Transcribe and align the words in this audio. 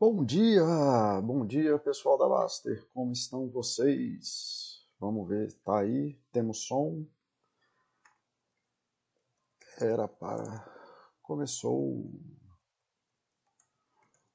Bom 0.00 0.24
dia, 0.24 0.62
bom 1.24 1.44
dia 1.44 1.76
pessoal 1.76 2.16
da 2.16 2.28
Baster, 2.28 2.88
como 2.94 3.10
estão 3.10 3.50
vocês? 3.50 4.86
Vamos 5.00 5.28
ver, 5.28 5.52
tá 5.64 5.80
aí, 5.80 6.14
temos 6.30 6.68
som. 6.68 7.04
Era 9.80 10.06
para. 10.06 10.64
Começou. 11.20 12.08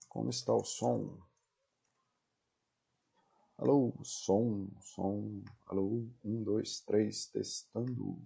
Como 0.10 0.30
está 0.32 0.54
o 0.54 0.66
som? 0.66 1.18
Alô, 3.58 3.94
som, 4.04 4.68
som, 4.82 5.46
alô, 5.68 6.06
um, 6.26 6.44
dois, 6.44 6.82
três, 6.82 7.28
testando. 7.28 8.22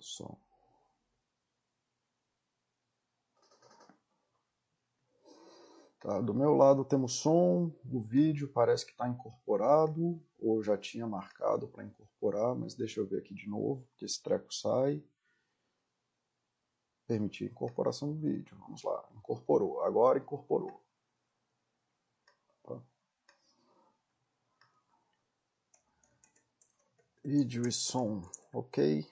Som. 0.00 0.45
Tá, 5.98 6.20
do 6.20 6.34
meu 6.34 6.54
lado 6.54 6.84
temos 6.84 7.14
som, 7.14 7.72
o 7.90 8.00
vídeo 8.00 8.48
parece 8.48 8.84
que 8.84 8.92
está 8.92 9.08
incorporado, 9.08 10.22
ou 10.38 10.62
já 10.62 10.76
tinha 10.76 11.06
marcado 11.06 11.66
para 11.68 11.84
incorporar, 11.84 12.54
mas 12.54 12.74
deixa 12.74 13.00
eu 13.00 13.06
ver 13.06 13.20
aqui 13.20 13.34
de 13.34 13.48
novo, 13.48 13.88
que 13.96 14.04
esse 14.04 14.22
treco 14.22 14.52
sai. 14.52 15.02
Permitir 17.06 17.46
incorporação 17.46 18.12
do 18.12 18.18
vídeo, 18.20 18.56
vamos 18.58 18.82
lá, 18.82 19.08
incorporou, 19.16 19.80
agora 19.82 20.18
incorporou. 20.18 20.82
Vídeo 27.24 27.66
e 27.66 27.72
som, 27.72 28.22
ok. 28.52 29.04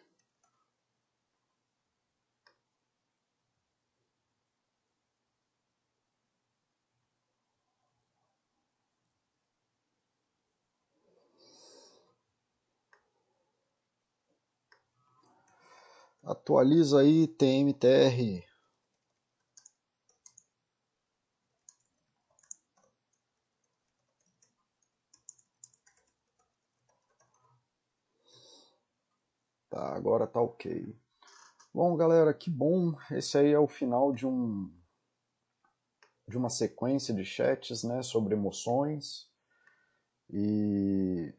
Atualiza 16.27 17.01
aí 17.01 17.29
TMTR. 17.29 18.43
Tá, 29.69 29.95
agora 29.95 30.27
tá 30.27 30.41
ok. 30.41 30.97
Bom, 31.75 31.95
galera, 31.95 32.33
que 32.33 32.49
bom. 32.49 32.95
Esse 33.11 33.37
aí 33.37 33.53
é 33.53 33.59
o 33.59 33.69
final 33.69 34.11
de 34.11 34.27
um 34.27 34.73
de 36.27 36.39
uma 36.39 36.49
sequência 36.49 37.13
de 37.13 37.23
chats, 37.23 37.85
né, 37.85 38.03
sobre 38.03 38.35
emoções. 38.35 39.29
E 40.31 41.35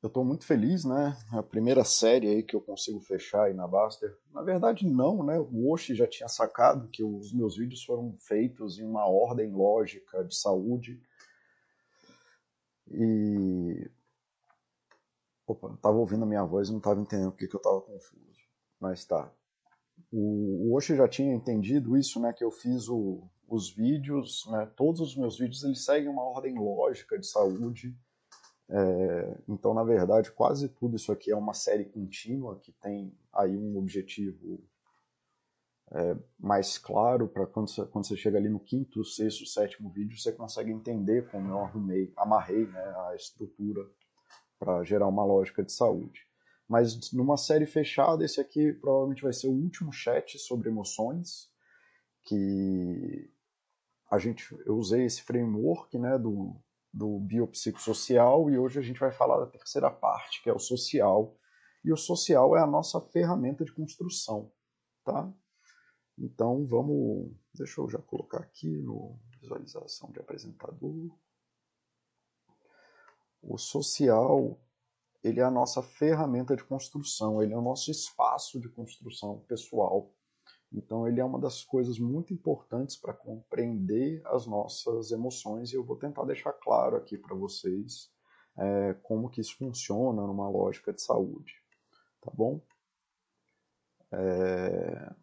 eu 0.00 0.06
estou 0.06 0.24
muito 0.24 0.46
feliz, 0.46 0.84
né? 0.84 1.16
A 1.32 1.42
primeira 1.42 1.82
série 1.84 2.28
aí 2.28 2.42
que 2.42 2.54
eu 2.54 2.60
consigo 2.60 3.00
fechar 3.00 3.44
aí 3.44 3.54
na 3.54 3.66
Baster. 3.66 4.16
Na 4.32 4.42
verdade, 4.42 4.86
não, 4.86 5.24
né? 5.24 5.38
O 5.40 5.72
Oshi 5.72 5.94
já 5.94 6.06
tinha 6.06 6.28
sacado 6.28 6.88
que 6.88 7.02
os 7.02 7.32
meus 7.32 7.56
vídeos 7.56 7.84
foram 7.84 8.16
feitos 8.20 8.78
em 8.78 8.84
uma 8.84 9.06
ordem 9.08 9.50
lógica 9.50 10.24
de 10.24 10.36
saúde. 10.36 11.00
E. 12.88 13.90
Opa, 15.46 15.76
tava 15.82 15.96
ouvindo 15.96 16.22
a 16.22 16.28
minha 16.28 16.44
voz 16.44 16.68
e 16.68 16.72
não 16.72 16.80
tava 16.80 17.00
entendendo 17.00 17.32
porque 17.32 17.48
que 17.48 17.56
eu 17.56 17.62
tava 17.62 17.80
confuso. 17.80 18.38
Mas 18.78 19.04
tá. 19.04 19.32
O, 20.12 20.68
o 20.70 20.76
Oshi 20.76 20.94
já 20.94 21.08
tinha 21.08 21.34
entendido 21.34 21.96
isso, 21.96 22.20
né? 22.20 22.32
Que 22.32 22.44
eu 22.44 22.52
fiz 22.52 22.88
o, 22.88 23.28
os 23.48 23.68
vídeos, 23.74 24.46
né? 24.48 24.70
Todos 24.76 25.00
os 25.00 25.16
meus 25.16 25.38
vídeos 25.38 25.64
eles 25.64 25.84
seguem 25.84 26.08
uma 26.08 26.22
ordem 26.22 26.54
lógica 26.56 27.18
de 27.18 27.26
saúde 27.26 27.96
é, 28.70 29.38
então, 29.48 29.72
na 29.72 29.82
verdade, 29.82 30.30
quase 30.30 30.68
tudo 30.68 30.96
isso 30.96 31.10
aqui 31.10 31.30
é 31.30 31.36
uma 31.36 31.54
série 31.54 31.86
contínua 31.86 32.58
que 32.58 32.70
tem 32.72 33.16
aí 33.32 33.56
um 33.56 33.78
objetivo 33.78 34.62
é, 35.90 36.16
mais 36.38 36.76
claro 36.76 37.28
para 37.28 37.46
quando, 37.46 37.70
quando, 37.88 38.06
você 38.06 38.16
chega 38.16 38.36
ali 38.36 38.50
no 38.50 38.60
quinto, 38.60 39.02
sexto, 39.04 39.46
sétimo 39.46 39.88
vídeo, 39.88 40.18
você 40.18 40.32
consegue 40.32 40.70
entender 40.70 41.30
como 41.30 41.48
eu 41.48 41.58
arrumei, 41.60 42.12
amarrei 42.14 42.66
né, 42.66 42.94
a 43.08 43.14
estrutura 43.14 43.88
para 44.58 44.84
gerar 44.84 45.06
uma 45.06 45.24
lógica 45.24 45.62
de 45.62 45.72
saúde. 45.72 46.26
Mas 46.68 47.10
numa 47.12 47.38
série 47.38 47.64
fechada, 47.64 48.22
esse 48.22 48.38
aqui 48.38 48.74
provavelmente 48.74 49.22
vai 49.22 49.32
ser 49.32 49.46
o 49.46 49.52
último 49.52 49.90
chat 49.90 50.38
sobre 50.38 50.68
emoções, 50.68 51.50
que 52.24 53.30
a 54.10 54.18
gente, 54.18 54.54
eu 54.66 54.76
usei 54.76 55.06
esse 55.06 55.22
framework 55.22 55.96
né, 55.98 56.18
do, 56.18 56.54
do 56.92 57.18
biopsicossocial 57.20 58.50
e 58.50 58.58
hoje 58.58 58.78
a 58.78 58.82
gente 58.82 59.00
vai 59.00 59.12
falar 59.12 59.38
da 59.38 59.46
terceira 59.46 59.90
parte, 59.90 60.42
que 60.42 60.50
é 60.50 60.52
o 60.52 60.58
social. 60.58 61.36
E 61.84 61.92
o 61.92 61.96
social 61.96 62.56
é 62.56 62.60
a 62.60 62.66
nossa 62.66 63.00
ferramenta 63.00 63.64
de 63.64 63.72
construção, 63.72 64.50
tá? 65.04 65.32
Então 66.18 66.66
vamos, 66.66 67.32
deixa 67.54 67.80
eu 67.80 67.88
já 67.88 67.98
colocar 67.98 68.38
aqui 68.38 68.68
no 68.78 69.18
visualização 69.40 70.10
de 70.10 70.18
apresentador. 70.18 71.16
O 73.40 73.56
social, 73.56 74.60
ele 75.22 75.40
é 75.40 75.44
a 75.44 75.50
nossa 75.50 75.82
ferramenta 75.82 76.56
de 76.56 76.64
construção, 76.64 77.40
ele 77.42 77.54
é 77.54 77.56
o 77.56 77.62
nosso 77.62 77.90
espaço 77.90 78.60
de 78.60 78.68
construção 78.68 79.40
pessoal 79.46 80.12
então, 80.72 81.08
ele 81.08 81.20
é 81.20 81.24
uma 81.24 81.40
das 81.40 81.64
coisas 81.64 81.98
muito 81.98 82.32
importantes 82.32 82.96
para 82.96 83.14
compreender 83.14 84.20
as 84.26 84.46
nossas 84.46 85.10
emoções 85.10 85.72
e 85.72 85.76
eu 85.76 85.84
vou 85.84 85.96
tentar 85.96 86.24
deixar 86.24 86.52
claro 86.52 86.96
aqui 86.96 87.16
para 87.16 87.34
vocês 87.34 88.12
é, 88.56 88.94
como 89.02 89.30
que 89.30 89.40
isso 89.40 89.56
funciona 89.56 90.26
numa 90.26 90.48
lógica 90.48 90.92
de 90.92 91.00
saúde, 91.00 91.54
tá 92.20 92.30
bom? 92.34 92.60
É... 94.12 95.14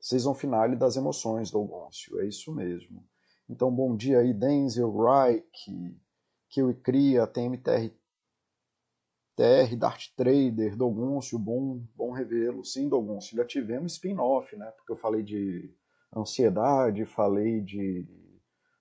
Season 0.00 0.34
finale 0.34 0.74
das 0.74 0.96
emoções 0.96 1.50
do 1.50 1.58
Algoncio, 1.58 2.20
é 2.20 2.26
isso 2.26 2.52
mesmo. 2.52 3.06
Então, 3.48 3.70
bom 3.70 3.94
dia 3.94 4.18
aí, 4.18 4.32
Denzel, 4.32 4.92
Reich, 4.96 5.96
Kiwi 6.48 6.74
Cria, 6.74 7.26
TMTR 7.26 7.94
TR, 9.34 9.74
Dart 9.76 10.08
Trader, 10.16 10.76
Dogoncio, 10.76 11.38
bom, 11.38 11.82
bom 11.96 12.12
revê-lo. 12.12 12.64
Sim, 12.64 12.88
Dogoncio, 12.88 13.36
já 13.36 13.44
tivemos 13.44 13.92
spin-off, 13.94 14.54
né? 14.56 14.70
Porque 14.76 14.92
eu 14.92 14.96
falei 14.96 15.22
de 15.22 15.74
ansiedade, 16.14 17.06
falei 17.06 17.60
de 17.60 18.06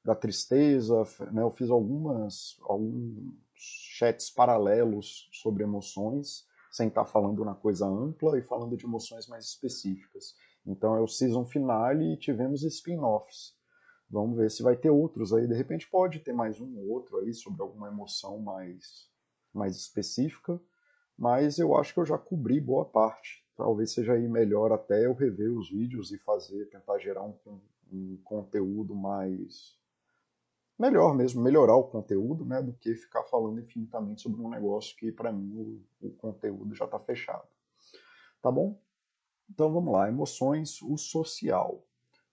da 0.04 0.16
tristeza, 0.16 1.04
né? 1.32 1.44
Eu 1.44 1.52
fiz 1.52 1.70
algumas 1.70 2.58
alguns 2.64 3.36
chats 3.56 4.32
paralelos 4.32 5.30
sobre 5.32 5.64
emoções, 5.64 6.48
sem 6.72 6.88
estar 6.88 7.06
falando 7.06 7.46
na 7.46 7.54
coisa 7.54 7.86
ampla 7.86 8.38
e 8.38 8.42
falando 8.42 8.76
de 8.76 8.86
emoções 8.86 9.28
mais 9.28 9.46
específicas. 9.46 10.34
Então 10.66 10.96
é 10.96 11.02
o 11.02 11.08
season 11.08 11.46
finale 11.46 12.14
e 12.14 12.18
tivemos 12.18 12.64
spin-offs. 12.64 13.56
Vamos 14.10 14.38
ver 14.38 14.52
se 14.52 14.64
vai 14.64 14.76
ter 14.76 14.90
outros 14.90 15.34
aí. 15.34 15.48
De 15.48 15.54
repente 15.54 15.90
pode 15.90 16.20
ter 16.20 16.34
mais 16.34 16.60
um 16.60 16.78
ou 16.78 16.90
outro 16.90 17.20
aí 17.20 17.34
sobre 17.34 17.62
alguma 17.62 17.88
emoção 17.88 18.40
mais 18.40 19.11
mais 19.54 19.76
específica, 19.76 20.60
mas 21.18 21.60
eu 21.60 21.76
acho 21.76 21.94
que 21.94 22.00
eu 22.00 22.06
já 22.06 22.18
cobri 22.18 22.60
boa 22.60 22.86
parte. 22.86 23.46
Talvez 23.56 23.92
seja 23.92 24.14
aí 24.14 24.28
melhor 24.28 24.72
até 24.72 25.06
eu 25.06 25.14
rever 25.14 25.52
os 25.52 25.70
vídeos 25.70 26.12
e 26.12 26.18
fazer, 26.18 26.66
tentar 26.70 26.98
gerar 26.98 27.24
um, 27.24 27.36
um 27.92 28.18
conteúdo 28.24 28.96
mais 28.96 29.80
melhor 30.82 31.14
mesmo, 31.16 31.44
melhorar 31.44 31.76
o 31.76 31.84
conteúdo, 31.84 32.44
né, 32.44 32.60
do 32.60 32.74
que 32.74 32.96
ficar 32.96 33.24
falando 33.26 33.60
infinitamente 33.60 34.24
sobre 34.24 34.42
um 34.42 34.50
negócio 34.50 34.98
que 34.98 35.12
para 35.12 35.32
mim 35.32 35.56
o, 36.02 36.08
o, 36.08 36.10
conteúdo 36.14 36.74
já 36.74 36.86
está 36.86 37.00
fechado. 37.00 37.48
Tá 38.42 38.52
bom? 38.52 38.82
Então 39.48 39.72
vamos 39.72 39.94
lá, 39.94 40.10
emoções, 40.10 40.82
o 40.82 40.98
social. 40.98 41.86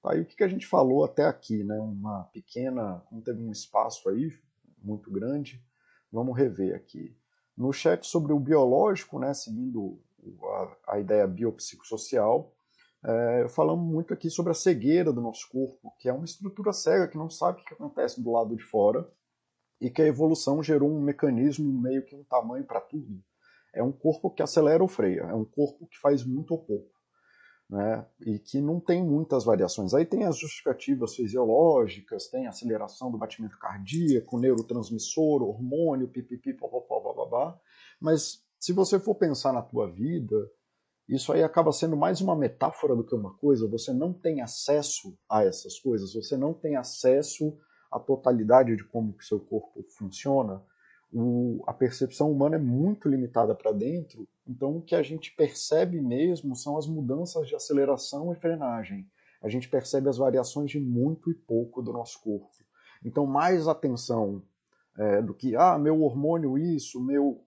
Tá, 0.02 0.16
e 0.16 0.22
o 0.22 0.24
que, 0.24 0.36
que 0.36 0.44
a 0.44 0.48
gente 0.48 0.66
falou 0.66 1.04
até 1.04 1.26
aqui, 1.26 1.62
né? 1.62 1.78
Uma 1.78 2.24
pequena, 2.32 3.02
não 3.12 3.20
teve 3.20 3.42
um 3.42 3.50
espaço 3.50 4.08
aí 4.08 4.32
muito 4.82 5.10
grande, 5.10 5.62
Vamos 6.12 6.36
rever 6.36 6.74
aqui. 6.74 7.16
No 7.56 7.72
chat 7.72 8.06
sobre 8.06 8.32
o 8.32 8.38
biológico, 8.38 9.18
né, 9.18 9.34
seguindo 9.34 10.00
a, 10.42 10.94
a 10.94 11.00
ideia 11.00 11.26
biopsicossocial, 11.26 12.52
é, 13.04 13.48
falamos 13.48 13.90
muito 13.90 14.12
aqui 14.12 14.28
sobre 14.28 14.52
a 14.52 14.54
cegueira 14.54 15.12
do 15.12 15.20
nosso 15.20 15.48
corpo, 15.48 15.94
que 15.98 16.08
é 16.08 16.12
uma 16.12 16.24
estrutura 16.24 16.72
cega 16.72 17.08
que 17.08 17.18
não 17.18 17.30
sabe 17.30 17.60
o 17.60 17.64
que 17.64 17.74
acontece 17.74 18.20
do 18.20 18.32
lado 18.32 18.56
de 18.56 18.62
fora 18.62 19.08
e 19.80 19.88
que 19.90 20.02
a 20.02 20.06
evolução 20.06 20.62
gerou 20.62 20.90
um 20.90 21.00
mecanismo 21.00 21.72
meio 21.80 22.04
que 22.04 22.16
um 22.16 22.24
tamanho 22.24 22.64
para 22.64 22.80
tudo. 22.80 23.22
É 23.72 23.82
um 23.82 23.92
corpo 23.92 24.30
que 24.30 24.42
acelera 24.42 24.82
ou 24.82 24.88
freia, 24.88 25.22
é 25.22 25.34
um 25.34 25.44
corpo 25.44 25.86
que 25.86 25.98
faz 25.98 26.24
muito 26.24 26.52
ou 26.52 26.58
pouco 26.58 26.97
né, 27.68 28.06
e 28.24 28.38
que 28.38 28.60
não 28.60 28.80
tem 28.80 29.04
muitas 29.04 29.44
variações. 29.44 29.92
Aí 29.92 30.06
tem 30.06 30.24
as 30.24 30.38
justificativas 30.38 31.14
fisiológicas, 31.14 32.28
tem 32.28 32.46
aceleração 32.46 33.10
do 33.10 33.18
batimento 33.18 33.58
cardíaco, 33.58 34.38
neurotransmissor, 34.38 35.42
hormônio, 35.42 36.08
pipipi, 36.08 36.54
babá, 36.54 37.60
mas 38.00 38.42
se 38.58 38.72
você 38.72 38.98
for 38.98 39.14
pensar 39.14 39.52
na 39.52 39.62
tua 39.62 39.90
vida, 39.90 40.50
isso 41.08 41.32
aí 41.32 41.42
acaba 41.42 41.72
sendo 41.72 41.96
mais 41.96 42.20
uma 42.20 42.36
metáfora 42.36 42.94
do 42.94 43.04
que 43.04 43.14
uma 43.14 43.34
coisa. 43.38 43.68
Você 43.68 43.92
não 43.92 44.12
tem 44.12 44.42
acesso 44.42 45.16
a 45.28 45.44
essas 45.44 45.78
coisas, 45.78 46.12
você 46.12 46.36
não 46.36 46.52
tem 46.52 46.76
acesso 46.76 47.56
à 47.90 47.98
totalidade 47.98 48.76
de 48.76 48.84
como 48.84 49.14
que 49.14 49.24
seu 49.24 49.40
corpo 49.40 49.82
funciona. 49.96 50.62
O, 51.12 51.62
a 51.66 51.72
percepção 51.72 52.30
humana 52.30 52.56
é 52.56 52.58
muito 52.58 53.08
limitada 53.08 53.54
para 53.54 53.72
dentro, 53.72 54.28
então 54.46 54.76
o 54.76 54.82
que 54.82 54.94
a 54.94 55.02
gente 55.02 55.34
percebe 55.34 56.00
mesmo 56.00 56.54
são 56.54 56.76
as 56.76 56.86
mudanças 56.86 57.48
de 57.48 57.54
aceleração 57.54 58.32
e 58.32 58.36
frenagem. 58.36 59.06
A 59.40 59.48
gente 59.48 59.68
percebe 59.68 60.08
as 60.08 60.18
variações 60.18 60.70
de 60.70 60.80
muito 60.80 61.30
e 61.30 61.34
pouco 61.34 61.80
do 61.80 61.92
nosso 61.92 62.20
corpo. 62.20 62.50
Então, 63.04 63.24
mais 63.24 63.68
atenção 63.68 64.42
é, 64.98 65.22
do 65.22 65.32
que, 65.32 65.54
ah, 65.56 65.78
meu 65.78 66.02
hormônio 66.02 66.58
isso, 66.58 67.02
meu 67.02 67.44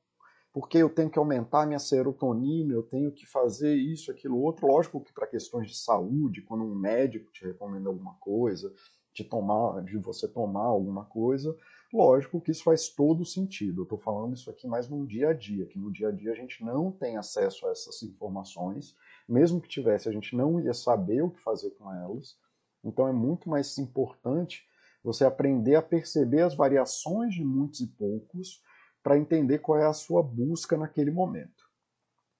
porque 0.53 0.77
eu 0.77 0.89
tenho 0.89 1.09
que 1.09 1.17
aumentar 1.17 1.65
minha 1.65 1.79
serotonina, 1.79 2.73
eu 2.73 2.83
tenho 2.83 3.09
que 3.11 3.25
fazer 3.25 3.73
isso, 3.73 4.11
aquilo, 4.11 4.37
outro. 4.37 4.67
Lógico 4.67 4.99
que 4.99 5.13
para 5.13 5.25
questões 5.25 5.69
de 5.69 5.77
saúde, 5.77 6.41
quando 6.41 6.65
um 6.65 6.75
médico 6.75 7.31
te 7.31 7.45
recomenda 7.45 7.87
alguma 7.87 8.15
coisa, 8.15 8.73
de 9.13 9.23
tomar, 9.23 9.81
de 9.83 9.97
você 9.97 10.27
tomar 10.27 10.65
alguma 10.65 11.05
coisa, 11.05 11.55
lógico 11.95 12.41
que 12.41 12.51
isso 12.51 12.63
faz 12.63 12.89
todo 12.89 13.25
sentido. 13.25 13.81
Eu 13.81 13.83
estou 13.83 13.97
falando 13.97 14.35
isso 14.35 14.49
aqui 14.49 14.67
mais 14.67 14.89
no 14.89 15.05
dia 15.05 15.29
a 15.29 15.33
dia, 15.33 15.65
que 15.65 15.77
no 15.77 15.91
dia 15.91 16.09
a 16.09 16.11
dia 16.11 16.31
a 16.31 16.35
gente 16.35 16.63
não 16.63 16.91
tem 16.91 17.17
acesso 17.17 17.67
a 17.67 17.71
essas 17.71 18.01
informações, 18.03 18.95
mesmo 19.27 19.61
que 19.61 19.69
tivesse, 19.69 20.09
a 20.09 20.11
gente 20.11 20.35
não 20.35 20.59
ia 20.59 20.73
saber 20.73 21.21
o 21.21 21.29
que 21.29 21.41
fazer 21.41 21.71
com 21.71 21.91
elas. 21.93 22.37
Então 22.83 23.07
é 23.07 23.13
muito 23.13 23.49
mais 23.49 23.77
importante 23.77 24.65
você 25.03 25.25
aprender 25.25 25.75
a 25.75 25.81
perceber 25.81 26.41
as 26.41 26.55
variações 26.55 27.33
de 27.33 27.43
muitos 27.43 27.79
e 27.79 27.87
poucos 27.87 28.61
para 29.03 29.17
entender 29.17 29.59
qual 29.59 29.79
é 29.79 29.85
a 29.85 29.93
sua 29.93 30.21
busca 30.21 30.77
naquele 30.77 31.11
momento, 31.11 31.65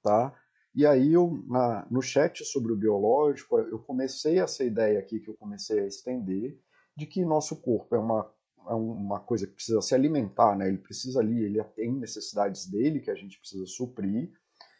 tá? 0.03 0.33
E 0.73 0.85
aí 0.85 1.13
eu 1.13 1.43
na, 1.47 1.85
no 1.89 2.01
chat 2.01 2.45
sobre 2.45 2.71
o 2.71 2.77
biológico 2.77 3.57
eu 3.57 3.79
comecei 3.79 4.39
essa 4.39 4.63
ideia 4.63 4.99
aqui 4.99 5.19
que 5.19 5.29
eu 5.29 5.33
comecei 5.33 5.79
a 5.79 5.87
estender 5.87 6.57
de 6.95 7.05
que 7.05 7.25
nosso 7.25 7.55
corpo 7.61 7.95
é 7.95 7.99
uma 7.99 8.31
é 8.67 8.73
uma 8.73 9.19
coisa 9.19 9.47
que 9.47 9.53
precisa 9.53 9.81
se 9.81 9.93
alimentar, 9.95 10.55
né? 10.55 10.67
Ele 10.67 10.77
precisa 10.77 11.19
ali, 11.19 11.43
ele 11.43 11.63
tem 11.75 11.91
necessidades 11.93 12.65
dele 12.69 12.99
que 12.99 13.11
a 13.11 13.15
gente 13.15 13.39
precisa 13.39 13.65
suprir 13.65 14.31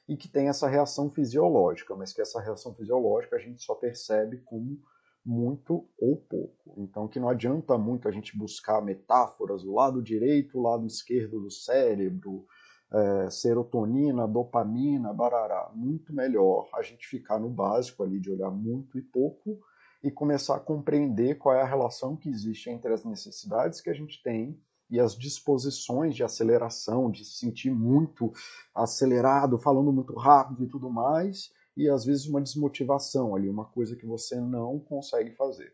e 0.07 0.17
que 0.17 0.27
tem 0.27 0.49
essa 0.49 0.67
reação 0.67 1.09
fisiológica, 1.09 1.95
mas 1.95 2.11
que 2.11 2.21
essa 2.21 2.41
reação 2.41 2.73
fisiológica 2.73 3.35
a 3.35 3.39
gente 3.39 3.63
só 3.63 3.75
percebe 3.75 4.37
como 4.39 4.79
muito 5.25 5.87
ou 5.99 6.17
pouco. 6.17 6.73
Então 6.77 7.07
que 7.07 7.19
não 7.19 7.29
adianta 7.29 7.77
muito 7.77 8.07
a 8.07 8.11
gente 8.11 8.37
buscar 8.37 8.81
metáforas, 8.81 9.63
o 9.63 9.73
lado 9.73 10.01
direito, 10.01 10.61
lado 10.61 10.85
esquerdo 10.85 11.39
do 11.39 11.51
cérebro, 11.51 12.45
é, 12.91 13.29
serotonina, 13.29 14.27
dopamina, 14.27 15.13
barará. 15.13 15.71
Muito 15.73 16.13
melhor 16.13 16.67
a 16.73 16.81
gente 16.81 17.07
ficar 17.07 17.39
no 17.39 17.49
básico 17.49 18.03
ali 18.03 18.19
de 18.19 18.31
olhar 18.31 18.51
muito 18.51 18.97
e 18.97 19.01
pouco 19.01 19.59
e 20.03 20.09
começar 20.09 20.55
a 20.55 20.59
compreender 20.59 21.37
qual 21.37 21.55
é 21.55 21.61
a 21.61 21.67
relação 21.67 22.15
que 22.15 22.29
existe 22.29 22.69
entre 22.69 22.91
as 22.91 23.03
necessidades 23.03 23.81
que 23.81 23.89
a 23.89 23.93
gente 23.93 24.21
tem 24.23 24.59
e 24.89 24.99
as 24.99 25.17
disposições 25.17 26.15
de 26.15 26.23
aceleração, 26.23 27.09
de 27.09 27.23
se 27.23 27.37
sentir 27.37 27.71
muito 27.71 28.33
acelerado, 28.75 29.57
falando 29.57 29.91
muito 29.91 30.13
rápido 30.15 30.65
e 30.65 30.67
tudo 30.67 30.89
mais, 30.89 31.51
e 31.77 31.87
às 31.87 32.03
vezes 32.03 32.25
uma 32.27 32.41
desmotivação 32.41 33.35
ali, 33.35 33.49
uma 33.49 33.65
coisa 33.65 33.95
que 33.95 34.05
você 34.05 34.39
não 34.39 34.79
consegue 34.79 35.31
fazer. 35.31 35.73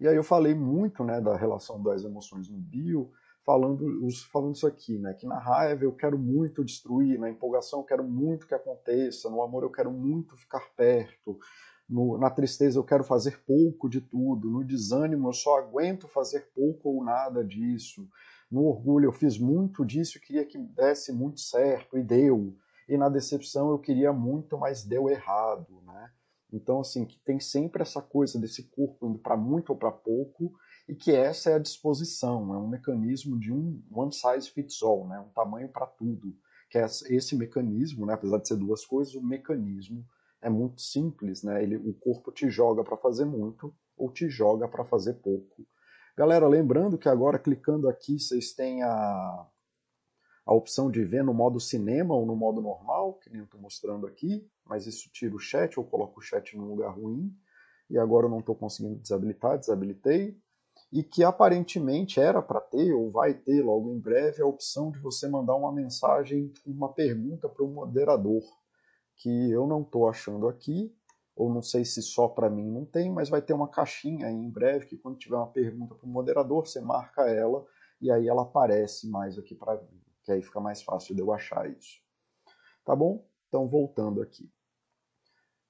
E 0.00 0.08
aí 0.08 0.16
eu 0.16 0.24
falei 0.24 0.54
muito 0.54 1.04
né, 1.04 1.20
da 1.20 1.36
relação 1.36 1.82
das 1.82 2.04
emoções 2.04 2.48
no 2.48 2.58
bio, 2.58 3.12
falando, 3.44 3.86
falando 4.32 4.54
isso 4.54 4.66
aqui, 4.66 4.98
né, 4.98 5.14
que 5.14 5.26
na 5.26 5.38
raiva 5.38 5.84
eu 5.84 5.92
quero 5.92 6.18
muito 6.18 6.64
destruir, 6.64 7.18
na 7.18 7.30
empolgação 7.30 7.80
eu 7.80 7.84
quero 7.84 8.02
muito 8.02 8.46
que 8.46 8.54
aconteça, 8.54 9.30
no 9.30 9.42
amor 9.42 9.62
eu 9.62 9.70
quero 9.70 9.90
muito 9.90 10.36
ficar 10.36 10.62
perto, 10.74 11.38
no, 11.88 12.18
na 12.18 12.30
tristeza 12.30 12.78
eu 12.78 12.84
quero 12.84 13.04
fazer 13.04 13.42
pouco 13.46 13.88
de 13.88 14.00
tudo, 14.00 14.50
no 14.50 14.64
desânimo 14.64 15.28
eu 15.28 15.32
só 15.32 15.58
aguento 15.58 16.08
fazer 16.08 16.50
pouco 16.54 16.90
ou 16.90 17.04
nada 17.04 17.44
disso, 17.44 18.08
no 18.50 18.64
orgulho 18.64 19.06
eu 19.06 19.12
fiz 19.12 19.38
muito 19.38 19.84
disso 19.84 20.18
e 20.18 20.20
queria 20.20 20.44
que 20.44 20.58
desse 20.58 21.12
muito 21.12 21.40
certo 21.40 21.96
e 21.98 22.02
deu 22.02 22.56
e 22.88 22.96
na 22.96 23.08
decepção 23.08 23.70
eu 23.70 23.78
queria 23.78 24.12
muito, 24.12 24.56
mas 24.56 24.84
deu 24.84 25.08
errado, 25.08 25.82
né? 25.84 26.10
Então, 26.52 26.80
assim, 26.80 27.04
que 27.04 27.18
tem 27.18 27.40
sempre 27.40 27.82
essa 27.82 28.00
coisa 28.00 28.38
desse 28.38 28.62
corpo 28.70 29.08
indo 29.08 29.18
para 29.18 29.36
muito 29.36 29.70
ou 29.70 29.76
para 29.76 29.90
pouco, 29.90 30.54
e 30.88 30.94
que 30.94 31.10
essa 31.10 31.50
é 31.50 31.54
a 31.54 31.58
disposição, 31.58 32.54
é 32.54 32.58
um 32.58 32.68
mecanismo 32.68 33.38
de 33.38 33.52
um 33.52 33.82
one 33.90 34.12
size 34.12 34.48
fits 34.50 34.80
all, 34.82 35.08
né? 35.08 35.18
um 35.18 35.30
tamanho 35.30 35.68
para 35.68 35.86
tudo. 35.86 36.36
Que 36.70 36.78
é 36.78 36.84
esse 36.84 37.36
mecanismo, 37.36 38.06
né? 38.06 38.14
apesar 38.14 38.38
de 38.38 38.46
ser 38.46 38.56
duas 38.56 38.84
coisas, 38.86 39.14
o 39.14 39.22
mecanismo 39.22 40.06
é 40.46 40.48
muito 40.48 40.80
simples, 40.80 41.42
né? 41.42 41.60
Ele, 41.60 41.76
o 41.76 41.92
corpo 41.92 42.30
te 42.30 42.48
joga 42.48 42.84
para 42.84 42.96
fazer 42.96 43.24
muito 43.24 43.74
ou 43.96 44.12
te 44.12 44.28
joga 44.28 44.68
para 44.68 44.84
fazer 44.84 45.14
pouco. 45.14 45.66
Galera, 46.16 46.46
lembrando 46.46 46.96
que 46.96 47.08
agora 47.08 47.36
clicando 47.36 47.88
aqui 47.88 48.20
vocês 48.20 48.52
têm 48.52 48.80
a, 48.84 49.46
a 50.46 50.54
opção 50.54 50.88
de 50.88 51.04
ver 51.04 51.24
no 51.24 51.34
modo 51.34 51.58
cinema 51.58 52.14
ou 52.14 52.24
no 52.24 52.36
modo 52.36 52.62
normal, 52.62 53.14
que 53.14 53.28
nem 53.28 53.40
eu 53.40 53.44
estou 53.44 53.60
mostrando 53.60 54.06
aqui, 54.06 54.48
mas 54.64 54.86
isso 54.86 55.10
tira 55.12 55.34
o 55.34 55.40
chat, 55.40 55.76
eu 55.76 55.84
coloco 55.84 56.20
o 56.20 56.22
chat 56.22 56.56
num 56.56 56.68
lugar 56.68 56.94
ruim, 56.94 57.36
e 57.90 57.98
agora 57.98 58.26
eu 58.26 58.30
não 58.30 58.38
estou 58.38 58.54
conseguindo 58.54 59.00
desabilitar, 59.00 59.58
desabilitei, 59.58 60.38
e 60.92 61.02
que 61.02 61.24
aparentemente 61.24 62.20
era 62.20 62.40
para 62.40 62.60
ter, 62.60 62.92
ou 62.92 63.10
vai 63.10 63.34
ter 63.34 63.64
logo 63.64 63.92
em 63.92 63.98
breve, 63.98 64.42
a 64.42 64.46
opção 64.46 64.92
de 64.92 65.00
você 65.00 65.26
mandar 65.26 65.56
uma 65.56 65.72
mensagem, 65.72 66.52
uma 66.64 66.92
pergunta 66.92 67.48
para 67.48 67.64
o 67.64 67.68
moderador, 67.68 68.44
que 69.16 69.50
eu 69.50 69.66
não 69.66 69.82
estou 69.82 70.08
achando 70.08 70.48
aqui, 70.48 70.94
ou 71.34 71.52
não 71.52 71.62
sei 71.62 71.84
se 71.84 72.02
só 72.02 72.28
para 72.28 72.48
mim 72.48 72.70
não 72.70 72.84
tem, 72.84 73.12
mas 73.12 73.28
vai 73.28 73.42
ter 73.42 73.52
uma 73.52 73.68
caixinha 73.68 74.26
aí 74.26 74.34
em 74.34 74.50
breve, 74.50 74.86
que 74.86 74.96
quando 74.96 75.18
tiver 75.18 75.36
uma 75.36 75.52
pergunta 75.52 75.94
para 75.94 76.06
o 76.06 76.10
moderador, 76.10 76.66
você 76.66 76.80
marca 76.80 77.22
ela, 77.22 77.66
e 78.00 78.10
aí 78.10 78.28
ela 78.28 78.42
aparece 78.42 79.08
mais 79.08 79.38
aqui 79.38 79.54
para 79.54 79.76
mim 79.82 80.06
que 80.26 80.32
aí 80.32 80.42
fica 80.42 80.60
mais 80.60 80.82
fácil 80.82 81.14
de 81.14 81.22
eu 81.22 81.32
achar 81.32 81.70
isso. 81.70 82.02
Tá 82.84 82.94
bom? 82.96 83.24
Então, 83.48 83.68
voltando 83.68 84.20
aqui. 84.20 84.50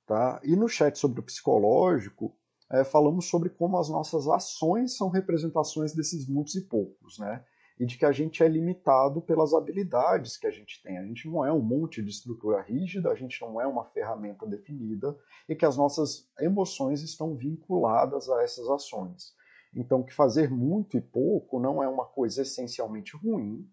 Tá? 0.06 0.40
E 0.42 0.56
no 0.56 0.66
chat 0.66 0.98
sobre 0.98 1.20
o 1.20 1.22
psicológico, 1.22 2.34
é, 2.72 2.82
falamos 2.82 3.28
sobre 3.28 3.50
como 3.50 3.78
as 3.78 3.90
nossas 3.90 4.26
ações 4.26 4.96
são 4.96 5.10
representações 5.10 5.94
desses 5.94 6.26
muitos 6.26 6.54
e 6.54 6.62
poucos, 6.62 7.18
né? 7.18 7.44
E 7.78 7.84
de 7.84 7.98
que 7.98 8.06
a 8.06 8.12
gente 8.12 8.42
é 8.42 8.48
limitado 8.48 9.20
pelas 9.20 9.52
habilidades 9.52 10.36
que 10.36 10.46
a 10.46 10.50
gente 10.50 10.82
tem. 10.82 10.96
A 10.96 11.04
gente 11.04 11.28
não 11.28 11.44
é 11.44 11.52
um 11.52 11.60
monte 11.60 12.02
de 12.02 12.10
estrutura 12.10 12.62
rígida, 12.62 13.10
a 13.10 13.14
gente 13.14 13.40
não 13.42 13.60
é 13.60 13.66
uma 13.66 13.84
ferramenta 13.84 14.46
definida 14.46 15.16
e 15.48 15.54
que 15.54 15.66
as 15.66 15.76
nossas 15.76 16.28
emoções 16.40 17.02
estão 17.02 17.36
vinculadas 17.36 18.30
a 18.30 18.42
essas 18.42 18.68
ações. 18.68 19.34
Então, 19.74 20.02
que 20.02 20.14
fazer 20.14 20.50
muito 20.50 20.96
e 20.96 21.00
pouco 21.02 21.60
não 21.60 21.82
é 21.82 21.88
uma 21.88 22.06
coisa 22.06 22.40
essencialmente 22.40 23.14
ruim, 23.14 23.68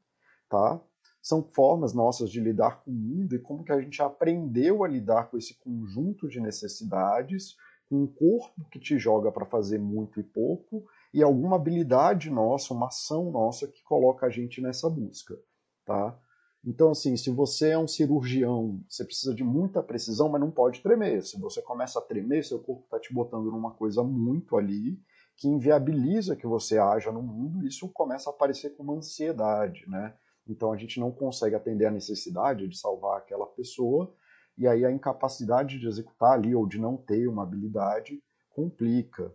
tá? 0.50 0.82
São 1.22 1.42
formas 1.42 1.94
nossas 1.94 2.30
de 2.30 2.42
lidar 2.42 2.84
com 2.84 2.92
o 2.92 2.94
mundo 2.94 3.34
e 3.34 3.39
como 3.39 3.63
que 3.63 3.72
a 3.72 3.80
gente 3.80 4.01
aprendeu 4.01 4.84
a 4.84 4.88
lidar 4.88 5.30
com 5.30 5.38
esse 5.38 5.58
conjunto 5.58 6.28
de 6.28 6.42
necessidades, 6.42 7.56
com 7.89 8.04
um 8.04 8.08
corpo 8.08 8.68
que 8.70 8.80
te 8.80 9.00
joga 9.00 9.32
para 9.32 9.46
fazer 9.46 9.80
muito 9.80 10.20
e 10.20 10.24
pouco 10.24 10.84
e 11.13 11.22
alguma 11.22 11.58
habilidade 11.58 12.29
nossa, 12.29 12.74
uma 12.74 12.88
ação 12.88 13.32
nossa 13.32 13.67
que 13.67 13.84
coloca 13.84 14.25
a 14.25 14.29
gente 14.29 14.62
nessa 14.62 14.89
busca, 14.89 15.38
tá? 15.86 16.17
Então, 16.65 16.91
assim, 16.91 17.17
se 17.17 17.29
você 17.29 17.72
é 17.72 17.77
um 17.77 17.88
cirurgião, 17.88 18.82
você 18.88 19.03
precisa 19.03 19.36
de 19.36 19.43
muita 19.43 19.84
precisão, 19.84 20.29
mas 20.29 20.39
não 20.39 20.50
pode 20.50 20.82
tremer. 20.82 21.22
Se 21.22 21.38
você 21.38 21.62
começa 21.62 22.00
a 22.00 22.01
tremer, 22.01 22.43
seu 22.43 22.58
corpo 22.60 22.86
está 22.86 22.98
te 23.00 23.13
botando 23.13 23.51
numa 23.51 23.72
coisa 23.72 24.01
muito 24.01 24.55
ali 24.55 24.98
que 25.36 25.48
inviabiliza 25.48 26.36
que 26.36 26.48
você 26.48 26.77
haja 26.77 27.12
no 27.12 27.22
mundo, 27.22 27.65
isso 27.67 27.89
começa 27.89 28.29
a 28.29 28.34
aparecer 28.34 28.75
como 28.77 28.93
ansiedade, 28.93 29.84
né? 29.89 30.15
Então 30.48 30.72
a 30.72 30.77
gente 30.77 31.00
não 31.00 31.12
consegue 31.12 31.55
atender 31.55 31.86
a 31.86 31.91
necessidade 31.91 32.67
de 32.67 32.77
salvar 32.77 33.17
aquela 33.17 33.46
pessoa, 33.46 34.13
e 34.58 34.67
aí 34.67 34.86
a 34.86 34.91
incapacidade 34.91 35.79
de 35.79 35.88
executar 35.88 36.34
ali 36.34 36.53
ou 36.53 36.67
de 36.67 36.79
não 36.79 36.96
ter 36.96 37.27
uma 37.27 37.43
habilidade 37.43 38.22
complica. 38.51 39.34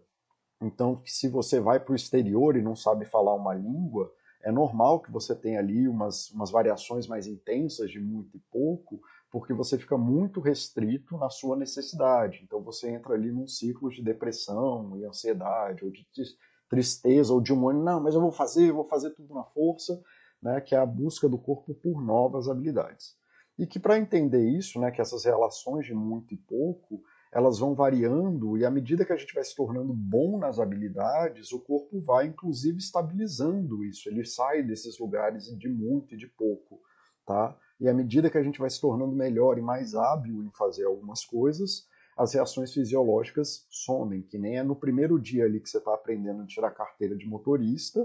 Então, 0.61 1.01
se 1.05 1.29
você 1.29 1.61
vai 1.61 1.79
para 1.79 1.93
o 1.93 1.97
exterior 1.97 2.57
e 2.57 2.63
não 2.63 2.75
sabe 2.75 3.05
falar 3.05 3.35
uma 3.35 3.55
língua, 3.55 4.13
é 4.43 4.51
normal 4.51 5.01
que 5.01 5.11
você 5.11 5.35
tenha 5.35 5.59
ali 5.59 5.89
umas, 5.89 6.31
umas 6.31 6.51
variações 6.51 7.07
mais 7.07 7.27
intensas 7.27 7.91
de 7.91 8.01
muito 8.01 8.37
e 8.37 8.41
pouco, 8.51 9.01
porque 9.31 9.53
você 9.53 9.79
fica 9.79 9.97
muito 9.97 10.41
restrito 10.41 11.17
na 11.17 11.29
sua 11.29 11.57
necessidade. 11.57 12.41
Então 12.45 12.61
você 12.63 12.91
entra 12.91 13.15
ali 13.15 13.31
num 13.31 13.47
ciclo 13.47 13.91
de 13.91 14.03
depressão 14.03 14.97
e 14.97 15.05
ansiedade, 15.05 15.85
ou 15.85 15.91
de 15.91 16.07
tristeza, 16.69 17.33
ou 17.33 17.41
de 17.41 17.53
um 17.53 17.69
ano, 17.69 17.83
não, 17.83 18.01
mas 18.01 18.15
eu 18.15 18.21
vou 18.21 18.33
fazer, 18.33 18.71
eu 18.71 18.75
vou 18.75 18.85
fazer 18.85 19.11
tudo 19.11 19.35
na 19.35 19.45
força, 19.45 20.01
né, 20.43 20.61
que 20.61 20.75
é 20.75 20.79
a 20.79 20.87
busca 20.87 21.29
do 21.29 21.39
corpo 21.39 21.75
por 21.75 22.03
novas 22.03 22.49
habilidades. 22.49 23.17
E 23.59 23.67
que 23.67 23.79
para 23.79 23.99
entender 23.99 24.49
isso, 24.49 24.79
né, 24.81 24.91
que 24.91 25.01
essas 25.01 25.25
relações 25.25 25.87
de 25.87 25.95
muito 25.95 26.33
e 26.33 26.37
pouco, 26.37 27.03
elas 27.33 27.59
vão 27.59 27.75
variando 27.75 28.57
e 28.57 28.65
à 28.65 28.71
medida 28.71 29.05
que 29.05 29.13
a 29.13 29.17
gente 29.17 29.35
vai 29.35 29.45
se 29.45 29.55
tornando 29.55 29.93
bom 29.93 30.39
nas 30.39 30.59
habilidades, 30.59 31.53
o 31.53 31.61
corpo 31.61 32.01
vai 32.01 32.27
inclusive 32.27 32.79
estabilizando 32.79 33.85
isso. 33.85 34.09
Ele 34.09 34.25
sai 34.25 34.63
desses 34.63 34.99
lugares 34.99 35.47
de 35.59 35.69
muito 35.69 36.15
e 36.15 36.19
de 36.19 36.27
pouco, 36.27 36.81
tá? 37.27 37.57
E 37.79 37.89
à 37.89 37.95
medida 37.95 38.31
que 38.31 38.39
a 38.39 38.43
gente 38.43 38.59
vai 38.59 38.71
se 38.71 38.81
tornando 38.81 39.15
melhor 39.15 39.59
e 39.59 39.63
mais 39.63 39.95
hábil 39.95 40.43
em 40.43 40.51
fazer 40.51 40.85
algumas 40.85 41.25
coisas, 41.25 41.87
as 42.17 42.35
reações 42.35 42.73
fisiológicas 42.73 43.65
somem, 43.71 44.23
que 44.23 44.39
nem 44.39 44.59
é 44.59 44.63
no 44.65 44.75
primeiro 44.75 45.21
dia 45.21 45.45
ali 45.45 45.61
que 45.61 45.71
você 45.71 45.79
está 45.79 45.95
aprendendo 45.95 46.43
a 46.43 46.47
tirar 46.47 46.73
carteira 46.73 47.17
de 47.17 47.27
motorista, 47.27 48.05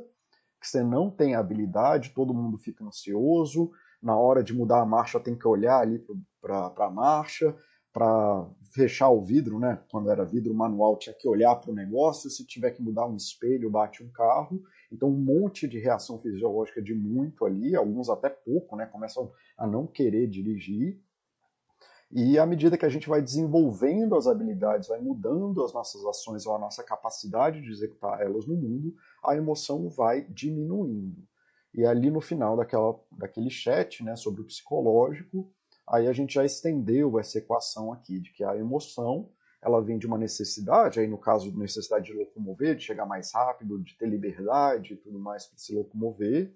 que 0.62 0.68
você 0.68 0.84
não 0.84 1.10
tem 1.10 1.34
habilidade, 1.34 2.14
todo 2.14 2.34
mundo 2.34 2.58
fica 2.58 2.86
ansioso, 2.86 3.72
na 4.02 4.16
hora 4.16 4.44
de 4.44 4.54
mudar 4.54 4.82
a 4.82 4.86
marcha 4.86 5.20
tem 5.20 5.36
que 5.36 5.48
olhar 5.48 5.80
ali 5.80 6.06
para 6.40 6.72
a 6.78 6.90
marcha, 6.92 7.56
para 7.92 8.48
fechar 8.74 9.10
o 9.10 9.22
vidro, 9.22 9.60
né? 9.60 9.80
Quando 9.90 10.10
era 10.10 10.26
vidro 10.26 10.54
manual 10.54 10.98
tinha 10.98 11.14
que 11.14 11.28
olhar 11.28 11.56
para 11.56 11.72
o 11.72 11.76
negócio, 11.76 12.30
se 12.30 12.46
tiver 12.46 12.72
que 12.72 12.82
mudar 12.82 13.06
um 13.06 13.16
espelho, 13.16 13.70
bate 13.70 14.04
um 14.04 14.10
carro. 14.10 14.64
Então 14.92 15.10
um 15.10 15.18
monte 15.18 15.68
de 15.68 15.78
reação 15.80 16.20
fisiológica 16.20 16.82
de 16.82 16.94
muito 16.94 17.46
ali, 17.46 17.76
alguns 17.76 18.10
até 18.10 18.30
pouco, 18.30 18.76
né? 18.76 18.88
Começam 18.88 19.32
a 19.58 19.68
não 19.68 19.86
querer 19.86 20.28
dirigir. 20.28 21.00
E 22.12 22.38
à 22.38 22.46
medida 22.46 22.78
que 22.78 22.86
a 22.86 22.90
gente 22.90 23.08
vai 23.08 23.22
desenvolvendo 23.22 24.16
as 24.16 24.28
habilidades, 24.28 24.88
vai 24.88 25.00
mudando 25.00 25.64
as 25.64 25.74
nossas 25.74 26.04
ações 26.06 26.46
ou 26.46 26.56
a 26.56 26.60
nossa 26.60 26.84
capacidade 26.84 27.62
de 27.62 27.72
executar 27.72 28.22
elas 28.22 28.46
no 28.46 28.56
mundo, 28.56 28.96
a 29.24 29.36
emoção 29.36 29.88
vai 29.90 30.24
diminuindo. 30.30 31.24
E 31.74 31.86
ali 31.86 32.12
no 32.12 32.22
final 32.22 32.56
daquela, 32.56 33.00
daquele 33.12 33.50
chat 33.50 34.04
né, 34.04 34.16
sobre 34.16 34.42
o 34.42 34.46
psicológico, 34.46 35.52
aí 35.94 36.08
a 36.08 36.14
gente 36.14 36.34
já 36.34 36.44
estendeu 36.44 37.20
essa 37.20 37.38
equação 37.38 37.94
aqui, 37.94 38.20
de 38.20 38.32
que 38.34 38.44
a 38.44 38.58
emoção 38.58 39.30
ela 39.62 39.80
vem 39.80 39.98
de 39.98 40.08
uma 40.08 40.18
necessidade, 40.18 41.00
aí 41.00 41.08
no 41.08 41.20
caso 41.20 41.56
necessidade 41.56 42.06
de 42.06 42.14
locomover, 42.14 42.76
de 42.76 42.84
chegar 42.84 43.06
mais 43.06 43.32
rápido, 43.32 43.80
de 43.80 43.96
ter 43.96 44.08
liberdade 44.08 44.94
e 44.94 44.98
tudo 44.98 45.20
mais 45.20 45.46
para 45.46 45.58
se 45.58 45.74
locomover. 45.74 46.52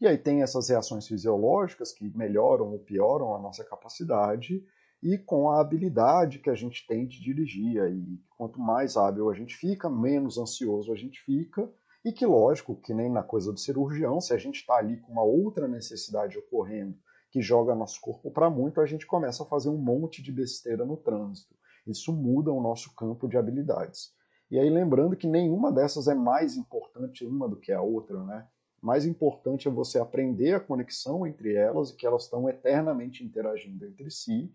E 0.00 0.06
aí 0.06 0.16
tem 0.16 0.42
essas 0.42 0.70
reações 0.70 1.06
fisiológicas 1.06 1.92
que 1.92 2.10
melhoram 2.16 2.72
ou 2.72 2.78
pioram 2.78 3.34
a 3.34 3.38
nossa 3.38 3.62
capacidade, 3.62 4.64
e 5.02 5.18
com 5.18 5.50
a 5.50 5.60
habilidade 5.60 6.38
que 6.38 6.50
a 6.50 6.54
gente 6.54 6.86
tem 6.86 7.06
de 7.06 7.22
dirigir. 7.22 7.82
E 7.92 8.18
quanto 8.36 8.58
mais 8.58 8.96
hábil 8.96 9.30
a 9.30 9.34
gente 9.34 9.54
fica, 9.56 9.90
menos 9.90 10.38
ansioso 10.38 10.90
a 10.90 10.96
gente 10.96 11.20
fica, 11.20 11.70
e 12.02 12.12
que, 12.12 12.24
lógico, 12.24 12.74
que 12.74 12.94
nem 12.94 13.10
na 13.10 13.22
coisa 13.22 13.52
do 13.52 13.60
cirurgião, 13.60 14.20
se 14.22 14.32
a 14.32 14.38
gente 14.38 14.56
está 14.56 14.76
ali 14.76 14.96
com 15.00 15.12
uma 15.12 15.22
outra 15.22 15.68
necessidade 15.68 16.38
ocorrendo 16.38 16.96
que 17.30 17.40
joga 17.40 17.74
nosso 17.74 18.00
corpo 18.00 18.30
para 18.30 18.50
muito, 18.50 18.80
a 18.80 18.86
gente 18.86 19.06
começa 19.06 19.42
a 19.42 19.46
fazer 19.46 19.68
um 19.68 19.78
monte 19.78 20.22
de 20.22 20.32
besteira 20.32 20.84
no 20.84 20.96
trânsito. 20.96 21.54
Isso 21.86 22.12
muda 22.12 22.52
o 22.52 22.60
nosso 22.60 22.94
campo 22.94 23.28
de 23.28 23.36
habilidades. 23.36 24.12
E 24.50 24.58
aí 24.58 24.68
lembrando 24.68 25.16
que 25.16 25.28
nenhuma 25.28 25.70
dessas 25.70 26.08
é 26.08 26.14
mais 26.14 26.56
importante 26.56 27.24
uma 27.24 27.48
do 27.48 27.56
que 27.56 27.72
a 27.72 27.80
outra, 27.80 28.22
né? 28.24 28.48
Mais 28.82 29.06
importante 29.06 29.68
é 29.68 29.70
você 29.70 29.98
aprender 29.98 30.54
a 30.54 30.60
conexão 30.60 31.26
entre 31.26 31.54
elas 31.54 31.90
e 31.90 31.96
que 31.96 32.06
elas 32.06 32.24
estão 32.24 32.48
eternamente 32.48 33.22
interagindo 33.22 33.84
entre 33.86 34.10
si 34.10 34.52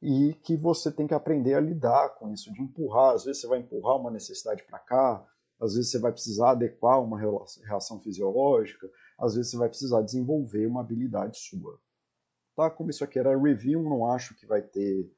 e 0.00 0.34
que 0.42 0.56
você 0.56 0.90
tem 0.90 1.06
que 1.06 1.14
aprender 1.14 1.54
a 1.54 1.60
lidar 1.60 2.10
com 2.10 2.32
isso, 2.32 2.52
de 2.52 2.62
empurrar. 2.62 3.14
Às 3.14 3.24
vezes 3.24 3.42
você 3.42 3.48
vai 3.48 3.58
empurrar 3.58 3.96
uma 3.96 4.10
necessidade 4.10 4.62
para 4.64 4.78
cá, 4.78 5.26
às 5.60 5.74
vezes 5.74 5.90
você 5.90 5.98
vai 5.98 6.12
precisar 6.12 6.50
adequar 6.50 7.02
uma 7.02 7.18
reação 7.18 8.00
fisiológica, 8.00 8.88
às 9.18 9.34
vezes 9.34 9.50
você 9.50 9.56
vai 9.56 9.68
precisar 9.68 10.02
desenvolver 10.02 10.66
uma 10.66 10.80
habilidade 10.80 11.38
sua. 11.38 11.78
Tá? 12.56 12.70
Como 12.70 12.90
isso 12.90 13.04
aqui 13.04 13.18
era 13.18 13.38
review, 13.38 13.82
não 13.82 14.10
acho 14.10 14.34
que 14.34 14.46
vai 14.46 14.62
ter 14.62 15.10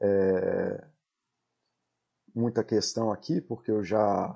é, 0.00 0.88
muita 2.34 2.64
questão 2.64 3.10
aqui, 3.12 3.38
porque 3.40 3.70
eu 3.70 3.84
já 3.84 4.34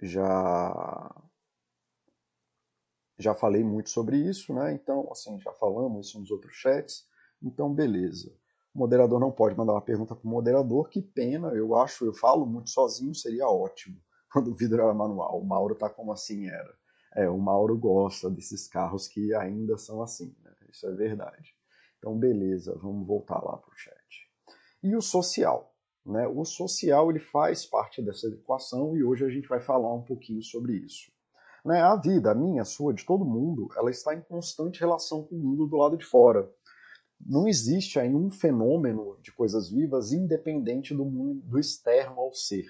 já 0.00 1.28
já 3.18 3.34
falei 3.34 3.64
muito 3.64 3.90
sobre 3.90 4.16
isso, 4.16 4.54
né? 4.54 4.72
Então, 4.72 5.08
assim, 5.10 5.38
já 5.40 5.52
falamos 5.52 6.08
isso 6.08 6.20
nos 6.20 6.30
outros 6.30 6.54
chats. 6.54 7.06
Então, 7.42 7.72
beleza. 7.74 8.32
O 8.74 8.78
moderador 8.78 9.18
não 9.18 9.32
pode 9.32 9.56
mandar 9.56 9.72
uma 9.72 9.82
pergunta 9.82 10.14
para 10.14 10.26
o 10.26 10.30
moderador, 10.30 10.88
que 10.88 11.02
pena, 11.02 11.48
eu 11.48 11.74
acho, 11.76 12.04
eu 12.04 12.14
falo 12.14 12.46
muito 12.46 12.70
sozinho, 12.70 13.14
seria 13.14 13.48
ótimo 13.48 14.00
quando 14.32 14.52
o 14.52 14.54
vidro 14.54 14.80
era 14.82 14.94
manual. 14.94 15.40
O 15.40 15.44
Mauro 15.44 15.74
tá 15.74 15.90
como 15.90 16.12
assim 16.12 16.46
era. 16.46 16.78
É, 17.14 17.28
o 17.28 17.38
Mauro 17.38 17.76
gosta 17.76 18.30
desses 18.30 18.68
carros 18.68 19.08
que 19.08 19.34
ainda 19.34 19.76
são 19.76 20.02
assim, 20.02 20.34
né? 20.42 20.52
Isso 20.70 20.86
é 20.86 20.92
verdade. 20.92 21.54
Então, 21.98 22.16
beleza, 22.16 22.78
vamos 22.80 23.06
voltar 23.06 23.42
lá 23.42 23.56
para 23.56 23.70
o 23.70 23.76
chat. 23.76 24.28
E 24.82 24.94
o 24.94 25.00
social? 25.00 25.74
Né? 26.04 26.26
O 26.28 26.44
social 26.44 27.10
ele 27.10 27.18
faz 27.18 27.66
parte 27.66 28.02
dessa 28.02 28.28
equação 28.28 28.96
e 28.96 29.02
hoje 29.02 29.24
a 29.24 29.28
gente 29.28 29.48
vai 29.48 29.60
falar 29.60 29.92
um 29.92 30.02
pouquinho 30.02 30.42
sobre 30.42 30.74
isso. 30.74 31.10
Né? 31.64 31.80
A 31.80 31.96
vida, 31.96 32.30
a 32.30 32.34
minha, 32.34 32.62
a 32.62 32.64
sua, 32.64 32.94
de 32.94 33.04
todo 33.04 33.24
mundo, 33.24 33.68
ela 33.76 33.90
está 33.90 34.14
em 34.14 34.20
constante 34.20 34.80
relação 34.80 35.24
com 35.24 35.34
o 35.34 35.38
mundo 35.38 35.66
do 35.66 35.76
lado 35.76 35.96
de 35.96 36.04
fora 36.04 36.48
não 37.20 37.48
existe 37.48 37.98
aí 37.98 38.14
um 38.14 38.30
fenômeno 38.30 39.18
de 39.22 39.32
coisas 39.32 39.70
vivas 39.70 40.12
independente 40.12 40.94
do 40.94 41.04
mundo 41.04 41.42
do 41.46 41.58
externo 41.58 42.20
ao 42.20 42.32
ser. 42.32 42.68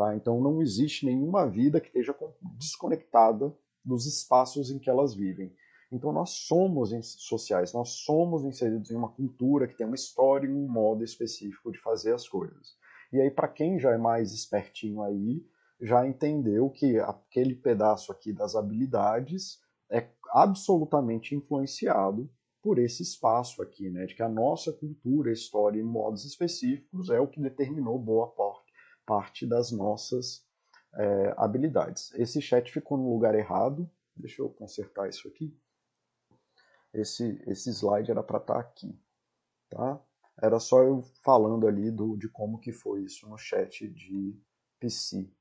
Tá? 0.00 0.16
Então 0.16 0.40
não 0.40 0.62
existe 0.62 1.04
nenhuma 1.04 1.46
vida 1.46 1.78
que 1.78 1.88
esteja 1.88 2.16
desconectada 2.56 3.54
dos 3.84 4.06
espaços 4.06 4.70
em 4.70 4.78
que 4.78 4.88
elas 4.88 5.14
vivem. 5.14 5.54
Então 5.92 6.10
nós 6.10 6.30
somos 6.30 6.90
sociais, 7.18 7.74
nós 7.74 7.90
somos 8.06 8.42
inseridos 8.42 8.90
em 8.90 8.94
uma 8.94 9.10
cultura 9.10 9.68
que 9.68 9.76
tem 9.76 9.86
uma 9.86 9.94
história 9.94 10.46
e 10.46 10.54
um 10.54 10.66
modo 10.66 11.04
específico 11.04 11.70
de 11.70 11.78
fazer 11.78 12.14
as 12.14 12.26
coisas. 12.26 12.78
E 13.12 13.20
aí 13.20 13.30
para 13.30 13.46
quem 13.46 13.78
já 13.78 13.92
é 13.92 13.98
mais 13.98 14.32
espertinho 14.32 15.02
aí, 15.02 15.44
já 15.78 16.06
entendeu 16.06 16.70
que 16.70 16.98
aquele 16.98 17.54
pedaço 17.54 18.10
aqui 18.10 18.32
das 18.32 18.56
habilidades 18.56 19.58
é 19.90 20.08
absolutamente 20.30 21.34
influenciado 21.34 22.26
por 22.62 22.78
esse 22.78 23.02
espaço 23.02 23.60
aqui, 23.60 23.90
né, 23.90 24.06
de 24.06 24.14
que 24.14 24.22
a 24.22 24.28
nossa 24.30 24.72
cultura, 24.72 25.30
história 25.30 25.78
e 25.78 25.82
modos 25.82 26.24
específicos 26.24 27.10
é 27.10 27.20
o 27.20 27.28
que 27.28 27.40
determinou 27.40 27.98
boa 27.98 28.28
parte 28.28 28.69
das 29.46 29.70
nossas 29.70 30.46
é, 30.94 31.34
habilidades. 31.36 32.12
Esse 32.14 32.40
chat 32.40 32.70
ficou 32.70 32.96
no 32.98 33.12
lugar 33.12 33.34
errado, 33.34 33.90
deixa 34.14 34.42
eu 34.42 34.50
consertar 34.50 35.08
isso 35.08 35.26
aqui. 35.28 35.56
Esse, 36.92 37.42
esse 37.46 37.70
slide 37.70 38.10
era 38.10 38.22
para 38.22 38.38
estar 38.38 38.54
tá 38.54 38.60
aqui, 38.60 39.00
tá? 39.68 40.00
Era 40.42 40.58
só 40.58 40.82
eu 40.82 41.02
falando 41.22 41.66
ali 41.66 41.90
do, 41.90 42.16
de 42.16 42.28
como 42.28 42.58
que 42.58 42.72
foi 42.72 43.04
isso 43.04 43.28
no 43.28 43.36
chat 43.36 43.86
de 43.88 44.40
psi, 44.80 45.32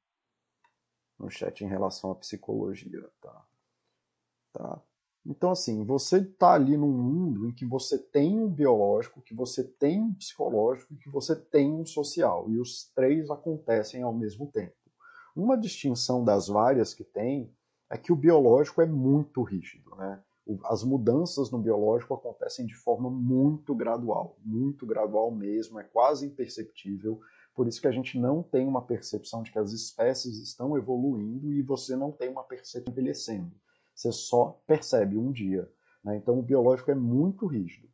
no 1.17 1.29
chat 1.29 1.63
em 1.63 1.67
relação 1.67 2.11
à 2.11 2.15
psicologia, 2.15 3.09
tá? 3.21 3.45
Tá? 4.53 4.81
Então, 5.29 5.51
assim, 5.51 5.86
você 5.86 6.17
está 6.17 6.53
ali 6.53 6.75
num 6.75 6.91
mundo 6.91 7.48
em 7.48 7.53
que 7.53 7.63
você 7.63 8.00
tem 8.00 8.39
um 8.39 8.50
biológico, 8.50 9.21
que 9.21 9.36
você 9.36 9.63
tem 9.63 10.01
um 10.01 10.12
psicológico 10.12 10.91
e 10.91 10.98
que 10.98 11.07
você 11.07 11.36
tem 11.36 11.71
um 11.71 11.86
social. 11.86 12.50
E 12.50 12.59
os 12.59 12.91
três 12.95 13.29
acontecem 13.29 14.01
ao 14.01 14.12
mesmo 14.12 14.48
tempo. 14.48 14.74
Uma 15.36 15.55
distinção 15.55 16.25
das 16.25 16.48
várias 16.48 16.95
que 16.95 17.03
tem 17.03 17.53
é 17.91 17.95
que 17.95 18.12
o 18.12 18.15
biológico 18.15 18.81
é 18.81 18.88
muito 18.88 19.43
rígido. 19.43 19.95
Né? 19.95 20.19
As 20.63 20.83
mudanças 20.83 21.51
no 21.51 21.59
biológico 21.59 22.15
acontecem 22.15 22.65
de 22.65 22.74
forma 22.74 23.12
muito 23.12 23.75
gradual, 23.75 24.36
muito 24.43 24.83
gradual 24.83 25.29
mesmo, 25.29 25.79
é 25.79 25.83
quase 25.83 26.25
imperceptível. 26.25 27.21
Por 27.53 27.67
isso 27.67 27.79
que 27.79 27.88
a 27.88 27.91
gente 27.91 28.17
não 28.17 28.41
tem 28.41 28.67
uma 28.67 28.81
percepção 28.81 29.43
de 29.43 29.51
que 29.51 29.59
as 29.59 29.74
espécies 29.74 30.39
estão 30.39 30.75
evoluindo 30.75 31.53
e 31.53 31.62
você 31.62 31.95
não 31.95 32.12
tem 32.12 32.29
uma 32.29 32.43
percepção 32.43 32.91
envelhecendo 32.91 33.55
você 34.00 34.13
só 34.13 34.62
percebe 34.65 35.18
um 35.18 35.32
dia. 35.32 35.70
Né? 36.03 36.15
Então 36.15 36.39
o 36.39 36.44
biológico 36.44 36.89
é 36.89 36.96
muito 36.96 37.46
rígido, 37.46 37.89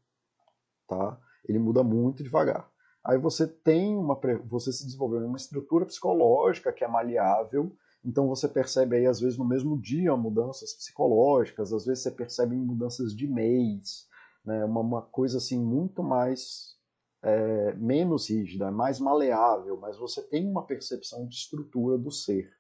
tá? 0.88 1.20
Ele 1.48 1.58
muda 1.58 1.84
muito 1.84 2.24
devagar. 2.24 2.70
Aí 3.04 3.18
você 3.18 3.48
tem 3.48 3.98
uma, 3.98 4.20
você 4.46 4.72
se 4.72 4.86
desenvolveu 4.86 5.26
uma 5.26 5.38
estrutura 5.38 5.86
psicológica 5.86 6.72
que 6.72 6.84
é 6.84 6.88
maleável. 6.88 7.76
Então 8.04 8.28
você 8.28 8.48
percebe 8.48 8.96
aí 8.96 9.08
às 9.08 9.20
vezes 9.20 9.38
no 9.38 9.46
mesmo 9.46 9.80
dia 9.80 10.16
mudanças 10.16 10.74
psicológicas, 10.74 11.74
às 11.74 11.86
vezes 11.86 12.04
você 12.04 12.12
percebe 12.12 12.56
mudanças 12.56 13.16
de 13.16 13.28
mês, 13.28 14.08
né? 14.44 14.64
Uma, 14.64 14.82
uma 14.82 15.02
coisa 15.02 15.40
assim 15.40 15.60
muito 15.60 16.04
mais 16.04 16.76
é, 17.24 17.74
menos 17.74 18.30
rígida, 18.30 18.70
mais 18.70 19.00
maleável, 19.00 19.76
mas 19.78 19.98
você 19.98 20.22
tem 20.22 20.48
uma 20.48 20.66
percepção 20.66 21.28
de 21.28 21.36
estrutura 21.36 21.98
do 21.98 22.12
ser. 22.12 22.52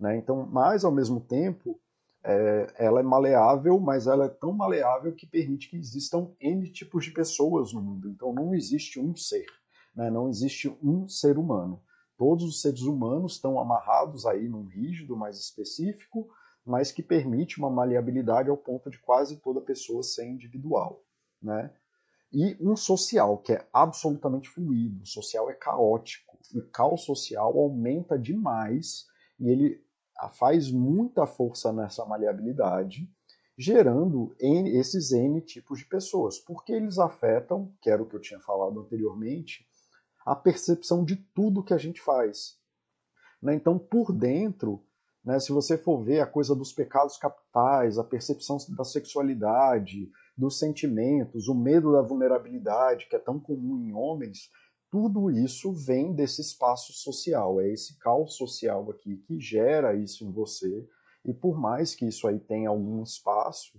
Né? 0.00 0.16
Então, 0.16 0.44
mas 0.46 0.84
ao 0.84 0.90
mesmo 0.90 1.20
tempo, 1.20 1.80
é, 2.24 2.74
ela 2.78 3.00
é 3.00 3.02
maleável, 3.02 3.78
mas 3.78 4.06
ela 4.06 4.26
é 4.26 4.28
tão 4.28 4.52
maleável 4.52 5.14
que 5.14 5.26
permite 5.26 5.70
que 5.70 5.76
existam 5.76 6.30
N 6.40 6.70
tipos 6.70 7.04
de 7.04 7.12
pessoas 7.12 7.72
no 7.72 7.80
mundo. 7.80 8.08
Então 8.08 8.32
não 8.32 8.54
existe 8.54 9.00
um 9.00 9.14
ser, 9.14 9.46
né? 9.94 10.10
não 10.10 10.28
existe 10.28 10.68
um 10.82 11.08
ser 11.08 11.38
humano. 11.38 11.82
Todos 12.16 12.44
os 12.44 12.60
seres 12.60 12.82
humanos 12.82 13.34
estão 13.34 13.60
amarrados 13.60 14.26
aí 14.26 14.48
num 14.48 14.64
rígido 14.64 15.16
mais 15.16 15.38
específico, 15.38 16.28
mas 16.64 16.90
que 16.90 17.02
permite 17.02 17.58
uma 17.58 17.70
maleabilidade 17.70 18.50
ao 18.50 18.56
ponto 18.56 18.90
de 18.90 18.98
quase 18.98 19.36
toda 19.36 19.60
pessoa 19.60 20.02
ser 20.02 20.26
individual. 20.26 21.02
Né? 21.40 21.72
E 22.32 22.56
um 22.60 22.76
social, 22.76 23.38
que 23.38 23.52
é 23.52 23.66
absolutamente 23.72 24.50
fluido, 24.50 25.02
o 25.02 25.06
social 25.06 25.48
é 25.48 25.54
caótico. 25.54 26.36
O 26.54 26.62
caos 26.62 27.04
social 27.04 27.56
aumenta 27.56 28.18
demais 28.18 29.06
e 29.38 29.48
ele 29.48 29.82
faz 30.26 30.70
muita 30.72 31.26
força 31.26 31.72
nessa 31.72 32.04
maleabilidade 32.04 33.08
gerando 33.58 34.36
N, 34.40 34.70
esses 34.78 35.10
N 35.10 35.40
tipos 35.40 35.80
de 35.80 35.84
pessoas, 35.84 36.38
porque 36.38 36.72
eles 36.72 36.96
afetam, 36.96 37.74
que 37.82 37.90
era 37.90 38.00
o 38.00 38.06
que 38.06 38.14
eu 38.14 38.20
tinha 38.20 38.38
falado 38.38 38.80
anteriormente, 38.80 39.66
a 40.24 40.36
percepção 40.36 41.04
de 41.04 41.16
tudo 41.16 41.64
que 41.64 41.74
a 41.74 41.78
gente 41.78 42.00
faz. 42.00 42.56
Né? 43.42 43.54
Então, 43.54 43.76
por 43.76 44.12
dentro, 44.12 44.84
né, 45.24 45.40
se 45.40 45.50
você 45.50 45.76
for 45.76 46.04
ver 46.04 46.20
a 46.20 46.26
coisa 46.26 46.54
dos 46.54 46.72
pecados 46.72 47.16
capitais, 47.16 47.98
a 47.98 48.04
percepção 48.04 48.58
da 48.68 48.84
sexualidade, 48.84 50.08
dos 50.36 50.60
sentimentos, 50.60 51.48
o 51.48 51.54
medo 51.54 51.92
da 51.92 52.00
vulnerabilidade, 52.00 53.08
que 53.08 53.16
é 53.16 53.18
tão 53.18 53.40
comum 53.40 53.82
em 53.82 53.92
homens, 53.92 54.50
tudo 54.90 55.30
isso 55.30 55.72
vem 55.72 56.14
desse 56.14 56.40
espaço 56.40 56.92
social, 56.92 57.60
é 57.60 57.68
esse 57.68 57.98
caos 57.98 58.34
social 58.34 58.90
aqui 58.90 59.16
que 59.18 59.38
gera 59.38 59.94
isso 59.94 60.24
em 60.24 60.32
você, 60.32 60.86
e 61.24 61.32
por 61.34 61.58
mais 61.58 61.94
que 61.94 62.06
isso 62.06 62.26
aí 62.26 62.38
tenha 62.38 62.70
algum 62.70 63.02
espaço 63.02 63.78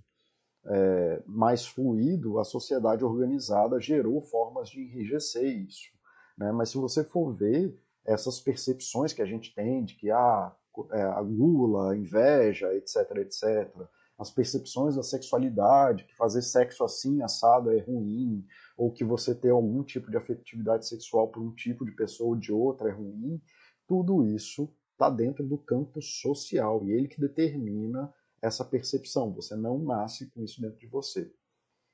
é, 0.65 1.23
mais 1.25 1.65
fluido, 1.65 2.37
a 2.39 2.43
sociedade 2.43 3.03
organizada 3.03 3.79
gerou 3.79 4.21
formas 4.21 4.69
de 4.69 4.81
enrijecer 4.81 5.45
isso. 5.45 5.89
Né? 6.37 6.51
Mas 6.51 6.69
se 6.69 6.77
você 6.77 7.03
for 7.03 7.33
ver 7.33 7.75
essas 8.05 8.39
percepções 8.39 9.13
que 9.13 9.21
a 9.21 9.25
gente 9.25 9.53
tem 9.53 9.83
de 9.83 9.95
que 9.95 10.11
ah, 10.11 10.55
é, 10.91 11.01
a 11.01 11.21
gula, 11.21 11.91
a 11.91 11.97
inveja, 11.97 12.73
etc, 12.75 13.17
etc, 13.17 13.71
as 14.19 14.29
percepções 14.29 14.97
da 14.97 15.03
sexualidade, 15.03 16.03
que 16.03 16.15
fazer 16.15 16.41
sexo 16.41 16.83
assim, 16.83 17.21
assado 17.21 17.71
é 17.71 17.79
ruim, 17.79 18.45
ou 18.77 18.91
que 18.91 19.05
você 19.05 19.33
ter 19.33 19.51
algum 19.51 19.81
tipo 19.81 20.11
de 20.11 20.17
afetividade 20.17 20.85
sexual 20.87 21.29
por 21.29 21.41
um 21.41 21.55
tipo 21.55 21.85
de 21.85 21.91
pessoa 21.93 22.31
ou 22.31 22.35
de 22.35 22.51
outra 22.51 22.89
é 22.89 22.91
ruim, 22.91 23.41
tudo 23.87 24.25
isso 24.25 24.69
está 24.91 25.09
dentro 25.09 25.47
do 25.47 25.57
campo 25.57 26.01
social 26.01 26.85
e 26.85 26.91
ele 26.91 27.07
que 27.07 27.21
determina 27.21 28.13
essa 28.41 28.65
percepção. 28.65 29.31
Você 29.33 29.55
não 29.55 29.79
nasce 29.79 30.29
com 30.31 30.43
isso 30.43 30.61
dentro 30.61 30.77
de 30.77 30.87
você. 30.87 31.31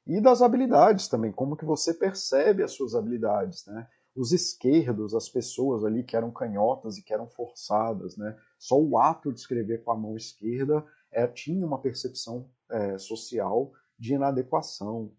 E 0.07 0.19
das 0.19 0.41
habilidades 0.41 1.07
também, 1.07 1.31
como 1.31 1.55
que 1.55 1.65
você 1.65 1.93
percebe 1.93 2.63
as 2.63 2.71
suas 2.71 2.95
habilidades, 2.95 3.65
né? 3.67 3.87
Os 4.15 4.31
esquerdos, 4.31 5.13
as 5.13 5.27
pessoas 5.27 5.83
ali 5.83 6.03
que 6.03 6.15
eram 6.15 6.31
canhotas 6.31 6.97
e 6.97 7.03
que 7.03 7.13
eram 7.13 7.27
forçadas, 7.27 8.15
né? 8.17 8.35
Só 8.57 8.79
o 8.79 8.97
ato 8.97 9.31
de 9.31 9.39
escrever 9.39 9.83
com 9.83 9.91
a 9.91 9.97
mão 9.97 10.15
esquerda 10.15 10.85
é, 11.15 11.25
tinha 11.25 11.65
uma 11.65 11.79
percepção 11.79 12.49
é, 12.69 12.97
social 12.97 13.71
de 13.97 14.13
inadequação. 14.13 15.11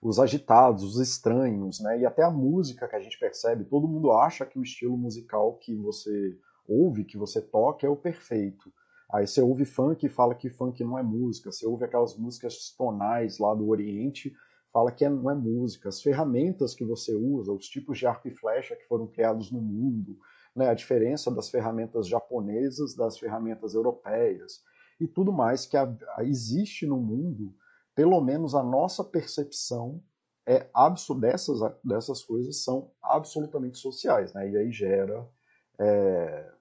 Os 0.00 0.18
agitados, 0.18 0.82
os 0.82 0.98
estranhos, 0.98 1.78
né? 1.80 2.00
E 2.00 2.06
até 2.06 2.24
a 2.24 2.30
música 2.30 2.88
que 2.88 2.96
a 2.96 3.00
gente 3.00 3.18
percebe, 3.20 3.66
todo 3.66 3.86
mundo 3.86 4.10
acha 4.10 4.46
que 4.46 4.58
o 4.58 4.62
estilo 4.62 4.96
musical 4.96 5.54
que 5.58 5.76
você 5.76 6.36
ouve, 6.66 7.04
que 7.04 7.16
você 7.16 7.40
toca, 7.40 7.86
é 7.86 7.90
o 7.90 7.94
perfeito. 7.94 8.72
Aí 9.12 9.26
você 9.26 9.42
ouve 9.42 9.66
funk 9.66 10.06
e 10.06 10.08
fala 10.08 10.34
que 10.34 10.48
funk 10.48 10.82
não 10.82 10.98
é 10.98 11.02
música. 11.02 11.52
Você 11.52 11.66
ouve 11.66 11.84
aquelas 11.84 12.16
músicas 12.16 12.74
tonais 12.76 13.38
lá 13.38 13.54
do 13.54 13.68
Oriente, 13.68 14.34
fala 14.72 14.90
que 14.90 15.04
é, 15.04 15.10
não 15.10 15.30
é 15.30 15.34
música. 15.34 15.90
As 15.90 16.02
ferramentas 16.02 16.74
que 16.74 16.84
você 16.84 17.14
usa, 17.14 17.52
os 17.52 17.68
tipos 17.68 17.98
de 17.98 18.06
arco 18.06 18.26
e 18.26 18.30
flecha 18.30 18.74
que 18.74 18.88
foram 18.88 19.06
criados 19.06 19.52
no 19.52 19.60
mundo, 19.60 20.16
né, 20.56 20.68
a 20.68 20.74
diferença 20.74 21.30
das 21.30 21.50
ferramentas 21.50 22.08
japonesas 22.08 22.94
das 22.94 23.18
ferramentas 23.18 23.74
europeias 23.74 24.62
e 25.02 25.08
tudo 25.08 25.32
mais 25.32 25.66
que 25.66 25.76
existe 26.20 26.86
no 26.86 26.96
mundo, 26.96 27.52
pelo 27.92 28.20
menos 28.20 28.54
a 28.54 28.62
nossa 28.62 29.02
percepção 29.02 30.00
é 30.46 30.68
dessas, 31.20 31.58
dessas 31.84 32.22
coisas 32.22 32.62
são 32.62 32.92
absolutamente 33.02 33.78
sociais, 33.78 34.32
né? 34.32 34.48
E 34.48 34.56
aí 34.56 34.70
gera 34.70 35.28
é, 35.78 36.52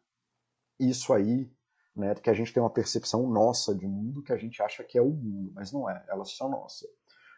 isso 0.80 1.14
aí, 1.14 1.52
né, 1.96 2.16
que 2.16 2.30
a 2.30 2.34
gente 2.34 2.52
tem 2.52 2.62
uma 2.62 2.70
percepção 2.70 3.28
nossa 3.30 3.76
de 3.76 3.88
mundo 3.88 4.24
que 4.24 4.34
a 4.34 4.38
gente 4.38 4.62
acha 4.62 4.84
que 4.84 4.98
é 4.98 5.02
o 5.02 5.10
mundo, 5.10 5.52
mas 5.54 5.72
não 5.72 5.88
é, 5.88 6.04
elas 6.10 6.36
são 6.36 6.50
nossas. 6.50 6.90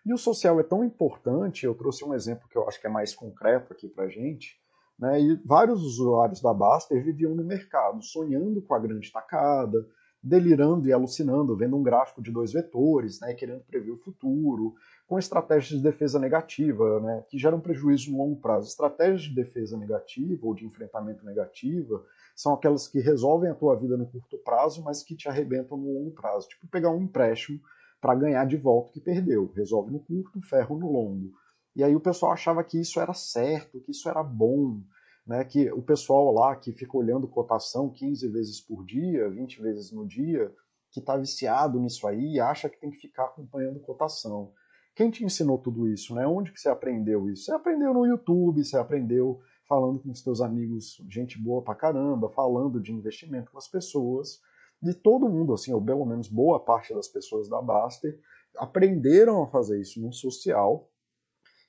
E 0.05 0.13
o 0.13 0.17
social 0.17 0.60
é 0.60 0.63
tão 0.63 0.83
importante, 0.83 1.65
eu 1.65 1.75
trouxe 1.75 2.05
um 2.05 2.13
exemplo 2.13 2.48
que 2.48 2.57
eu 2.57 2.67
acho 2.67 2.79
que 2.79 2.88
é 2.88 2.89
mais 2.89 3.15
concreto 3.15 3.74
aqui 3.74 3.88
para 3.88 4.07
gente, 4.07 4.57
né, 4.98 5.19
e 5.19 5.36
vários 5.45 5.82
usuários 5.82 6.41
da 6.41 6.54
Baster 6.54 7.04
viviam 7.04 7.36
no 7.36 7.43
mercado, 7.43 8.01
sonhando 8.04 8.62
com 8.62 8.73
a 8.75 8.80
grande 8.80 9.12
tacada, 9.12 9.86
delirando 10.23 10.88
e 10.88 10.93
alucinando, 10.93 11.55
vendo 11.57 11.75
um 11.75 11.83
gráfico 11.83 12.21
de 12.21 12.31
dois 12.31 12.53
vetores, 12.53 13.19
né, 13.19 13.33
querendo 13.33 13.59
prever 13.59 13.91
o 13.91 13.97
futuro, 13.97 14.73
com 15.05 15.19
estratégias 15.19 15.77
de 15.77 15.83
defesa 15.83 16.17
negativa, 16.17 17.01
né, 17.01 17.25
que 17.27 17.38
geram 17.38 17.59
prejuízo 17.59 18.09
no 18.09 18.19
longo 18.19 18.39
prazo. 18.39 18.69
Estratégias 18.69 19.23
de 19.23 19.36
defesa 19.36 19.77
negativa 19.77 20.47
ou 20.47 20.55
de 20.55 20.65
enfrentamento 20.65 21.25
negativa 21.25 22.01
são 22.33 22.53
aquelas 22.53 22.88
que 22.88 23.01
resolvem 23.01 23.51
a 23.51 23.55
tua 23.55 23.75
vida 23.75 23.97
no 23.97 24.07
curto 24.07 24.38
prazo, 24.38 24.81
mas 24.81 25.03
que 25.03 25.15
te 25.15 25.27
arrebentam 25.27 25.77
no 25.77 25.93
longo 25.93 26.12
prazo. 26.12 26.47
Tipo 26.47 26.67
pegar 26.67 26.89
um 26.89 27.01
empréstimo 27.01 27.59
para 27.99 28.15
ganhar 28.15 28.45
de 28.45 28.55
volta 28.55 28.89
o 28.89 28.93
que 28.93 29.01
perdeu. 29.01 29.51
Resolve 29.53 29.91
no 29.91 29.99
curto, 29.99 30.41
ferro 30.41 30.79
no 30.79 30.89
longo. 30.89 31.33
E 31.75 31.83
aí 31.83 31.95
o 31.95 31.99
pessoal 31.99 32.31
achava 32.31 32.63
que 32.63 32.79
isso 32.79 32.99
era 32.99 33.13
certo, 33.13 33.81
que 33.81 33.91
isso 33.91 34.07
era 34.07 34.23
bom, 34.23 34.81
né, 35.25 35.43
que 35.43 35.71
o 35.71 35.81
pessoal 35.81 36.31
lá 36.33 36.55
que 36.55 36.71
fica 36.71 36.97
olhando 36.97 37.27
cotação 37.27 37.89
15 37.89 38.27
vezes 38.29 38.59
por 38.59 38.86
dia, 38.86 39.29
20 39.29 39.62
vezes 39.62 39.91
no 39.91 40.05
dia, 40.05 40.53
que 40.91 40.99
está 40.99 41.17
viciado 41.17 41.79
nisso 41.79 42.05
aí 42.07 42.33
e 42.33 42.39
acha 42.39 42.69
que 42.69 42.79
tem 42.79 42.91
que 42.91 42.99
ficar 42.99 43.25
acompanhando 43.25 43.79
cotação. 43.79 44.51
Quem 44.95 45.09
te 45.09 45.25
ensinou 45.25 45.57
tudo 45.57 45.88
isso? 45.88 46.13
Né? 46.13 46.27
Onde 46.27 46.51
que 46.51 46.59
você 46.59 46.69
aprendeu 46.69 47.29
isso? 47.29 47.45
Você 47.45 47.51
aprendeu 47.51 47.93
no 47.93 48.05
YouTube, 48.05 48.63
você 48.63 48.77
aprendeu 48.77 49.41
falando 49.67 49.99
com 49.99 50.12
os 50.12 50.21
seus 50.21 50.39
amigos, 50.39 51.01
gente 51.09 51.41
boa 51.41 51.63
pra 51.63 51.73
caramba, 51.73 52.29
falando 52.29 52.79
de 52.79 52.91
investimento 52.91 53.49
com 53.49 53.57
as 53.57 53.67
pessoas. 53.67 54.39
De 54.79 54.93
todo 54.93 55.29
mundo, 55.29 55.53
assim, 55.53 55.73
ou 55.73 55.83
pelo 55.83 56.05
menos 56.05 56.27
boa 56.27 56.59
parte 56.59 56.93
das 56.93 57.07
pessoas 57.07 57.49
da 57.49 57.62
Baster, 57.62 58.19
aprenderam 58.57 59.41
a 59.41 59.47
fazer 59.47 59.79
isso 59.79 59.99
no 59.99 60.12
social 60.13 60.89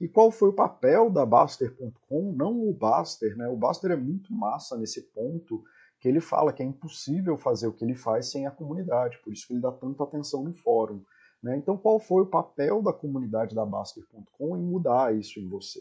e 0.01 0.09
qual 0.09 0.31
foi 0.31 0.49
o 0.49 0.55
papel 0.55 1.09
da 1.09 1.25
Baster.com? 1.25 2.33
Não 2.33 2.69
o 2.69 2.73
Baster, 2.73 3.37
né? 3.37 3.49
O 3.49 3.57
Baster 3.57 3.93
é 3.93 3.97
muito 3.97 4.33
massa 4.33 4.77
nesse 4.77 5.03
ponto 5.13 5.63
que 6.01 6.09
ele 6.09 6.21
fala 6.21 6.53
que 6.53 6.63
é 6.63 6.67
impossível 6.67 7.39
fazer 7.39 7.67
o 7.67 7.73
que 7.73 7.85
ele 7.85 7.95
faz 7.95 8.31
sem 8.31 8.47
a 8.47 8.51
comunidade, 8.51 9.19
por 9.23 9.33
isso 9.33 9.47
que 9.47 9.55
ele 9.55 9.63
dá 9.63 9.73
tanta 9.73 10.05
atenção 10.05 10.45
no 10.45 10.53
fórum. 10.53 11.03
Né? 11.43 11.57
Então, 11.57 11.77
qual 11.77 11.99
foi 11.99 12.23
o 12.23 12.27
papel 12.27 12.83
da 12.83 12.93
comunidade 12.93 13.55
da 13.55 13.65
Baster.com 13.65 14.57
em 14.57 14.63
mudar 14.63 15.15
isso 15.15 15.39
em 15.39 15.49
você? 15.49 15.81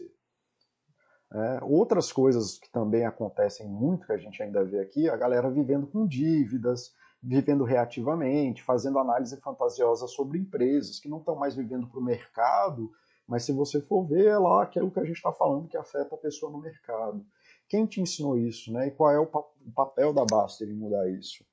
É, 1.32 1.58
outras 1.64 2.12
coisas 2.12 2.58
que 2.58 2.70
também 2.70 3.04
acontecem 3.04 3.68
muito, 3.68 4.06
que 4.06 4.12
a 4.12 4.16
gente 4.16 4.42
ainda 4.42 4.64
vê 4.64 4.78
aqui, 4.80 5.08
a 5.08 5.16
galera 5.16 5.50
vivendo 5.50 5.86
com 5.86 6.06
dívidas, 6.06 6.94
vivendo 7.22 7.64
reativamente, 7.64 8.62
fazendo 8.62 8.98
análise 8.98 9.40
fantasiosa 9.40 10.06
sobre 10.06 10.38
empresas 10.38 11.00
que 11.00 11.08
não 11.08 11.18
estão 11.18 11.34
mais 11.34 11.54
vivendo 11.54 11.88
para 11.88 11.98
o 11.98 12.04
mercado, 12.04 12.92
mas 13.26 13.44
se 13.44 13.52
você 13.52 13.80
for 13.80 14.04
ver, 14.04 14.26
é 14.26 14.38
lá 14.38 14.62
aquilo 14.62 14.90
que 14.90 15.00
a 15.00 15.04
gente 15.04 15.16
está 15.16 15.32
falando 15.32 15.68
que 15.68 15.76
afeta 15.76 16.14
a 16.14 16.18
pessoa 16.18 16.52
no 16.52 16.58
mercado. 16.58 17.24
Quem 17.68 17.86
te 17.86 18.00
ensinou 18.00 18.36
isso? 18.38 18.72
Né? 18.72 18.88
E 18.88 18.90
qual 18.90 19.10
é 19.10 19.18
o, 19.18 19.26
pa 19.26 19.40
o 19.40 19.72
papel 19.74 20.12
da 20.12 20.24
Baster 20.24 20.68
em 20.68 20.74
mudar 20.74 21.08
isso? 21.08 21.44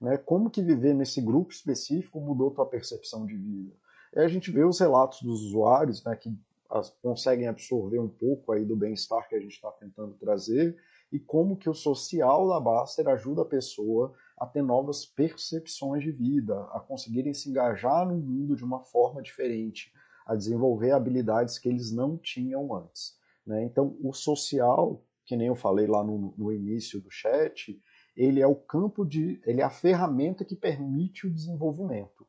Né? 0.00 0.16
Como 0.16 0.50
que 0.50 0.62
viver 0.62 0.94
nesse 0.94 1.20
grupo 1.20 1.52
específico 1.52 2.20
mudou 2.20 2.50
tua 2.50 2.66
percepção 2.66 3.26
de 3.26 3.36
vida? 3.36 3.72
E 4.14 4.18
a 4.18 4.26
gente 4.26 4.50
vê 4.50 4.64
os 4.64 4.80
relatos 4.80 5.22
dos 5.22 5.42
usuários 5.44 6.02
né, 6.04 6.16
que 6.16 6.36
as, 6.68 6.90
conseguem 7.02 7.46
absorver 7.46 8.00
um 8.00 8.08
pouco 8.08 8.52
aí 8.52 8.64
do 8.64 8.76
bem-estar 8.76 9.28
que 9.28 9.36
a 9.36 9.40
gente 9.40 9.52
está 9.52 9.70
tentando 9.70 10.14
trazer 10.14 10.76
e 11.12 11.18
como 11.18 11.56
que 11.56 11.68
o 11.68 11.74
social 11.74 12.48
da 12.48 12.60
Baster 12.60 13.06
ajuda 13.08 13.42
a 13.42 13.44
pessoa 13.44 14.12
a 14.38 14.46
ter 14.46 14.62
novas 14.62 15.04
percepções 15.04 16.02
de 16.02 16.12
vida, 16.12 16.60
a 16.72 16.80
conseguirem 16.80 17.34
se 17.34 17.50
engajar 17.50 18.06
no 18.06 18.16
mundo 18.16 18.56
de 18.56 18.64
uma 18.64 18.80
forma 18.80 19.20
diferente, 19.20 19.92
a 20.30 20.36
desenvolver 20.36 20.92
habilidades 20.92 21.58
que 21.58 21.68
eles 21.68 21.90
não 21.90 22.16
tinham 22.16 22.72
antes. 22.72 23.16
Né? 23.44 23.64
Então, 23.64 23.96
o 24.00 24.12
social, 24.12 25.04
que 25.26 25.36
nem 25.36 25.48
eu 25.48 25.56
falei 25.56 25.88
lá 25.88 26.04
no, 26.04 26.32
no 26.38 26.52
início 26.52 27.00
do 27.00 27.10
chat, 27.10 27.76
ele 28.16 28.40
é 28.40 28.46
o 28.46 28.54
campo 28.54 29.04
de, 29.04 29.40
ele 29.44 29.60
é 29.60 29.64
a 29.64 29.70
ferramenta 29.70 30.44
que 30.44 30.54
permite 30.54 31.26
o 31.26 31.34
desenvolvimento. 31.34 32.24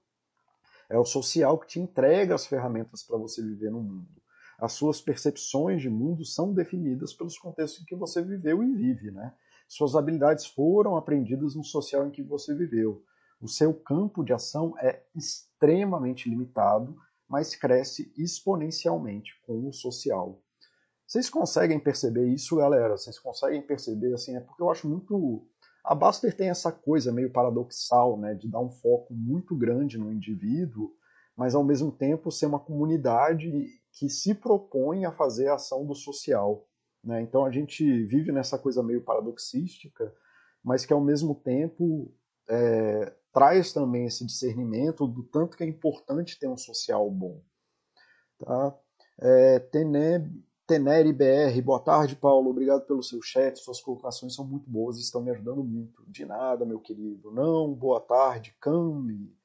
É 0.90 0.98
o 0.98 1.06
social 1.06 1.60
que 1.60 1.68
te 1.68 1.80
entrega 1.80 2.34
as 2.34 2.48
ferramentas 2.48 3.04
para 3.04 3.20
você 3.20 3.40
viver 3.40 3.70
no 3.70 3.84
mundo. 3.84 4.20
As 4.58 4.74
suas 4.74 5.00
percepções 5.00 5.80
de 5.80 5.90
mundo 5.90 6.26
são 6.26 6.56
definidas 6.56 7.14
pelos 7.14 7.38
contextos 7.38 7.84
em 7.84 7.86
que 7.86 7.96
você 7.96 8.24
viveu 8.24 8.64
e 8.64 8.74
vive, 8.74 9.12
né? 9.12 9.32
Suas 9.68 9.96
habilidades 9.96 10.48
foram 10.48 10.98
aprendidas 10.98 11.54
no 11.54 11.64
social 11.64 12.08
em 12.08 12.12
que 12.12 12.24
você 12.24 12.56
viveu. 12.56 13.04
O 13.40 13.48
seu 13.48 13.72
campo 13.76 14.24
de 14.24 14.34
ação 14.34 14.76
é 14.80 15.04
extremamente 15.16 16.28
limitado 16.28 16.98
mas 17.32 17.56
cresce 17.56 18.14
exponencialmente 18.18 19.32
com 19.48 19.66
o 19.66 19.72
social. 19.72 20.44
Vocês 21.08 21.30
conseguem 21.30 21.80
perceber 21.80 22.28
isso, 22.28 22.58
galera? 22.58 22.98
Vocês 22.98 23.18
conseguem 23.18 23.62
perceber, 23.62 24.14
assim, 24.14 24.36
é 24.36 24.42
porque 24.42 24.62
eu 24.62 24.70
acho 24.70 24.86
muito... 24.86 25.48
A 25.82 25.96
Baster 25.96 26.36
tem 26.36 26.50
essa 26.50 26.74
coisa 26.74 27.10
meio 27.10 27.32
paradoxal, 27.32 28.20
né, 28.20 28.34
de 28.34 28.50
dar 28.50 28.60
um 28.60 28.70
foco 28.70 29.14
muito 29.14 29.56
grande 29.56 29.98
no 29.98 30.12
indivíduo, 30.12 30.92
mas 31.36 31.56
ao 31.56 31.64
mesmo 31.64 31.90
tempo 31.90 32.30
ser 32.30 32.48
uma 32.48 32.60
comunidade 32.60 33.50
que 33.94 34.10
se 34.10 34.36
propõe 34.36 35.06
a 35.06 35.12
fazer 35.14 35.48
a 35.48 35.56
ação 35.56 35.86
do 35.86 35.96
social. 35.96 36.68
Né? 37.02 37.22
Então 37.22 37.46
a 37.46 37.52
gente 37.52 38.06
vive 38.08 38.34
nessa 38.34 38.60
coisa 38.60 38.84
meio 38.84 39.04
paradoxística, 39.04 40.14
mas 40.62 40.86
que 40.86 40.92
ao 40.92 41.02
mesmo 41.02 41.34
tempo 41.34 42.14
é, 42.50 43.14
traz 43.34 43.72
também 43.74 44.06
esse 44.06 44.26
discernimento 44.26 45.08
do 45.08 45.24
tanto 45.24 45.58
que 45.58 45.64
é 45.64 45.68
importante 45.68 46.40
ter 46.40 46.48
um 46.48 46.58
social 46.58 47.10
bom. 47.10 47.42
Tá? 48.40 48.76
É, 49.20 49.60
Tenere 50.72 51.12
BR, 51.12 51.62
boa 51.62 51.82
tarde, 51.82 52.16
Paulo. 52.16 52.50
Obrigado 52.50 52.86
pelo 52.86 53.04
seu 53.04 53.22
chat. 53.22 53.60
Suas 53.60 53.82
colocações 53.82 54.34
são 54.34 54.46
muito 54.46 54.70
boas 54.70 54.98
e 54.98 55.02
estão 55.02 55.22
me 55.22 55.30
ajudando 55.30 55.64
muito. 55.64 56.02
De 56.08 56.26
nada, 56.26 56.66
meu 56.66 56.80
querido. 56.80 57.30
Não, 57.30 57.74
boa 57.74 58.00
tarde. 58.00 58.56
Came. 58.62 59.36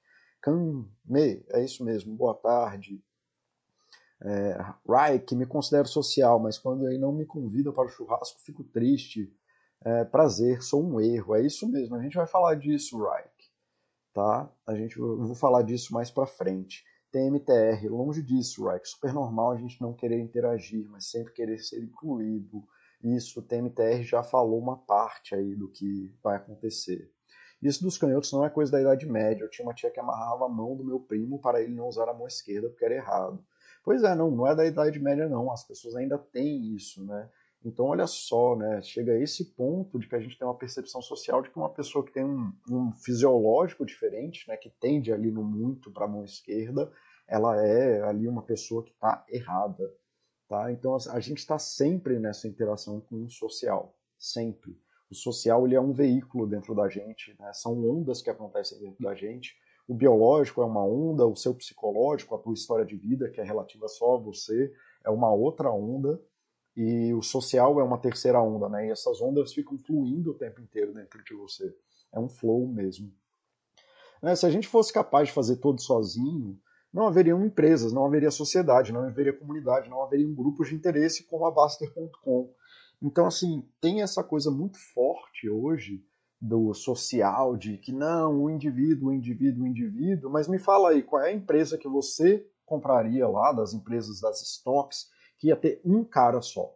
Came. 0.40 1.44
É 1.50 1.64
isso 1.64 1.84
mesmo, 1.84 2.14
boa 2.14 2.34
tarde. 2.34 3.02
É, 4.22 4.56
Reich, 4.88 5.34
me 5.34 5.46
considero 5.46 5.88
social, 5.88 6.38
mas 6.38 6.58
quando 6.58 6.86
ele 6.86 6.98
não 6.98 7.12
me 7.12 7.26
convida 7.26 7.72
para 7.72 7.86
o 7.86 7.90
churrasco, 7.90 8.40
fico 8.40 8.62
triste. 8.62 9.28
É, 9.84 10.04
prazer, 10.04 10.62
sou 10.62 10.82
um 10.82 11.00
erro. 11.00 11.34
É 11.34 11.44
isso 11.44 11.68
mesmo. 11.68 11.96
A 11.96 12.02
gente 12.02 12.16
vai 12.16 12.26
falar 12.28 12.54
disso, 12.54 13.02
Reich. 13.02 13.35
Tá? 14.16 14.50
A 14.66 14.74
gente, 14.74 14.98
eu 14.98 15.18
vou 15.18 15.34
falar 15.34 15.60
disso 15.60 15.92
mais 15.92 16.10
para 16.10 16.24
frente. 16.24 16.82
TMTR, 17.12 17.86
longe 17.90 18.22
disso, 18.22 18.66
Reich. 18.66 18.88
Super 18.88 19.12
normal 19.12 19.50
a 19.50 19.56
gente 19.58 19.78
não 19.78 19.92
querer 19.92 20.18
interagir, 20.18 20.88
mas 20.88 21.10
sempre 21.10 21.34
querer 21.34 21.58
ser 21.58 21.82
incluído. 21.82 22.66
Isso, 23.04 23.40
o 23.40 23.42
TMTR 23.42 24.02
já 24.02 24.22
falou 24.22 24.58
uma 24.58 24.78
parte 24.78 25.34
aí 25.34 25.54
do 25.54 25.68
que 25.68 26.10
vai 26.22 26.36
acontecer. 26.36 27.12
Isso 27.60 27.84
dos 27.84 27.98
canhotos 27.98 28.32
não 28.32 28.42
é 28.42 28.48
coisa 28.48 28.72
da 28.72 28.80
Idade 28.80 29.04
Média. 29.04 29.44
Eu 29.44 29.50
tinha 29.50 29.66
uma 29.66 29.74
tia 29.74 29.90
que 29.90 30.00
amarrava 30.00 30.46
a 30.46 30.48
mão 30.48 30.74
do 30.74 30.82
meu 30.82 30.98
primo 30.98 31.38
para 31.38 31.60
ele 31.60 31.74
não 31.74 31.86
usar 31.86 32.08
a 32.08 32.14
mão 32.14 32.26
esquerda 32.26 32.70
porque 32.70 32.86
era 32.86 32.94
errado. 32.94 33.44
Pois 33.84 34.02
é, 34.02 34.14
não, 34.14 34.30
não 34.30 34.46
é 34.46 34.54
da 34.54 34.64
Idade 34.64 34.98
Média 34.98 35.28
não. 35.28 35.52
As 35.52 35.62
pessoas 35.62 35.94
ainda 35.94 36.16
têm 36.16 36.74
isso, 36.74 37.04
né? 37.04 37.28
Então, 37.66 37.86
olha 37.86 38.06
só, 38.06 38.54
né? 38.54 38.80
Chega 38.80 39.10
a 39.10 39.20
esse 39.20 39.44
ponto 39.56 39.98
de 39.98 40.08
que 40.08 40.14
a 40.14 40.20
gente 40.20 40.38
tem 40.38 40.46
uma 40.46 40.56
percepção 40.56 41.02
social 41.02 41.42
de 41.42 41.50
que 41.50 41.56
uma 41.56 41.68
pessoa 41.68 42.04
que 42.06 42.12
tem 42.12 42.24
um, 42.24 42.52
um 42.70 42.92
fisiológico 42.92 43.84
diferente, 43.84 44.48
né, 44.48 44.56
que 44.56 44.70
tende 44.70 45.12
ali 45.12 45.32
no 45.32 45.42
muito 45.42 45.90
para 45.90 46.04
a 46.04 46.08
mão 46.08 46.24
esquerda, 46.24 46.92
ela 47.26 47.60
é 47.60 48.02
ali 48.02 48.28
uma 48.28 48.42
pessoa 48.42 48.84
que 48.84 48.92
está 48.92 49.24
errada. 49.28 49.92
Tá? 50.48 50.70
Então 50.70 50.96
a 51.10 51.18
gente 51.18 51.38
está 51.38 51.58
sempre 51.58 52.20
nessa 52.20 52.46
interação 52.46 53.00
com 53.00 53.24
o 53.24 53.28
social, 53.28 53.98
sempre. 54.16 54.80
O 55.10 55.14
social 55.16 55.66
ele 55.66 55.74
é 55.74 55.80
um 55.80 55.92
veículo 55.92 56.46
dentro 56.46 56.72
da 56.72 56.88
gente, 56.88 57.34
né? 57.40 57.52
são 57.52 57.72
ondas 57.84 58.22
que 58.22 58.30
acontecem 58.30 58.78
dentro 58.78 59.02
da 59.02 59.12
gente. 59.12 59.56
O 59.88 59.94
biológico 59.94 60.62
é 60.62 60.64
uma 60.64 60.84
onda, 60.84 61.26
o 61.26 61.34
seu 61.34 61.52
psicológico, 61.52 62.36
a 62.36 62.38
tua 62.38 62.54
história 62.54 62.84
de 62.84 62.96
vida, 62.96 63.28
que 63.28 63.40
é 63.40 63.44
relativa 63.44 63.88
só 63.88 64.14
a 64.14 64.20
você, 64.20 64.72
é 65.04 65.10
uma 65.10 65.32
outra 65.32 65.68
onda, 65.72 66.20
e 66.76 67.14
o 67.14 67.22
social 67.22 67.80
é 67.80 67.82
uma 67.82 67.98
terceira 67.98 68.40
onda, 68.40 68.68
né? 68.68 68.86
E 68.86 68.90
essas 68.90 69.20
ondas 69.22 69.54
ficam 69.54 69.78
fluindo 69.78 70.32
o 70.32 70.34
tempo 70.34 70.60
inteiro 70.60 70.92
dentro 70.92 71.24
de 71.24 71.34
você. 71.34 71.74
É 72.12 72.20
um 72.20 72.28
flow 72.28 72.68
mesmo. 72.68 73.10
Né? 74.22 74.36
Se 74.36 74.44
a 74.44 74.50
gente 74.50 74.68
fosse 74.68 74.92
capaz 74.92 75.28
de 75.28 75.34
fazer 75.34 75.56
tudo 75.56 75.80
sozinho, 75.80 76.58
não 76.92 77.06
haveriam 77.06 77.44
empresas, 77.44 77.92
não 77.92 78.04
haveria 78.04 78.30
sociedade, 78.30 78.92
não 78.92 79.02
haveria 79.02 79.32
comunidade, 79.32 79.88
não 79.88 80.02
haveriam 80.02 80.34
grupos 80.34 80.68
de 80.68 80.74
interesse 80.74 81.24
como 81.24 81.46
a 81.46 81.50
Baster.com. 81.50 82.52
Então, 83.02 83.26
assim, 83.26 83.66
tem 83.80 84.02
essa 84.02 84.22
coisa 84.22 84.50
muito 84.50 84.78
forte 84.94 85.48
hoje 85.48 86.04
do 86.40 86.72
social, 86.74 87.56
de 87.56 87.78
que 87.78 87.92
não, 87.92 88.44
o 88.44 88.50
indivíduo, 88.50 89.08
o 89.08 89.12
indivíduo, 89.12 89.64
o 89.64 89.66
indivíduo, 89.66 90.30
mas 90.30 90.48
me 90.48 90.58
fala 90.58 90.90
aí, 90.90 91.02
qual 91.02 91.22
é 91.22 91.30
a 91.30 91.34
empresa 91.34 91.78
que 91.78 91.88
você 91.88 92.46
compraria 92.64 93.26
lá, 93.26 93.52
das 93.52 93.72
empresas 93.72 94.20
das 94.20 94.42
stocks, 94.42 95.06
que 95.38 95.48
ia 95.48 95.56
ter 95.56 95.80
um 95.84 96.04
cara 96.04 96.40
só? 96.40 96.74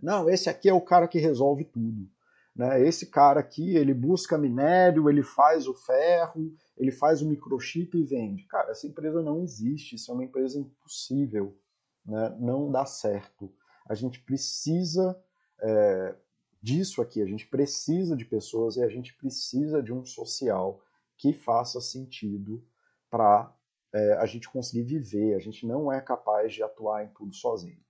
Não, 0.00 0.28
esse 0.28 0.50
aqui 0.50 0.68
é 0.68 0.74
o 0.74 0.80
cara 0.80 1.08
que 1.08 1.18
resolve 1.18 1.64
tudo. 1.64 2.08
Né? 2.54 2.86
Esse 2.86 3.06
cara 3.06 3.40
aqui, 3.40 3.76
ele 3.76 3.92
busca 3.92 4.38
minério, 4.38 5.10
ele 5.10 5.22
faz 5.22 5.66
o 5.66 5.74
ferro, 5.74 6.54
ele 6.76 6.92
faz 6.92 7.20
o 7.20 7.28
microchip 7.28 7.98
e 7.98 8.04
vende. 8.04 8.44
Cara, 8.44 8.70
essa 8.70 8.86
empresa 8.86 9.22
não 9.22 9.42
existe, 9.42 9.96
isso 9.96 10.10
é 10.10 10.14
uma 10.14 10.24
empresa 10.24 10.58
impossível, 10.58 11.58
né? 12.06 12.36
não 12.38 12.70
dá 12.70 12.86
certo. 12.86 13.52
A 13.88 13.94
gente 13.94 14.20
precisa 14.20 15.20
é, 15.60 16.14
disso 16.62 17.02
aqui, 17.02 17.20
a 17.20 17.26
gente 17.26 17.46
precisa 17.46 18.16
de 18.16 18.24
pessoas 18.24 18.76
e 18.76 18.82
a 18.82 18.88
gente 18.88 19.14
precisa 19.16 19.82
de 19.82 19.92
um 19.92 20.04
social 20.04 20.80
que 21.16 21.32
faça 21.32 21.80
sentido 21.80 22.64
para 23.10 23.52
é, 23.92 24.12
a 24.14 24.26
gente 24.26 24.48
conseguir 24.48 24.82
viver. 24.82 25.34
A 25.34 25.38
gente 25.38 25.66
não 25.66 25.92
é 25.92 26.00
capaz 26.00 26.54
de 26.54 26.62
atuar 26.62 27.04
em 27.04 27.08
tudo 27.08 27.34
sozinho. 27.34 27.83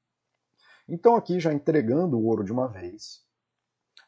Então, 0.88 1.16
aqui 1.16 1.40
já 1.40 1.52
entregando 1.52 2.18
o 2.18 2.26
ouro 2.26 2.44
de 2.44 2.52
uma 2.52 2.68
vez, 2.68 3.24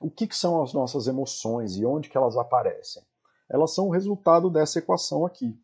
o 0.00 0.10
que, 0.10 0.26
que 0.26 0.36
são 0.36 0.62
as 0.62 0.74
nossas 0.74 1.06
emoções 1.06 1.76
e 1.76 1.86
onde 1.86 2.10
que 2.10 2.16
elas 2.16 2.36
aparecem? 2.36 3.02
Elas 3.48 3.74
são 3.74 3.88
o 3.88 3.90
resultado 3.90 4.50
dessa 4.50 4.78
equação 4.78 5.24
aqui, 5.24 5.58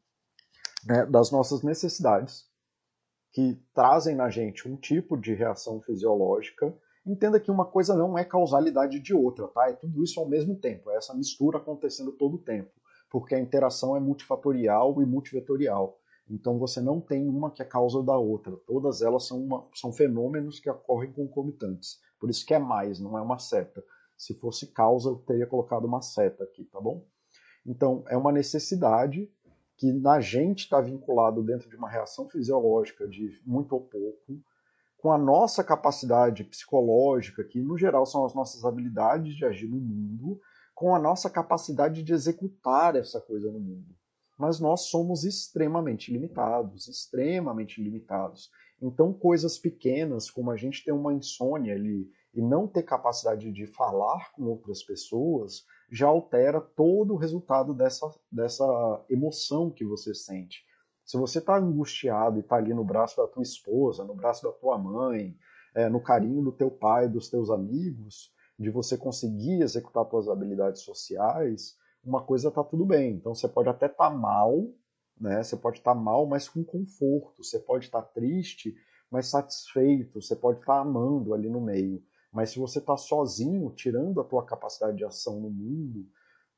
né, 0.86 1.04
das 1.06 1.30
nossas 1.30 1.62
necessidades, 1.62 2.46
que 3.32 3.60
trazem 3.74 4.14
na 4.14 4.30
gente 4.30 4.68
um 4.68 4.76
tipo 4.76 5.16
de 5.16 5.34
reação 5.34 5.80
fisiológica. 5.80 6.74
Entenda 7.04 7.40
que 7.40 7.50
uma 7.50 7.64
coisa 7.64 7.94
não 7.94 8.16
é 8.16 8.24
causalidade 8.24 9.00
de 9.00 9.14
outra, 9.14 9.48
tá? 9.48 9.68
É 9.68 9.72
tudo 9.72 10.04
isso 10.04 10.20
ao 10.20 10.28
mesmo 10.28 10.54
tempo, 10.54 10.90
é 10.90 10.96
essa 10.96 11.14
mistura 11.14 11.58
acontecendo 11.58 12.12
todo 12.12 12.36
o 12.36 12.42
tempo, 12.42 12.70
porque 13.10 13.34
a 13.34 13.40
interação 13.40 13.96
é 13.96 14.00
multifatorial 14.00 15.02
e 15.02 15.06
multivetorial. 15.06 15.98
Então 16.28 16.58
você 16.58 16.80
não 16.80 17.00
tem 17.00 17.28
uma 17.28 17.50
que 17.50 17.62
é 17.62 17.64
causa 17.64 18.02
da 18.02 18.16
outra. 18.16 18.56
Todas 18.66 19.02
elas 19.02 19.26
são, 19.26 19.42
uma, 19.42 19.68
são 19.74 19.92
fenômenos 19.92 20.60
que 20.60 20.70
ocorrem 20.70 21.12
concomitantes. 21.12 21.98
Por 22.18 22.30
isso 22.30 22.46
que 22.46 22.54
é 22.54 22.58
mais, 22.58 23.00
não 23.00 23.18
é 23.18 23.20
uma 23.20 23.38
seta. 23.38 23.84
Se 24.16 24.34
fosse 24.34 24.68
causa, 24.68 25.10
eu 25.10 25.16
teria 25.16 25.46
colocado 25.46 25.84
uma 25.84 26.00
seta 26.00 26.44
aqui, 26.44 26.64
tá 26.64 26.80
bom? 26.80 27.04
Então, 27.66 28.04
é 28.08 28.16
uma 28.16 28.32
necessidade 28.32 29.30
que 29.76 29.92
na 29.92 30.20
gente 30.20 30.60
está 30.60 30.80
vinculado 30.80 31.42
dentro 31.42 31.68
de 31.68 31.76
uma 31.76 31.88
reação 31.88 32.28
fisiológica 32.28 33.08
de 33.08 33.40
muito 33.44 33.72
ou 33.72 33.80
pouco, 33.80 34.40
com 34.96 35.10
a 35.10 35.18
nossa 35.18 35.64
capacidade 35.64 36.44
psicológica, 36.44 37.42
que 37.42 37.60
no 37.60 37.76
geral 37.76 38.06
são 38.06 38.24
as 38.24 38.34
nossas 38.34 38.64
habilidades 38.64 39.34
de 39.34 39.44
agir 39.44 39.66
no 39.66 39.80
mundo, 39.80 40.40
com 40.72 40.94
a 40.94 40.98
nossa 41.00 41.28
capacidade 41.28 42.02
de 42.04 42.12
executar 42.12 42.94
essa 42.94 43.20
coisa 43.20 43.50
no 43.50 43.58
mundo. 43.58 43.92
Mas 44.38 44.58
nós 44.58 44.82
somos 44.88 45.24
extremamente 45.24 46.12
limitados, 46.12 46.88
extremamente 46.88 47.82
limitados. 47.82 48.50
Então, 48.80 49.12
coisas 49.12 49.58
pequenas, 49.58 50.30
como 50.30 50.50
a 50.50 50.56
gente 50.56 50.84
ter 50.84 50.92
uma 50.92 51.12
insônia 51.12 51.74
ali 51.74 52.10
e 52.34 52.40
não 52.42 52.66
ter 52.66 52.82
capacidade 52.82 53.52
de 53.52 53.66
falar 53.66 54.32
com 54.32 54.44
outras 54.44 54.82
pessoas 54.82 55.64
já 55.90 56.08
altera 56.08 56.60
todo 56.60 57.12
o 57.12 57.18
resultado 57.18 57.74
dessa, 57.74 58.10
dessa 58.30 59.04
emoção 59.10 59.70
que 59.70 59.84
você 59.84 60.14
sente. 60.14 60.64
Se 61.04 61.18
você 61.18 61.38
está 61.38 61.58
angustiado 61.58 62.38
e 62.38 62.40
está 62.40 62.56
ali 62.56 62.72
no 62.72 62.84
braço 62.84 63.18
da 63.18 63.28
tua 63.28 63.42
esposa, 63.42 64.02
no 64.02 64.14
braço 64.14 64.42
da 64.42 64.52
tua 64.52 64.78
mãe, 64.78 65.36
é, 65.74 65.88
no 65.88 66.00
carinho 66.00 66.42
do 66.42 66.52
teu 66.52 66.70
pai, 66.70 67.08
dos 67.08 67.28
teus 67.28 67.50
amigos, 67.50 68.32
de 68.58 68.70
você 68.70 68.96
conseguir 68.96 69.60
executar 69.62 70.08
suas 70.08 70.28
habilidades 70.28 70.82
sociais, 70.82 71.76
uma 72.04 72.22
coisa 72.22 72.48
está 72.48 72.62
tudo 72.62 72.84
bem. 72.84 73.14
Então 73.14 73.34
você 73.34 73.48
pode 73.48 73.68
até 73.68 73.86
estar 73.86 74.10
tá 74.10 74.16
mal, 74.16 74.68
né? 75.20 75.42
Você 75.42 75.56
pode 75.56 75.78
estar 75.78 75.94
tá 75.94 76.00
mal, 76.00 76.26
mas 76.26 76.48
com 76.48 76.64
conforto. 76.64 77.42
Você 77.42 77.58
pode 77.58 77.86
estar 77.86 78.02
tá 78.02 78.08
triste, 78.08 78.74
mas 79.10 79.28
satisfeito. 79.28 80.20
Você 80.20 80.36
pode 80.36 80.60
estar 80.60 80.74
tá 80.74 80.80
amando 80.80 81.34
ali 81.34 81.48
no 81.48 81.60
meio. 81.60 82.02
Mas 82.32 82.50
se 82.50 82.58
você 82.58 82.78
está 82.78 82.96
sozinho, 82.96 83.70
tirando 83.70 84.20
a 84.20 84.24
tua 84.24 84.44
capacidade 84.44 84.96
de 84.96 85.04
ação 85.04 85.38
no 85.38 85.50
mundo, 85.50 86.08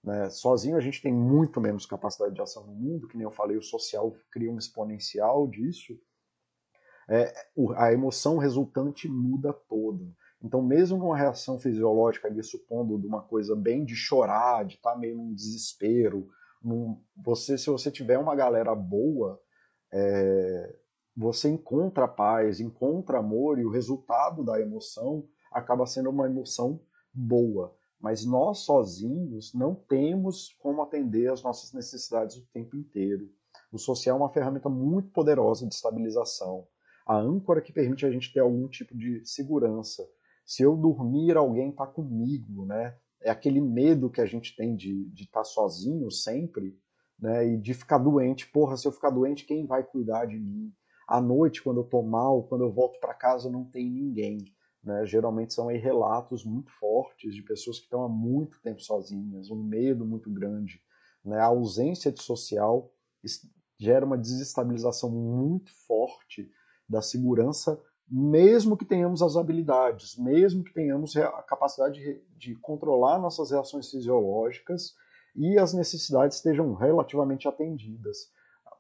né, 0.05 0.31
sozinho 0.31 0.77
a 0.77 0.81
gente 0.81 1.03
tem 1.03 1.13
muito 1.13 1.61
menos 1.61 1.85
capacidade 1.85 2.35
de 2.35 2.41
ação 2.41 2.65
no 2.67 2.75
mundo, 2.75 3.09
que 3.09 3.17
nem 3.17 3.25
eu 3.25 3.31
falei, 3.31 3.57
o 3.57 3.63
social 3.63 4.15
cria 4.31 4.53
um 4.53 4.59
exponencial 4.59 5.49
disso, 5.49 5.99
é, 7.09 7.35
a 7.77 7.93
emoção 7.93 8.39
resultante 8.39 9.09
muda 9.09 9.53
toda. 9.53 10.05
Então, 10.45 10.63
mesmo 10.63 11.01
com 11.01 11.07
uma 11.07 11.17
reação 11.17 11.59
fisiológica 11.59 12.29
ali, 12.29 12.43
supondo 12.45 12.99
de 13.01 13.07
uma 13.07 13.23
coisa 13.23 13.57
bem 13.57 13.83
de 13.83 13.97
chorar, 13.97 14.67
de 14.67 14.75
estar 14.75 14.93
tá 14.93 14.99
meio 14.99 15.17
num 15.17 15.33
desespero, 15.33 16.29
num, 16.63 17.03
você, 17.17 17.57
se 17.57 17.71
você 17.71 17.91
tiver 17.91 18.19
uma 18.19 18.37
galera 18.37 18.75
boa, 18.75 19.41
é, 19.91 20.77
você 21.17 21.49
encontra 21.49 22.07
paz, 22.07 22.61
encontra 22.61 23.21
amor 23.21 23.59
e 23.59 23.65
o 23.65 23.71
resultado 23.71 24.45
da 24.45 24.61
emoção 24.61 25.27
acaba 25.51 25.87
sendo 25.87 26.11
uma 26.11 26.27
emoção 26.27 26.79
boa. 27.11 27.75
Mas 27.99 28.27
nós 28.27 28.59
sozinhos 28.59 29.55
não 29.55 29.75
temos 29.75 30.55
como 30.61 30.83
atender 30.83 31.33
às 31.33 31.43
nossas 31.43 31.73
necessidades 31.73 32.37
o 32.37 32.47
tempo 32.53 32.77
inteiro. 32.77 33.31
O 33.73 33.79
social 33.79 34.19
é 34.19 34.21
uma 34.21 34.33
ferramenta 34.33 34.69
muito 34.69 35.09
poderosa 35.09 35.67
de 35.67 35.75
estabilização. 35.75 36.67
A 37.07 37.17
âncora 37.17 37.63
que 37.63 37.73
permite 37.73 38.05
a 38.05 38.11
gente 38.11 38.31
ter 38.31 38.41
algum 38.41 38.69
tipo 38.69 38.95
de 38.95 39.25
segurança. 39.25 40.07
Se 40.45 40.63
eu 40.63 40.77
dormir, 40.77 41.37
alguém 41.37 41.71
está 41.71 41.87
comigo, 41.87 42.67
né? 42.67 42.97
É 43.21 43.31
aquele 43.31 43.61
medo 43.61 44.11
que 44.11 44.21
a 44.21 44.27
gente 44.27 44.55
tem 44.55 44.77
de 44.77 45.11
estar 45.15 45.41
tá 45.41 45.45
sozinho 45.45 46.11
sempre, 46.11 46.79
né? 47.19 47.47
E 47.47 47.57
de 47.57 47.73
ficar 47.73 47.99
doente. 47.99 48.47
Porra, 48.51 48.77
se 48.77 48.87
eu 48.87 48.93
ficar 48.93 49.11
doente, 49.11 49.47
quem 49.47 49.67
vai 49.67 49.83
cuidar 49.83 50.27
de 50.27 50.39
mim? 50.39 50.73
À 51.07 51.21
noite, 51.21 51.63
quando 51.63 51.81
eu 51.81 51.85
tô 51.85 52.03
mal, 52.03 52.45
quando 52.45 52.65
eu 52.65 52.73
volto 52.73 52.99
para 52.99 53.15
casa, 53.15 53.51
não 53.51 53.65
tem 53.65 53.91
ninguém. 53.91 54.39
Né? 54.83 55.07
Geralmente 55.07 55.55
são 55.55 55.67
relatos 55.69 56.45
muito 56.45 56.71
fortes 56.73 57.35
de 57.35 57.43
pessoas 57.43 57.79
que 57.79 57.85
estão 57.85 58.05
há 58.05 58.09
muito 58.09 58.61
tempo 58.61 58.81
sozinhas, 58.81 59.51
um 59.51 59.63
medo 59.63 60.05
muito 60.05 60.31
grande. 60.31 60.81
Né? 61.25 61.39
A 61.39 61.47
ausência 61.47 62.13
de 62.13 62.23
social 62.23 62.93
gera 63.79 64.05
uma 64.05 64.19
desestabilização 64.19 65.11
muito 65.11 65.71
forte 65.87 66.51
da 66.89 67.01
segurança, 67.01 67.81
mesmo 68.17 68.77
que 68.77 68.85
tenhamos 68.85 69.23
as 69.23 69.37
habilidades, 69.37 70.17
mesmo 70.17 70.63
que 70.63 70.73
tenhamos 70.73 71.17
a 71.17 71.43
capacidade 71.43 72.01
de, 72.01 72.23
de 72.37 72.55
controlar 72.55 73.19
nossas 73.19 73.51
reações 73.51 73.91
fisiológicas 73.91 74.95
e 75.35 75.59
as 75.59 75.75
necessidades 75.75 76.37
estejam 76.37 76.75
relativamente 76.75 77.49
atendidas. 77.49 78.31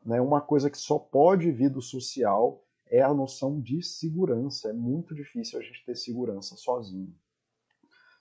Né? 0.07 0.20
Uma 0.20 0.40
coisa 0.40 0.70
que 0.70 0.79
só 0.79 1.01
pode 1.01 1.51
vir 1.51 1.68
do 1.68 1.83
social 1.83 2.64
é 2.87 3.03
a 3.03 3.12
noção 3.12 3.61
de 3.61 3.83
segurança. 3.83 4.68
É 4.68 4.73
muito 4.73 5.12
difícil 5.16 5.59
a 5.59 5.62
gente 5.62 5.85
ter 5.85 5.97
segurança 5.97 6.55
sozinho. 6.55 7.12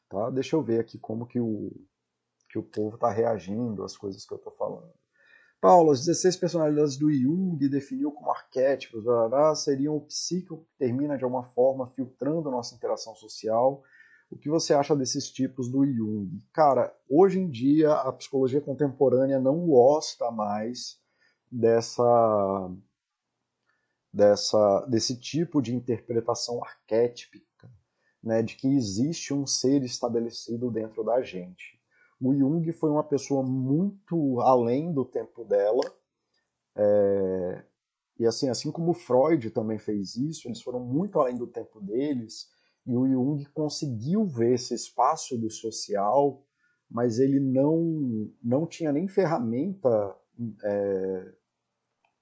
Tá? 0.10 0.32
Deixa 0.32 0.56
eu 0.56 0.64
ver 0.64 0.80
aqui 0.80 0.98
como 0.98 1.28
que 1.28 1.40
o, 1.40 1.72
que 2.50 2.58
o 2.58 2.64
povo 2.64 2.96
está 2.96 3.12
reagindo 3.12 3.84
às 3.84 3.96
coisas 3.96 4.26
que 4.26 4.34
eu 4.34 4.38
estou 4.38 4.54
falando. 4.54 4.92
Paulo, 5.64 5.92
as 5.92 6.04
16 6.04 6.36
personalidades 6.36 6.98
do 6.98 7.10
Jung 7.10 7.58
definiu 7.70 8.12
como 8.12 8.30
arquétipos, 8.30 9.02
blá, 9.02 9.56
seriam 9.56 9.96
o 9.96 10.02
psíquico 10.02 10.66
que 10.66 10.78
termina 10.78 11.18
de 11.18 11.24
alguma 11.24 11.46
forma 11.52 11.88
filtrando 11.92 12.52
nossa 12.52 12.76
interação 12.76 13.16
social. 13.16 13.82
O 14.30 14.36
que 14.38 14.50
você 14.50 14.74
acha 14.74 14.94
desses 14.94 15.32
tipos 15.32 15.70
do 15.70 15.86
Jung? 15.86 16.44
Cara, 16.52 16.94
hoje 17.10 17.40
em 17.40 17.50
dia 17.50 17.94
a 17.94 18.12
psicologia 18.12 18.60
contemporânea 18.60 19.40
não 19.40 19.66
gosta 19.66 20.30
mais 20.32 21.00
dessa, 21.50 22.70
dessa 24.12 24.86
desse 24.90 25.18
tipo 25.18 25.62
de 25.62 25.74
interpretação 25.74 26.62
arquétipica, 26.62 27.72
né, 28.22 28.44
de 28.44 28.58
que 28.58 28.68
existe 28.68 29.34
um 29.34 29.48
ser 29.48 29.82
estabelecido 29.82 30.70
dentro 30.70 31.06
da 31.06 31.22
gente 31.22 31.82
o 32.24 32.34
Jung 32.34 32.72
foi 32.72 32.90
uma 32.90 33.04
pessoa 33.04 33.44
muito 33.44 34.40
além 34.42 34.94
do 34.94 35.04
tempo 35.04 35.44
dela. 35.44 35.84
É, 36.76 37.64
e 38.18 38.26
assim, 38.26 38.50
assim 38.50 38.72
como 38.72 38.94
Freud 38.94 39.50
também 39.52 39.78
fez 39.78 40.16
isso, 40.16 40.48
eles 40.48 40.62
foram 40.62 40.80
muito 40.80 41.20
além 41.20 41.36
do 41.36 41.48
tempo 41.48 41.82
deles. 41.82 42.48
E 42.86 42.96
o 42.96 43.08
Jung 43.08 43.44
conseguiu 43.54 44.26
ver 44.26 44.54
esse 44.54 44.74
espaço 44.74 45.38
do 45.38 45.50
social, 45.50 46.46
mas 46.90 47.20
ele 47.20 47.40
não, 47.40 48.32
não 48.42 48.66
tinha 48.66 48.92
nem 48.92 49.08
ferramenta 49.08 50.16
é, 50.64 51.34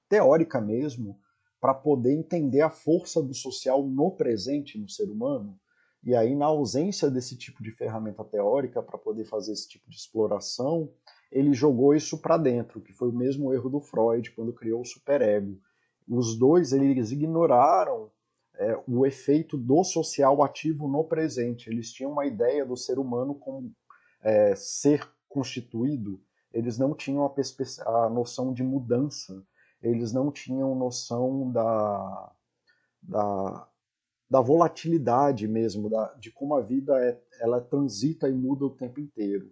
teórica 0.10 0.60
mesmo 0.60 1.20
para 1.60 1.74
poder 1.76 2.14
entender 2.14 2.62
a 2.62 2.70
força 2.70 3.22
do 3.22 3.34
social 3.34 3.86
no 3.86 4.12
presente 4.12 4.80
no 4.80 4.90
ser 4.90 5.10
humano. 5.10 5.60
E 6.04 6.16
aí, 6.16 6.36
na 6.36 6.48
ausência 6.48 7.10
desse 7.12 7.38
tipo 7.38 7.62
de 7.62 7.72
ferramenta 7.72 8.24
teórica 8.24 8.82
para 8.82 8.98
poder 8.98 9.26
fazer 9.26 9.54
esse 9.54 9.68
tipo 9.68 9.88
de 9.90 9.96
exploração, 9.96 10.92
ele 11.32 11.54
jogou 11.54 11.94
isso 11.94 12.18
para 12.18 12.38
dentro, 12.38 12.82
que 12.82 12.92
foi 12.92 13.10
o 13.10 13.14
mesmo 13.14 13.54
erro 13.54 13.70
do 13.70 13.80
Freud 13.80 14.32
quando 14.32 14.52
criou 14.52 14.82
o 14.82 14.86
superego. 14.86 15.60
Os 16.08 16.38
dois 16.38 16.74
eles 16.74 17.12
ignoraram 17.12 18.12
é, 18.56 18.78
o 18.88 19.06
efeito 19.06 19.58
do 19.58 19.84
social 19.84 20.44
ativo 20.44 20.88
no 20.88 21.04
presente. 21.04 21.70
Eles 21.70 21.92
tinham 21.94 22.12
uma 22.12 22.26
ideia 22.26 22.66
do 22.66 22.76
ser 22.76 23.00
humano 23.00 23.36
como 23.36 23.72
é, 24.22 24.56
ser 24.56 25.08
constituído. 25.30 26.20
Eles 26.54 26.78
não 26.78 26.94
tinham 26.94 27.26
a, 27.26 28.06
a 28.06 28.10
noção 28.10 28.54
de 28.54 28.64
mudança. 28.64 29.42
Eles 29.82 30.12
não 30.12 30.32
tinham 30.32 30.76
noção 30.76 31.52
da, 31.52 32.32
da 33.02 33.68
da 34.32 34.40
volatilidade 34.40 35.46
mesmo, 35.46 35.90
da, 35.90 36.14
de 36.14 36.32
como 36.32 36.56
a 36.56 36.62
vida 36.62 36.98
é, 37.04 37.22
ela 37.42 37.60
transita 37.60 38.30
e 38.30 38.34
muda 38.34 38.64
o 38.64 38.70
tempo 38.70 39.02
inteiro. 39.02 39.52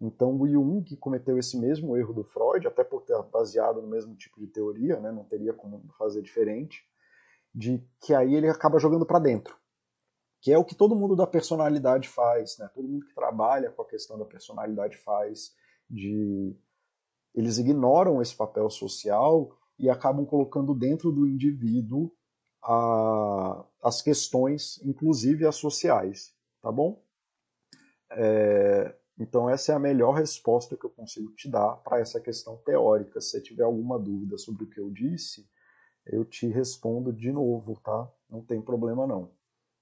Então 0.00 0.40
o 0.40 0.46
Jung 0.46 0.84
cometeu 0.98 1.36
esse 1.36 1.58
mesmo 1.58 1.96
erro 1.96 2.14
do 2.14 2.22
Freud, 2.22 2.64
até 2.68 2.84
por 2.84 3.02
ter 3.02 3.20
baseado 3.24 3.82
no 3.82 3.88
mesmo 3.88 4.14
tipo 4.14 4.38
de 4.38 4.46
teoria, 4.46 5.00
né, 5.00 5.10
não 5.10 5.24
teria 5.24 5.52
como 5.52 5.82
fazer 5.98 6.22
diferente, 6.22 6.84
de 7.52 7.84
que 8.00 8.14
aí 8.14 8.36
ele 8.36 8.48
acaba 8.48 8.78
jogando 8.78 9.04
para 9.04 9.18
dentro, 9.18 9.56
que 10.40 10.52
é 10.52 10.56
o 10.58 10.64
que 10.64 10.76
todo 10.76 10.94
mundo 10.94 11.16
da 11.16 11.26
personalidade 11.26 12.08
faz, 12.08 12.56
né? 12.58 12.70
Todo 12.72 12.86
mundo 12.86 13.06
que 13.06 13.14
trabalha 13.14 13.72
com 13.72 13.82
a 13.82 13.88
questão 13.88 14.16
da 14.16 14.24
personalidade 14.24 14.98
faz, 14.98 15.52
de 15.90 16.56
eles 17.34 17.58
ignoram 17.58 18.22
esse 18.22 18.36
papel 18.36 18.70
social 18.70 19.58
e 19.76 19.90
acabam 19.90 20.24
colocando 20.24 20.74
dentro 20.74 21.10
do 21.10 21.26
indivíduo 21.26 22.12
a, 22.62 23.64
as 23.82 24.00
questões, 24.00 24.80
inclusive 24.84 25.46
as 25.46 25.56
sociais, 25.56 26.34
tá 26.60 26.70
bom? 26.70 27.02
É, 28.10 28.94
então 29.18 29.48
essa 29.48 29.72
é 29.72 29.74
a 29.74 29.80
melhor 29.80 30.12
resposta 30.12 30.76
que 30.76 30.84
eu 30.84 30.90
consigo 30.90 31.32
te 31.32 31.48
dar 31.48 31.76
para 31.76 32.00
essa 32.00 32.20
questão 32.20 32.56
teórica. 32.58 33.20
Se 33.20 33.30
você 33.30 33.40
tiver 33.40 33.64
alguma 33.64 33.98
dúvida 33.98 34.38
sobre 34.38 34.64
o 34.64 34.68
que 34.68 34.80
eu 34.80 34.90
disse, 34.90 35.48
eu 36.06 36.24
te 36.24 36.46
respondo 36.46 37.12
de 37.12 37.32
novo, 37.32 37.78
tá? 37.82 38.10
Não 38.28 38.42
tem 38.42 38.60
problema 38.60 39.06
não. 39.06 39.30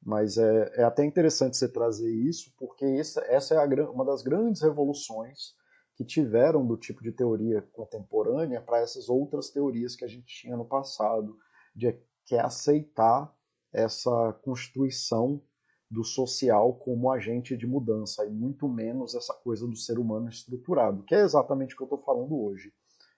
Mas 0.02 0.38
é, 0.38 0.72
é 0.76 0.82
até 0.82 1.04
interessante 1.04 1.56
você 1.56 1.68
trazer 1.68 2.10
isso, 2.10 2.52
porque 2.56 2.84
essa, 2.84 3.20
essa 3.26 3.54
é 3.54 3.58
a, 3.58 3.90
uma 3.90 4.04
das 4.04 4.22
grandes 4.22 4.62
revoluções 4.62 5.54
que 5.94 6.04
tiveram 6.04 6.66
do 6.66 6.78
tipo 6.78 7.02
de 7.02 7.12
teoria 7.12 7.60
contemporânea 7.72 8.60
para 8.60 8.80
essas 8.80 9.10
outras 9.10 9.50
teorias 9.50 9.94
que 9.94 10.04
a 10.04 10.08
gente 10.08 10.26
tinha 10.26 10.56
no 10.56 10.64
passado, 10.64 11.36
de 11.74 11.94
que 12.26 12.34
é 12.34 12.40
aceitar 12.40 13.34
essa 13.72 14.32
constituição 14.42 15.42
do 15.90 16.04
social 16.04 16.74
como 16.74 17.10
agente 17.10 17.56
de 17.56 17.66
mudança 17.66 18.24
e 18.24 18.30
muito 18.30 18.68
menos 18.68 19.14
essa 19.14 19.34
coisa 19.34 19.66
do 19.66 19.76
ser 19.76 19.98
humano 19.98 20.28
estruturado, 20.28 21.02
que 21.02 21.14
é 21.14 21.20
exatamente 21.20 21.74
o 21.74 21.76
que 21.76 21.82
eu 21.82 21.86
estou 21.86 22.02
falando 22.02 22.40
hoje. 22.40 22.72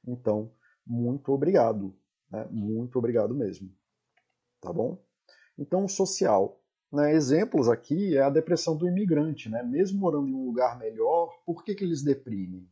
Então, 0.06 0.50
muito 0.86 1.32
obrigado, 1.32 1.94
né? 2.30 2.46
muito 2.50 2.98
obrigado 2.98 3.34
mesmo, 3.34 3.70
tá 4.60 4.72
bom? 4.72 4.98
Então, 5.58 5.86
social, 5.86 6.60
né? 6.90 7.14
exemplos 7.14 7.68
aqui 7.68 8.16
é 8.16 8.22
a 8.22 8.30
depressão 8.30 8.74
do 8.74 8.88
imigrante, 8.88 9.50
né? 9.50 9.62
mesmo 9.62 10.00
morando 10.00 10.28
em 10.28 10.34
um 10.34 10.46
lugar 10.46 10.78
melhor, 10.78 11.30
por 11.44 11.62
que, 11.62 11.74
que 11.74 11.84
eles 11.84 12.02
deprimem? 12.02 12.66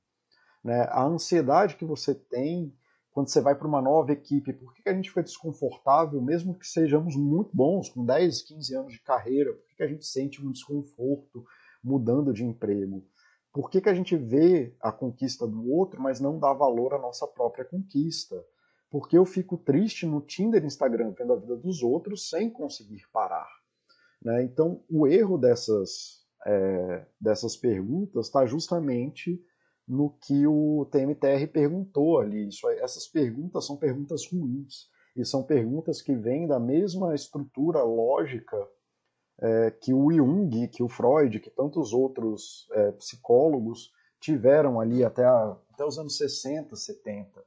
Né? 0.65 0.83
A 0.91 1.05
ansiedade 1.05 1.77
que 1.77 1.85
você 1.85 2.15
tem 2.15 2.75
quando 3.13 3.29
você 3.29 3.41
vai 3.41 3.55
para 3.55 3.67
uma 3.67 3.83
nova 3.83 4.13
equipe, 4.13 4.53
por 4.53 4.73
que, 4.75 4.89
a 4.89 4.95
gente 4.95 5.09
fica 5.09 5.23
desconfortável, 5.23 6.23
mesmo 6.23 6.57
que 6.57 6.67
sejamos 6.67 7.17
muito 7.17 7.51
bons, 7.55 7.89
com 7.89 8.05
10, 8.05 8.43
15 8.43 8.77
anos 8.77 8.93
de 8.93 9.03
carreira, 9.03 9.53
por 9.53 9.77
que, 9.77 9.83
a 9.83 9.89
gente 9.89 10.07
sente 10.07 10.45
um 10.45 10.53
desconforto 10.53 11.45
mudando 11.83 12.33
de 12.33 12.45
emprego? 12.45 13.05
Por 13.53 13.69
que, 13.69 13.81
que 13.81 13.89
a 13.89 13.95
gente 13.95 14.17
vê 14.17 14.77
a 14.81 14.93
conquista 14.93 15.47
do 15.47 15.71
outro, 15.73 16.01
mas 16.01 16.21
não 16.21 16.39
dá 16.39 16.53
valor 16.53 16.95
à 16.95 16.99
nossa 16.99 17.27
própria 17.27 17.65
conquista? 17.65 18.37
Porque 18.89 19.19
eu 19.19 19.25
fico 19.25 19.57
triste 19.57 20.07
no 20.07 20.21
Tinder 20.21 20.63
e 20.63 20.67
Instagram 20.67 21.13
vendo 21.19 21.33
a 21.33 21.37
vida 21.37 21.57
dos 21.57 21.83
outros 21.83 22.29
sem 22.29 22.49
conseguir 22.49 23.03
parar. 23.13 23.49
Né? 24.23 24.45
Então, 24.45 24.85
o 24.89 25.07
erro 25.07 25.37
dessas, 25.37 26.25
é, 26.47 27.07
dessas 27.21 27.57
perguntas 27.57 28.27
está 28.27 28.47
justamente 28.47 29.45
no 29.91 30.11
que 30.11 30.47
o 30.47 30.87
TMTR 30.89 31.49
perguntou 31.53 32.21
ali. 32.21 32.47
Isso, 32.47 32.69
essas 32.69 33.09
perguntas 33.09 33.67
são 33.67 33.77
perguntas 33.77 34.25
ruins 34.33 34.89
e 35.17 35.25
são 35.25 35.43
perguntas 35.43 36.01
que 36.01 36.15
vêm 36.15 36.47
da 36.47 36.61
mesma 36.61 37.13
estrutura 37.13 37.83
lógica 37.83 38.57
é, 39.41 39.73
que 39.73 39.93
o 39.93 40.13
Jung, 40.13 40.69
que 40.69 40.81
o 40.81 40.89
Freud, 40.89 41.41
que 41.41 41.51
tantos 41.51 41.93
outros 41.93 42.69
é, 42.71 42.93
psicólogos 42.93 43.91
tiveram 44.21 44.79
ali 44.79 45.03
até, 45.03 45.25
a, 45.25 45.57
até 45.73 45.85
os 45.85 45.99
anos 45.99 46.17
60, 46.17 46.77
70. 46.77 47.43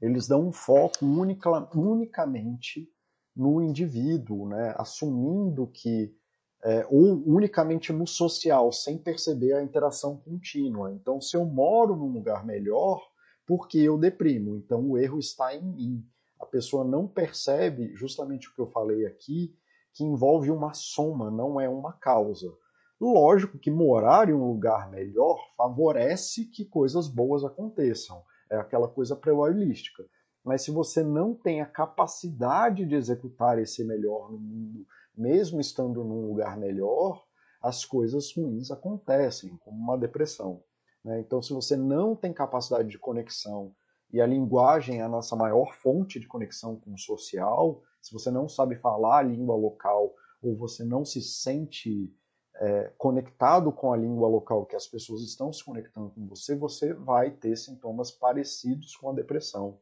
Eles 0.00 0.28
dão 0.28 0.46
um 0.46 0.52
foco 0.52 1.04
única, 1.04 1.50
unicamente 1.74 2.88
no 3.34 3.60
indivíduo, 3.60 4.48
né, 4.48 4.72
assumindo 4.76 5.66
que 5.66 6.14
é, 6.62 6.86
ou 6.90 7.22
unicamente 7.26 7.92
no 7.92 8.06
social, 8.06 8.70
sem 8.72 8.98
perceber 8.98 9.54
a 9.54 9.62
interação 9.62 10.16
contínua. 10.16 10.92
Então, 10.92 11.20
se 11.20 11.36
eu 11.36 11.44
moro 11.44 11.96
num 11.96 12.12
lugar 12.12 12.44
melhor, 12.44 13.00
porque 13.46 13.78
eu 13.78 13.98
deprimo? 13.98 14.56
Então, 14.56 14.90
o 14.90 14.98
erro 14.98 15.18
está 15.18 15.54
em 15.54 15.62
mim. 15.62 16.06
A 16.38 16.46
pessoa 16.46 16.84
não 16.84 17.06
percebe 17.06 17.94
justamente 17.94 18.48
o 18.48 18.54
que 18.54 18.60
eu 18.60 18.66
falei 18.66 19.06
aqui, 19.06 19.54
que 19.92 20.04
envolve 20.04 20.50
uma 20.50 20.72
soma, 20.72 21.30
não 21.30 21.60
é 21.60 21.68
uma 21.68 21.92
causa. 21.92 22.52
Lógico 23.00 23.58
que 23.58 23.70
morar 23.70 24.28
em 24.28 24.34
um 24.34 24.46
lugar 24.46 24.90
melhor 24.90 25.38
favorece 25.56 26.44
que 26.44 26.64
coisas 26.64 27.08
boas 27.08 27.42
aconteçam. 27.42 28.22
É 28.50 28.56
aquela 28.56 28.88
coisa 28.88 29.16
probabilística. 29.16 30.04
Mas 30.44 30.62
se 30.62 30.70
você 30.70 31.02
não 31.02 31.34
tem 31.34 31.60
a 31.60 31.66
capacidade 31.66 32.84
de 32.84 32.94
executar 32.94 33.58
esse 33.58 33.84
melhor 33.84 34.30
no 34.30 34.38
mundo 34.38 34.86
mesmo 35.16 35.60
estando 35.60 36.04
num 36.04 36.26
lugar 36.26 36.56
melhor, 36.56 37.24
as 37.62 37.84
coisas 37.84 38.32
ruins 38.34 38.70
acontecem, 38.70 39.56
como 39.58 39.76
uma 39.76 39.98
depressão. 39.98 40.62
Né? 41.04 41.20
Então, 41.20 41.42
se 41.42 41.52
você 41.52 41.76
não 41.76 42.16
tem 42.16 42.32
capacidade 42.32 42.88
de 42.88 42.98
conexão 42.98 43.74
e 44.12 44.20
a 44.20 44.26
linguagem 44.26 45.00
é 45.00 45.02
a 45.02 45.08
nossa 45.08 45.36
maior 45.36 45.74
fonte 45.74 46.18
de 46.18 46.26
conexão 46.26 46.76
com 46.76 46.94
o 46.94 46.98
social, 46.98 47.82
se 48.00 48.12
você 48.12 48.30
não 48.30 48.48
sabe 48.48 48.76
falar 48.76 49.18
a 49.18 49.22
língua 49.22 49.54
local 49.54 50.14
ou 50.42 50.56
você 50.56 50.84
não 50.84 51.04
se 51.04 51.20
sente 51.20 52.12
é, 52.56 52.92
conectado 52.98 53.70
com 53.72 53.92
a 53.92 53.96
língua 53.96 54.28
local 54.28 54.66
que 54.66 54.76
as 54.76 54.86
pessoas 54.86 55.22
estão 55.22 55.52
se 55.52 55.64
conectando 55.64 56.10
com 56.10 56.26
você, 56.26 56.54
você 56.54 56.92
vai 56.92 57.30
ter 57.30 57.56
sintomas 57.56 58.10
parecidos 58.10 58.96
com 58.96 59.10
a 59.10 59.14
depressão. 59.14 59.78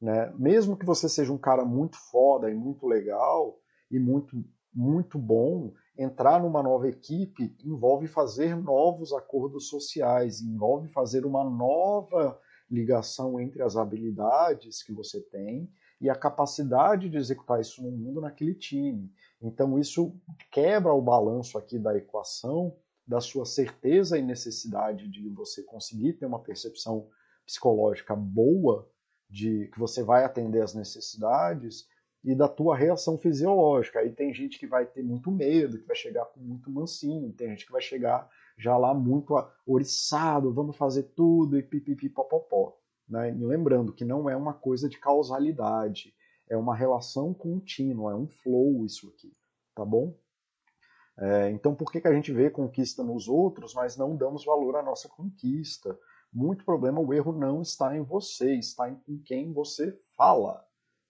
Né? 0.00 0.32
Mesmo 0.36 0.76
que 0.76 0.84
você 0.84 1.08
seja 1.08 1.32
um 1.32 1.38
cara 1.38 1.64
muito 1.64 1.96
foda 2.10 2.50
e 2.50 2.54
muito 2.54 2.86
legal 2.86 3.58
e 3.94 3.98
muito, 3.98 4.44
muito 4.74 5.18
bom, 5.18 5.72
entrar 5.96 6.42
numa 6.42 6.62
nova 6.62 6.88
equipe 6.88 7.56
envolve 7.64 8.08
fazer 8.08 8.56
novos 8.56 9.12
acordos 9.12 9.68
sociais, 9.68 10.40
envolve 10.40 10.88
fazer 10.88 11.24
uma 11.24 11.44
nova 11.44 12.38
ligação 12.68 13.38
entre 13.38 13.62
as 13.62 13.76
habilidades 13.76 14.82
que 14.82 14.92
você 14.92 15.20
tem 15.20 15.70
e 16.00 16.10
a 16.10 16.16
capacidade 16.16 17.08
de 17.08 17.16
executar 17.16 17.60
isso 17.60 17.82
no 17.82 17.92
mundo 17.92 18.20
naquele 18.20 18.54
time. 18.54 19.12
Então 19.40 19.78
isso 19.78 20.18
quebra 20.50 20.92
o 20.92 21.00
balanço 21.00 21.56
aqui 21.56 21.78
da 21.78 21.96
equação 21.96 22.76
da 23.06 23.20
sua 23.20 23.44
certeza 23.44 24.18
e 24.18 24.22
necessidade 24.22 25.08
de 25.08 25.28
você 25.28 25.62
conseguir 25.62 26.14
ter 26.14 26.26
uma 26.26 26.42
percepção 26.42 27.08
psicológica 27.46 28.16
boa 28.16 28.90
de 29.30 29.68
que 29.68 29.78
você 29.78 30.02
vai 30.02 30.24
atender 30.24 30.62
as 30.62 30.74
necessidades 30.74 31.86
e 32.24 32.34
da 32.34 32.48
tua 32.48 32.74
reação 32.74 33.18
fisiológica. 33.18 34.00
Aí 34.00 34.10
tem 34.10 34.32
gente 34.32 34.58
que 34.58 34.66
vai 34.66 34.86
ter 34.86 35.02
muito 35.02 35.30
medo, 35.30 35.78
que 35.78 35.86
vai 35.86 35.94
chegar 35.94 36.24
com 36.24 36.40
muito 36.40 36.70
mansinho, 36.70 37.32
tem 37.32 37.50
gente 37.50 37.66
que 37.66 37.72
vai 37.72 37.82
chegar 37.82 38.28
já 38.56 38.76
lá 38.78 38.94
muito 38.94 39.34
oriçado, 39.66 40.52
vamos 40.52 40.76
fazer 40.76 41.02
tudo 41.14 41.58
e 41.58 41.62
pipipi 41.62 42.08
popopó. 42.08 42.78
Né? 43.06 43.30
E 43.30 43.44
lembrando 43.44 43.92
que 43.92 44.04
não 44.04 44.30
é 44.30 44.34
uma 44.34 44.54
coisa 44.54 44.88
de 44.88 44.98
causalidade, 44.98 46.14
é 46.48 46.56
uma 46.56 46.74
relação 46.74 47.34
contínua, 47.34 48.12
é 48.12 48.16
um 48.16 48.26
flow 48.26 48.86
isso 48.86 49.08
aqui, 49.08 49.32
tá 49.74 49.84
bom? 49.84 50.16
É, 51.16 51.50
então 51.50 51.74
por 51.74 51.92
que, 51.92 52.00
que 52.00 52.08
a 52.08 52.12
gente 52.12 52.32
vê 52.32 52.50
conquista 52.50 53.04
nos 53.04 53.28
outros, 53.28 53.74
mas 53.74 53.96
não 53.96 54.16
damos 54.16 54.44
valor 54.44 54.76
à 54.76 54.82
nossa 54.82 55.08
conquista? 55.08 55.96
Muito 56.32 56.64
problema, 56.64 57.00
o 57.00 57.12
erro 57.12 57.32
não 57.32 57.60
está 57.60 57.96
em 57.96 58.02
você, 58.02 58.54
está 58.54 58.90
em 58.90 59.18
quem 59.18 59.52
você 59.52 59.96
fala. 60.16 60.64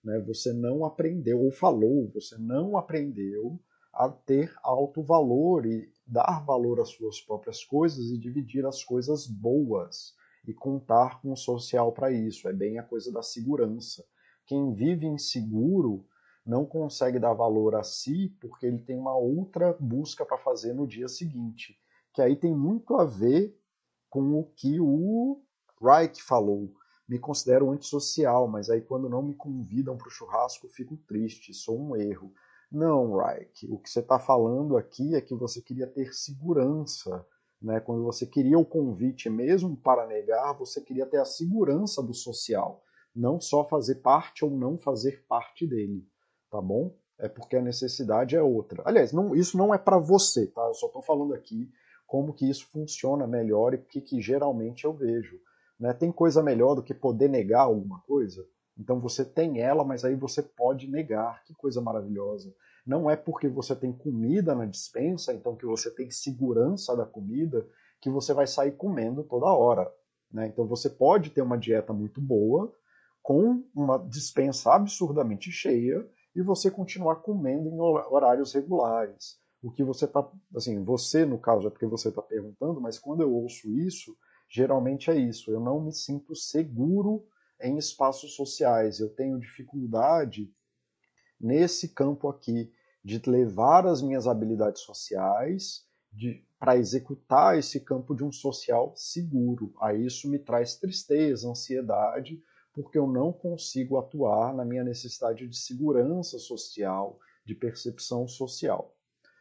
Né? 0.05 0.19
Você 0.27 0.53
não 0.53 0.85
aprendeu, 0.85 1.41
ou 1.41 1.51
falou, 1.51 2.09
você 2.13 2.37
não 2.37 2.77
aprendeu 2.77 3.59
a 3.91 4.07
ter 4.07 4.53
alto 4.61 5.01
valor 5.01 5.65
e 5.65 5.91
dar 6.05 6.45
valor 6.45 6.79
às 6.79 6.89
suas 6.89 7.19
próprias 7.19 7.63
coisas 7.63 8.11
e 8.11 8.17
dividir 8.17 8.65
as 8.65 8.83
coisas 8.83 9.25
boas 9.25 10.13
e 10.47 10.53
contar 10.53 11.21
com 11.21 11.31
o 11.31 11.37
social 11.37 11.91
para 11.91 12.11
isso. 12.11 12.47
É 12.47 12.53
bem 12.53 12.77
a 12.77 12.83
coisa 12.83 13.11
da 13.11 13.23
segurança. 13.23 14.05
Quem 14.45 14.73
vive 14.73 15.07
inseguro 15.07 16.05
não 16.45 16.65
consegue 16.65 17.17
dar 17.17 17.33
valor 17.33 17.73
a 17.75 17.83
si 17.83 18.35
porque 18.39 18.67
ele 18.67 18.77
tem 18.77 18.99
uma 18.99 19.17
outra 19.17 19.75
busca 19.79 20.23
para 20.23 20.37
fazer 20.37 20.73
no 20.73 20.85
dia 20.85 21.07
seguinte, 21.07 21.75
que 22.13 22.21
aí 22.21 22.35
tem 22.35 22.55
muito 22.55 22.95
a 22.95 23.05
ver 23.05 23.57
com 24.07 24.39
o 24.39 24.43
que 24.55 24.79
o 24.79 25.41
Reich 25.81 26.21
falou. 26.21 26.71
Me 27.07 27.19
considero 27.19 27.69
antissocial, 27.69 28.47
mas 28.47 28.69
aí 28.69 28.81
quando 28.81 29.07
não 29.09 29.21
me 29.21 29.35
convidam 29.35 29.95
para 29.95 30.07
o 30.07 30.11
churrasco, 30.11 30.67
fico 30.67 30.97
triste, 31.07 31.53
sou 31.53 31.79
um 31.79 31.95
erro. 31.95 32.33
Não, 32.71 33.15
Reich, 33.15 33.67
o 33.71 33.77
que 33.77 33.89
você 33.89 33.99
está 33.99 34.19
falando 34.19 34.75
aqui 34.75 35.15
é 35.15 35.21
que 35.21 35.35
você 35.35 35.61
queria 35.61 35.87
ter 35.87 36.13
segurança. 36.13 37.25
Né? 37.61 37.79
Quando 37.79 38.03
você 38.03 38.25
queria 38.25 38.57
o 38.57 38.65
convite 38.65 39.29
mesmo 39.29 39.77
para 39.77 40.05
negar, 40.05 40.53
você 40.53 40.81
queria 40.81 41.05
ter 41.05 41.19
a 41.19 41.25
segurança 41.25 42.01
do 42.01 42.13
social, 42.13 42.83
não 43.15 43.39
só 43.39 43.63
fazer 43.67 43.95
parte 43.95 44.43
ou 44.43 44.51
não 44.51 44.77
fazer 44.77 45.25
parte 45.27 45.65
dele, 45.65 46.07
tá 46.49 46.61
bom? 46.61 46.95
É 47.17 47.29
porque 47.29 47.55
a 47.55 47.61
necessidade 47.61 48.35
é 48.35 48.41
outra. 48.41 48.83
Aliás, 48.85 49.13
não, 49.13 49.33
isso 49.35 49.57
não 49.57 49.73
é 49.73 49.77
para 49.77 49.97
você, 49.97 50.47
tá? 50.47 50.61
Eu 50.67 50.73
só 50.73 50.87
estou 50.87 51.01
falando 51.01 51.33
aqui 51.33 51.71
como 52.05 52.33
que 52.33 52.49
isso 52.49 52.67
funciona 52.67 53.25
melhor 53.25 53.73
e 53.73 53.77
o 53.77 53.83
que, 53.83 54.01
que 54.01 54.21
geralmente 54.21 54.85
eu 54.85 54.93
vejo. 54.93 55.39
Né? 55.79 55.93
Tem 55.93 56.11
coisa 56.11 56.41
melhor 56.41 56.75
do 56.75 56.83
que 56.83 56.93
poder 56.93 57.29
negar 57.29 57.61
alguma 57.61 57.99
coisa? 58.01 58.45
Então 58.77 58.99
você 58.99 59.23
tem 59.23 59.61
ela, 59.61 59.83
mas 59.83 60.03
aí 60.03 60.15
você 60.15 60.41
pode 60.41 60.87
negar. 60.89 61.43
Que 61.43 61.53
coisa 61.53 61.81
maravilhosa. 61.81 62.53
Não 62.85 63.09
é 63.09 63.15
porque 63.15 63.47
você 63.47 63.75
tem 63.75 63.91
comida 63.91 64.53
na 64.53 64.65
dispensa, 64.65 65.33
então 65.33 65.55
que 65.55 65.65
você 65.65 65.89
tem 65.89 66.11
segurança 66.11 66.95
da 66.95 67.05
comida, 67.05 67.67
que 67.99 68.09
você 68.09 68.33
vai 68.33 68.45
sair 68.45 68.73
comendo 68.73 69.23
toda 69.23 69.47
hora. 69.47 69.91
Né? 70.31 70.47
Então 70.47 70.67
você 70.67 70.89
pode 70.89 71.31
ter 71.31 71.41
uma 71.41 71.57
dieta 71.57 71.93
muito 71.93 72.21
boa, 72.21 72.71
com 73.23 73.63
uma 73.73 73.97
dispensa 73.97 74.73
absurdamente 74.73 75.51
cheia, 75.51 76.07
e 76.35 76.41
você 76.41 76.69
continuar 76.69 77.17
comendo 77.17 77.69
em 77.69 77.79
horários 77.79 78.53
regulares. 78.53 79.39
O 79.63 79.71
que 79.71 79.83
você 79.83 80.05
está. 80.05 80.29
Assim, 80.55 80.83
você, 80.83 81.25
no 81.25 81.39
caso, 81.39 81.65
é 81.65 81.71
porque 81.71 81.87
você 81.87 82.09
está 82.09 82.21
perguntando, 82.21 82.79
mas 82.79 82.99
quando 82.99 83.21
eu 83.21 83.33
ouço 83.33 83.67
isso, 83.71 84.15
geralmente 84.55 85.11
é 85.11 85.15
isso. 85.15 85.51
Eu 85.51 85.59
não 85.59 85.81
me 85.81 85.91
sinto 85.91 86.33
seguro 86.33 87.27
em 87.61 87.77
espaços 87.77 88.35
sociais. 88.35 89.01
Eu 89.01 89.09
tenho 89.09 89.37
dificuldade 89.37 90.49
nesse 91.37 91.89
campo 91.89 92.29
aqui 92.29 92.71
de 93.03 93.21
levar 93.29 93.85
as 93.85 94.01
minhas 94.01 94.27
habilidades 94.27 94.81
sociais 94.81 95.85
para 96.57 96.77
executar 96.77 97.59
esse 97.59 97.81
campo 97.81 98.15
de 98.15 98.23
um 98.23 98.31
social 98.31 98.93
seguro. 98.95 99.73
Aí 99.81 100.05
isso 100.05 100.29
me 100.29 100.39
traz 100.39 100.77
tristeza, 100.77 101.49
ansiedade, 101.49 102.41
porque 102.73 102.97
eu 102.97 103.07
não 103.07 103.33
consigo 103.33 103.97
atuar 103.97 104.53
na 104.53 104.63
minha 104.63 104.85
necessidade 104.85 105.45
de 105.45 105.57
segurança 105.57 106.39
social, 106.39 107.19
de 107.43 107.53
percepção 107.53 108.25
social. 108.25 108.94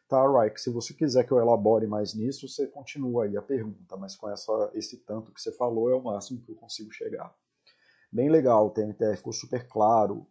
Tá, 0.08 0.22
Raik, 0.26 0.60
se 0.60 0.70
você 0.70 0.92
quiser 0.92 1.24
que 1.24 1.32
eu 1.32 1.38
elabore 1.38 1.86
mais 1.86 2.14
nisso, 2.14 2.46
você 2.46 2.66
continua 2.66 3.24
aí 3.24 3.36
a 3.36 3.42
pergunta, 3.42 3.96
mas 3.96 4.14
com 4.14 4.28
essa, 4.28 4.70
esse 4.74 4.98
tanto 4.98 5.32
que 5.32 5.40
você 5.40 5.50
falou 5.50 5.90
é 5.90 5.94
o 5.94 6.02
máximo 6.02 6.42
que 6.42 6.50
eu 6.50 6.56
consigo 6.56 6.92
chegar. 6.92 7.34
Bem 8.12 8.28
legal, 8.28 8.66
o 8.66 8.70
TMTF 8.70 9.16
ficou 9.16 9.32
super 9.32 9.66
claro. 9.66 10.26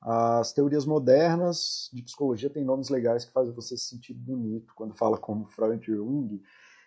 As 0.00 0.52
teorias 0.52 0.86
modernas 0.86 1.90
de 1.92 2.02
psicologia 2.02 2.48
têm 2.48 2.64
nomes 2.64 2.88
legais 2.88 3.24
que 3.24 3.32
fazem 3.32 3.52
você 3.52 3.76
se 3.76 3.84
sentir 3.84 4.14
bonito 4.14 4.72
quando 4.74 4.96
fala 4.96 5.18
como 5.18 5.46
Freud 5.46 5.82
e 5.82 5.94
Jung. 5.94 6.42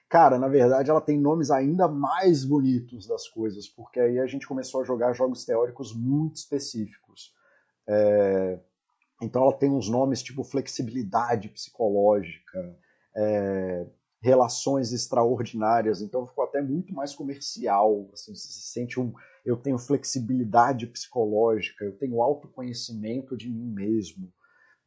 Cara, 0.10 0.40
na 0.40 0.48
verdade, 0.48 0.90
ela 0.90 1.00
tem 1.00 1.20
nomes 1.20 1.52
ainda 1.52 1.88
mais 1.88 2.44
bonitos 2.44 3.08
das 3.08 3.28
coisas, 3.28 3.70
porque 3.70 4.00
aí 4.00 4.20
a 4.20 4.26
gente 4.26 4.48
começou 4.48 4.82
a 4.82 4.84
jogar 4.84 5.14
jogos 5.14 5.46
teóricos 5.46 5.96
muito 5.96 6.38
específicos. 6.38 7.34
É... 7.88 8.60
Então 9.24 9.44
ela 9.44 9.54
tem 9.54 9.72
uns 9.72 9.90
nomes 9.90 10.22
tipo 10.22 10.44
flexibilidade 10.44 11.50
psicológica, 11.50 12.78
é 13.16 13.86
relações 14.24 14.94
extraordinárias, 14.94 16.02
então 16.02 16.26
ficou 16.26 16.46
até 16.46 16.62
muito 16.62 16.94
mais 16.94 17.14
comercial. 17.14 18.10
Assim, 18.14 18.34
você 18.34 18.48
se 18.48 18.72
sente 18.72 18.98
um. 18.98 19.14
Eu 19.46 19.58
tenho 19.58 19.78
flexibilidade 19.78 20.88
psicológica, 20.88 21.84
eu 21.84 21.98
tenho 21.98 22.22
autoconhecimento 22.22 23.36
de 23.36 23.50
mim 23.50 23.70
mesmo. 23.74 24.32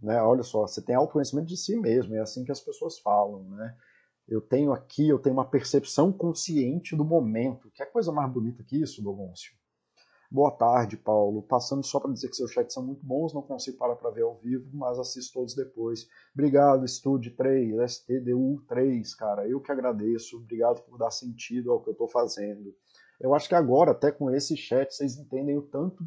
Né? 0.01 0.21
Olha 0.23 0.43
só, 0.43 0.67
você 0.67 0.81
tem 0.81 0.95
autoconhecimento 0.95 1.49
de 1.49 1.57
si 1.57 1.77
mesmo, 1.77 2.15
é 2.15 2.21
assim 2.21 2.45
que 2.45 2.51
as 2.51 2.61
pessoas 2.61 2.99
falam. 2.99 3.45
Né? 3.51 3.77
Eu 4.27 4.41
tenho 4.41 4.73
aqui, 4.73 5.07
eu 5.07 5.19
tenho 5.19 5.35
uma 5.35 5.49
percepção 5.49 6.11
consciente 6.11 6.97
do 6.97 7.05
momento. 7.05 7.71
Que 7.75 7.83
é 7.83 7.87
coisa 7.87 8.11
mais 8.11 8.33
bonita 8.33 8.65
que 8.65 8.81
isso, 8.81 9.03
Dogoncio? 9.03 9.53
Boa 10.29 10.51
tarde, 10.51 10.97
Paulo. 10.97 11.41
Passando 11.41 11.87
só 11.87 12.01
para 12.01 12.13
dizer 12.13 12.29
que 12.29 12.35
seus 12.35 12.51
chats 12.51 12.75
são 12.75 12.85
muito 12.85 13.05
bons, 13.07 13.33
não 13.33 13.43
consigo 13.43 13.79
parar 13.79 13.95
para 13.95 14.11
ver 14.11 14.23
ao 14.23 14.37
vivo, 14.37 14.69
mas 14.73 14.99
assisto 14.99 15.35
todos 15.35 15.55
depois. 15.55 16.09
Obrigado, 16.35 16.87
Studio 16.89 17.35
3, 17.37 17.93
STDU 17.93 18.61
3, 18.67 19.15
cara. 19.15 19.49
Eu 19.49 19.61
que 19.61 19.71
agradeço. 19.71 20.37
Obrigado 20.37 20.83
por 20.83 20.99
dar 20.99 21.13
sentido 21.13 21.71
ao 21.71 21.81
que 21.81 21.91
eu 21.91 21.93
estou 21.93 22.09
fazendo. 22.09 22.75
Eu 23.21 23.35
acho 23.35 23.49
que 23.49 23.55
agora, 23.55 23.93
até 23.93 24.11
com 24.11 24.29
esse 24.31 24.57
chat, 24.57 24.93
vocês 24.93 25.17
entendem 25.17 25.57
o 25.57 25.63
tanto 25.63 26.05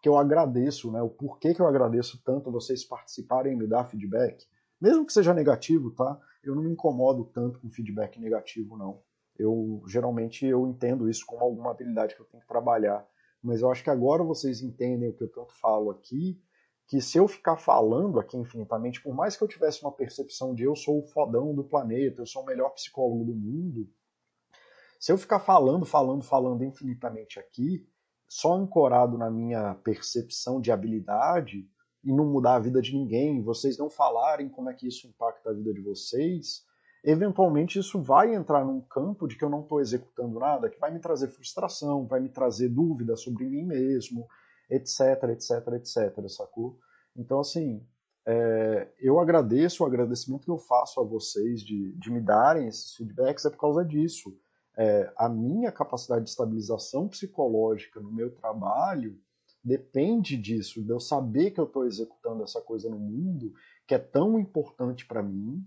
que 0.00 0.08
eu 0.08 0.16
agradeço, 0.16 0.92
né? 0.92 1.02
O 1.02 1.10
porquê 1.10 1.52
que 1.52 1.60
eu 1.60 1.66
agradeço 1.66 2.22
tanto 2.24 2.52
vocês 2.52 2.84
participarem 2.84 3.54
e 3.54 3.56
me 3.56 3.66
dar 3.66 3.84
feedback. 3.84 4.46
Mesmo 4.80 5.04
que 5.04 5.12
seja 5.12 5.34
negativo, 5.34 5.90
tá? 5.90 6.16
Eu 6.44 6.54
não 6.54 6.62
me 6.62 6.70
incomodo 6.70 7.24
tanto 7.24 7.58
com 7.58 7.68
feedback 7.68 8.20
negativo, 8.20 8.76
não. 8.76 9.02
Eu 9.36 9.82
geralmente 9.88 10.46
eu 10.46 10.66
entendo 10.68 11.10
isso 11.10 11.26
como 11.26 11.42
alguma 11.42 11.72
habilidade 11.72 12.14
que 12.14 12.20
eu 12.20 12.26
tenho 12.26 12.40
que 12.40 12.48
trabalhar 12.48 13.04
mas 13.42 13.60
eu 13.60 13.70
acho 13.70 13.84
que 13.84 13.90
agora 13.90 14.22
vocês 14.22 14.62
entendem 14.62 15.08
o 15.08 15.12
que 15.12 15.24
eu 15.24 15.28
tanto 15.28 15.54
falo 15.54 15.90
aqui, 15.90 16.40
que 16.86 17.00
se 17.00 17.18
eu 17.18 17.28
ficar 17.28 17.56
falando 17.56 18.18
aqui 18.18 18.36
infinitamente, 18.36 19.02
por 19.02 19.14
mais 19.14 19.36
que 19.36 19.44
eu 19.44 19.48
tivesse 19.48 19.82
uma 19.82 19.92
percepção 19.92 20.54
de 20.54 20.64
eu 20.64 20.74
sou 20.74 21.00
o 21.00 21.06
fodão 21.06 21.54
do 21.54 21.62
planeta, 21.62 22.22
eu 22.22 22.26
sou 22.26 22.42
o 22.42 22.46
melhor 22.46 22.70
psicólogo 22.70 23.24
do 23.24 23.34
mundo, 23.34 23.88
se 24.98 25.12
eu 25.12 25.18
ficar 25.18 25.38
falando, 25.38 25.86
falando, 25.86 26.24
falando 26.24 26.64
infinitamente 26.64 27.38
aqui, 27.38 27.86
só 28.28 28.54
ancorado 28.54 29.16
na 29.16 29.30
minha 29.30 29.74
percepção 29.76 30.60
de 30.60 30.72
habilidade 30.72 31.68
e 32.02 32.12
não 32.12 32.26
mudar 32.26 32.56
a 32.56 32.60
vida 32.60 32.82
de 32.82 32.92
ninguém, 32.92 33.42
vocês 33.42 33.78
não 33.78 33.88
falarem 33.88 34.48
como 34.48 34.68
é 34.68 34.74
que 34.74 34.88
isso 34.88 35.06
impacta 35.06 35.50
a 35.50 35.52
vida 35.52 35.72
de 35.72 35.80
vocês, 35.80 36.64
eventualmente 37.10 37.78
isso 37.78 38.00
vai 38.00 38.34
entrar 38.34 38.64
num 38.64 38.80
campo 38.82 39.26
de 39.26 39.36
que 39.36 39.44
eu 39.44 39.48
não 39.48 39.62
estou 39.62 39.80
executando 39.80 40.38
nada, 40.38 40.68
que 40.68 40.78
vai 40.78 40.92
me 40.92 41.00
trazer 41.00 41.28
frustração, 41.28 42.06
vai 42.06 42.20
me 42.20 42.28
trazer 42.28 42.68
dúvidas 42.68 43.22
sobre 43.22 43.46
mim 43.46 43.64
mesmo, 43.64 44.26
etc, 44.70 45.00
etc, 45.30 45.50
etc, 45.74 46.28
sacou? 46.28 46.78
Então, 47.16 47.40
assim, 47.40 47.82
é, 48.26 48.92
eu 49.00 49.18
agradeço, 49.18 49.82
o 49.82 49.86
agradecimento 49.86 50.44
que 50.44 50.50
eu 50.50 50.58
faço 50.58 51.00
a 51.00 51.04
vocês 51.04 51.62
de, 51.62 51.92
de 51.92 52.10
me 52.10 52.20
darem 52.20 52.68
esses 52.68 52.94
feedbacks 52.94 53.46
é 53.46 53.50
por 53.50 53.58
causa 53.58 53.82
disso. 53.82 54.36
É, 54.76 55.10
a 55.16 55.30
minha 55.30 55.72
capacidade 55.72 56.24
de 56.24 56.30
estabilização 56.30 57.08
psicológica 57.08 57.98
no 58.00 58.12
meu 58.12 58.30
trabalho 58.30 59.18
depende 59.64 60.36
disso, 60.36 60.84
de 60.84 60.90
eu 60.90 61.00
saber 61.00 61.52
que 61.52 61.60
eu 61.60 61.64
estou 61.64 61.86
executando 61.86 62.42
essa 62.42 62.60
coisa 62.60 62.88
no 62.90 62.98
mundo, 62.98 63.52
que 63.86 63.94
é 63.94 63.98
tão 63.98 64.38
importante 64.38 65.06
para 65.06 65.22
mim, 65.22 65.66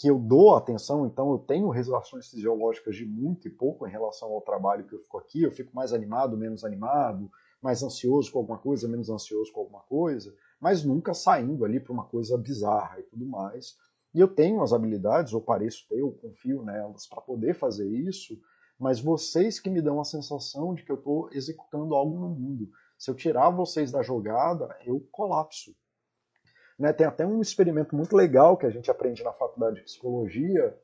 que 0.00 0.08
eu 0.08 0.18
dou 0.18 0.54
atenção, 0.54 1.04
então 1.04 1.30
eu 1.30 1.38
tenho 1.38 1.68
relações 1.68 2.30
fisiológicas 2.30 2.96
de 2.96 3.04
muito 3.04 3.46
e 3.46 3.50
pouco 3.50 3.86
em 3.86 3.90
relação 3.90 4.32
ao 4.32 4.40
trabalho 4.40 4.86
que 4.86 4.94
eu 4.94 4.98
fico 4.98 5.18
aqui, 5.18 5.42
eu 5.42 5.52
fico 5.52 5.76
mais 5.76 5.92
animado, 5.92 6.38
menos 6.38 6.64
animado, 6.64 7.30
mais 7.60 7.82
ansioso 7.82 8.32
com 8.32 8.38
alguma 8.38 8.56
coisa, 8.56 8.88
menos 8.88 9.10
ansioso 9.10 9.52
com 9.52 9.60
alguma 9.60 9.82
coisa, 9.82 10.34
mas 10.58 10.82
nunca 10.82 11.12
saindo 11.12 11.66
ali 11.66 11.78
para 11.78 11.92
uma 11.92 12.04
coisa 12.04 12.38
bizarra 12.38 12.98
e 12.98 13.02
tudo 13.02 13.26
mais. 13.26 13.76
E 14.14 14.20
eu 14.20 14.26
tenho 14.26 14.62
as 14.62 14.72
habilidades, 14.72 15.34
ou 15.34 15.42
pareço 15.42 15.86
ter, 15.86 16.00
eu 16.00 16.12
confio 16.12 16.62
nelas 16.62 17.06
para 17.06 17.20
poder 17.20 17.52
fazer 17.52 17.86
isso, 17.86 18.40
mas 18.78 19.02
vocês 19.02 19.60
que 19.60 19.68
me 19.68 19.82
dão 19.82 20.00
a 20.00 20.04
sensação 20.04 20.72
de 20.74 20.82
que 20.82 20.90
eu 20.90 20.96
estou 20.96 21.28
executando 21.30 21.94
algo 21.94 22.18
no 22.18 22.30
mundo. 22.30 22.70
Se 22.96 23.10
eu 23.10 23.14
tirar 23.14 23.50
vocês 23.50 23.92
da 23.92 24.02
jogada, 24.02 24.74
eu 24.86 25.06
colapso. 25.12 25.76
Né? 26.80 26.94
Tem 26.94 27.06
até 27.06 27.26
um 27.26 27.42
experimento 27.42 27.94
muito 27.94 28.16
legal 28.16 28.56
que 28.56 28.64
a 28.64 28.70
gente 28.70 28.90
aprende 28.90 29.22
na 29.22 29.34
faculdade 29.34 29.76
de 29.76 29.82
psicologia, 29.82 30.74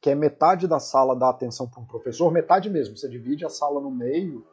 que 0.00 0.08
é 0.08 0.14
metade 0.14 0.66
da 0.66 0.80
sala 0.80 1.14
dá 1.14 1.28
atenção 1.28 1.68
para 1.68 1.82
um 1.82 1.86
professor, 1.86 2.32
metade 2.32 2.70
mesmo, 2.70 2.96
você 2.96 3.10
divide 3.10 3.44
a 3.44 3.50
sala 3.50 3.78
no 3.78 3.90
meio, 3.90 4.46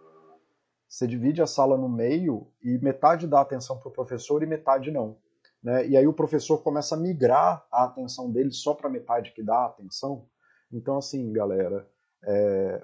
você 0.89 1.07
divide 1.07 1.41
a 1.41 1.47
sala 1.47 1.77
no 1.77 1.87
meio 1.87 2.51
e 2.61 2.77
metade 2.79 3.25
dá 3.25 3.39
atenção 3.39 3.79
para 3.79 3.87
o 3.87 3.91
professor 3.91 4.43
e 4.43 4.45
metade 4.45 4.91
não. 4.91 5.17
Né? 5.63 5.87
E 5.87 5.95
aí 5.95 6.05
o 6.05 6.13
professor 6.13 6.61
começa 6.61 6.95
a 6.95 6.97
migrar 6.97 7.65
a 7.71 7.85
atenção 7.85 8.29
dele 8.29 8.51
só 8.51 8.73
para 8.73 8.89
metade 8.89 9.31
que 9.31 9.41
dá 9.41 9.65
atenção. 9.65 10.27
Então, 10.69 10.97
assim, 10.97 11.31
galera, 11.31 11.89
é, 12.21 12.83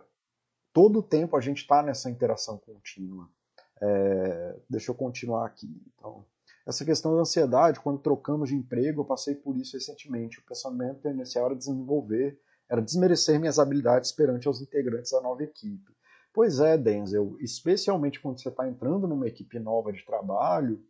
todo 0.72 1.00
o 1.00 1.04
tempo 1.04 1.36
a 1.36 1.42
gente 1.42 1.58
está 1.58 1.84
nessa 1.84 2.10
interação 2.10 2.58
contínua. 2.58 3.28
É, 3.82 4.56
deixa 4.70 4.92
eu 4.92 4.96
continuar 4.96 5.46
aqui. 5.46 5.68
Então, 5.94 6.26
essa 6.66 6.86
questão 6.86 7.16
da 7.16 7.22
ansiedade, 7.22 7.80
quando 7.80 8.00
trocamos 8.00 8.50
de 8.50 8.56
emprego, 8.56 9.02
eu 9.02 9.06
passei 9.06 9.36
por 9.36 9.58
isso 9.58 9.76
recentemente. 9.76 10.40
O 10.40 10.46
pensamento 10.46 11.08
inicial 11.08 11.48
era 11.48 11.56
desenvolver, 11.56 12.40
era 12.70 12.82
desmerecer 12.82 13.40
minhas 13.40 13.60
habilidades 13.60 14.12
perante 14.12 14.48
os 14.48 14.62
integrantes 14.62 15.12
da 15.12 15.22
nova 15.22 15.44
equipe. 15.44 15.92
Pois 16.34 16.60
é, 16.60 16.78
Denzel, 16.78 17.36
especialmente 17.40 18.22
quando 18.22 18.40
você 18.40 18.50
está 18.50 18.68
entrando 18.68 19.08
numa 19.08 19.28
equipe 19.28 19.60
nova 19.60 19.92
de 19.92 20.06
trabalho, 20.06 20.82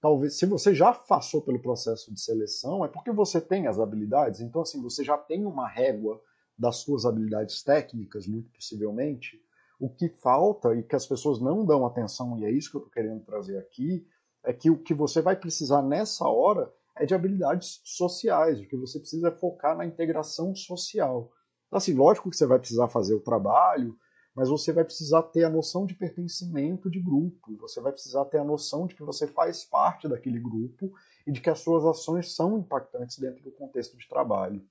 talvez 0.00 0.38
se 0.38 0.46
você 0.46 0.74
já 0.74 0.92
passou 0.92 1.42
pelo 1.42 1.60
processo 1.60 2.12
de 2.14 2.20
seleção, 2.20 2.84
é 2.84 2.88
porque 2.88 3.12
você 3.12 3.40
tem 3.40 3.66
as 3.66 3.78
habilidades, 3.78 4.40
então 4.40 4.62
assim, 4.62 4.80
você 4.80 5.04
já 5.04 5.18
tem 5.18 5.44
uma 5.44 5.68
régua 5.68 6.20
das 6.56 6.76
suas 6.76 7.04
habilidades 7.04 7.62
técnicas, 7.62 8.26
muito 8.26 8.50
possivelmente. 8.52 9.38
O 9.78 9.88
que 9.88 10.08
falta 10.08 10.74
e 10.74 10.82
que 10.82 10.96
as 10.96 11.06
pessoas 11.06 11.40
não 11.40 11.64
dão 11.64 11.84
atenção, 11.84 12.38
e 12.38 12.44
é 12.44 12.50
isso 12.50 12.70
que 12.70 12.76
eu 12.76 12.80
estou 12.80 12.92
querendo 12.92 13.24
trazer 13.24 13.58
aqui, 13.58 14.06
é 14.44 14.52
que 14.52 14.70
o 14.70 14.78
que 14.78 14.94
você 14.94 15.20
vai 15.20 15.36
precisar 15.36 15.82
nessa 15.82 16.26
hora 16.28 16.72
é 16.96 17.06
de 17.06 17.14
habilidades 17.14 17.80
sociais, 17.84 18.60
o 18.60 18.66
que 18.66 18.76
você 18.76 18.98
precisa 18.98 19.28
é 19.28 19.32
focar 19.32 19.76
na 19.76 19.86
integração 19.86 20.54
social. 20.54 21.30
Então, 21.66 21.78
assim, 21.78 21.94
lógico 21.94 22.30
que 22.30 22.36
você 22.36 22.46
vai 22.46 22.58
precisar 22.58 22.88
fazer 22.88 23.14
o 23.14 23.20
trabalho, 23.20 23.96
mas 24.34 24.48
você 24.48 24.72
vai 24.72 24.84
precisar 24.84 25.22
ter 25.24 25.44
a 25.44 25.50
noção 25.50 25.86
de 25.86 25.94
pertencimento 25.94 26.90
de 26.90 27.00
grupo, 27.00 27.56
você 27.58 27.80
vai 27.80 27.92
precisar 27.92 28.24
ter 28.26 28.38
a 28.38 28.44
noção 28.44 28.86
de 28.86 28.94
que 28.94 29.02
você 29.02 29.26
faz 29.26 29.64
parte 29.64 30.08
daquele 30.08 30.38
grupo 30.38 30.92
e 31.26 31.32
de 31.32 31.40
que 31.40 31.50
as 31.50 31.60
suas 31.60 31.84
ações 31.84 32.34
são 32.34 32.58
impactantes 32.58 33.18
dentro 33.18 33.42
do 33.42 33.52
contexto 33.52 33.96
de 33.96 34.08
trabalho. 34.08 34.64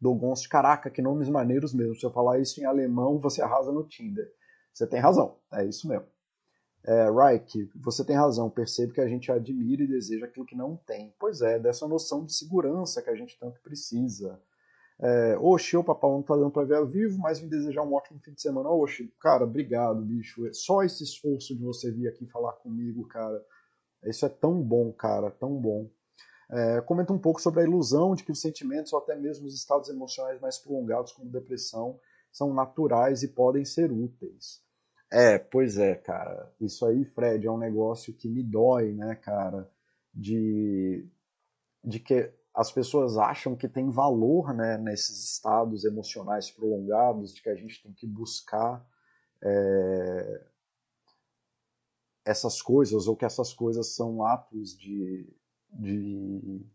Dogonst, 0.00 0.48
caraca, 0.48 0.90
que 0.90 1.00
nomes 1.00 1.28
maneiros 1.28 1.72
mesmo. 1.72 1.94
Se 1.94 2.04
eu 2.04 2.12
falar 2.12 2.38
isso 2.38 2.60
em 2.60 2.64
alemão, 2.64 3.18
você 3.18 3.40
arrasa 3.40 3.72
no 3.72 3.84
Tinder. 3.84 4.30
Você 4.72 4.86
tem 4.86 5.00
razão, 5.00 5.38
é 5.52 5.64
isso 5.64 5.88
mesmo. 5.88 6.06
É, 6.86 7.10
Reich, 7.10 7.68
você 7.74 8.04
tem 8.04 8.14
razão, 8.14 8.48
percebe 8.48 8.92
que 8.92 9.00
a 9.00 9.08
gente 9.08 9.32
admira 9.32 9.82
e 9.82 9.88
deseja 9.88 10.26
aquilo 10.26 10.46
que 10.46 10.54
não 10.54 10.76
tem. 10.76 11.12
Pois 11.18 11.40
é, 11.40 11.58
dessa 11.58 11.88
noção 11.88 12.24
de 12.24 12.32
segurança 12.32 13.02
que 13.02 13.10
a 13.10 13.16
gente 13.16 13.36
tanto 13.40 13.60
precisa. 13.60 14.40
É, 15.00 15.36
Oxi, 15.38 15.76
o 15.76 15.82
papai 15.82 16.10
não 16.10 16.22
tá 16.22 16.36
dando 16.36 16.52
pra 16.52 16.62
ver 16.62 16.76
ao 16.76 16.86
vivo, 16.86 17.18
mas 17.18 17.40
me 17.40 17.48
desejar 17.48 17.82
um 17.82 17.92
ótimo 17.92 18.20
fim 18.20 18.32
de 18.32 18.40
semana. 18.40 18.70
Oxi, 18.70 19.12
cara, 19.20 19.42
obrigado, 19.42 20.00
bicho. 20.00 20.46
É 20.46 20.52
só 20.52 20.84
esse 20.84 21.02
esforço 21.02 21.56
de 21.56 21.62
você 21.64 21.90
vir 21.90 22.06
aqui 22.06 22.24
falar 22.26 22.52
comigo, 22.52 23.06
cara. 23.08 23.44
Isso 24.04 24.24
é 24.24 24.28
tão 24.28 24.62
bom, 24.62 24.92
cara, 24.92 25.28
tão 25.30 25.60
bom. 25.60 25.90
É, 26.48 26.80
comenta 26.82 27.12
um 27.12 27.18
pouco 27.18 27.42
sobre 27.42 27.62
a 27.62 27.64
ilusão 27.64 28.14
de 28.14 28.22
que 28.22 28.30
os 28.30 28.40
sentimentos 28.40 28.92
ou 28.92 29.00
até 29.00 29.16
mesmo 29.16 29.46
os 29.46 29.54
estados 29.56 29.88
emocionais 29.88 30.40
mais 30.40 30.56
prolongados, 30.56 31.12
como 31.12 31.28
depressão, 31.28 31.98
são 32.30 32.54
naturais 32.54 33.24
e 33.24 33.28
podem 33.28 33.64
ser 33.64 33.90
úteis. 33.90 34.64
É, 35.10 35.38
pois 35.38 35.78
é, 35.78 35.94
cara. 35.94 36.52
Isso 36.60 36.84
aí, 36.84 37.04
Fred, 37.04 37.46
é 37.46 37.50
um 37.50 37.58
negócio 37.58 38.12
que 38.12 38.28
me 38.28 38.42
dói, 38.42 38.92
né, 38.92 39.14
cara? 39.14 39.70
De, 40.12 41.08
de 41.84 42.00
que 42.00 42.32
as 42.54 42.72
pessoas 42.72 43.16
acham 43.18 43.54
que 43.54 43.68
tem 43.68 43.90
valor 43.90 44.54
né, 44.54 44.78
nesses 44.78 45.32
estados 45.32 45.84
emocionais 45.84 46.50
prolongados, 46.50 47.34
de 47.34 47.42
que 47.42 47.50
a 47.50 47.54
gente 47.54 47.82
tem 47.82 47.92
que 47.92 48.06
buscar 48.06 48.84
é, 49.42 50.46
essas 52.24 52.60
coisas, 52.60 53.06
ou 53.06 53.14
que 53.16 53.24
essas 53.24 53.52
coisas 53.52 53.94
são 53.94 54.24
atos 54.24 54.76
de, 54.76 55.28
de 55.70 56.66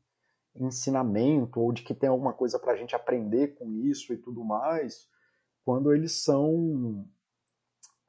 ensinamento, 0.56 1.60
ou 1.60 1.74
de 1.74 1.82
que 1.84 1.96
tem 1.96 2.10
alguma 2.10 2.32
coisa 2.34 2.60
para 2.60 2.74
a 2.74 2.78
gente 2.78 2.96
aprender 2.96 3.56
com 3.56 3.72
isso 3.72 4.14
e 4.14 4.18
tudo 4.18 4.44
mais, 4.44 5.10
quando 5.66 5.92
eles 5.94 6.24
são 6.24 7.06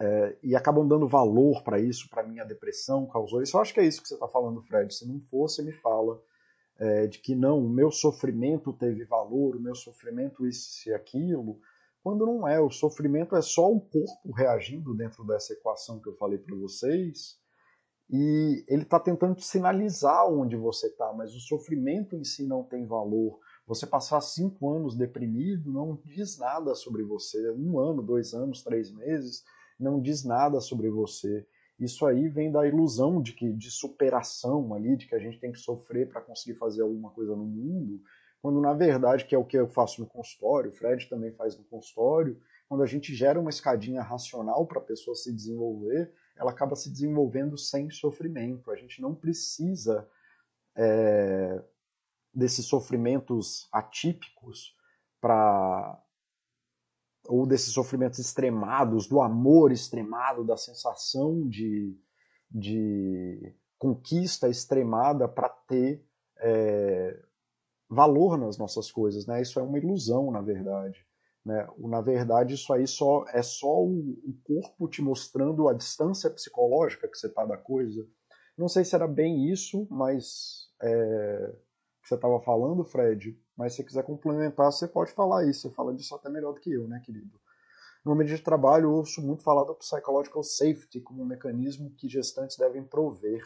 é, 0.03 0.37
e 0.43 0.57
acabam 0.57 0.87
dando 0.87 1.07
valor 1.07 1.63
para 1.63 1.79
isso, 1.79 2.11
para 2.11 2.25
minha 2.25 2.45
depressão 2.45 3.07
causou 3.07 3.41
isso. 3.41 3.57
Eu 3.57 3.61
acho 3.61 3.73
que 3.73 3.79
é 3.79 3.87
isso 3.87 4.03
que 4.03 4.09
você 4.09 4.15
está 4.15 4.27
falando, 4.27 4.61
Fred. 4.61 4.93
Se 4.93 5.07
não 5.07 5.21
for, 5.21 5.49
você 5.49 5.63
me 5.63 5.71
fala 5.71 6.21
é, 6.77 7.07
de 7.07 7.21
que 7.21 7.37
não, 7.37 7.65
o 7.65 7.71
meu 7.71 7.89
sofrimento 7.93 8.73
teve 8.73 9.05
valor, 9.05 9.55
o 9.55 9.61
meu 9.61 9.77
sofrimento 9.77 10.45
isso 10.45 10.89
e 10.89 10.93
aquilo, 10.93 11.61
quando 12.03 12.27
não 12.27 12.49
é. 12.49 12.61
O 12.61 12.69
sofrimento 12.69 13.37
é 13.37 13.43
só 13.43 13.71
o 13.71 13.81
corpo 13.81 14.33
reagindo 14.37 14.93
dentro 14.93 15.25
dessa 15.25 15.53
equação 15.53 16.01
que 16.01 16.09
eu 16.09 16.17
falei 16.17 16.39
para 16.39 16.57
vocês. 16.57 17.41
E 18.11 18.65
ele 18.67 18.83
está 18.83 18.99
tentando 18.99 19.37
te 19.37 19.45
sinalizar 19.45 20.27
onde 20.27 20.57
você 20.57 20.89
está, 20.89 21.13
mas 21.13 21.33
o 21.33 21.41
sofrimento 21.41 22.17
em 22.17 22.25
si 22.25 22.45
não 22.45 22.65
tem 22.65 22.85
valor. 22.89 23.39
Você 23.69 23.87
passar 23.87 24.21
cinco 24.21 24.69
anos 24.69 24.97
deprimido 24.97 25.73
não 25.73 25.95
diz 26.05 26.39
nada 26.39 26.75
sobre 26.75 27.05
você. 27.05 27.53
Um 27.53 27.79
ano, 27.79 28.03
dois 28.03 28.35
anos, 28.35 28.65
três 28.65 28.91
meses 28.91 29.45
não 29.79 30.01
diz 30.01 30.25
nada 30.25 30.61
sobre 30.61 30.91
você. 30.91 31.47
Isso 31.79 32.07
aí 32.07 32.29
vem 32.29 32.51
da 32.51 32.67
ilusão 32.67 33.21
de 33.21 33.33
que 33.33 33.53
de 33.53 33.71
superação 33.71 34.75
ali, 34.75 34.97
de 34.97 35.07
que 35.07 35.15
a 35.15 35.19
gente 35.19 35.39
tem 35.39 35.53
que 35.53 35.59
sofrer 35.59 36.09
para 36.09 36.21
conseguir 36.21 36.59
fazer 36.59 36.83
alguma 36.83 37.11
coisa 37.11 37.35
no 37.35 37.45
mundo, 37.45 38.01
quando 38.41 38.61
na 38.61 38.73
verdade, 38.73 39.25
que 39.25 39.35
é 39.35 39.39
o 39.39 39.45
que 39.45 39.57
eu 39.57 39.69
faço 39.69 40.01
no 40.01 40.07
consultório, 40.07 40.71
o 40.71 40.75
Fred 40.75 41.09
também 41.09 41.33
faz 41.33 41.57
no 41.57 41.65
consultório, 41.65 42.41
quando 42.69 42.83
a 42.83 42.87
gente 42.87 43.15
gera 43.15 43.39
uma 43.39 43.51
escadinha 43.51 44.03
racional 44.03 44.67
para 44.67 44.79
a 44.79 44.85
pessoa 44.85 45.15
se 45.15 45.33
desenvolver, 45.33 46.13
ela 46.37 46.51
acaba 46.51 46.75
se 46.75 46.91
desenvolvendo 46.91 47.57
sem 47.59 47.91
sofrimento. 47.91 48.71
A 48.71 48.77
gente 48.77 49.01
não 49.01 49.15
precisa 49.15 50.09
é, 50.75 51.63
desses 52.35 52.65
sofrimentos 52.65 53.69
atípicos 53.71 54.75
para 55.21 56.02
ou 57.29 57.47
desses 57.47 57.73
sofrimentos 57.73 58.19
extremados, 58.19 59.07
do 59.07 59.21
amor 59.21 59.73
extremado, 59.73 60.45
da 60.45 60.57
sensação 60.57 61.49
de, 61.49 61.97
de 62.51 63.55
conquista 63.79 64.49
extremada 64.49 65.29
para 65.29 65.49
ter 65.49 66.05
é, 66.39 67.19
valor 67.89 68.37
nas 68.39 68.59
nossas 68.59 68.91
coisas. 68.91 69.27
Né? 69.27 69.43
Isso 69.43 69.61
é 69.61 69.63
uma 69.63 69.79
ilusão, 69.79 70.31
na 70.31 70.41
verdade. 70.41 71.07
Né? 71.45 71.67
Na 71.79 72.01
verdade, 72.01 72.55
isso 72.55 72.73
aí 72.73 72.87
só 72.87 73.25
é 73.29 73.43
só 73.43 73.83
o, 73.83 74.13
o 74.25 74.35
corpo 74.45 74.89
te 74.89 75.03
mostrando 75.03 75.69
a 75.69 75.75
distância 75.75 76.31
psicológica 76.31 77.09
que 77.09 77.17
você 77.17 77.27
está 77.27 77.45
da 77.45 77.57
coisa. 77.57 78.07
Não 78.57 78.69
sei 78.69 78.85
se 78.85 78.95
era 78.95 79.09
bem 79.09 79.51
isso, 79.51 79.87
mas 79.91 80.69
é, 80.83 81.53
que 82.03 82.09
você 82.09 82.15
estava 82.15 82.41
falando, 82.41 82.85
Fred, 82.85 83.39
mas 83.57 83.75
se 83.75 83.85
quiser 83.85 84.05
complementar, 84.05 84.73
você 84.73 84.89
pode 84.89 85.13
falar 85.13 85.45
isso. 85.47 85.69
Você 85.69 85.75
fala 85.75 85.95
disso 85.95 86.15
até 86.15 86.29
melhor 86.29 86.55
do 86.55 86.61
que 86.61 86.73
eu, 86.73 86.89
né, 86.89 87.01
querido? 87.05 87.41
No 88.05 88.13
ambiente 88.13 88.37
de 88.37 88.43
trabalho, 88.43 88.87
eu 88.87 88.93
ouço 88.95 89.23
muito 89.23 89.43
falar 89.43 89.65
do 89.65 89.75
psychological 89.77 90.43
safety 90.43 91.01
como 91.01 91.23
um 91.23 91.27
mecanismo 91.27 91.91
que 91.97 92.09
gestantes 92.09 92.57
devem 92.57 92.83
prover. 92.83 93.45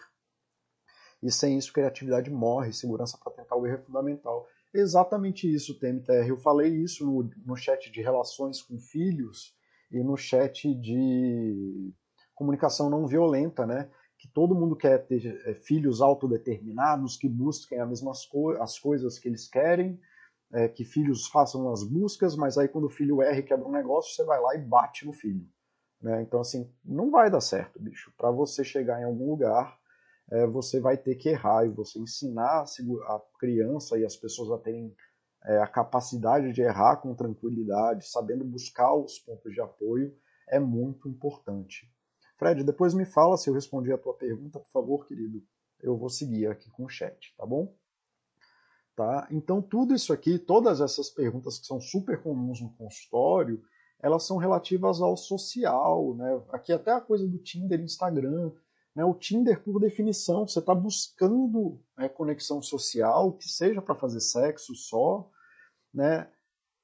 E 1.22 1.30
sem 1.30 1.58
isso, 1.58 1.72
criatividade 1.72 2.30
morre, 2.30 2.72
segurança 2.72 3.18
para 3.18 3.32
tentar 3.32 3.56
o 3.56 3.66
erro 3.66 3.76
é 3.76 3.82
fundamental. 3.82 4.48
Exatamente 4.72 5.52
isso, 5.52 5.78
TMTR. 5.78 6.28
Eu 6.28 6.38
falei 6.38 6.70
isso 6.70 7.04
no, 7.04 7.30
no 7.44 7.56
chat 7.56 7.90
de 7.90 8.00
relações 8.00 8.62
com 8.62 8.78
filhos 8.78 9.54
e 9.90 10.02
no 10.02 10.16
chat 10.16 10.74
de 10.74 11.92
comunicação 12.34 12.90
não 12.90 13.06
violenta, 13.06 13.66
né? 13.66 13.90
Que 14.18 14.28
todo 14.28 14.54
mundo 14.54 14.76
quer 14.76 15.06
ter 15.06 15.40
é, 15.46 15.54
filhos 15.54 16.00
autodeterminados, 16.00 17.16
que 17.16 17.28
busquem 17.28 17.80
as 17.80 17.88
mesmas 17.88 18.26
co 18.26 18.50
as 18.60 18.78
coisas 18.78 19.18
que 19.18 19.28
eles 19.28 19.48
querem, 19.48 20.00
é, 20.52 20.68
que 20.68 20.84
filhos 20.84 21.26
façam 21.26 21.70
as 21.70 21.82
buscas, 21.82 22.36
mas 22.36 22.56
aí 22.56 22.68
quando 22.68 22.84
o 22.84 22.90
filho 22.90 23.20
erra 23.20 23.38
e 23.38 23.42
quebra 23.42 23.66
um 23.66 23.72
negócio, 23.72 24.14
você 24.14 24.24
vai 24.24 24.40
lá 24.40 24.54
e 24.54 24.58
bate 24.58 25.04
no 25.04 25.12
filho. 25.12 25.46
Né? 26.00 26.22
Então, 26.22 26.40
assim, 26.40 26.70
não 26.84 27.10
vai 27.10 27.30
dar 27.30 27.40
certo, 27.40 27.80
bicho. 27.80 28.12
Para 28.16 28.30
você 28.30 28.62
chegar 28.62 29.00
em 29.00 29.04
algum 29.04 29.30
lugar, 29.30 29.78
é, 30.30 30.46
você 30.46 30.80
vai 30.80 30.96
ter 30.96 31.14
que 31.16 31.28
errar 31.28 31.64
e 31.64 31.68
você 31.68 31.98
ensinar 31.98 32.64
a 32.64 33.20
criança 33.38 33.98
e 33.98 34.04
as 34.04 34.16
pessoas 34.16 34.50
a 34.50 34.58
terem 34.58 34.94
é, 35.44 35.58
a 35.58 35.66
capacidade 35.66 36.52
de 36.52 36.60
errar 36.60 36.96
com 36.96 37.14
tranquilidade, 37.14 38.08
sabendo 38.08 38.44
buscar 38.44 38.94
os 38.94 39.18
pontos 39.18 39.52
de 39.52 39.60
apoio, 39.60 40.16
é 40.48 40.58
muito 40.58 41.08
importante. 41.08 41.88
Fred, 42.36 42.62
depois 42.62 42.94
me 42.94 43.04
fala 43.04 43.36
se 43.36 43.48
eu 43.48 43.54
respondi 43.54 43.92
a 43.92 43.98
tua 43.98 44.14
pergunta, 44.14 44.58
por 44.60 44.70
favor, 44.70 45.06
querido. 45.06 45.42
Eu 45.80 45.96
vou 45.96 46.08
seguir 46.08 46.46
aqui 46.46 46.70
com 46.70 46.84
o 46.84 46.88
chat, 46.88 47.34
tá 47.36 47.46
bom? 47.46 47.74
Tá? 48.94 49.26
Então, 49.30 49.60
tudo 49.60 49.94
isso 49.94 50.12
aqui, 50.12 50.38
todas 50.38 50.80
essas 50.80 51.10
perguntas 51.10 51.58
que 51.58 51.66
são 51.66 51.80
super 51.80 52.22
comuns 52.22 52.60
no 52.60 52.72
consultório, 52.74 53.62
elas 54.00 54.24
são 54.24 54.36
relativas 54.36 55.00
ao 55.00 55.16
social, 55.16 56.14
né? 56.14 56.42
Aqui 56.50 56.72
até 56.72 56.92
a 56.92 57.00
coisa 57.00 57.26
do 57.26 57.38
Tinder, 57.38 57.80
Instagram, 57.80 58.52
né? 58.94 59.04
O 59.04 59.14
Tinder, 59.14 59.62
por 59.62 59.78
definição, 59.78 60.46
você 60.46 60.58
está 60.58 60.74
buscando 60.74 61.78
né, 61.96 62.08
conexão 62.08 62.62
social, 62.62 63.32
que 63.32 63.48
seja 63.48 63.82
para 63.82 63.94
fazer 63.94 64.20
sexo 64.20 64.74
só, 64.74 65.30
né? 65.92 66.30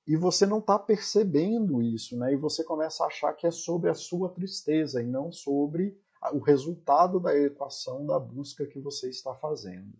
E 0.06 0.16
você 0.16 0.44
não 0.44 0.58
está 0.58 0.78
percebendo 0.78 1.80
isso, 1.80 2.16
né? 2.18 2.32
E 2.32 2.36
você 2.36 2.64
começa 2.64 3.04
a 3.04 3.06
achar 3.06 3.32
que 3.34 3.46
é 3.46 3.50
sobre 3.50 3.88
a 3.88 3.94
sua 3.94 4.28
tristeza 4.30 5.02
e 5.02 5.06
não 5.06 5.30
sobre 5.30 5.96
o 6.32 6.38
resultado 6.38 7.20
da 7.20 7.36
equação 7.36 8.06
da 8.06 8.18
busca 8.18 8.66
que 8.66 8.78
você 8.78 9.08
está 9.08 9.34
fazendo. 9.34 9.92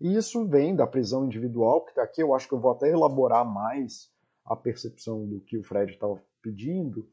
E 0.00 0.14
isso 0.14 0.46
vem 0.46 0.76
da 0.76 0.86
prisão 0.86 1.24
individual, 1.24 1.84
que 1.84 1.98
aqui 1.98 2.22
eu 2.22 2.34
acho 2.34 2.46
que 2.46 2.54
eu 2.54 2.60
vou 2.60 2.70
até 2.70 2.90
elaborar 2.90 3.44
mais 3.44 4.10
a 4.44 4.54
percepção 4.54 5.26
do 5.26 5.40
que 5.40 5.58
o 5.58 5.64
Fred 5.64 5.92
estava 5.92 6.22
pedindo, 6.40 7.08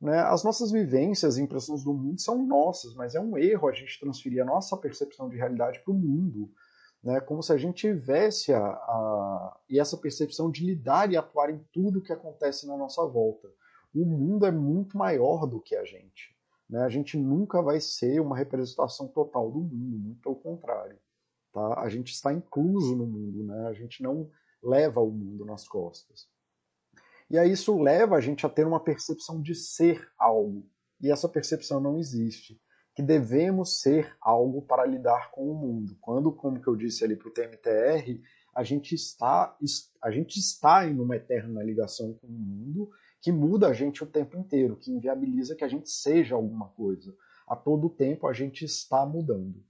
né, 0.00 0.18
as 0.20 0.42
nossas 0.42 0.70
vivências 0.70 1.38
e 1.38 1.42
impressões 1.42 1.84
do 1.84 1.94
mundo 1.94 2.20
são 2.20 2.44
nossas, 2.46 2.94
mas 2.94 3.14
é 3.14 3.20
um 3.20 3.38
erro 3.38 3.68
a 3.68 3.72
gente 3.72 3.98
transferir 3.98 4.42
a 4.42 4.44
nossa 4.44 4.76
percepção 4.76 5.28
de 5.28 5.36
realidade 5.36 5.80
para 5.84 5.92
o 5.92 5.96
mundo, 5.96 6.50
né, 7.04 7.20
como 7.20 7.42
se 7.42 7.52
a 7.52 7.56
gente 7.58 7.76
tivesse 7.76 8.52
a, 8.54 8.64
a, 8.66 9.56
e 9.68 9.78
essa 9.78 9.94
percepção 9.94 10.50
de 10.50 10.64
lidar 10.64 11.12
e 11.12 11.16
atuar 11.18 11.50
em 11.50 11.58
tudo 11.70 12.00
que 12.00 12.12
acontece 12.12 12.66
na 12.66 12.76
nossa 12.78 13.06
volta. 13.06 13.46
O 13.94 14.06
mundo 14.06 14.46
é 14.46 14.50
muito 14.50 14.96
maior 14.96 15.46
do 15.46 15.60
que 15.60 15.76
a 15.76 15.84
gente. 15.84 16.34
Né, 16.68 16.82
a 16.82 16.88
gente 16.88 17.18
nunca 17.18 17.60
vai 17.60 17.78
ser 17.78 18.20
uma 18.20 18.34
representação 18.34 19.06
total 19.06 19.52
do 19.52 19.60
mundo, 19.60 19.98
muito 19.98 20.22
pelo 20.22 20.36
contrário. 20.36 20.98
Tá? 21.52 21.80
A 21.80 21.90
gente 21.90 22.10
está 22.10 22.32
incluso 22.32 22.96
no 22.96 23.06
mundo, 23.06 23.44
né? 23.44 23.68
a 23.68 23.74
gente 23.74 24.02
não 24.02 24.30
leva 24.62 25.00
o 25.00 25.10
mundo 25.10 25.44
nas 25.44 25.68
costas. 25.68 26.26
E 27.30 27.38
aí 27.38 27.52
isso 27.52 27.78
leva 27.78 28.16
a 28.16 28.20
gente 28.20 28.46
a 28.46 28.48
ter 28.48 28.66
uma 28.66 28.80
percepção 28.80 29.42
de 29.42 29.54
ser 29.54 30.08
algo. 30.18 30.66
E 31.00 31.10
essa 31.10 31.28
percepção 31.28 31.80
não 31.80 31.98
existe. 31.98 32.58
Que 32.94 33.02
devemos 33.02 33.80
ser 33.80 34.16
algo 34.20 34.62
para 34.62 34.86
lidar 34.86 35.30
com 35.30 35.50
o 35.50 35.54
mundo. 35.54 35.96
Quando, 36.00 36.30
como 36.32 36.60
que 36.60 36.68
eu 36.68 36.76
disse 36.76 37.04
ali 37.04 37.16
para 37.16 37.28
o 37.28 37.32
TMTR, 37.32 38.20
a 38.54 38.62
gente 38.62 38.94
está 38.94 39.56
a 40.00 40.10
gente 40.10 40.38
está 40.38 40.86
em 40.86 41.00
uma 41.00 41.16
eterna 41.16 41.62
ligação 41.62 42.14
com 42.14 42.26
o 42.26 42.30
mundo 42.30 42.90
que 43.20 43.32
muda 43.32 43.68
a 43.68 43.72
gente 43.72 44.04
o 44.04 44.06
tempo 44.06 44.36
inteiro, 44.36 44.76
que 44.76 44.92
inviabiliza 44.92 45.56
que 45.56 45.64
a 45.64 45.68
gente 45.68 45.88
seja 45.88 46.34
alguma 46.34 46.68
coisa. 46.68 47.14
A 47.48 47.56
todo 47.56 47.88
tempo 47.88 48.26
a 48.26 48.34
gente 48.34 48.66
está 48.66 49.06
mudando. 49.06 49.64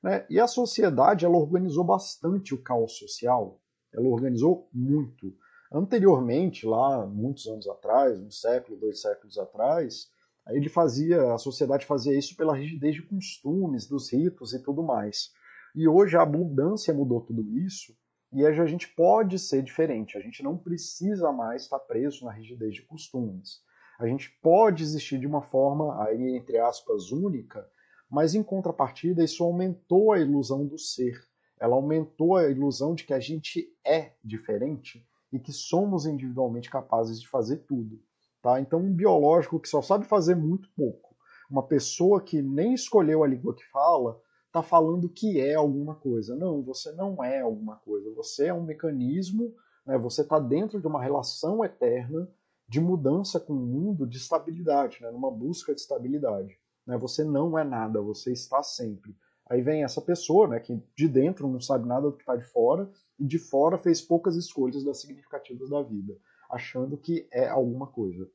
Né? 0.00 0.24
E 0.30 0.38
a 0.38 0.46
sociedade 0.46 1.24
ela 1.24 1.36
organizou 1.36 1.82
bastante 1.82 2.54
o 2.54 2.62
caos 2.62 2.96
social, 2.96 3.60
ela 3.92 4.06
organizou 4.06 4.68
muito. 4.72 5.36
Anteriormente, 5.72 6.64
lá, 6.66 7.04
muitos 7.04 7.48
anos 7.48 7.66
atrás, 7.66 8.20
um 8.20 8.30
século, 8.30 8.78
dois 8.78 9.00
séculos 9.00 9.38
atrás, 9.38 10.08
ele 10.48 10.68
fazia, 10.68 11.32
a 11.32 11.38
sociedade 11.38 11.86
fazia 11.86 12.16
isso 12.16 12.36
pela 12.36 12.56
rigidez 12.56 12.94
de 12.94 13.02
costumes, 13.02 13.86
dos 13.86 14.12
ritos 14.12 14.52
e 14.52 14.62
tudo 14.62 14.82
mais. 14.82 15.30
E 15.74 15.88
hoje 15.88 16.16
a 16.16 16.22
abundância 16.22 16.92
mudou 16.92 17.20
tudo 17.20 17.42
isso, 17.58 17.96
e 18.32 18.44
a 18.44 18.66
gente 18.66 18.88
pode 18.88 19.38
ser 19.38 19.62
diferente. 19.62 20.18
A 20.18 20.20
gente 20.20 20.42
não 20.42 20.58
precisa 20.58 21.30
mais 21.30 21.62
estar 21.62 21.78
preso 21.78 22.24
na 22.24 22.32
rigidez 22.32 22.74
de 22.74 22.82
costumes. 22.82 23.62
A 23.98 24.06
gente 24.06 24.28
pode 24.42 24.82
existir 24.82 25.18
de 25.20 25.26
uma 25.26 25.40
forma, 25.40 26.02
aí 26.04 26.36
entre 26.36 26.58
aspas, 26.58 27.12
única, 27.12 27.64
mas 28.10 28.34
em 28.34 28.42
contrapartida 28.42 29.22
isso 29.22 29.44
aumentou 29.44 30.12
a 30.12 30.18
ilusão 30.18 30.66
do 30.66 30.76
ser. 30.76 31.16
Ela 31.60 31.76
aumentou 31.76 32.36
a 32.36 32.50
ilusão 32.50 32.94
de 32.94 33.04
que 33.04 33.14
a 33.14 33.20
gente 33.20 33.72
é 33.84 34.14
diferente 34.22 35.06
e 35.32 35.38
que 35.38 35.52
somos 35.52 36.04
individualmente 36.04 36.68
capazes 36.68 37.20
de 37.20 37.28
fazer 37.28 37.58
tudo. 37.58 38.02
Tá? 38.44 38.60
Então, 38.60 38.78
um 38.78 38.92
biológico 38.92 39.58
que 39.58 39.66
só 39.66 39.80
sabe 39.80 40.04
fazer 40.04 40.34
muito 40.34 40.68
pouco, 40.76 41.16
uma 41.50 41.62
pessoa 41.62 42.20
que 42.20 42.42
nem 42.42 42.74
escolheu 42.74 43.24
a 43.24 43.26
língua 43.26 43.54
que 43.54 43.64
fala, 43.70 44.20
está 44.48 44.62
falando 44.62 45.08
que 45.08 45.40
é 45.40 45.54
alguma 45.54 45.94
coisa. 45.94 46.36
Não, 46.36 46.62
você 46.62 46.92
não 46.92 47.24
é 47.24 47.40
alguma 47.40 47.76
coisa. 47.76 48.12
Você 48.12 48.48
é 48.48 48.52
um 48.52 48.62
mecanismo, 48.62 49.54
né? 49.86 49.96
você 49.96 50.20
está 50.20 50.38
dentro 50.38 50.78
de 50.78 50.86
uma 50.86 51.02
relação 51.02 51.64
eterna 51.64 52.28
de 52.68 52.82
mudança 52.82 53.40
com 53.40 53.54
o 53.54 53.66
mundo, 53.66 54.06
de 54.06 54.18
estabilidade, 54.18 54.98
né? 55.00 55.10
numa 55.10 55.30
busca 55.30 55.74
de 55.74 55.80
estabilidade. 55.80 56.58
Né? 56.86 56.98
Você 56.98 57.24
não 57.24 57.58
é 57.58 57.64
nada, 57.64 58.02
você 58.02 58.30
está 58.30 58.62
sempre. 58.62 59.16
Aí 59.48 59.62
vem 59.62 59.84
essa 59.84 60.02
pessoa, 60.02 60.48
né, 60.48 60.60
que 60.60 60.78
de 60.94 61.08
dentro 61.08 61.48
não 61.48 61.60
sabe 61.60 61.86
nada 61.86 62.10
do 62.10 62.16
que 62.16 62.22
está 62.22 62.36
de 62.36 62.44
fora, 62.44 62.90
e 63.18 63.26
de 63.26 63.38
fora 63.38 63.78
fez 63.78 64.02
poucas 64.02 64.36
escolhas 64.36 64.84
das 64.84 65.00
significativas 65.00 65.70
da 65.70 65.82
vida, 65.82 66.14
achando 66.50 66.96
que 66.96 67.28
é 67.32 67.48
alguma 67.48 67.86
coisa. 67.86 68.28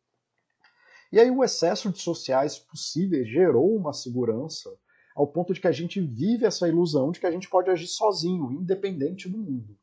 E 1.12 1.20
aí 1.20 1.32
o 1.32 1.44
excesso 1.44 1.92
de 1.92 2.00
sociais 2.00 2.60
possíveis 2.60 3.28
gerou 3.28 3.76
uma 3.76 3.94
segurança 3.94 4.70
ao 5.16 5.28
ponto 5.28 5.54
de 5.54 5.60
que 5.60 5.68
a 5.68 5.72
gente 5.72 6.00
vive 6.00 6.46
essa 6.46 6.68
ilusão 6.68 7.12
de 7.12 7.20
que 7.20 7.26
a 7.26 7.32
gente 7.32 7.50
pode 7.50 7.70
agir 7.70 7.88
sozinho, 7.88 8.52
independente 8.52 9.28
do 9.28 9.38
mundo. 9.38 9.76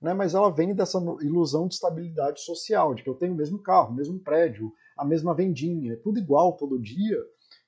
Né? 0.00 0.12
Mas 0.12 0.34
ela 0.34 0.50
vem 0.50 0.74
dessa 0.74 0.98
ilusão 1.20 1.68
de 1.68 1.74
estabilidade 1.74 2.40
social, 2.40 2.94
de 2.94 3.02
que 3.02 3.08
eu 3.08 3.14
tenho 3.14 3.32
o 3.32 3.36
mesmo 3.36 3.58
carro, 3.58 3.92
o 3.92 3.94
mesmo 3.94 4.18
prédio, 4.18 4.72
a 4.96 5.04
mesma 5.04 5.32
vendinha, 5.32 5.92
é 5.92 5.96
tudo 5.96 6.18
igual 6.18 6.56
todo 6.56 6.80
dia, 6.80 7.18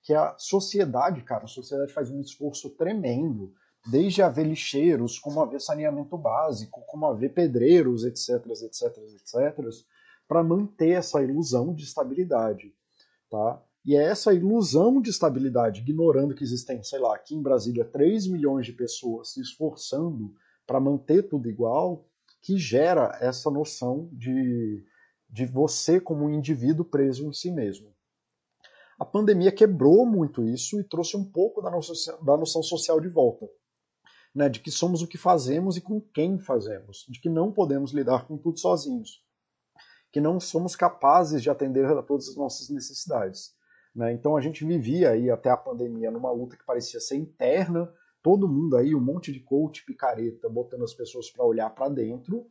que 0.03 0.13
a 0.13 0.35
sociedade, 0.37 1.23
cara, 1.23 1.45
a 1.45 1.49
sociedade 1.49 1.93
faz 1.93 2.11
um 2.11 2.21
esforço 2.21 2.71
tremendo, 2.71 3.55
desde 3.87 4.23
haver 4.23 4.47
lixeiros, 4.47 5.19
como 5.19 5.41
haver 5.41 5.61
saneamento 5.61 6.17
básico, 6.19 6.83
como 6.87 7.07
haver 7.07 7.33
pedreiros, 7.33 8.05
etc, 8.05 8.45
etc, 8.51 8.99
etc, 8.99 9.59
para 10.27 10.43
manter 10.43 10.91
essa 10.91 11.23
ilusão 11.23 11.75
de 11.75 11.85
estabilidade, 11.85 12.75
tá? 13.31 13.63
E 13.85 13.95
é 13.95 14.03
essa 14.03 14.33
ilusão 14.33 15.01
de 15.01 15.11
estabilidade, 15.11 15.83
ignorando 15.83 16.35
que 16.35 16.43
existem, 16.43 16.83
sei 16.83 16.99
lá, 16.99 17.15
aqui 17.15 17.35
em 17.35 17.43
Brasília 17.43 17.85
3 17.85 18.27
milhões 18.29 18.65
de 18.65 18.73
pessoas 18.73 19.33
se 19.33 19.43
esforçando 19.43 20.35
para 20.67 20.81
manter 20.81 21.29
tudo 21.29 21.51
igual, 21.51 22.09
que 22.41 22.57
gera 22.57 23.19
essa 23.21 23.51
noção 23.51 24.09
de, 24.13 24.83
de 25.29 25.45
você 25.45 26.01
como 26.01 26.25
um 26.25 26.31
indivíduo 26.31 26.85
preso 26.85 27.27
em 27.27 27.33
si 27.33 27.51
mesmo. 27.51 27.95
A 28.99 29.05
pandemia 29.05 29.53
quebrou 29.53 30.07
muito 30.07 30.43
isso 30.45 30.81
e 30.81 30.85
trouxe 30.85 31.17
um 31.17 31.25
pouco 31.25 31.61
da, 31.61 31.71
nossa, 31.71 31.93
da 32.23 32.37
noção 32.37 32.63
social 32.63 33.01
de 33.01 33.09
volta. 33.09 33.47
Né, 34.35 34.49
de 34.49 34.59
que 34.59 34.71
somos 34.71 35.01
o 35.01 35.07
que 35.07 35.17
fazemos 35.17 35.77
e 35.77 35.81
com 35.81 36.01
quem 36.01 36.41
fazemos, 36.41 37.07
de 37.09 37.21
que 37.21 37.29
não 37.29 37.53
podemos 37.53 37.93
lidar 37.93 38.27
com 38.27 38.37
tudo 38.37 38.59
sozinhos, 38.59 39.24
que 40.15 40.21
não 40.21 40.39
somos 40.39 40.77
capazes 40.77 41.43
de 41.43 41.51
atender 41.51 41.85
a 41.87 42.01
todas 42.01 42.29
as 42.29 42.37
nossas 42.37 42.71
necessidades. 42.71 43.53
Né? 43.93 44.13
Então 44.13 44.37
a 44.37 44.41
gente 44.41 44.65
vivia 44.65 45.11
aí 45.11 45.29
até 45.29 45.51
a 45.51 45.57
pandemia 45.57 46.09
numa 46.09 46.31
luta 46.31 46.57
que 46.57 46.65
parecia 46.65 47.01
ser 47.01 47.17
interna, 47.17 47.93
todo 48.23 48.47
mundo 48.47 48.77
aí, 48.77 48.95
um 48.95 49.01
monte 49.01 49.33
de 49.33 49.41
coach 49.41 49.85
picareta, 49.85 50.49
botando 50.49 50.85
as 50.85 50.95
pessoas 50.95 51.29
para 51.33 51.45
olhar 51.45 51.69
para 51.71 51.89
dentro, 51.89 52.47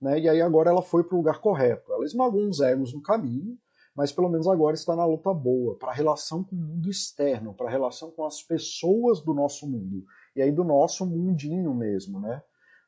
né? 0.00 0.20
e 0.20 0.28
aí 0.28 0.40
agora 0.40 0.70
ela 0.70 0.80
foi 0.80 1.02
para 1.02 1.16
o 1.16 1.18
lugar 1.18 1.40
correto. 1.40 1.92
Ela 1.92 2.04
esmagou 2.04 2.40
uns 2.40 2.60
egos 2.60 2.94
no 2.94 3.02
caminho, 3.02 3.58
mas 3.96 4.12
pelo 4.12 4.28
menos 4.28 4.46
agora 4.46 4.76
está 4.76 4.94
na 4.94 5.04
luta 5.04 5.34
boa, 5.34 5.76
para 5.76 5.90
a 5.90 5.94
relação 5.94 6.44
com 6.44 6.54
o 6.54 6.60
mundo 6.60 6.88
externo, 6.88 7.52
para 7.52 7.66
a 7.66 7.70
relação 7.70 8.12
com 8.12 8.24
as 8.24 8.44
pessoas 8.44 9.20
do 9.20 9.34
nosso 9.34 9.66
mundo, 9.66 10.04
e 10.36 10.40
aí 10.40 10.52
do 10.52 10.62
nosso 10.62 11.04
mundinho 11.04 11.74
mesmo, 11.74 12.20
né? 12.20 12.40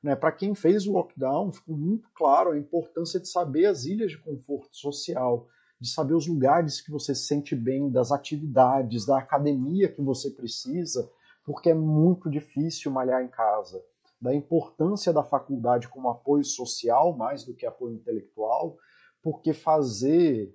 Né? 0.02 0.16
Para 0.16 0.32
quem 0.32 0.54
fez 0.54 0.86
o 0.86 0.92
lockdown, 0.92 1.52
ficou 1.52 1.76
muito 1.76 2.08
claro 2.14 2.52
a 2.52 2.58
importância 2.58 3.20
de 3.20 3.28
saber 3.28 3.66
as 3.66 3.84
ilhas 3.84 4.12
de 4.12 4.18
conforto 4.18 4.76
social, 4.76 5.46
de 5.80 5.88
saber 5.88 6.14
os 6.14 6.26
lugares 6.26 6.80
que 6.80 6.90
você 6.90 7.14
se 7.14 7.26
sente 7.26 7.54
bem, 7.54 7.90
das 7.90 8.12
atividades, 8.12 9.06
da 9.06 9.18
academia 9.18 9.92
que 9.92 10.02
você 10.02 10.30
precisa, 10.30 11.10
porque 11.44 11.70
é 11.70 11.74
muito 11.74 12.30
difícil 12.30 12.90
malhar 12.90 13.22
em 13.22 13.28
casa. 13.28 13.82
Da 14.20 14.34
importância 14.34 15.12
da 15.12 15.22
faculdade 15.22 15.88
como 15.88 16.10
apoio 16.10 16.44
social, 16.44 17.16
mais 17.16 17.44
do 17.44 17.54
que 17.54 17.64
apoio 17.64 17.94
intelectual, 17.94 18.76
porque 19.22 19.52
fazer 19.52 20.52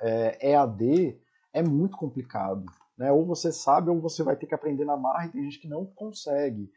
é, 0.00 0.52
EAD 0.52 1.20
é 1.52 1.62
muito 1.62 1.96
complicado. 1.96 2.64
Né? 2.96 3.10
Ou 3.10 3.24
você 3.24 3.52
sabe, 3.52 3.90
ou 3.90 4.00
você 4.00 4.22
vai 4.22 4.36
ter 4.36 4.46
que 4.46 4.54
aprender 4.54 4.84
na 4.84 4.96
marra, 4.96 5.26
e 5.26 5.30
tem 5.30 5.42
gente 5.44 5.60
que 5.60 5.68
não 5.68 5.84
consegue. 5.84 6.70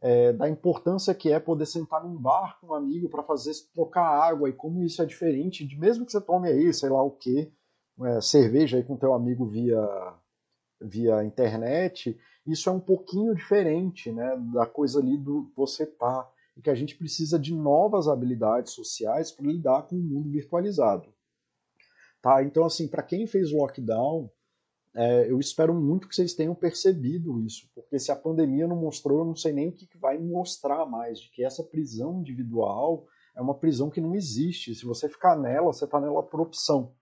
É, 0.00 0.32
da 0.32 0.48
importância 0.48 1.12
que 1.12 1.32
é 1.32 1.40
poder 1.40 1.66
sentar 1.66 2.04
num 2.04 2.16
bar 2.16 2.58
com 2.60 2.68
um 2.68 2.74
amigo 2.74 3.08
para 3.08 3.24
fazer 3.24 3.52
trocar 3.74 4.06
água 4.06 4.48
e 4.48 4.52
como 4.52 4.84
isso 4.84 5.02
é 5.02 5.06
diferente 5.06 5.66
de 5.66 5.76
mesmo 5.76 6.06
que 6.06 6.12
você 6.12 6.20
tome 6.20 6.48
aí, 6.48 6.72
sei 6.72 6.88
lá 6.88 7.02
o 7.02 7.10
que, 7.10 7.52
é, 8.04 8.20
cerveja 8.20 8.76
aí 8.76 8.84
com 8.84 8.96
teu 8.96 9.12
amigo 9.12 9.44
via 9.46 9.80
via 10.80 11.24
internet, 11.24 12.16
isso 12.46 12.68
é 12.68 12.72
um 12.72 12.78
pouquinho 12.78 13.34
diferente, 13.34 14.12
né, 14.12 14.36
da 14.54 14.64
coisa 14.64 15.00
ali 15.00 15.18
do 15.18 15.50
você 15.56 15.84
tá 15.84 16.30
e 16.56 16.62
que 16.62 16.70
a 16.70 16.74
gente 16.74 16.96
precisa 16.96 17.38
de 17.38 17.52
novas 17.54 18.06
habilidades 18.06 18.72
sociais 18.72 19.32
para 19.32 19.46
lidar 19.46 19.82
com 19.82 19.96
o 19.96 20.00
mundo 20.00 20.30
virtualizado. 20.30 21.12
Tá? 22.22 22.42
Então 22.42 22.64
assim, 22.64 22.86
para 22.86 23.02
quem 23.02 23.26
fez 23.26 23.52
lockdown, 23.52 24.30
é, 25.00 25.30
eu 25.30 25.38
espero 25.38 25.72
muito 25.72 26.08
que 26.08 26.16
vocês 26.16 26.34
tenham 26.34 26.56
percebido 26.56 27.38
isso, 27.38 27.70
porque 27.72 28.00
se 28.00 28.10
a 28.10 28.16
pandemia 28.16 28.66
não 28.66 28.74
mostrou, 28.74 29.20
eu 29.20 29.24
não 29.24 29.36
sei 29.36 29.52
nem 29.52 29.68
o 29.68 29.72
que, 29.72 29.86
vai 29.96 30.18
mostrar 30.18 30.84
mais, 30.86 31.20
de 31.20 31.30
que 31.30 31.44
essa 31.44 31.62
prisão 31.62 32.18
individual 32.18 33.06
é 33.36 33.40
uma 33.40 33.54
prisão 33.54 33.90
que 33.90 34.00
não 34.00 34.16
existe. 34.16 34.74
Se 34.74 34.84
você 34.84 35.08
ficar 35.08 35.36
nela, 35.36 35.72
você 35.72 35.84
está 35.84 36.00
nela 36.00 36.20
por 36.20 36.40
opção, 36.40 36.92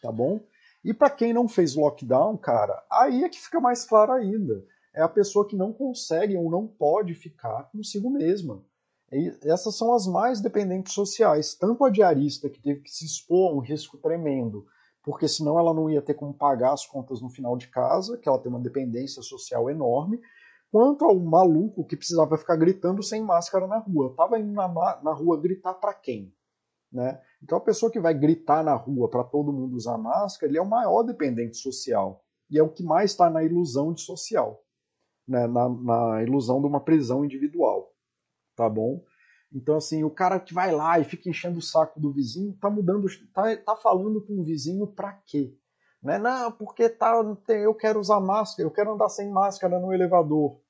tá 0.00 0.10
bom? 0.10 0.40
E 0.82 0.94
para 0.94 1.10
quem 1.10 1.34
não 1.34 1.46
fez 1.46 1.74
lockdown, 1.74 2.38
cara, 2.38 2.82
aí 2.90 3.22
é 3.22 3.28
que 3.28 3.38
fica 3.38 3.60
mais 3.60 3.84
claro 3.84 4.12
ainda. 4.12 4.64
É 4.94 5.02
a 5.02 5.08
pessoa 5.08 5.46
que 5.46 5.54
não 5.54 5.74
consegue 5.74 6.34
ou 6.38 6.50
não 6.50 6.66
pode 6.66 7.12
ficar 7.12 7.64
consigo 7.64 8.08
mesma. 8.08 8.64
E 9.12 9.30
essas 9.42 9.76
são 9.76 9.92
as 9.92 10.06
mais 10.06 10.40
dependentes 10.40 10.94
sociais, 10.94 11.54
tanto 11.54 11.84
a 11.84 11.90
diarista 11.90 12.48
que 12.48 12.62
teve 12.62 12.80
que 12.80 12.90
se 12.90 13.04
expor 13.04 13.50
a 13.50 13.54
um 13.54 13.60
risco 13.60 13.98
tremendo 13.98 14.66
porque 15.06 15.28
senão 15.28 15.56
ela 15.56 15.72
não 15.72 15.88
ia 15.88 16.02
ter 16.02 16.14
como 16.14 16.34
pagar 16.34 16.72
as 16.72 16.84
contas 16.84 17.22
no 17.22 17.30
final 17.30 17.56
de 17.56 17.68
casa, 17.68 18.18
que 18.18 18.28
ela 18.28 18.40
tem 18.40 18.50
uma 18.50 18.58
dependência 18.58 19.22
social 19.22 19.70
enorme, 19.70 20.20
quanto 20.68 21.04
ao 21.04 21.14
maluco 21.14 21.86
que 21.86 21.96
precisava 21.96 22.36
ficar 22.36 22.56
gritando 22.56 23.00
sem 23.04 23.22
máscara 23.22 23.68
na 23.68 23.78
rua. 23.78 24.12
Tava 24.16 24.36
indo 24.36 24.52
na, 24.52 24.66
na 25.00 25.12
rua 25.12 25.40
gritar 25.40 25.74
para 25.74 25.94
quem? 25.94 26.34
Né? 26.90 27.20
Então 27.40 27.56
a 27.56 27.60
pessoa 27.60 27.90
que 27.90 28.00
vai 28.00 28.14
gritar 28.14 28.64
na 28.64 28.74
rua 28.74 29.08
para 29.08 29.22
todo 29.22 29.52
mundo 29.52 29.76
usar 29.76 29.96
máscara, 29.96 30.50
ele 30.50 30.58
é 30.58 30.62
o 30.62 30.68
maior 30.68 31.04
dependente 31.04 31.56
social. 31.56 32.24
E 32.50 32.58
é 32.58 32.62
o 32.62 32.68
que 32.68 32.82
mais 32.82 33.12
está 33.12 33.30
na 33.30 33.44
ilusão 33.44 33.92
de 33.92 34.00
social, 34.00 34.60
né? 35.26 35.46
na, 35.46 35.68
na 35.68 36.22
ilusão 36.24 36.60
de 36.60 36.66
uma 36.66 36.80
prisão 36.80 37.24
individual. 37.24 37.94
Tá 38.56 38.68
bom? 38.68 39.04
Então, 39.56 39.74
assim, 39.76 40.04
o 40.04 40.10
cara 40.10 40.38
que 40.38 40.52
vai 40.52 40.70
lá 40.70 41.00
e 41.00 41.04
fica 41.04 41.30
enchendo 41.30 41.60
o 41.60 41.62
saco 41.62 41.98
do 41.98 42.12
vizinho, 42.12 42.52
tá 42.60 42.68
mudando, 42.68 43.06
tá, 43.32 43.56
tá 43.56 43.74
falando 43.74 44.20
com 44.20 44.38
o 44.38 44.44
vizinho 44.44 44.86
pra 44.86 45.14
quê? 45.24 45.56
Né? 46.02 46.18
Não, 46.18 46.52
porque 46.52 46.90
tá, 46.90 47.14
eu 47.48 47.74
quero 47.74 47.98
usar 47.98 48.20
máscara, 48.20 48.68
eu 48.68 48.70
quero 48.70 48.92
andar 48.92 49.08
sem 49.08 49.30
máscara 49.30 49.80
no 49.80 49.94
elevador. 49.94 50.60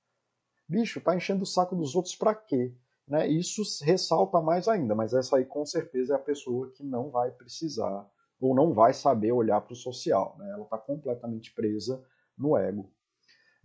Bicho, 0.68 1.00
tá 1.00 1.16
enchendo 1.16 1.42
o 1.42 1.46
saco 1.46 1.74
dos 1.74 1.96
outros 1.96 2.14
pra 2.14 2.32
quê? 2.32 2.76
Né? 3.08 3.26
Isso 3.26 3.60
ressalta 3.84 4.40
mais 4.40 4.68
ainda, 4.68 4.94
mas 4.94 5.12
essa 5.12 5.36
aí 5.36 5.44
com 5.44 5.66
certeza 5.66 6.14
é 6.14 6.16
a 6.16 6.20
pessoa 6.20 6.70
que 6.70 6.84
não 6.84 7.10
vai 7.10 7.32
precisar 7.32 8.08
ou 8.40 8.54
não 8.54 8.72
vai 8.72 8.94
saber 8.94 9.32
olhar 9.32 9.60
para 9.62 9.72
o 9.72 9.76
social. 9.76 10.36
Né? 10.38 10.48
Ela 10.52 10.62
está 10.62 10.78
completamente 10.78 11.52
presa 11.52 12.00
no 12.38 12.56
ego. 12.56 12.88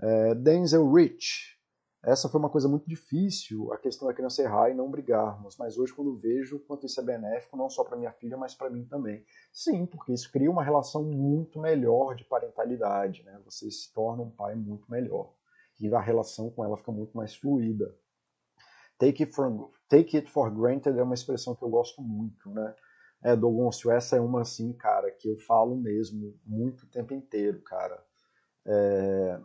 É, 0.01 0.33
Denzel 0.33 0.91
Rich, 0.91 1.60
essa 2.03 2.27
foi 2.27 2.39
uma 2.39 2.49
coisa 2.49 2.67
muito 2.67 2.89
difícil, 2.89 3.71
a 3.71 3.77
questão 3.77 4.07
da 4.07 4.13
criança 4.13 4.41
errar 4.41 4.71
e 4.71 4.73
não 4.73 4.89
brigarmos. 4.89 5.55
Mas 5.57 5.77
hoje, 5.77 5.93
quando 5.93 6.17
vejo 6.17 6.59
quanto 6.61 6.87
isso 6.87 6.99
é 6.99 7.03
benéfico, 7.03 7.55
não 7.55 7.69
só 7.69 7.83
para 7.83 7.95
minha 7.95 8.11
filha, 8.11 8.35
mas 8.35 8.55
para 8.55 8.71
mim 8.71 8.85
também. 8.85 9.23
Sim, 9.53 9.85
porque 9.85 10.11
isso 10.11 10.31
cria 10.31 10.49
uma 10.49 10.63
relação 10.63 11.03
muito 11.03 11.59
melhor 11.59 12.15
de 12.15 12.23
parentalidade. 12.23 13.23
Né? 13.23 13.39
Você 13.45 13.69
se 13.69 13.93
torna 13.93 14.23
um 14.23 14.31
pai 14.31 14.55
muito 14.55 14.89
melhor. 14.89 15.31
E 15.79 15.93
a 15.93 15.99
relação 15.99 16.49
com 16.49 16.65
ela 16.65 16.75
fica 16.75 16.91
muito 16.91 17.15
mais 17.15 17.35
fluida. 17.35 17.95
Take 18.97 19.23
it, 19.23 19.35
for, 19.35 19.71
take 19.87 20.17
it 20.17 20.29
for 20.29 20.51
granted 20.51 20.97
é 20.97 21.03
uma 21.03 21.15
expressão 21.15 21.55
que 21.55 21.63
eu 21.63 21.69
gosto 21.69 22.01
muito. 22.01 22.49
Né? 22.49 22.75
É, 23.23 23.35
Dogoncio, 23.35 23.91
essa 23.91 24.15
é 24.15 24.19
uma 24.19 24.41
assim, 24.41 24.73
cara, 24.73 25.11
que 25.11 25.27
eu 25.27 25.37
falo 25.37 25.75
mesmo 25.75 26.35
muito 26.43 26.83
o 26.83 26.89
tempo 26.89 27.13
inteiro, 27.13 27.61
cara. 27.61 28.03
É, 28.65 29.39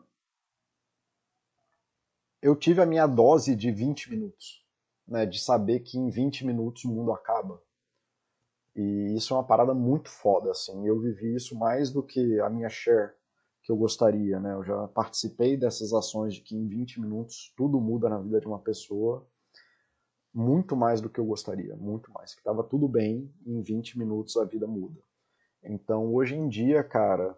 eu 2.46 2.54
tive 2.54 2.80
a 2.80 2.86
minha 2.86 3.08
dose 3.08 3.56
de 3.56 3.72
20 3.72 4.08
minutos, 4.08 4.64
né, 5.06 5.26
de 5.26 5.36
saber 5.40 5.80
que 5.80 5.98
em 5.98 6.08
20 6.08 6.46
minutos 6.46 6.84
o 6.84 6.92
mundo 6.92 7.12
acaba. 7.12 7.60
E 8.74 9.16
isso 9.16 9.34
é 9.34 9.36
uma 9.36 9.46
parada 9.46 9.74
muito 9.74 10.08
foda, 10.08 10.52
assim. 10.52 10.86
Eu 10.86 11.00
vivi 11.00 11.34
isso 11.34 11.58
mais 11.58 11.90
do 11.90 12.04
que 12.04 12.38
a 12.40 12.48
minha 12.48 12.68
share 12.68 13.12
que 13.64 13.72
eu 13.72 13.76
gostaria, 13.76 14.38
né? 14.38 14.52
Eu 14.52 14.62
já 14.62 14.86
participei 14.88 15.56
dessas 15.56 15.92
ações 15.92 16.34
de 16.34 16.40
que 16.42 16.54
em 16.54 16.68
20 16.68 17.00
minutos 17.00 17.52
tudo 17.56 17.80
muda 17.80 18.08
na 18.08 18.20
vida 18.20 18.40
de 18.40 18.46
uma 18.46 18.60
pessoa, 18.60 19.26
muito 20.32 20.76
mais 20.76 21.00
do 21.00 21.10
que 21.10 21.18
eu 21.18 21.24
gostaria, 21.24 21.74
muito 21.74 22.12
mais. 22.12 22.32
Que 22.32 22.44
tava 22.44 22.62
tudo 22.62 22.86
bem, 22.86 23.28
em 23.44 23.60
20 23.60 23.98
minutos 23.98 24.36
a 24.36 24.44
vida 24.44 24.68
muda. 24.68 25.00
Então, 25.64 26.14
hoje 26.14 26.36
em 26.36 26.48
dia, 26.48 26.84
cara, 26.84 27.36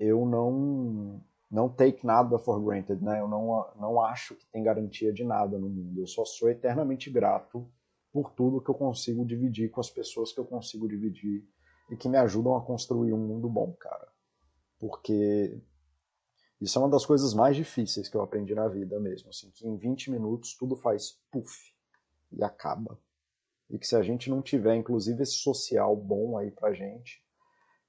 eu 0.00 0.26
não 0.26 1.22
não 1.54 1.68
take 1.68 2.04
nada 2.04 2.36
for 2.36 2.60
granted, 2.60 3.00
né? 3.00 3.20
Eu 3.20 3.28
não, 3.28 3.64
não 3.76 4.00
acho 4.00 4.34
que 4.34 4.44
tem 4.46 4.64
garantia 4.64 5.12
de 5.12 5.22
nada 5.22 5.56
no 5.56 5.68
mundo. 5.68 6.00
Eu 6.00 6.06
só 6.06 6.24
sou 6.24 6.50
eternamente 6.50 7.08
grato 7.08 7.70
por 8.12 8.32
tudo 8.32 8.60
que 8.60 8.68
eu 8.68 8.74
consigo 8.74 9.24
dividir 9.24 9.70
com 9.70 9.80
as 9.80 9.88
pessoas 9.88 10.32
que 10.32 10.40
eu 10.40 10.44
consigo 10.44 10.88
dividir 10.88 11.46
e 11.88 11.96
que 11.96 12.08
me 12.08 12.18
ajudam 12.18 12.56
a 12.56 12.60
construir 12.60 13.12
um 13.12 13.18
mundo 13.18 13.48
bom, 13.48 13.72
cara. 13.74 14.08
Porque 14.80 15.56
isso 16.60 16.76
é 16.76 16.82
uma 16.82 16.90
das 16.90 17.06
coisas 17.06 17.32
mais 17.32 17.54
difíceis 17.54 18.08
que 18.08 18.16
eu 18.16 18.22
aprendi 18.22 18.52
na 18.52 18.66
vida 18.66 18.98
mesmo, 18.98 19.28
assim, 19.28 19.48
que 19.52 19.64
em 19.64 19.76
20 19.76 20.10
minutos 20.10 20.56
tudo 20.56 20.74
faz 20.74 21.20
puff 21.30 21.72
e 22.32 22.42
acaba. 22.42 22.98
E 23.70 23.78
que 23.78 23.86
se 23.86 23.94
a 23.94 24.02
gente 24.02 24.28
não 24.28 24.42
tiver, 24.42 24.74
inclusive, 24.74 25.22
esse 25.22 25.34
social 25.34 25.94
bom 25.94 26.36
aí 26.36 26.50
pra 26.50 26.72
gente, 26.72 27.22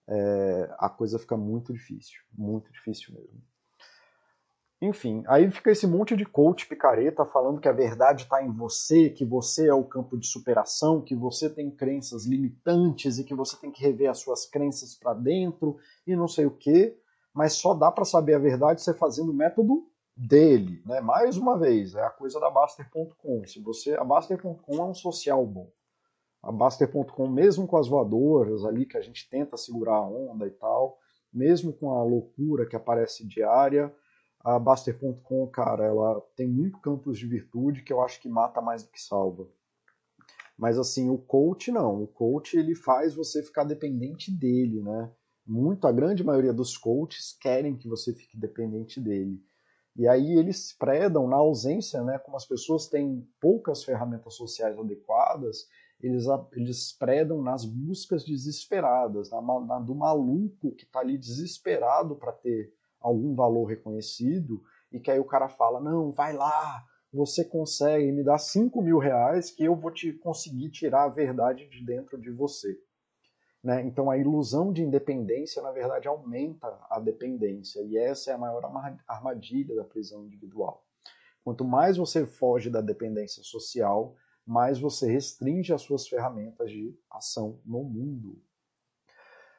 é, 0.07 0.75
a 0.77 0.87
coisa 0.87 1.17
fica 1.17 1.35
muito 1.35 1.73
difícil, 1.73 2.21
muito 2.31 2.71
difícil 2.71 3.15
mesmo. 3.15 3.41
Enfim, 4.85 5.23
aí 5.27 5.49
fica 5.49 5.71
esse 5.71 5.87
monte 5.87 6.15
de 6.15 6.25
coach 6.25 6.67
picareta 6.67 7.25
falando 7.25 7.59
que 7.59 7.67
a 7.67 7.73
verdade 7.73 8.23
está 8.23 8.43
em 8.43 8.51
você, 8.51 9.09
que 9.09 9.25
você 9.25 9.67
é 9.67 9.73
o 9.73 9.83
campo 9.83 10.15
de 10.15 10.27
superação, 10.27 11.01
que 11.01 11.15
você 11.15 11.49
tem 11.49 11.71
crenças 11.71 12.25
limitantes 12.25 13.17
e 13.17 13.23
que 13.23 13.33
você 13.33 13.57
tem 13.57 13.71
que 13.71 13.81
rever 13.81 14.11
as 14.11 14.19
suas 14.19 14.45
crenças 14.45 14.93
para 14.93 15.15
dentro 15.15 15.77
e 16.05 16.15
não 16.15 16.27
sei 16.27 16.45
o 16.45 16.51
que, 16.51 16.95
mas 17.33 17.53
só 17.53 17.73
dá 17.73 17.91
para 17.91 18.05
saber 18.05 18.35
a 18.35 18.39
verdade 18.39 18.79
você 18.79 18.93
fazendo 18.93 19.31
o 19.31 19.33
método 19.33 19.87
dele, 20.15 20.83
né? 20.85 21.01
Mais 21.01 21.35
uma 21.35 21.57
vez, 21.57 21.95
é 21.95 22.03
a 22.03 22.11
coisa 22.11 22.39
da 22.39 22.51
Baster.com. 22.51 23.43
Se 23.47 23.59
você, 23.59 23.95
a 23.95 24.03
Baster.com 24.03 24.75
é 24.75 24.83
um 24.83 24.93
social 24.93 25.43
bom. 25.47 25.67
A 26.43 26.51
Baster.com, 26.51 27.27
mesmo 27.27 27.65
com 27.65 27.77
as 27.77 27.87
voadoras 27.87 28.63
ali 28.63 28.85
que 28.85 28.97
a 28.97 29.01
gente 29.01 29.27
tenta 29.31 29.57
segurar 29.57 29.95
a 29.95 30.07
onda 30.07 30.45
e 30.45 30.51
tal, 30.51 30.99
mesmo 31.33 31.73
com 31.73 31.91
a 31.91 32.03
loucura 32.03 32.67
que 32.67 32.75
aparece 32.75 33.27
diária, 33.27 33.91
a 34.45 34.59
Baster.com, 34.59 35.47
cara, 35.47 35.85
ela 35.85 36.21
tem 36.35 36.47
muito 36.47 36.79
campos 36.79 37.17
de 37.17 37.25
virtude 37.25 37.81
que 37.81 37.91
eu 37.91 37.99
acho 37.99 38.21
que 38.21 38.29
mata 38.29 38.61
mais 38.61 38.83
do 38.83 38.91
que 38.91 39.01
salva. 39.01 39.47
Mas 40.55 40.77
assim, 40.77 41.09
o 41.09 41.17
coach 41.17 41.71
não. 41.71 42.03
O 42.03 42.07
coach 42.07 42.55
ele 42.55 42.75
faz 42.75 43.15
você 43.15 43.41
ficar 43.41 43.63
dependente 43.63 44.31
dele, 44.31 44.83
né? 44.83 45.11
Muito, 45.47 45.87
a 45.87 45.91
grande 45.91 46.23
maioria 46.23 46.53
dos 46.53 46.77
coaches 46.77 47.35
querem 47.41 47.75
que 47.75 47.89
você 47.89 48.13
fique 48.13 48.37
dependente 48.37 49.01
dele. 49.01 49.43
E 49.95 50.07
aí 50.07 50.37
eles 50.37 50.71
predam 50.73 51.27
na 51.27 51.37
ausência, 51.37 52.03
né? 52.03 52.19
Como 52.19 52.37
as 52.37 52.45
pessoas 52.45 52.87
têm 52.87 53.27
poucas 53.41 53.83
ferramentas 53.83 54.35
sociais 54.35 54.77
adequadas, 54.77 55.67
eles, 55.99 56.25
eles 56.53 56.91
predam 56.91 57.41
nas 57.41 57.65
buscas 57.65 58.23
desesperadas, 58.23 59.31
na, 59.31 59.41
na 59.41 59.79
do 59.79 59.95
maluco 59.95 60.75
que 60.75 60.83
está 60.83 60.99
ali 60.99 61.17
desesperado 61.17 62.15
para 62.15 62.31
ter 62.31 62.71
algum 63.05 63.35
valor 63.35 63.65
reconhecido 63.65 64.63
e 64.91 64.99
que 64.99 65.11
aí 65.11 65.19
o 65.19 65.25
cara 65.25 65.47
fala, 65.47 65.79
não, 65.79 66.11
vai 66.11 66.33
lá, 66.33 66.83
você 67.13 67.45
consegue 67.45 68.11
me 68.11 68.23
dar 68.23 68.39
5 68.39 68.81
mil 68.81 68.97
reais 68.97 69.51
que 69.51 69.63
eu 69.63 69.75
vou 69.75 69.91
te 69.91 70.11
conseguir 70.11 70.71
tirar 70.71 71.03
a 71.03 71.09
verdade 71.09 71.69
de 71.69 71.85
dentro 71.85 72.19
de 72.19 72.31
você. 72.31 72.75
Né? 73.63 73.83
Então 73.83 74.09
a 74.09 74.17
ilusão 74.17 74.73
de 74.73 74.81
independência, 74.81 75.61
na 75.61 75.71
verdade, 75.71 76.07
aumenta 76.07 76.67
a 76.89 76.99
dependência 76.99 77.81
e 77.83 77.95
essa 77.95 78.31
é 78.31 78.33
a 78.33 78.37
maior 78.37 78.63
armadilha 79.07 79.75
da 79.75 79.83
prisão 79.83 80.25
individual. 80.25 80.83
Quanto 81.43 81.63
mais 81.63 81.97
você 81.97 82.25
foge 82.25 82.71
da 82.71 82.81
dependência 82.81 83.43
social, 83.43 84.15
mais 84.45 84.79
você 84.79 85.11
restringe 85.11 85.71
as 85.71 85.83
suas 85.83 86.07
ferramentas 86.07 86.71
de 86.71 86.97
ação 87.09 87.59
no 87.63 87.83
mundo. 87.83 88.41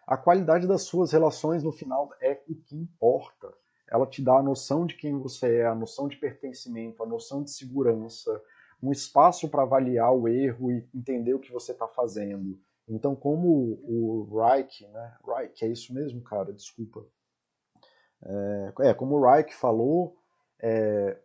A 0.06 0.16
qualidade 0.16 0.66
das 0.66 0.82
suas 0.82 1.10
relações 1.10 1.64
no 1.64 1.72
final 1.72 2.10
é 2.20 2.40
o 2.48 2.54
que 2.54 2.76
importa. 2.76 3.52
Ela 3.88 4.06
te 4.06 4.22
dá 4.22 4.38
a 4.38 4.42
noção 4.42 4.86
de 4.86 4.94
quem 4.94 5.18
você 5.18 5.58
é, 5.58 5.66
a 5.66 5.74
noção 5.74 6.06
de 6.06 6.16
pertencimento, 6.16 7.02
a 7.02 7.06
noção 7.06 7.42
de 7.42 7.50
segurança, 7.50 8.40
um 8.82 8.92
espaço 8.92 9.48
para 9.48 9.62
avaliar 9.62 10.12
o 10.12 10.28
erro 10.28 10.70
e 10.70 10.88
entender 10.94 11.34
o 11.34 11.40
que 11.40 11.52
você 11.52 11.72
está 11.72 11.88
fazendo. 11.88 12.60
Então, 12.88 13.16
como 13.16 13.80
o 13.82 14.28
Reich, 14.32 14.86
né? 14.88 15.16
Reich, 15.26 15.64
é 15.64 15.68
isso 15.68 15.92
mesmo, 15.92 16.22
cara, 16.22 16.52
desculpa. 16.52 17.04
É, 18.24 18.72
é 18.90 18.94
como 18.94 19.16
o 19.16 19.28
Reich 19.28 19.54
falou, 19.54 20.16
é, 20.60 21.18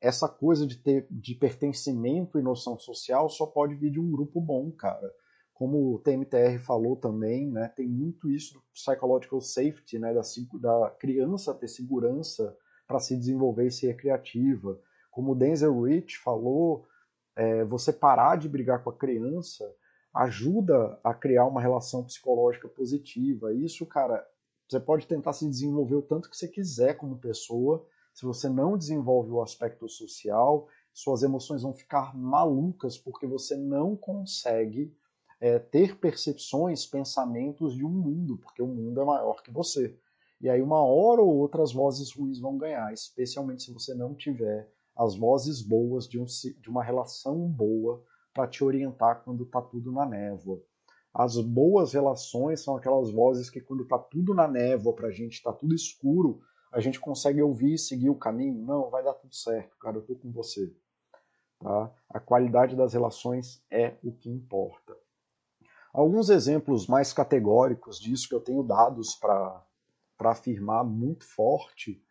essa 0.00 0.28
coisa 0.28 0.66
de 0.66 0.76
ter 0.76 1.06
de 1.08 1.34
pertencimento 1.34 2.38
e 2.38 2.42
noção 2.42 2.78
social 2.78 3.28
só 3.28 3.46
pode 3.46 3.74
vir 3.76 3.90
de 3.90 4.00
um 4.00 4.10
grupo 4.10 4.40
bom, 4.40 4.70
cara. 4.72 5.12
Como 5.54 5.94
o 5.94 5.98
TMTR 6.00 6.58
falou 6.58 6.96
também, 6.96 7.48
né, 7.48 7.68
tem 7.68 7.88
muito 7.88 8.28
isso 8.28 8.54
do 8.54 8.62
psychological 8.72 9.40
safety, 9.40 9.98
né, 9.98 10.12
da, 10.12 10.20
da 10.60 10.90
criança 10.90 11.54
ter 11.54 11.68
segurança 11.68 12.56
para 12.86 12.98
se 12.98 13.16
desenvolver 13.16 13.66
e 13.66 13.70
ser 13.70 13.96
criativa. 13.96 14.78
Como 15.10 15.32
o 15.32 15.34
Denzel 15.34 15.80
Rich 15.80 16.18
falou, 16.18 16.84
é, 17.36 17.64
você 17.64 17.92
parar 17.92 18.36
de 18.36 18.48
brigar 18.48 18.82
com 18.82 18.90
a 18.90 18.96
criança 18.96 19.64
ajuda 20.12 20.98
a 21.02 21.12
criar 21.14 21.46
uma 21.46 21.60
relação 21.60 22.04
psicológica 22.04 22.68
positiva. 22.68 23.52
Isso, 23.52 23.86
cara, 23.86 24.24
você 24.68 24.78
pode 24.78 25.06
tentar 25.06 25.32
se 25.32 25.48
desenvolver 25.48 25.96
o 25.96 26.02
tanto 26.02 26.30
que 26.30 26.36
você 26.36 26.48
quiser 26.48 26.94
como 26.94 27.18
pessoa. 27.18 27.86
Se 28.12 28.24
você 28.24 28.48
não 28.48 28.78
desenvolve 28.78 29.30
o 29.30 29.42
aspecto 29.42 29.88
social, 29.88 30.68
suas 30.92 31.22
emoções 31.22 31.62
vão 31.62 31.74
ficar 31.74 32.16
malucas 32.16 32.96
porque 32.96 33.26
você 33.26 33.56
não 33.56 33.96
consegue 33.96 34.94
é, 35.40 35.58
ter 35.58 35.98
percepções, 35.98 36.86
pensamentos 36.86 37.74
de 37.74 37.84
um 37.84 37.90
mundo, 37.90 38.38
porque 38.38 38.62
o 38.62 38.66
mundo 38.66 39.00
é 39.00 39.04
maior 39.04 39.42
que 39.42 39.50
você. 39.50 39.98
E 40.40 40.48
aí, 40.48 40.60
uma 40.60 40.82
hora 40.82 41.22
ou 41.22 41.36
outra, 41.36 41.62
as 41.62 41.72
vozes 41.72 42.12
ruins 42.12 42.38
vão 42.38 42.58
ganhar, 42.58 42.92
especialmente 42.92 43.62
se 43.62 43.72
você 43.72 43.94
não 43.94 44.14
tiver 44.14 44.70
as 44.96 45.16
vozes 45.16 45.62
boas 45.62 46.08
de, 46.08 46.20
um, 46.20 46.24
de 46.24 46.68
uma 46.68 46.82
relação 46.82 47.48
boa 47.48 48.02
para 48.32 48.46
te 48.46 48.62
orientar 48.62 49.22
quando 49.24 49.44
está 49.44 49.60
tudo 49.60 49.90
na 49.92 50.06
névoa. 50.06 50.60
As 51.12 51.38
boas 51.38 51.92
relações 51.92 52.60
são 52.60 52.76
aquelas 52.76 53.10
vozes 53.10 53.48
que 53.48 53.60
quando 53.60 53.84
está 53.84 53.98
tudo 53.98 54.34
na 54.34 54.48
névoa 54.48 54.94
para 54.94 55.08
a 55.08 55.12
gente, 55.12 55.34
está 55.34 55.52
tudo 55.52 55.74
escuro, 55.74 56.40
a 56.72 56.80
gente 56.80 57.00
consegue 57.00 57.40
ouvir 57.40 57.74
e 57.74 57.78
seguir 57.78 58.10
o 58.10 58.18
caminho. 58.18 58.64
Não, 58.64 58.90
vai 58.90 59.02
dar 59.04 59.14
tudo 59.14 59.34
certo, 59.34 59.76
cara, 59.78 59.96
eu 59.96 60.00
estou 60.00 60.16
com 60.16 60.32
você. 60.32 60.74
Tá? 61.60 61.94
A 62.10 62.18
qualidade 62.18 62.74
das 62.74 62.92
relações 62.92 63.64
é 63.70 63.96
o 64.02 64.12
que 64.12 64.28
importa. 64.28 64.96
Alguns 65.94 66.28
exemplos 66.28 66.88
mais 66.88 67.12
categóricos 67.12 68.00
disso 68.00 68.28
que 68.28 68.34
eu 68.34 68.40
tenho 68.40 68.64
dados 68.64 69.14
para 69.14 69.64
afirmar 70.24 70.82
muito 70.82 71.24
forte. 71.24 72.02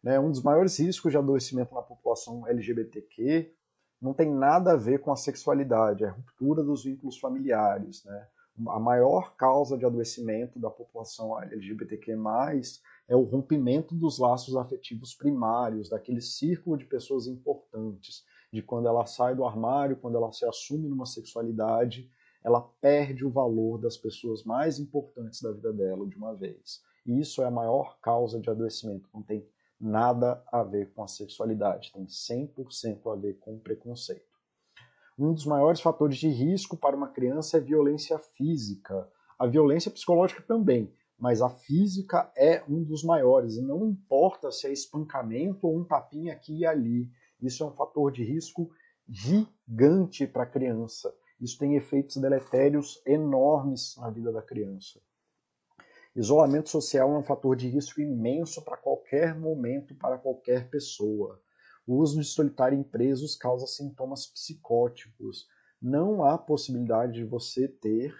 Né? 0.00 0.20
Um 0.20 0.30
dos 0.30 0.44
maiores 0.44 0.78
riscos 0.78 1.10
de 1.10 1.18
adoecimento 1.18 1.74
na 1.74 1.82
população 1.82 2.46
LGBTQ 2.46 3.52
não 4.00 4.14
tem 4.14 4.32
nada 4.32 4.74
a 4.74 4.76
ver 4.76 5.00
com 5.00 5.10
a 5.10 5.16
sexualidade, 5.16 6.04
é 6.04 6.06
a 6.06 6.12
ruptura 6.12 6.62
dos 6.62 6.84
vínculos 6.84 7.18
familiares. 7.18 8.04
Né? 8.04 8.28
A 8.68 8.78
maior 8.78 9.34
causa 9.34 9.76
de 9.76 9.84
adoecimento 9.84 10.60
da 10.60 10.70
população 10.70 11.42
LGBTQ+, 11.42 12.16
é 13.08 13.16
o 13.16 13.24
rompimento 13.24 13.92
dos 13.92 14.20
laços 14.20 14.54
afetivos 14.54 15.14
primários, 15.14 15.88
daquele 15.88 16.20
círculo 16.20 16.78
de 16.78 16.84
pessoas 16.84 17.26
importantes, 17.26 18.24
de 18.52 18.62
quando 18.62 18.86
ela 18.86 19.04
sai 19.04 19.34
do 19.34 19.44
armário, 19.44 19.96
quando 19.96 20.16
ela 20.16 20.30
se 20.30 20.44
assume 20.44 20.88
numa 20.88 21.06
sexualidade, 21.06 22.08
ela 22.44 22.60
perde 22.80 23.24
o 23.24 23.30
valor 23.30 23.78
das 23.78 23.96
pessoas 23.96 24.44
mais 24.44 24.78
importantes 24.78 25.40
da 25.40 25.52
vida 25.52 25.72
dela 25.72 26.06
de 26.06 26.16
uma 26.16 26.34
vez. 26.34 26.82
E 27.06 27.18
isso 27.18 27.42
é 27.42 27.46
a 27.46 27.50
maior 27.50 27.98
causa 28.00 28.40
de 28.40 28.48
adoecimento, 28.48 29.08
não 29.12 29.22
tem 29.22 29.46
nada 29.80 30.42
a 30.52 30.62
ver 30.62 30.92
com 30.92 31.02
a 31.02 31.08
sexualidade, 31.08 31.92
tem 31.92 32.06
100% 32.06 33.12
a 33.12 33.16
ver 33.16 33.38
com 33.38 33.54
o 33.54 33.60
preconceito. 33.60 34.32
Um 35.18 35.32
dos 35.34 35.44
maiores 35.44 35.80
fatores 35.80 36.16
de 36.16 36.28
risco 36.28 36.76
para 36.76 36.96
uma 36.96 37.08
criança 37.08 37.58
é 37.58 37.60
violência 37.60 38.18
física. 38.18 39.08
A 39.38 39.46
violência 39.46 39.90
psicológica 39.90 40.42
também, 40.42 40.92
mas 41.18 41.42
a 41.42 41.50
física 41.50 42.32
é 42.36 42.62
um 42.68 42.82
dos 42.82 43.04
maiores. 43.04 43.56
E 43.56 43.62
não 43.62 43.84
importa 43.86 44.50
se 44.50 44.66
é 44.66 44.72
espancamento 44.72 45.66
ou 45.66 45.78
um 45.78 45.84
tapinha 45.84 46.32
aqui 46.32 46.58
e 46.58 46.66
ali. 46.66 47.10
Isso 47.40 47.62
é 47.62 47.66
um 47.66 47.72
fator 47.72 48.10
de 48.10 48.24
risco 48.24 48.70
gigante 49.08 50.26
para 50.26 50.44
a 50.44 50.46
criança. 50.46 51.12
Isso 51.42 51.58
tem 51.58 51.74
efeitos 51.74 52.18
deletérios 52.18 53.02
enormes 53.04 53.96
na 53.96 54.08
vida 54.10 54.30
da 54.30 54.40
criança. 54.40 55.00
Isolamento 56.14 56.68
social 56.68 57.12
é 57.12 57.18
um 57.18 57.24
fator 57.24 57.56
de 57.56 57.66
risco 57.66 58.00
imenso 58.00 58.62
para 58.62 58.76
qualquer 58.76 59.36
momento, 59.36 59.92
para 59.96 60.16
qualquer 60.18 60.70
pessoa. 60.70 61.42
O 61.84 61.96
uso 61.96 62.20
de 62.20 62.24
solitário 62.24 62.78
em 62.78 62.82
presos 62.84 63.34
causa 63.34 63.66
sintomas 63.66 64.24
psicóticos. 64.24 65.48
Não 65.80 66.24
há 66.24 66.38
possibilidade 66.38 67.14
de 67.14 67.24
você 67.24 67.66
ter 67.66 68.14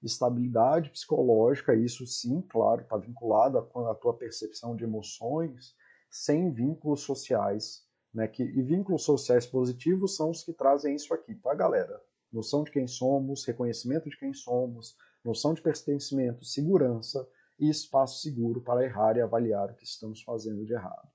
estabilidade 0.00 0.90
psicológica, 0.90 1.74
isso 1.74 2.06
sim, 2.06 2.40
claro, 2.40 2.82
está 2.82 2.96
vinculado 2.96 3.58
à 3.58 3.94
tua 3.96 4.14
percepção 4.14 4.76
de 4.76 4.84
emoções, 4.84 5.74
sem 6.08 6.52
vínculos 6.52 7.00
sociais. 7.00 7.84
Né? 8.14 8.30
E 8.38 8.62
vínculos 8.62 9.02
sociais 9.02 9.44
positivos 9.44 10.14
são 10.14 10.30
os 10.30 10.44
que 10.44 10.52
trazem 10.52 10.94
isso 10.94 11.12
aqui, 11.12 11.34
tá, 11.34 11.52
galera? 11.52 12.00
Noção 12.32 12.62
de 12.62 12.70
quem 12.70 12.86
somos, 12.86 13.44
reconhecimento 13.44 14.08
de 14.08 14.16
quem 14.16 14.32
somos, 14.32 14.96
noção 15.24 15.52
de 15.52 15.60
pertencimento, 15.60 16.44
segurança 16.44 17.28
e 17.58 17.68
espaço 17.68 18.20
seguro 18.22 18.60
para 18.60 18.84
errar 18.84 19.16
e 19.16 19.20
avaliar 19.20 19.70
o 19.70 19.74
que 19.74 19.84
estamos 19.84 20.22
fazendo 20.22 20.64
de 20.64 20.72
errado. 20.72 21.08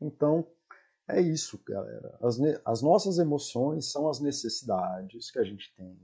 Então, 0.00 0.46
é 1.08 1.20
isso, 1.20 1.60
galera. 1.66 2.18
As, 2.20 2.38
as 2.64 2.82
nossas 2.82 3.18
emoções 3.18 3.90
são 3.90 4.08
as 4.08 4.20
necessidades 4.20 5.30
que 5.30 5.38
a 5.38 5.44
gente 5.44 5.74
tem, 5.74 5.98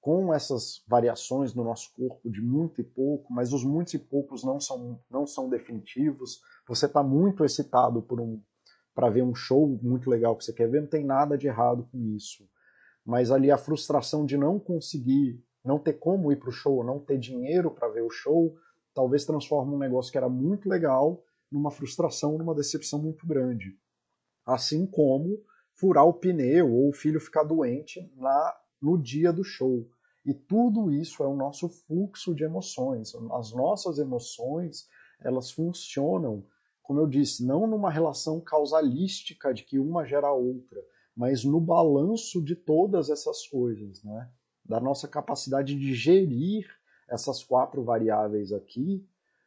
com 0.00 0.32
essas 0.32 0.84
variações 0.86 1.52
no 1.54 1.64
nosso 1.64 1.92
corpo 1.94 2.30
de 2.30 2.40
muito 2.40 2.80
e 2.80 2.84
pouco, 2.84 3.32
mas 3.32 3.52
os 3.52 3.64
muitos 3.64 3.94
e 3.94 3.98
poucos 3.98 4.44
não 4.44 4.60
são, 4.60 5.02
não 5.10 5.26
são 5.26 5.48
definitivos. 5.48 6.40
Você 6.68 6.86
está 6.86 7.02
muito 7.02 7.44
excitado 7.44 8.00
por 8.00 8.20
um 8.20 8.40
para 8.94 9.10
ver 9.10 9.22
um 9.22 9.34
show 9.34 9.78
muito 9.82 10.08
legal 10.08 10.34
que 10.34 10.44
você 10.44 10.54
quer 10.54 10.70
ver, 10.70 10.80
não 10.80 10.88
tem 10.88 11.04
nada 11.04 11.36
de 11.36 11.46
errado 11.46 11.86
com 11.92 11.98
isso. 12.16 12.48
Mas 13.06 13.30
ali 13.30 13.52
a 13.52 13.56
frustração 13.56 14.26
de 14.26 14.36
não 14.36 14.58
conseguir 14.58 15.40
não 15.64 15.78
ter 15.78 15.94
como 15.94 16.30
ir 16.30 16.36
para 16.36 16.48
o 16.48 16.52
show, 16.52 16.84
não 16.84 16.98
ter 17.00 17.18
dinheiro 17.18 17.70
para 17.70 17.88
ver 17.88 18.02
o 18.02 18.10
show, 18.10 18.56
talvez 18.94 19.24
transforme 19.24 19.74
um 19.74 19.78
negócio 19.78 20.12
que 20.12 20.18
era 20.18 20.28
muito 20.28 20.68
legal 20.68 21.22
numa 21.50 21.70
frustração, 21.70 22.38
numa 22.38 22.54
decepção 22.54 23.00
muito 23.00 23.26
grande. 23.26 23.76
Assim 24.44 24.86
como 24.86 25.40
furar 25.74 26.06
o 26.06 26.14
pneu 26.14 26.72
ou 26.72 26.88
o 26.88 26.92
filho 26.92 27.20
ficar 27.20 27.42
doente 27.42 28.10
na, 28.16 28.56
no 28.80 28.96
dia 28.96 29.32
do 29.32 29.44
show. 29.44 29.88
E 30.24 30.32
tudo 30.32 30.90
isso 30.90 31.22
é 31.22 31.26
o 31.26 31.36
nosso 31.36 31.68
fluxo 31.68 32.34
de 32.34 32.44
emoções. 32.44 33.12
As 33.32 33.52
nossas 33.52 33.98
emoções, 33.98 34.88
elas 35.20 35.50
funcionam, 35.50 36.44
como 36.82 37.00
eu 37.00 37.06
disse, 37.06 37.44
não 37.44 37.66
numa 37.66 37.90
relação 37.90 38.40
causalística 38.40 39.52
de 39.52 39.64
que 39.64 39.78
uma 39.78 40.04
gera 40.04 40.28
a 40.28 40.32
outra, 40.32 40.80
mas 41.16 41.44
no 41.44 41.60
balanço 41.60 42.42
de 42.42 42.54
todas 42.54 43.08
essas 43.08 43.46
coisas, 43.46 44.02
né? 44.04 44.30
da 44.64 44.80
nossa 44.80 45.08
capacidade 45.08 45.74
de 45.74 45.94
gerir 45.94 46.66
essas 47.08 47.42
quatro 47.42 47.82
variáveis 47.82 48.52
aqui 48.52 49.06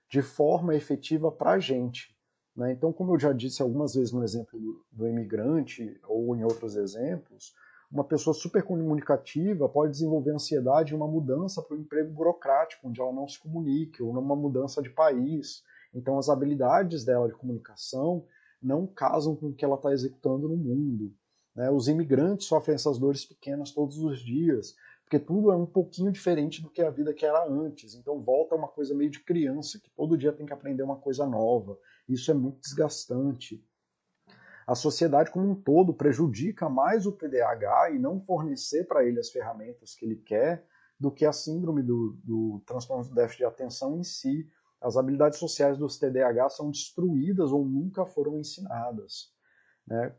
de 0.09 0.21
forma 0.21 0.75
efetiva 0.75 1.31
para 1.31 1.51
a 1.51 1.59
gente. 1.59 2.17
Né? 2.55 2.71
Então, 2.71 2.91
como 2.91 3.13
eu 3.13 3.19
já 3.19 3.31
disse 3.31 3.61
algumas 3.61 3.93
vezes 3.93 4.11
no 4.11 4.23
exemplo 4.23 4.59
do, 4.91 5.07
imigrante 5.07 5.99
ou 6.07 6.35
em 6.35 6.43
outros 6.43 6.75
exemplos, 6.75 7.53
uma 7.91 8.03
pessoa 8.03 8.33
super 8.33 8.63
comunicativa 8.63 9.67
pode 9.67 9.91
desenvolver 9.91 10.31
ansiedade 10.31 10.93
em 10.93 10.95
uma 10.95 11.07
mudança 11.07 11.61
para 11.61 11.75
o 11.75 11.79
emprego 11.79 12.11
burocrático, 12.11 12.87
onde 12.87 13.01
ela 13.01 13.11
não 13.11 13.27
se 13.27 13.39
comunique, 13.39 14.01
ou 14.01 14.13
numa 14.13 14.35
mudança 14.35 14.81
de 14.81 14.89
país. 14.89 15.63
Então, 15.93 16.17
as 16.17 16.29
habilidades 16.29 17.03
dela 17.03 17.27
de 17.27 17.33
comunicação 17.33 18.25
não 18.61 18.85
casam 18.85 19.35
com 19.35 19.47
o 19.47 19.53
que 19.53 19.65
ela 19.65 19.75
está 19.75 19.91
executando 19.91 20.47
no 20.47 20.57
mundo. 20.57 21.13
Né? 21.59 21.69
Os 21.69 21.89
imigrantes 21.89 22.47
sofrem 22.47 22.75
essas 22.75 22.97
dores 22.97 23.25
pequenas 23.25 23.71
todos 23.71 23.97
os 23.97 24.21
dias, 24.21 24.77
porque 25.03 25.19
tudo 25.19 25.51
é 25.51 25.57
um 25.57 25.65
pouquinho 25.65 26.09
diferente 26.09 26.61
do 26.61 26.69
que 26.69 26.81
a 26.81 26.89
vida 26.89 27.13
que 27.13 27.25
era 27.25 27.45
antes. 27.45 27.95
Então 27.95 28.23
volta 28.23 28.55
uma 28.55 28.69
coisa 28.69 28.95
meio 28.95 29.11
de 29.11 29.19
criança, 29.19 29.77
que 29.77 29.89
todo 29.89 30.17
dia 30.17 30.31
tem 30.31 30.45
que 30.45 30.53
aprender 30.53 30.83
uma 30.83 30.95
coisa 30.95 31.27
nova. 31.27 31.77
Isso 32.07 32.31
é 32.31 32.33
muito 32.33 32.61
desgastante. 32.61 33.61
A 34.65 34.73
sociedade 34.73 35.31
como 35.31 35.49
um 35.49 35.55
todo 35.55 35.93
prejudica 35.93 36.69
mais 36.69 37.05
o 37.05 37.11
TDAH 37.11 37.91
e 37.91 37.99
não 37.99 38.21
fornecer 38.21 38.85
para 38.87 39.03
ele 39.03 39.19
as 39.19 39.29
ferramentas 39.29 39.93
que 39.93 40.05
ele 40.05 40.15
quer 40.15 40.65
do 40.97 41.11
que 41.11 41.25
a 41.25 41.33
síndrome 41.33 41.83
do, 41.83 42.17
do 42.23 42.63
transtorno 42.65 43.03
de 43.03 43.13
déficit 43.13 43.39
de 43.39 43.45
atenção 43.45 43.99
em 43.99 44.03
si. 44.05 44.49
As 44.79 44.95
habilidades 44.95 45.37
sociais 45.37 45.77
dos 45.77 45.97
TDAH 45.97 46.51
são 46.51 46.71
destruídas 46.71 47.51
ou 47.51 47.65
nunca 47.65 48.05
foram 48.05 48.39
ensinadas. 48.39 49.33
Né? 49.85 50.15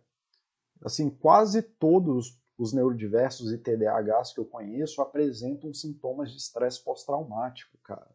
Assim, 0.83 1.11
quase 1.11 1.63
todos 1.63 2.39
os 2.59 2.73
neurodiversos 2.73 3.53
e 3.53 3.59
TDAHs 3.59 4.33
que 4.33 4.41
eu 4.41 4.45
conheço 4.45 5.01
apresentam 5.01 5.73
sintomas 5.73 6.31
de 6.31 6.39
estresse 6.39 6.83
pós-traumático, 6.83 7.79
cara. 7.83 8.09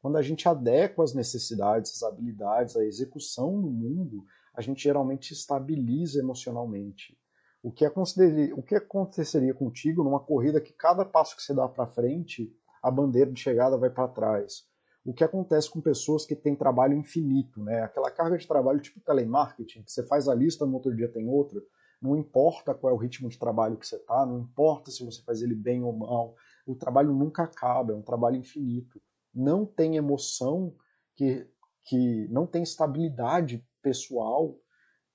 Quando 0.00 0.16
a 0.16 0.22
gente 0.22 0.48
adequa 0.48 1.02
as 1.02 1.14
necessidades, 1.14 1.92
as 1.94 2.02
habilidades, 2.02 2.76
a 2.76 2.84
execução 2.84 3.56
no 3.56 3.70
mundo, 3.70 4.24
a 4.54 4.60
gente 4.60 4.82
geralmente 4.82 5.32
estabiliza 5.32 6.20
emocionalmente. 6.20 7.18
O 7.62 7.72
que, 7.72 7.84
o 7.86 8.62
que 8.62 8.76
aconteceria 8.76 9.52
contigo 9.52 10.04
numa 10.04 10.20
corrida 10.20 10.60
que 10.60 10.72
cada 10.72 11.04
passo 11.04 11.34
que 11.36 11.42
você 11.42 11.54
dá 11.54 11.68
para 11.68 11.86
frente, 11.86 12.54
a 12.82 12.90
bandeira 12.90 13.32
de 13.32 13.40
chegada 13.40 13.76
vai 13.76 13.90
para 13.90 14.08
trás? 14.08 14.68
o 15.08 15.14
que 15.14 15.24
acontece 15.24 15.70
com 15.70 15.80
pessoas 15.80 16.26
que 16.26 16.36
têm 16.36 16.54
trabalho 16.54 16.94
infinito, 16.94 17.62
né? 17.64 17.82
Aquela 17.82 18.10
carga 18.10 18.36
de 18.36 18.46
trabalho 18.46 18.78
tipo 18.78 19.00
telemarketing, 19.00 19.82
que 19.82 19.90
você 19.90 20.06
faz 20.06 20.28
a 20.28 20.34
lista, 20.34 20.66
no 20.66 20.74
outro 20.74 20.94
dia 20.94 21.08
tem 21.10 21.26
outra, 21.26 21.62
não 22.00 22.16
importa 22.16 22.74
qual 22.74 22.92
é 22.92 22.96
o 22.96 22.98
ritmo 22.98 23.28
de 23.28 23.38
trabalho 23.38 23.76
que 23.76 23.86
você 23.86 23.96
está, 23.96 24.24
não 24.24 24.40
importa 24.40 24.90
se 24.90 25.04
você 25.04 25.22
faz 25.22 25.42
ele 25.42 25.54
bem 25.54 25.82
ou 25.82 25.92
mal, 25.92 26.34
o 26.66 26.74
trabalho 26.74 27.12
nunca 27.12 27.42
acaba, 27.42 27.92
é 27.92 27.96
um 27.96 28.02
trabalho 28.02 28.36
infinito. 28.36 29.00
Não 29.34 29.66
tem 29.66 29.96
emoção 29.96 30.74
que, 31.16 31.46
que 31.84 32.28
não 32.28 32.46
tem 32.46 32.62
estabilidade 32.62 33.66
pessoal 33.82 34.56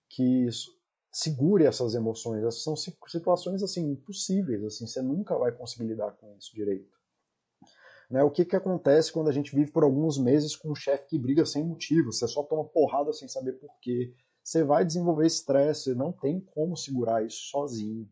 que 0.10 0.48
segure 1.12 1.66
essas 1.66 1.94
emoções. 1.94 2.44
Essas 2.44 2.64
são 2.64 2.76
situações 2.76 3.64
assim 3.64 3.92
impossíveis, 3.92 4.64
assim, 4.64 4.88
você 4.88 5.02
nunca 5.02 5.38
vai 5.38 5.52
conseguir 5.52 5.88
lidar 5.88 6.12
com 6.14 6.36
isso 6.38 6.54
direito. 6.54 6.92
Né, 8.10 8.24
o 8.24 8.30
que, 8.30 8.46
que 8.46 8.56
acontece 8.56 9.12
quando 9.12 9.30
a 9.30 9.32
gente 9.32 9.56
vive 9.56 9.72
por 9.72 9.84
alguns 9.84 10.18
meses 10.18 10.56
com 10.56 10.72
um 10.72 10.76
chefe 10.76 11.08
que 11.08 11.18
briga 11.18 11.46
sem 11.46 11.64
motivo, 11.64 12.12
você 12.12 12.28
só 12.28 12.44
toma 12.44 12.66
porrada 12.66 13.14
sem 13.14 13.28
saber 13.28 13.54
por 13.54 13.72
quê. 13.80 14.14
Você 14.44 14.64
vai 14.64 14.84
desenvolver 14.86 15.26
estresse, 15.26 15.96
não 15.96 16.12
tem 16.12 16.40
como 16.40 16.76
segurar 16.76 17.26
isso 17.26 17.50
sozinho. 17.50 18.10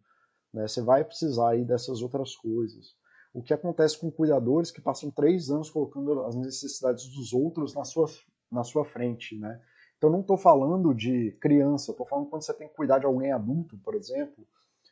Né, 0.53 0.67
você 0.67 0.81
vai 0.81 1.03
precisar 1.03 1.51
aí 1.51 1.65
dessas 1.65 2.01
outras 2.01 2.35
coisas. 2.35 2.95
O 3.33 3.41
que 3.41 3.53
acontece 3.53 3.97
com 3.97 4.11
cuidadores 4.11 4.71
que 4.71 4.81
passam 4.81 5.09
três 5.09 5.49
anos 5.49 5.69
colocando 5.69 6.23
as 6.23 6.35
necessidades 6.35 7.07
dos 7.07 7.31
outros 7.31 7.73
na 7.73 7.85
sua, 7.85 8.07
na 8.51 8.63
sua 8.63 8.83
frente, 8.83 9.37
né? 9.37 9.61
Então 9.97 10.09
não 10.09 10.21
estou 10.21 10.35
falando 10.35 10.93
de 10.93 11.31
criança, 11.39 11.91
estou 11.91 12.05
falando 12.05 12.29
quando 12.29 12.41
você 12.41 12.53
tem 12.53 12.67
que 12.67 12.75
cuidar 12.75 12.99
de 12.99 13.05
alguém 13.05 13.31
adulto, 13.31 13.77
por 13.77 13.93
exemplo, 13.95 14.45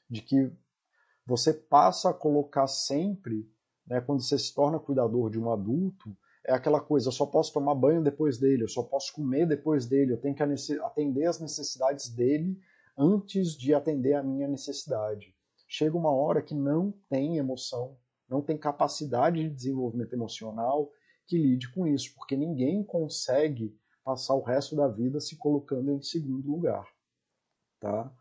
de 0.09 0.21
que 0.21 0.51
você 1.25 1.53
passa 1.53 2.11
a 2.11 2.13
colocar 2.13 2.67
sempre, 2.67 3.51
né, 3.85 3.99
quando 4.01 4.21
você 4.21 4.37
se 4.37 4.53
torna 4.53 4.79
cuidador 4.79 5.29
de 5.29 5.39
um 5.39 5.51
adulto, 5.51 6.15
é 6.49 6.53
aquela 6.53 6.81
coisa, 6.81 7.09
eu 7.09 7.11
só 7.11 7.27
posso 7.27 7.53
tomar 7.53 7.75
banho 7.75 8.03
depois 8.03 8.39
dele, 8.39 8.63
eu 8.63 8.67
só 8.67 8.81
posso 8.81 9.13
comer 9.13 9.45
depois 9.45 9.85
dele, 9.85 10.13
eu 10.13 10.17
tenho 10.19 10.33
que 10.33 10.41
atender 10.41 11.25
as 11.27 11.39
necessidades 11.39 12.09
dele 12.09 12.59
antes 12.97 13.55
de 13.55 13.71
atender 13.71 14.15
a 14.15 14.23
minha 14.23 14.47
necessidade. 14.47 15.31
Chega 15.67 15.95
uma 15.95 16.11
hora 16.11 16.41
que 16.41 16.55
não 16.55 16.91
tem 17.07 17.37
emoção, 17.37 17.95
não 18.27 18.41
tem 18.41 18.57
capacidade 18.57 19.43
de 19.43 19.55
desenvolvimento 19.55 20.13
emocional 20.13 20.91
que 21.27 21.37
lide 21.37 21.71
com 21.71 21.85
isso, 21.85 22.15
porque 22.15 22.35
ninguém 22.35 22.83
consegue 22.83 23.77
passar 24.03 24.33
o 24.33 24.41
resto 24.41 24.75
da 24.75 24.87
vida 24.87 25.19
se 25.19 25.37
colocando 25.37 25.91
em 25.91 26.01
segundo 26.01 26.49
lugar, 26.49 26.87
tá? 27.79 28.11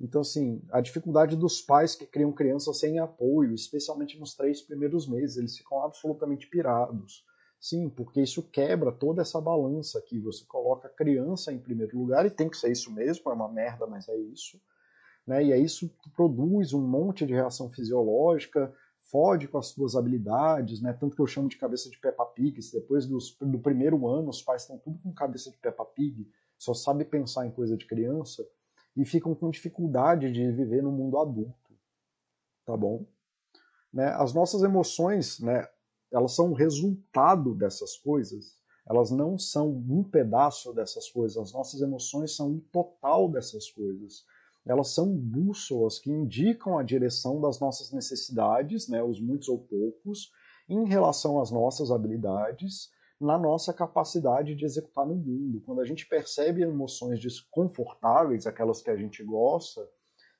Então, 0.00 0.20
assim, 0.20 0.62
a 0.70 0.80
dificuldade 0.80 1.34
dos 1.34 1.60
pais 1.60 1.96
que 1.96 2.06
criam 2.06 2.30
crianças 2.30 2.78
sem 2.78 3.00
apoio, 3.00 3.54
especialmente 3.54 4.20
nos 4.20 4.36
três 4.36 4.62
primeiros 4.62 5.08
meses, 5.08 5.36
eles 5.36 5.56
ficam 5.56 5.82
absolutamente 5.82 6.46
pirados. 6.46 7.24
Sim, 7.68 7.88
porque 7.88 8.20
isso 8.20 8.44
quebra 8.44 8.92
toda 8.92 9.22
essa 9.22 9.40
balança 9.40 9.98
aqui. 9.98 10.20
Você 10.20 10.44
coloca 10.44 10.86
a 10.86 10.90
criança 10.90 11.52
em 11.52 11.58
primeiro 11.58 11.98
lugar, 11.98 12.24
e 12.24 12.30
tem 12.30 12.48
que 12.48 12.56
ser 12.56 12.70
isso 12.70 12.92
mesmo, 12.92 13.28
é 13.28 13.34
uma 13.34 13.48
merda, 13.48 13.88
mas 13.88 14.08
é 14.08 14.16
isso. 14.16 14.62
Né? 15.26 15.46
E 15.46 15.52
é 15.52 15.58
isso 15.58 15.88
que 16.00 16.08
produz 16.10 16.72
um 16.72 16.80
monte 16.80 17.26
de 17.26 17.34
reação 17.34 17.68
fisiológica, 17.68 18.72
fode 19.10 19.48
com 19.48 19.58
as 19.58 19.66
suas 19.66 19.96
habilidades, 19.96 20.80
né? 20.80 20.92
Tanto 20.92 21.16
que 21.16 21.20
eu 21.20 21.26
chamo 21.26 21.48
de 21.48 21.56
cabeça 21.56 21.90
de 21.90 21.98
Peppa 21.98 22.24
Pig. 22.26 22.60
Depois 22.72 23.04
dos, 23.04 23.36
do 23.40 23.58
primeiro 23.58 24.06
ano, 24.06 24.28
os 24.28 24.40
pais 24.40 24.62
estão 24.62 24.78
tudo 24.78 25.00
com 25.00 25.12
cabeça 25.12 25.50
de 25.50 25.58
Peppa 25.58 25.84
Pig, 25.84 26.30
só 26.56 26.72
sabe 26.72 27.04
pensar 27.04 27.48
em 27.48 27.50
coisa 27.50 27.76
de 27.76 27.84
criança 27.84 28.46
e 28.96 29.04
ficam 29.04 29.34
com 29.34 29.50
dificuldade 29.50 30.30
de 30.30 30.52
viver 30.52 30.84
no 30.84 30.92
mundo 30.92 31.18
adulto, 31.18 31.76
tá 32.64 32.76
bom? 32.76 33.04
Né? 33.92 34.06
As 34.14 34.32
nossas 34.32 34.62
emoções, 34.62 35.40
né? 35.40 35.66
Elas 36.12 36.32
são 36.34 36.50
o 36.50 36.54
resultado 36.54 37.54
dessas 37.54 37.96
coisas. 37.96 38.54
Elas 38.88 39.10
não 39.10 39.38
são 39.38 39.70
um 39.70 40.04
pedaço 40.04 40.72
dessas 40.72 41.10
coisas. 41.10 41.36
As 41.36 41.52
nossas 41.52 41.80
emoções 41.80 42.36
são 42.36 42.52
o 42.52 42.60
total 42.72 43.30
dessas 43.30 43.70
coisas 43.70 44.24
elas 44.66 44.88
são 44.88 45.16
bússolas 45.16 45.98
que 45.98 46.10
indicam 46.10 46.76
a 46.76 46.82
direção 46.82 47.40
das 47.40 47.60
nossas 47.60 47.92
necessidades, 47.92 48.88
né, 48.88 49.02
os 49.02 49.20
muitos 49.20 49.48
ou 49.48 49.58
poucos, 49.58 50.32
em 50.68 50.84
relação 50.84 51.40
às 51.40 51.52
nossas 51.52 51.92
habilidades, 51.92 52.90
na 53.20 53.38
nossa 53.38 53.72
capacidade 53.72 54.56
de 54.56 54.64
executar 54.64 55.06
no 55.06 55.14
mundo. 55.14 55.62
Quando 55.64 55.80
a 55.80 55.84
gente 55.84 56.06
percebe 56.06 56.62
emoções 56.62 57.20
desconfortáveis, 57.20 58.46
aquelas 58.46 58.82
que 58.82 58.90
a 58.90 58.96
gente 58.96 59.22
gosta, 59.22 59.88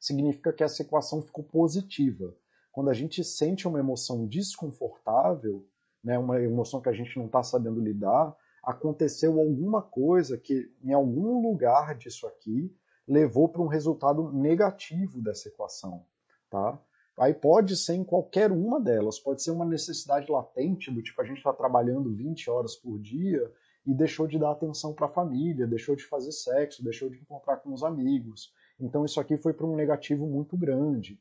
significa 0.01 0.53
que 0.53 0.65
essa 0.65 0.83
equação 0.83 1.23
ficou 1.23 1.45
positiva. 1.45 2.35
Quando 2.77 2.91
a 2.91 2.93
gente 2.93 3.25
sente 3.25 3.67
uma 3.67 3.79
emoção 3.79 4.27
desconfortável, 4.27 5.67
né, 6.05 6.19
uma 6.19 6.39
emoção 6.43 6.79
que 6.79 6.91
a 6.91 6.93
gente 6.93 7.17
não 7.17 7.25
está 7.25 7.43
sabendo 7.43 7.81
lidar, 7.81 8.37
aconteceu 8.63 9.41
alguma 9.41 9.81
coisa 9.81 10.37
que, 10.37 10.71
em 10.85 10.93
algum 10.93 11.41
lugar 11.41 11.95
disso 11.97 12.27
aqui, 12.27 12.71
levou 13.09 13.49
para 13.49 13.63
um 13.63 13.67
resultado 13.67 14.31
negativo 14.31 15.23
dessa 15.23 15.49
equação. 15.49 16.05
Tá? 16.51 16.79
Aí 17.19 17.33
pode 17.33 17.79
ser 17.79 17.95
em 17.95 18.05
qualquer 18.05 18.53
uma 18.53 18.79
delas, 18.79 19.19
pode 19.19 19.43
ser 19.43 19.53
uma 19.53 19.65
necessidade 19.65 20.31
latente, 20.31 20.93
do 20.93 21.03
tipo 21.03 21.23
a 21.23 21.25
gente 21.25 21.39
está 21.39 21.55
trabalhando 21.55 22.15
20 22.15 22.51
horas 22.51 22.77
por 22.77 22.99
dia 22.99 23.51
e 23.87 23.95
deixou 23.95 24.27
de 24.27 24.39
dar 24.39 24.51
atenção 24.51 24.93
para 24.93 25.07
a 25.07 25.11
família, 25.11 25.67
deixou 25.67 25.97
de 25.97 26.05
fazer 26.05 26.33
sexo, 26.33 26.85
deixou 26.85 27.09
de 27.09 27.17
encontrar 27.17 27.57
com 27.57 27.73
os 27.73 27.83
amigos. 27.83 28.53
Então 28.79 29.03
isso 29.03 29.19
aqui 29.19 29.39
foi 29.39 29.55
para 29.55 29.67
um 29.67 29.75
negativo 29.75 30.27
muito 30.27 30.59
grande. 30.59 31.19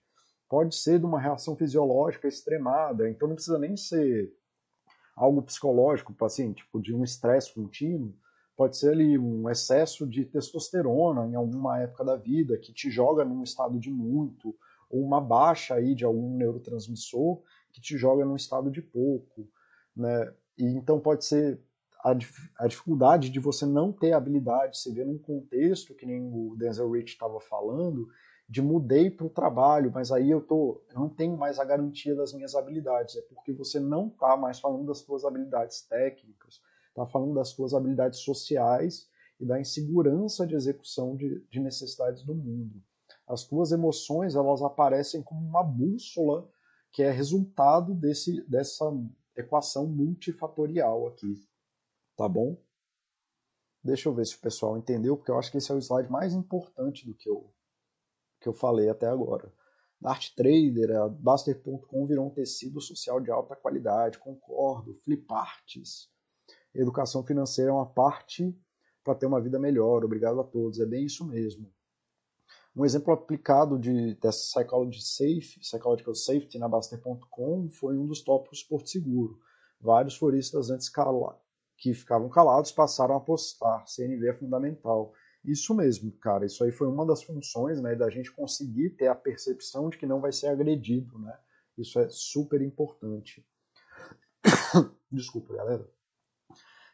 Pode 0.48 0.76
ser 0.76 1.00
de 1.00 1.06
uma 1.06 1.20
reação 1.20 1.56
fisiológica 1.56 2.28
extremada, 2.28 3.10
então 3.10 3.28
não 3.28 3.36
precisa 3.36 3.58
nem 3.58 3.76
ser 3.76 4.32
algo 5.16 5.42
psicológico, 5.42 6.14
assim, 6.26 6.54
tipo 6.54 6.82
de 6.82 6.94
um 6.94 7.04
estresse 7.04 7.54
contínuo, 7.54 8.14
pode 8.56 8.78
ser 8.78 8.92
ali 8.92 9.18
um 9.18 9.50
excesso 9.50 10.08
de 10.08 10.26
testosterona 10.26 11.28
em 11.28 11.36
alguma 11.36 11.80
época 11.80 12.04
da 12.04 12.16
vida 12.16 12.58
que 12.58 12.74
te 12.74 12.90
joga 12.90 13.24
num 13.26 13.44
estado 13.44 13.80
de 13.80 13.90
muito, 13.90 14.56
ou 14.90 15.02
uma 15.02 15.20
baixa 15.20 15.76
aí 15.76 15.96
de 15.96 16.06
algum 16.06 16.38
neurotransmissor 16.38 17.42
que 17.72 17.82
te 17.82 17.98
joga 17.98 18.24
num 18.26 18.36
estado 18.36 18.72
de 18.72 18.82
pouco, 18.82 19.50
né? 19.96 20.34
E 20.58 20.64
então 20.66 21.00
pode 21.00 21.26
ser 21.26 21.60
a, 22.04 22.16
a 22.60 22.68
dificuldade 22.68 23.30
de 23.30 23.40
você 23.40 23.66
não 23.66 23.92
ter 23.92 24.14
habilidade, 24.14 24.78
você 24.78 24.94
vê 24.94 25.04
num 25.04 25.18
contexto 25.18 25.96
que 25.96 26.06
nem 26.06 26.22
o 26.22 26.56
Denzel 26.58 26.92
Rich 26.92 27.14
estava 27.14 27.40
falando, 27.42 28.08
de 28.48 28.62
mudei 28.62 29.10
para 29.10 29.26
o 29.26 29.30
trabalho, 29.30 29.92
mas 29.92 30.12
aí 30.12 30.30
eu 30.30 30.40
tô, 30.40 30.84
não 30.94 31.10
tenho 31.10 31.36
mais 31.36 31.60
a 31.60 31.66
garantia 31.66 32.16
das 32.16 32.32
minhas 32.32 32.54
habilidades, 32.54 33.16
é 33.16 33.22
porque 33.24 33.52
você 33.52 33.80
não 33.80 34.08
está 34.08 34.38
mais 34.38 34.60
falando 34.60 34.86
das 34.86 35.00
suas 35.00 35.26
habilidades 35.26 35.82
técnicas, 35.82 36.62
está 36.90 37.06
falando 37.08 37.34
das 37.34 37.50
suas 37.50 37.74
habilidades 37.74 38.20
sociais 38.20 39.10
e 39.40 39.46
da 39.46 39.60
insegurança 39.60 40.46
de 40.46 40.56
execução 40.56 41.16
de, 41.16 41.44
de 41.50 41.60
necessidades 41.60 42.24
do 42.24 42.36
mundo. 42.36 42.82
As 43.28 43.44
tuas 43.44 43.72
emoções 43.72 44.36
elas 44.36 44.62
aparecem 44.62 45.24
como 45.24 45.42
uma 45.42 45.64
bússola 45.64 46.48
que 46.92 47.02
é 47.02 47.12
resultado 47.12 47.94
desse, 47.96 48.42
dessa 48.48 48.86
equação 49.36 49.88
multifatorial 49.88 51.08
aqui, 51.08 51.34
tá 52.16 52.30
bom? 52.30 52.58
Deixa 53.84 54.08
eu 54.08 54.14
ver 54.14 54.26
se 54.26 54.36
o 54.36 54.40
pessoal 54.40 54.78
entendeu, 54.78 55.18
porque 55.18 55.30
eu 55.30 55.38
acho 55.38 55.52
que 55.52 55.58
esse 55.58 55.72
é 55.72 55.76
o 55.76 55.80
slide 55.80 56.10
mais 56.10 56.34
importante 56.34 57.06
do 57.06 57.14
que 57.14 57.30
eu, 57.30 57.54
que 58.46 58.50
eu 58.50 58.54
falei 58.54 58.90
até 58.90 59.08
agora. 59.08 59.52
Art 60.04 60.36
Trader, 60.36 60.96
a 60.98 61.10
Baster.com 61.10 62.06
virou 62.06 62.28
um 62.28 62.30
tecido 62.30 62.80
social 62.80 63.20
de 63.20 63.32
alta 63.32 63.56
qualidade, 63.56 64.20
concordo. 64.20 64.94
Fliparts, 65.04 66.12
educação 66.76 67.26
financeira 67.26 67.72
é 67.72 67.74
uma 67.74 67.88
parte 67.88 68.56
para 69.04 69.16
ter 69.16 69.26
uma 69.26 69.42
vida 69.42 69.58
melhor. 69.58 70.06
Obrigado 70.06 70.40
a 70.40 70.44
todos. 70.44 70.80
É 70.80 70.86
bem 70.86 71.06
isso 71.06 71.26
mesmo. 71.26 71.74
Um 72.76 72.86
exemplo 72.86 73.12
aplicado 73.12 73.80
de, 73.80 74.14
dessa 74.16 74.60
Psychology 74.60 75.02
Safe, 75.02 75.60
Psychological 75.62 76.14
Safety 76.14 76.60
na 76.60 76.68
Baster.com 76.68 77.68
foi 77.72 77.98
um 77.98 78.06
dos 78.06 78.22
tópicos 78.22 78.62
Porto 78.62 78.90
Seguro. 78.92 79.40
Vários 79.82 80.18
floristas 80.18 80.70
antes 80.70 80.92
que 81.78 81.94
ficavam 81.96 82.30
calados 82.30 82.72
passaram 82.72 83.16
a 83.16 83.20
postar. 83.20 83.88
CNV 83.88 84.28
é 84.28 84.34
fundamental. 84.36 85.14
Isso 85.46 85.74
mesmo, 85.76 86.12
cara. 86.14 86.46
Isso 86.46 86.64
aí 86.64 86.72
foi 86.72 86.88
uma 86.88 87.06
das 87.06 87.24
funções 87.24 87.82
né, 87.82 87.96
da 87.96 88.10
gente 88.10 88.32
conseguir 88.32 88.92
ter 88.92 89.08
a 89.08 89.16
percepção 89.16 89.90
de 89.90 89.98
que 89.98 90.06
não 90.06 90.20
vai 90.20 90.32
ser 90.32 90.48
agredido. 90.48 91.20
Né? 91.20 91.38
Isso 91.78 92.00
é 92.00 92.08
super 92.10 92.62
importante. 92.62 93.46
Desculpa, 95.12 95.56
galera 95.56 95.88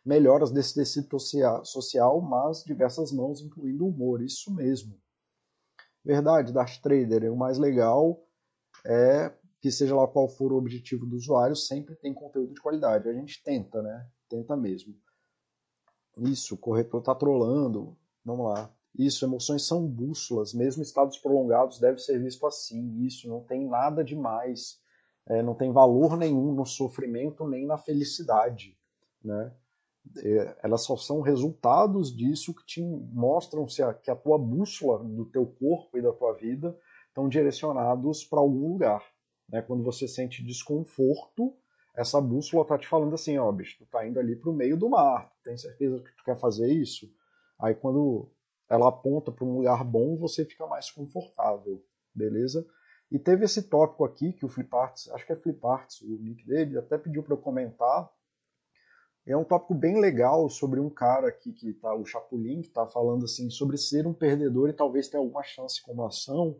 melhoras 0.06 0.52
desse 0.52 0.74
tecido 0.74 1.20
social, 1.64 2.22
mas 2.22 2.64
diversas 2.64 3.12
mãos, 3.12 3.41
incluindo 3.41 3.88
humor. 3.88 4.22
Isso 4.22 4.54
mesmo. 4.54 4.99
Verdade, 6.04 6.52
Darth 6.52 6.82
Trader, 6.82 7.32
o 7.32 7.38
mais 7.38 7.58
legal 7.58 8.26
é 8.86 9.32
que 9.60 9.72
seja 9.72 9.95
lá 9.95 10.08
qual 10.08 10.28
for 10.28 10.52
o 10.52 10.58
objetivo 10.58 11.06
do 11.06 11.16
usuário, 11.16 11.56
sempre 11.56 11.95
tem 11.95 12.14
conteúdo 12.14 12.54
de 12.54 12.62
qualidade. 12.62 13.08
A 13.08 13.14
gente 13.14 13.43
tenta, 13.43 13.82
né? 13.82 14.10
Tenta 14.28 14.58
mesmo. 14.58 14.95
Isso, 16.18 16.56
o 16.56 16.58
corretor 16.58 16.99
está 16.99 17.14
trolando. 17.14 17.95
Vamos 18.24 18.48
lá. 18.48 18.72
Isso, 18.98 19.26
emoções 19.26 19.66
são 19.66 19.88
bússolas, 19.88 20.54
mesmo 20.54 20.84
estados 20.84 21.18
prolongados 21.18 21.80
deve 21.80 22.00
ser 22.00 22.20
visto 22.22 22.46
assim. 22.46 23.06
Isso, 23.06 23.30
não 23.30 23.42
tem 23.42 23.68
nada 23.68 24.04
demais. 24.04 24.80
É, 25.28 25.42
não 25.42 25.56
tem 25.56 25.72
valor 25.72 26.18
nenhum 26.18 26.54
no 26.54 26.66
sofrimento 26.66 27.48
nem 27.48 27.66
na 27.66 27.78
felicidade 27.78 28.78
né? 29.24 29.54
É, 30.18 30.58
elas 30.64 30.84
só 30.84 30.98
são 30.98 31.22
resultados 31.22 32.16
disso 32.16 32.56
que 32.56 32.66
te 32.66 32.82
mostram 32.82 33.68
se 33.68 33.84
a, 33.84 33.94
que 33.94 34.10
a 34.10 34.16
tua 34.16 34.38
bússola 34.38 35.04
do 35.04 35.26
teu 35.26 35.46
corpo 35.46 35.98
e 35.98 36.02
da 36.02 36.12
tua 36.12 36.34
vida 36.34 36.76
estão 37.08 37.30
direcionados 37.30 38.24
para 38.24 38.40
algum 38.40 38.70
lugar. 38.74 39.04
Né? 39.48 39.62
Quando 39.62 39.84
você 39.84 40.08
sente 40.08 40.44
desconforto, 40.44 41.56
essa 41.96 42.20
bússola 42.20 42.64
está 42.64 42.80
te 42.80 42.88
falando 42.88 43.14
assim, 43.14 43.38
ó, 43.38 43.52
bicho, 43.52 43.78
tu 43.78 43.86
tá 43.86 44.08
indo 44.08 44.20
ali 44.20 44.36
para 44.36 44.50
o 44.50 44.54
meio 44.54 44.76
do 44.76 44.90
mar, 44.90 45.32
tem 45.44 45.56
certeza 45.56 46.00
que 46.00 46.16
tu 46.16 46.24
quer 46.24 46.40
fazer 46.40 46.72
isso? 46.74 47.08
Aí 47.62 47.76
quando 47.76 48.28
ela 48.70 48.89
aponta 48.89 49.32
para 49.32 49.45
um 49.45 49.57
lugar 49.57 49.84
bom, 49.84 50.18
você 50.18 50.43
fica 50.43 50.66
mais 50.66 50.89
confortável, 50.89 51.84
beleza? 52.14 52.66
E 53.12 53.20
teve 53.20 53.45
esse 53.45 53.64
tópico 53.64 54.05
aqui 54.05 54.32
que 54.34 54.45
o 54.45 54.49
Fliparts, 54.49 55.09
acho 55.12 55.26
que 55.26 55.34
é 55.34 55.36
Fliparts, 55.36 56.01
o 56.01 56.18
nick 56.18 56.45
dele, 56.47 56.78
até 56.78 56.97
pediu 56.97 57.22
para 57.22 57.34
eu 57.34 57.38
comentar, 57.38 58.09
é 59.28 59.38
um 59.38 59.43
tópico 59.43 59.76
bem 59.76 59.99
legal 59.99 60.49
sobre 60.49 60.80
um 60.80 60.89
cara 60.89 61.28
aqui 61.28 61.53
que 61.53 61.74
tá, 61.74 61.93
o 61.93 62.05
Chapulin, 62.05 62.62
que 62.62 62.70
está 62.70 62.88
falando 62.88 63.26
assim 63.26 63.49
sobre 63.49 63.78
ser 63.78 64.07
um 64.07 64.14
perdedor 64.14 64.70
e 64.70 64.74
talvez 64.74 65.07
ter 65.07 65.18
alguma 65.18 65.43
chance 65.43 65.82
como 65.82 66.03
ação. 66.03 66.57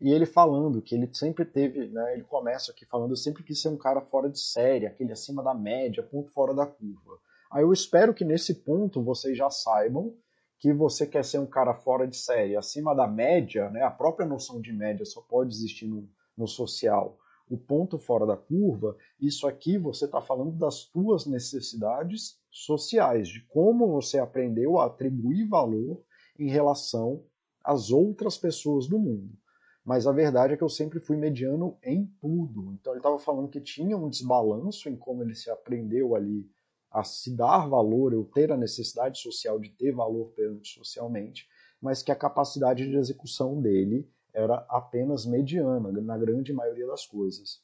E 0.00 0.10
ele 0.10 0.24
falando 0.24 0.80
que 0.80 0.94
ele 0.94 1.12
sempre 1.12 1.44
teve, 1.44 1.88
né, 1.88 2.14
ele 2.14 2.22
começa 2.22 2.72
aqui 2.72 2.86
falando, 2.86 3.14
sempre 3.16 3.42
quis 3.42 3.60
ser 3.60 3.68
um 3.68 3.76
cara 3.76 4.00
fora 4.00 4.30
de 4.30 4.40
série, 4.40 4.86
aquele 4.86 5.12
acima 5.12 5.42
da 5.42 5.52
média, 5.52 6.02
ponto 6.02 6.30
fora 6.32 6.54
da 6.54 6.64
curva. 6.64 7.18
Aí 7.50 7.62
eu 7.62 7.72
espero 7.72 8.14
que 8.14 8.24
nesse 8.24 8.54
ponto 8.54 9.02
vocês 9.02 9.36
já 9.36 9.50
saibam 9.50 10.16
que 10.60 10.72
você 10.72 11.06
quer 11.06 11.24
ser 11.24 11.38
um 11.38 11.46
cara 11.46 11.74
fora 11.74 12.06
de 12.06 12.16
série, 12.16 12.54
acima 12.54 12.94
da 12.94 13.08
média, 13.08 13.70
né, 13.70 13.82
a 13.82 13.90
própria 13.90 14.28
noção 14.28 14.60
de 14.60 14.72
média 14.72 15.04
só 15.06 15.22
pode 15.22 15.52
existir 15.52 15.88
no, 15.88 16.08
no 16.36 16.46
social 16.46 17.18
o 17.50 17.58
ponto 17.58 17.98
fora 17.98 18.24
da 18.24 18.36
curva, 18.36 18.96
isso 19.20 19.44
aqui 19.44 19.76
você 19.76 20.04
está 20.04 20.20
falando 20.20 20.52
das 20.52 20.84
tuas 20.84 21.26
necessidades 21.26 22.38
sociais, 22.48 23.28
de 23.28 23.44
como 23.46 23.88
você 23.88 24.20
aprendeu 24.20 24.78
a 24.78 24.86
atribuir 24.86 25.48
valor 25.48 26.00
em 26.38 26.48
relação 26.48 27.24
às 27.64 27.90
outras 27.90 28.38
pessoas 28.38 28.86
do 28.86 29.00
mundo. 29.00 29.36
Mas 29.84 30.06
a 30.06 30.12
verdade 30.12 30.54
é 30.54 30.56
que 30.56 30.62
eu 30.62 30.68
sempre 30.68 31.00
fui 31.00 31.16
mediano 31.16 31.76
em 31.82 32.06
tudo. 32.20 32.72
Então 32.74 32.92
ele 32.92 33.00
estava 33.00 33.18
falando 33.18 33.48
que 33.48 33.60
tinha 33.60 33.96
um 33.96 34.08
desbalanço 34.08 34.88
em 34.88 34.94
como 34.96 35.24
ele 35.24 35.34
se 35.34 35.50
aprendeu 35.50 36.14
ali 36.14 36.48
a 36.90 37.04
se 37.04 37.34
dar 37.34 37.68
valor, 37.68 38.12
eu 38.12 38.24
ter 38.24 38.50
a 38.50 38.56
necessidade 38.56 39.18
social 39.20 39.58
de 39.58 39.70
ter 39.70 39.92
valor 39.92 40.32
socialmente, 40.62 41.48
mas 41.80 42.02
que 42.02 42.10
a 42.10 42.16
capacidade 42.16 42.88
de 42.88 42.96
execução 42.96 43.60
dele 43.60 44.08
era 44.32 44.64
apenas 44.68 45.24
mediana, 45.24 45.92
na 45.92 46.18
grande 46.18 46.52
maioria 46.52 46.86
das 46.86 47.06
coisas. 47.06 47.62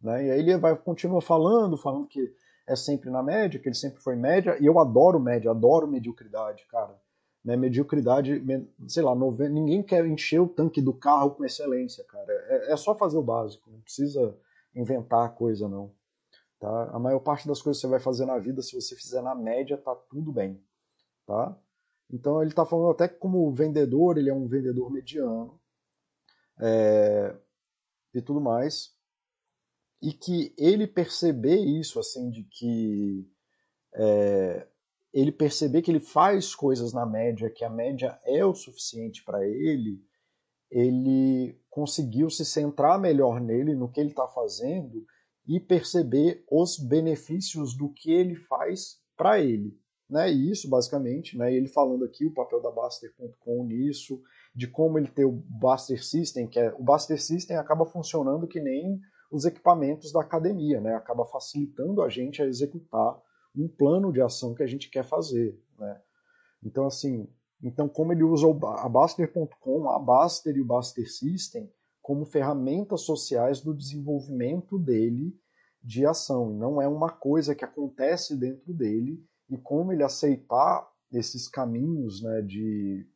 Né? 0.00 0.26
E 0.26 0.30
aí 0.30 0.38
ele 0.40 0.56
vai 0.56 0.76
continua 0.76 1.20
falando, 1.20 1.76
falando 1.76 2.06
que 2.06 2.34
é 2.66 2.76
sempre 2.76 3.10
na 3.10 3.22
média, 3.22 3.60
que 3.60 3.68
ele 3.68 3.74
sempre 3.74 4.00
foi 4.00 4.16
média, 4.16 4.56
e 4.60 4.66
eu 4.66 4.78
adoro 4.78 5.18
média, 5.20 5.50
adoro 5.50 5.86
mediocridade, 5.86 6.64
cara. 6.68 6.96
Né? 7.44 7.56
Mediocridade, 7.56 8.42
sei 8.86 9.02
lá, 9.02 9.14
ninguém 9.50 9.82
quer 9.82 10.06
encher 10.06 10.40
o 10.40 10.48
tanque 10.48 10.80
do 10.80 10.92
carro 10.92 11.32
com 11.32 11.44
excelência, 11.44 12.04
cara. 12.04 12.32
É, 12.48 12.72
é 12.72 12.76
só 12.76 12.94
fazer 12.96 13.18
o 13.18 13.22
básico, 13.22 13.70
não 13.70 13.80
precisa 13.80 14.36
inventar 14.74 15.34
coisa, 15.34 15.68
não. 15.68 15.90
Tá? 16.62 16.90
A 16.92 16.98
maior 17.00 17.18
parte 17.18 17.48
das 17.48 17.60
coisas 17.60 17.82
que 17.82 17.88
você 17.88 17.90
vai 17.90 17.98
fazer 17.98 18.24
na 18.24 18.38
vida, 18.38 18.62
se 18.62 18.80
você 18.80 18.94
fizer 18.94 19.20
na 19.20 19.34
média, 19.34 19.76
tá 19.76 19.96
tudo 20.08 20.30
bem. 20.30 20.64
Tá? 21.26 21.58
Então 22.08 22.40
ele 22.40 22.50
está 22.50 22.64
falando 22.64 22.92
até 22.92 23.08
que 23.08 23.16
como 23.16 23.52
vendedor, 23.52 24.16
ele 24.16 24.30
é 24.30 24.32
um 24.32 24.46
vendedor 24.46 24.88
mediano, 24.88 25.60
é, 26.60 27.36
e 28.14 28.22
tudo 28.22 28.40
mais. 28.40 28.94
E 30.00 30.12
que 30.12 30.54
ele 30.56 30.86
perceber 30.86 31.56
isso, 31.56 31.98
assim, 31.98 32.30
de 32.30 32.44
que 32.44 33.28
é, 33.94 34.68
ele 35.12 35.32
perceber 35.32 35.82
que 35.82 35.90
ele 35.90 35.98
faz 35.98 36.54
coisas 36.54 36.92
na 36.92 37.04
média, 37.04 37.50
que 37.50 37.64
a 37.64 37.70
média 37.70 38.20
é 38.24 38.44
o 38.44 38.54
suficiente 38.54 39.24
para 39.24 39.44
ele, 39.44 40.00
ele 40.70 41.60
conseguiu 41.68 42.30
se 42.30 42.44
centrar 42.44 43.00
melhor 43.00 43.40
nele, 43.40 43.74
no 43.74 43.90
que 43.90 43.98
ele 43.98 44.10
está 44.10 44.28
fazendo 44.28 45.04
e 45.46 45.58
perceber 45.58 46.44
os 46.50 46.78
benefícios 46.78 47.76
do 47.76 47.92
que 47.92 48.12
ele 48.12 48.36
faz 48.36 49.00
para 49.16 49.40
ele. 49.40 49.76
Né? 50.08 50.30
E 50.30 50.50
isso, 50.50 50.68
basicamente, 50.68 51.36
né? 51.36 51.52
ele 51.54 51.68
falando 51.68 52.04
aqui 52.04 52.26
o 52.26 52.34
papel 52.34 52.60
da 52.60 52.70
Baster.com 52.70 53.64
nisso, 53.64 54.20
de 54.54 54.66
como 54.68 54.98
ele 54.98 55.08
ter 55.08 55.24
o 55.24 55.32
Buster 55.32 56.04
System, 56.04 56.46
que 56.46 56.60
é 56.60 56.72
o 56.74 56.82
Buster 56.82 57.20
System 57.20 57.56
acaba 57.56 57.86
funcionando 57.86 58.46
que 58.46 58.60
nem 58.60 59.00
os 59.30 59.46
equipamentos 59.46 60.12
da 60.12 60.20
academia, 60.20 60.80
né? 60.80 60.94
Acaba 60.94 61.24
facilitando 61.24 62.02
a 62.02 62.10
gente 62.10 62.42
a 62.42 62.46
executar 62.46 63.18
um 63.56 63.66
plano 63.66 64.12
de 64.12 64.20
ação 64.20 64.54
que 64.54 64.62
a 64.62 64.66
gente 64.66 64.90
quer 64.90 65.04
fazer, 65.04 65.58
né? 65.78 66.00
Então 66.62 66.84
assim, 66.84 67.26
então 67.62 67.88
como 67.88 68.12
ele 68.12 68.22
usa 68.22 68.46
a 68.46 68.88
Baster.com, 68.88 69.88
a 69.88 69.98
Baster 69.98 70.54
e 70.54 70.60
o 70.60 70.66
Baster 70.66 71.10
System 71.10 71.72
como 72.02 72.26
ferramentas 72.26 73.02
sociais 73.02 73.60
do 73.60 73.72
desenvolvimento 73.72 74.78
dele 74.78 75.34
de 75.82 76.04
ação, 76.04 76.52
não 76.52 76.82
é 76.82 76.86
uma 76.86 77.10
coisa 77.10 77.54
que 77.54 77.64
acontece 77.64 78.36
dentro 78.36 78.74
dele. 78.74 79.24
E 79.48 79.56
como 79.56 79.92
ele 79.92 80.02
aceitar 80.02 80.88
esses 81.12 81.48
caminhos, 81.48 82.22
né, 82.22 82.42
de 82.42 83.06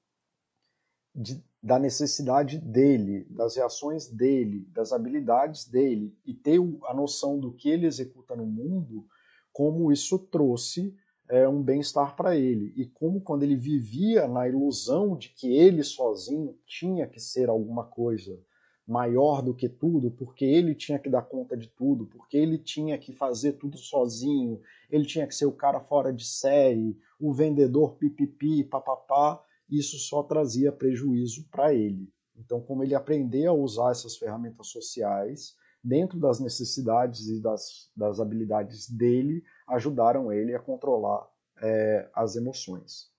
de, 1.17 1.43
da 1.63 1.79
necessidade 1.79 2.59
dele, 2.59 3.25
das 3.31 3.57
reações 3.57 4.07
dele, 4.07 4.67
das 4.71 4.93
habilidades 4.93 5.67
dele 5.67 6.15
e 6.27 6.35
ter 6.35 6.61
a 6.85 6.93
noção 6.93 7.41
do 7.41 7.55
que 7.55 7.71
ele 7.71 7.87
executa 7.87 8.37
no 8.37 8.45
mundo, 8.45 9.07
como 9.51 9.91
isso 9.91 10.19
trouxe 10.19 10.95
é, 11.29 11.49
um 11.49 11.63
bem-estar 11.63 12.15
para 12.15 12.37
ele. 12.37 12.75
E 12.77 12.87
como 12.87 13.23
quando 13.23 13.43
ele 13.45 13.57
vivia 13.57 14.29
na 14.29 14.47
ilusão 14.47 15.17
de 15.17 15.31
que 15.31 15.57
ele 15.57 15.83
sozinho 15.83 16.55
tinha 16.67 17.07
que 17.07 17.19
ser 17.19 17.49
alguma 17.49 17.85
coisa 17.85 18.39
maior 18.87 19.43
do 19.43 19.53
que 19.53 19.69
tudo, 19.69 20.11
porque 20.11 20.45
ele 20.45 20.75
tinha 20.75 20.99
que 20.99 21.11
dar 21.11 21.23
conta 21.23 21.57
de 21.57 21.67
tudo, 21.69 22.07
porque 22.07 22.37
ele 22.37 22.57
tinha 22.57 22.97
que 22.97 23.13
fazer 23.13 23.55
tudo 23.55 23.77
sozinho, 23.77 24.61
ele 24.89 25.05
tinha 25.05 25.27
que 25.27 25.35
ser 25.35 25.47
o 25.47 25.53
cara 25.53 25.81
fora 25.81 26.13
de 26.13 26.25
série, 26.25 26.97
o 27.19 27.33
vendedor 27.33 27.97
pipipi, 27.97 28.63
papapá, 28.63 29.43
isso 29.69 29.99
só 29.99 30.23
trazia 30.23 30.71
prejuízo 30.71 31.49
para 31.51 31.75
ele. 31.75 32.09
Então, 32.37 32.61
como 32.61 32.85
ele 32.85 32.95
aprender 32.95 33.47
a 33.47 33.53
usar 33.53 33.91
essas 33.91 34.17
ferramentas 34.17 34.69
sociais 34.69 35.57
dentro 35.83 36.19
das 36.19 36.39
necessidades 36.39 37.27
e 37.29 37.41
das, 37.41 37.91
das 37.97 38.21
habilidades 38.21 38.89
dele, 38.89 39.43
ajudaram 39.67 40.33
ele 40.33 40.55
a 40.55 40.61
controlar 40.61 41.29
é, 41.61 42.09
as 42.15 42.37
emoções. 42.37 43.11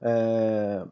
É, 0.00 0.86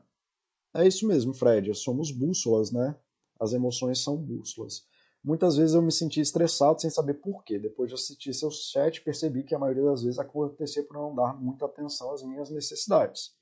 é 0.75 0.87
isso 0.87 1.07
mesmo, 1.07 1.33
Fred. 1.35 1.75
Somos 1.75 2.11
bússolas, 2.11 2.71
né? 2.71 2.95
As 3.39 3.53
emoções 3.53 4.03
são 4.03 4.17
bússolas. 4.17 4.85
Muitas 5.23 5.57
vezes 5.57 5.75
eu 5.75 5.83
me 5.83 5.93
senti 5.93 6.21
estressado 6.21 6.81
sem 6.81 6.91
saber 6.91 7.15
por 7.15 7.43
quê. 7.45 7.59
Depois 7.59 7.89
de 7.89 7.95
assistir 7.95 8.35
seu 8.35 8.51
chat, 8.51 9.01
percebi 9.03 9.43
que 9.43 9.55
a 9.55 9.59
maioria 9.59 9.85
das 9.85 10.03
vezes 10.03 10.19
acontecia 10.19 10.83
por 10.85 10.95
não 10.95 11.15
dar 11.15 11.41
muita 11.41 11.65
atenção 11.65 12.13
às 12.13 12.23
minhas 12.23 12.51
necessidades 12.51 13.35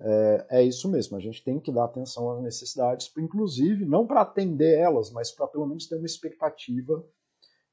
é, 0.00 0.46
é, 0.50 0.62
isso 0.62 0.88
mesmo, 0.88 1.16
a 1.16 1.20
gente 1.20 1.42
tem 1.42 1.58
que 1.58 1.72
dar 1.72 1.84
atenção 1.84 2.30
às 2.30 2.40
necessidades, 2.40 3.10
inclusive, 3.18 3.84
não 3.84 4.06
para 4.06 4.20
atender 4.20 4.78
elas, 4.78 5.10
mas 5.10 5.30
para 5.30 5.48
pelo 5.48 5.66
menos 5.66 5.86
ter 5.86 5.96
uma 5.96 6.06
expectativa 6.06 7.04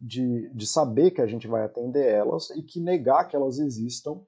de, 0.01 0.49
de 0.49 0.65
saber 0.65 1.11
que 1.11 1.21
a 1.21 1.27
gente 1.27 1.47
vai 1.47 1.63
atender 1.63 2.05
elas 2.05 2.49
e 2.51 2.63
que 2.63 2.79
negar 2.79 3.27
que 3.27 3.35
elas 3.35 3.59
existam 3.59 4.19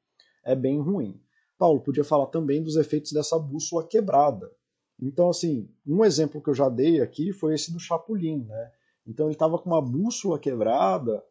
é 0.43 0.55
bem 0.55 0.80
ruim. 0.80 1.20
Paulo, 1.57 1.82
podia 1.82 2.03
falar 2.03 2.28
também 2.28 2.63
dos 2.63 2.76
efeitos 2.76 3.11
dessa 3.11 3.38
bússola 3.39 3.88
quebrada. 3.88 4.51
Então, 5.00 5.30
assim, 5.30 5.70
um 5.86 6.04
exemplo 6.04 6.41
que 6.41 6.50
eu 6.50 6.56
já 6.56 6.70
dei 6.70 7.02
aqui 7.02 7.32
foi 7.32 7.54
esse 7.54 7.72
do 7.72 7.80
Chapulin, 7.80 8.45
né? 8.45 8.72
Então, 9.06 9.28
ele 9.28 9.34
estava 9.34 9.58
com 9.60 9.70
uma 9.70 9.82
bússola 9.82 10.39
quebrada. 10.39 11.24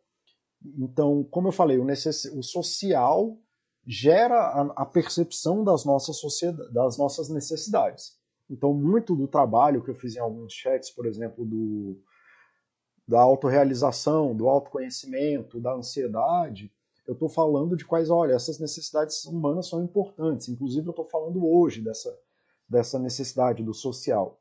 Então, 0.78 1.24
como 1.24 1.48
eu 1.48 1.52
falei, 1.52 1.78
o, 1.78 1.84
necess... 1.84 2.24
o 2.26 2.42
social 2.42 3.36
gera 3.86 4.36
a, 4.36 4.82
a 4.82 4.86
percepção 4.86 5.62
das 5.62 5.84
nossas, 5.84 6.20
das 6.72 6.96
nossas 6.96 7.28
necessidades. 7.28 8.16
Então, 8.48 8.72
muito 8.72 9.14
do 9.14 9.26
trabalho 9.26 9.82
que 9.82 9.90
eu 9.90 9.94
fiz 9.94 10.16
em 10.16 10.20
alguns 10.20 10.52
chats, 10.52 10.90
por 10.90 11.06
exemplo, 11.06 11.44
do, 11.44 12.00
da 13.06 13.20
autorrealização, 13.20 14.34
do 14.34 14.48
autoconhecimento, 14.48 15.60
da 15.60 15.74
ansiedade, 15.74 16.72
eu 17.06 17.14
estou 17.14 17.28
falando 17.28 17.76
de 17.76 17.84
quais, 17.84 18.10
olha, 18.10 18.34
essas 18.34 18.58
necessidades 18.58 19.24
humanas 19.24 19.68
são 19.68 19.82
importantes. 19.82 20.48
Inclusive, 20.48 20.86
eu 20.86 20.90
estou 20.90 21.04
falando 21.04 21.46
hoje 21.46 21.80
dessa, 21.80 22.16
dessa 22.68 22.98
necessidade 22.98 23.62
do 23.62 23.74
social. 23.74 24.40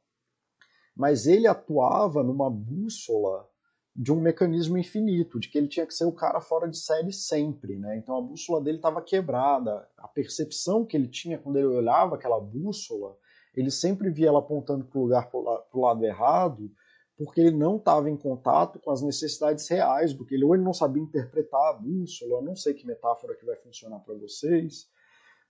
Mas 0.96 1.28
ele 1.28 1.48
atuava 1.48 2.24
numa 2.24 2.50
bússola 2.50 3.48
de 3.96 4.12
um 4.12 4.20
mecanismo 4.20 4.78
infinito, 4.78 5.40
de 5.40 5.50
que 5.50 5.58
ele 5.58 5.70
tinha 5.70 5.86
que 5.86 5.94
ser 5.94 6.04
o 6.04 6.12
cara 6.12 6.42
fora 6.42 6.68
de 6.68 6.78
série 6.78 7.14
sempre, 7.14 7.78
né? 7.78 7.98
Então 7.98 8.18
a 8.18 8.22
bússola 8.22 8.62
dele 8.62 8.78
estava 8.78 9.02
quebrada, 9.02 9.88
a 9.98 10.08
percepção 10.08 10.86
que 10.86 10.98
ele 10.98 11.08
tinha 11.08 11.38
quando 11.38 11.56
ele 11.56 11.68
olhava 11.68 12.16
aquela 12.16 12.40
bússola, 12.40 13.16
ele 13.56 13.72
sempre 13.72 14.10
via 14.10 14.28
ela 14.28 14.40
apontando 14.40 14.84
para 14.84 15.00
o 15.00 15.04
lugar 15.04 15.30
para 15.30 15.40
o 15.40 15.82
lado 15.82 16.04
errado, 16.04 16.70
porque 17.18 17.40
ele 17.40 17.56
não 17.56 17.78
estava 17.78 18.10
em 18.10 18.18
contato 18.18 18.80
com 18.80 18.92
as 18.92 19.02
necessidades 19.02 19.66
reais 19.70 20.14
do 20.14 20.26
que 20.26 20.36
ele, 20.36 20.44
ou 20.44 20.54
ele 20.54 20.64
não 20.64 20.74
sabia 20.74 21.02
interpretar 21.02 21.70
a 21.70 21.74
bússola, 21.74 22.42
não 22.42 22.56
sei 22.56 22.74
que 22.74 22.86
metáfora 22.86 23.36
que 23.36 23.46
vai 23.46 23.56
funcionar 23.56 24.00
para 24.00 24.16
vocês, 24.16 24.90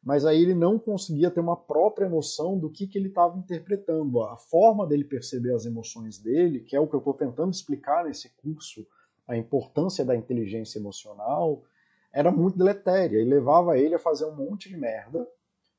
mas 0.06 0.24
aí 0.24 0.40
ele 0.40 0.54
não 0.54 0.78
conseguia 0.78 1.32
ter 1.32 1.40
uma 1.40 1.58
própria 1.58 2.08
noção 2.08 2.60
do 2.60 2.70
que, 2.70 2.86
que 2.86 2.96
ele 2.96 3.08
estava 3.08 3.36
interpretando. 3.40 4.22
A 4.22 4.38
forma 4.38 4.86
dele 4.86 5.04
perceber 5.04 5.52
as 5.52 5.66
emoções 5.66 6.20
dele, 6.20 6.60
que 6.60 6.76
é 6.76 6.80
o 6.80 6.88
que 6.88 6.94
eu 6.94 7.00
estou 7.00 7.16
tentando 7.16 7.52
explicar 7.52 8.06
nesse 8.06 8.30
curso, 8.38 8.86
a 9.28 9.36
importância 9.36 10.06
da 10.06 10.16
inteligência 10.16 10.78
emocional, 10.78 11.64
era 12.14 12.32
muito 12.32 12.56
deletéria 12.56 13.20
e 13.20 13.26
levava 13.26 13.80
ele 13.80 13.96
a 13.96 14.00
fazer 14.00 14.26
um 14.26 14.36
monte 14.36 14.70
de 14.70 14.78
merda 14.78 15.28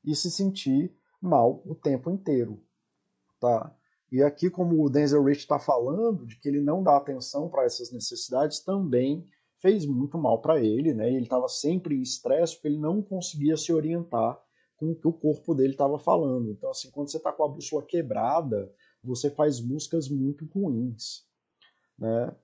e 0.03 0.13
se 0.13 0.29
sentir 0.29 0.93
mal 1.21 1.61
o 1.65 1.73
tempo 1.73 2.11
inteiro. 2.11 2.61
Tá? 3.39 3.73
E 4.11 4.21
aqui, 4.21 4.49
como 4.49 4.83
o 4.83 4.89
Denzel 4.89 5.23
Rich 5.23 5.39
está 5.39 5.57
falando, 5.57 6.25
de 6.25 6.35
que 6.35 6.49
ele 6.49 6.59
não 6.59 6.83
dá 6.83 6.97
atenção 6.97 7.47
para 7.47 7.63
essas 7.63 7.93
necessidades, 7.93 8.59
também 8.59 9.25
fez 9.59 9.85
muito 9.85 10.17
mal 10.17 10.41
para 10.41 10.61
ele, 10.61 10.93
né? 10.93 11.07
Ele 11.09 11.23
estava 11.23 11.47
sempre 11.47 11.95
em 11.95 12.01
estresse 12.01 12.55
porque 12.55 12.67
ele 12.67 12.77
não 12.77 13.01
conseguia 13.01 13.57
se 13.57 13.73
orientar 13.73 14.39
com 14.75 14.91
o 14.91 14.95
que 14.95 15.07
o 15.07 15.13
corpo 15.13 15.55
dele 15.55 15.71
estava 15.71 15.97
falando. 15.97 16.51
Então, 16.51 16.69
assim, 16.69 16.91
quando 16.91 17.09
você 17.09 17.17
está 17.17 17.31
com 17.31 17.43
a 17.43 17.49
bússola 17.49 17.83
quebrada, 17.83 18.71
você 19.03 19.29
faz 19.29 19.59
buscas 19.59 20.09
muito 20.09 20.45
ruins, 20.45 21.25
né? 21.97 22.35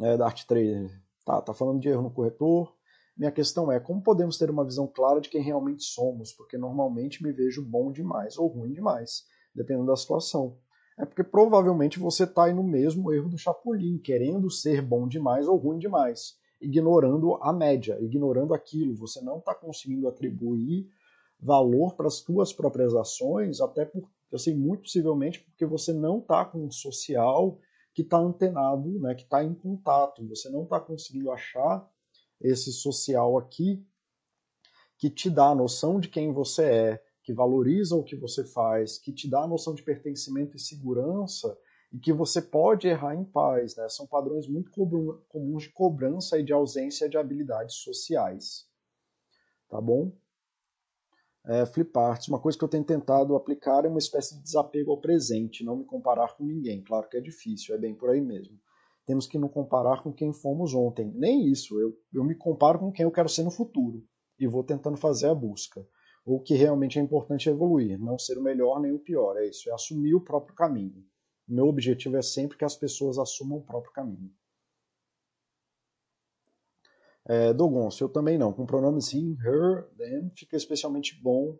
É, 0.00 0.16
Dart 0.16 0.46
Trader, 0.46 0.90
tá, 1.26 1.42
tá 1.42 1.52
falando 1.52 1.80
de 1.80 1.88
erro 1.88 2.02
no 2.02 2.10
corretor. 2.10 2.74
Minha 3.14 3.30
questão 3.30 3.70
é 3.70 3.78
como 3.78 4.02
podemos 4.02 4.38
ter 4.38 4.48
uma 4.48 4.64
visão 4.64 4.86
clara 4.86 5.20
de 5.20 5.28
quem 5.28 5.42
realmente 5.42 5.84
somos, 5.84 6.32
porque 6.32 6.56
normalmente 6.56 7.22
me 7.22 7.32
vejo 7.32 7.62
bom 7.62 7.92
demais 7.92 8.38
ou 8.38 8.46
ruim 8.46 8.72
demais, 8.72 9.24
dependendo 9.54 9.88
da 9.88 9.96
situação 9.96 10.58
é 11.00 11.06
porque 11.06 11.24
provavelmente 11.24 11.98
você 11.98 12.24
está 12.24 12.44
aí 12.44 12.52
no 12.52 12.62
mesmo 12.62 13.10
erro 13.12 13.30
do 13.30 13.38
Chapolin, 13.38 13.98
querendo 13.98 14.50
ser 14.50 14.82
bom 14.82 15.08
demais 15.08 15.48
ou 15.48 15.56
ruim 15.56 15.78
demais, 15.78 16.36
ignorando 16.60 17.36
a 17.36 17.52
média, 17.52 17.98
ignorando 18.00 18.52
aquilo. 18.52 18.94
Você 18.96 19.20
não 19.22 19.38
está 19.38 19.54
conseguindo 19.54 20.06
atribuir 20.06 20.86
valor 21.40 21.94
para 21.94 22.06
as 22.06 22.16
suas 22.16 22.52
próprias 22.52 22.94
ações, 22.94 23.62
até 23.62 23.86
por, 23.86 24.06
assim, 24.32 24.54
muito 24.54 24.82
possivelmente 24.82 25.40
porque 25.40 25.64
você 25.64 25.92
não 25.92 26.18
está 26.18 26.44
com 26.44 26.58
um 26.66 26.70
social 26.70 27.58
que 27.94 28.02
está 28.02 28.18
antenado, 28.18 29.00
né, 29.00 29.14
que 29.14 29.22
está 29.22 29.42
em 29.42 29.54
contato. 29.54 30.26
Você 30.28 30.50
não 30.50 30.64
está 30.64 30.78
conseguindo 30.78 31.32
achar 31.32 31.88
esse 32.38 32.72
social 32.72 33.38
aqui 33.38 33.82
que 34.98 35.08
te 35.08 35.30
dá 35.30 35.46
a 35.46 35.54
noção 35.54 35.98
de 35.98 36.08
quem 36.08 36.30
você 36.30 36.64
é, 36.64 37.02
que 37.30 37.34
valoriza 37.34 37.94
o 37.94 38.02
que 38.02 38.16
você 38.16 38.44
faz, 38.44 38.98
que 38.98 39.12
te 39.12 39.30
dá 39.30 39.44
a 39.44 39.46
noção 39.46 39.72
de 39.72 39.84
pertencimento 39.84 40.56
e 40.56 40.60
segurança 40.60 41.56
e 41.92 41.98
que 41.98 42.12
você 42.12 42.42
pode 42.42 42.88
errar 42.88 43.14
em 43.14 43.24
paz. 43.24 43.76
Né? 43.76 43.88
São 43.88 44.04
padrões 44.04 44.48
muito 44.48 44.72
comuns 45.28 45.62
de 45.62 45.68
cobrança 45.70 46.40
e 46.40 46.42
de 46.42 46.52
ausência 46.52 47.08
de 47.08 47.16
habilidades 47.16 47.76
sociais. 47.76 48.66
Tá 49.68 49.80
bom? 49.80 50.12
É, 51.46 51.64
flip 51.64 51.96
arts, 51.96 52.26
uma 52.26 52.40
coisa 52.40 52.58
que 52.58 52.64
eu 52.64 52.68
tenho 52.68 52.84
tentado 52.84 53.36
aplicar 53.36 53.84
é 53.84 53.88
uma 53.88 53.98
espécie 53.98 54.36
de 54.36 54.42
desapego 54.42 54.90
ao 54.90 55.00
presente, 55.00 55.64
não 55.64 55.76
me 55.76 55.84
comparar 55.84 56.36
com 56.36 56.44
ninguém. 56.44 56.82
Claro 56.82 57.08
que 57.08 57.16
é 57.16 57.20
difícil, 57.20 57.76
é 57.76 57.78
bem 57.78 57.94
por 57.94 58.10
aí 58.10 58.20
mesmo. 58.20 58.58
Temos 59.06 59.28
que 59.28 59.38
nos 59.38 59.52
comparar 59.52 60.02
com 60.02 60.12
quem 60.12 60.32
fomos 60.32 60.74
ontem. 60.74 61.12
Nem 61.14 61.46
isso, 61.46 61.80
eu, 61.80 61.96
eu 62.12 62.24
me 62.24 62.34
comparo 62.34 62.80
com 62.80 62.90
quem 62.90 63.04
eu 63.04 63.12
quero 63.12 63.28
ser 63.28 63.44
no 63.44 63.52
futuro 63.52 64.04
e 64.38 64.48
vou 64.48 64.64
tentando 64.64 64.96
fazer 64.96 65.28
a 65.28 65.34
busca 65.34 65.86
o 66.24 66.40
que 66.40 66.54
realmente 66.54 66.98
é 66.98 67.02
importante 67.02 67.48
é 67.48 67.52
evoluir, 67.52 67.98
não 67.98 68.18
ser 68.18 68.38
o 68.38 68.42
melhor 68.42 68.80
nem 68.80 68.92
o 68.92 68.98
pior, 68.98 69.36
é 69.36 69.46
isso, 69.46 69.68
é 69.68 69.72
assumir 69.72 70.14
o 70.14 70.20
próprio 70.20 70.54
caminho. 70.54 71.04
Meu 71.48 71.66
objetivo 71.66 72.16
é 72.16 72.22
sempre 72.22 72.56
que 72.56 72.64
as 72.64 72.76
pessoas 72.76 73.18
assumam 73.18 73.58
o 73.58 73.64
próprio 73.64 73.92
caminho. 73.92 74.30
É, 77.26 77.52
Dogonço, 77.52 78.02
eu 78.02 78.08
também 78.08 78.38
não. 78.38 78.52
Com 78.52 78.66
pronomes 78.66 79.12
he, 79.12 79.36
her, 79.44 79.88
them, 79.96 80.30
fica 80.36 80.56
especialmente 80.56 81.20
bom. 81.20 81.58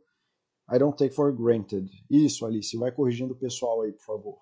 I 0.73 0.79
don't 0.79 0.97
take 0.97 1.15
for 1.15 1.33
granted. 1.33 1.91
Isso, 2.09 2.47
Alice, 2.47 2.77
vai 2.77 2.93
corrigindo 2.93 3.35
o 3.35 3.39
pessoal 3.39 3.83
aí, 3.83 3.93
por 3.93 4.05
favor. 4.05 4.39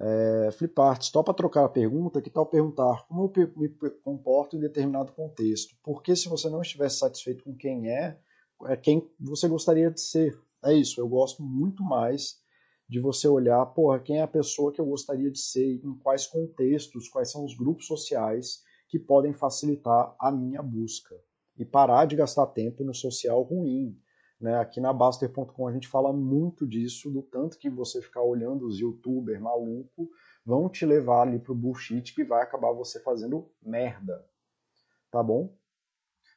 É, 0.00 0.50
Fliparts, 0.52 1.10
topa 1.10 1.32
trocar 1.32 1.64
a 1.64 1.68
pergunta, 1.68 2.20
que 2.20 2.28
tal 2.28 2.46
perguntar 2.46 3.06
como 3.06 3.32
eu 3.36 3.52
me 3.56 3.68
comporto 4.02 4.56
em 4.56 4.60
determinado 4.60 5.12
contexto? 5.12 5.76
Porque 5.82 6.16
se 6.16 6.28
você 6.28 6.48
não 6.48 6.62
estiver 6.62 6.90
satisfeito 6.90 7.44
com 7.44 7.54
quem 7.54 7.90
é, 7.90 8.18
é 8.66 8.76
quem 8.76 9.10
você 9.18 9.48
gostaria 9.48 9.90
de 9.90 10.00
ser. 10.00 10.38
É 10.64 10.72
isso, 10.72 11.00
eu 11.00 11.08
gosto 11.08 11.42
muito 11.42 11.82
mais 11.82 12.42
de 12.88 13.00
você 13.00 13.26
olhar, 13.26 13.64
porra, 13.66 14.00
quem 14.00 14.18
é 14.18 14.22
a 14.22 14.28
pessoa 14.28 14.72
que 14.72 14.80
eu 14.80 14.86
gostaria 14.86 15.30
de 15.30 15.38
ser, 15.38 15.80
em 15.84 15.94
quais 15.98 16.26
contextos, 16.26 17.08
quais 17.08 17.30
são 17.30 17.44
os 17.44 17.56
grupos 17.56 17.86
sociais 17.86 18.62
que 18.88 18.98
podem 18.98 19.32
facilitar 19.32 20.14
a 20.18 20.30
minha 20.30 20.62
busca. 20.62 21.14
E 21.56 21.64
parar 21.64 22.04
de 22.06 22.16
gastar 22.16 22.46
tempo 22.48 22.84
no 22.84 22.94
social 22.94 23.42
ruim. 23.42 23.98
Né? 24.40 24.56
Aqui 24.58 24.80
na 24.80 24.92
Baster.com 24.92 25.68
a 25.68 25.72
gente 25.72 25.88
fala 25.88 26.12
muito 26.12 26.66
disso, 26.66 27.10
do 27.10 27.22
tanto 27.22 27.58
que 27.58 27.70
você 27.70 28.02
ficar 28.02 28.22
olhando 28.22 28.66
os 28.66 28.78
youtubers 28.78 29.40
maluco 29.40 30.10
vão 30.44 30.68
te 30.68 30.84
levar 30.84 31.22
ali 31.22 31.38
pro 31.38 31.54
bullshit 31.54 32.14
que 32.14 32.24
vai 32.24 32.42
acabar 32.42 32.72
você 32.72 33.00
fazendo 33.00 33.50
merda. 33.62 34.24
Tá 35.10 35.22
bom? 35.22 35.56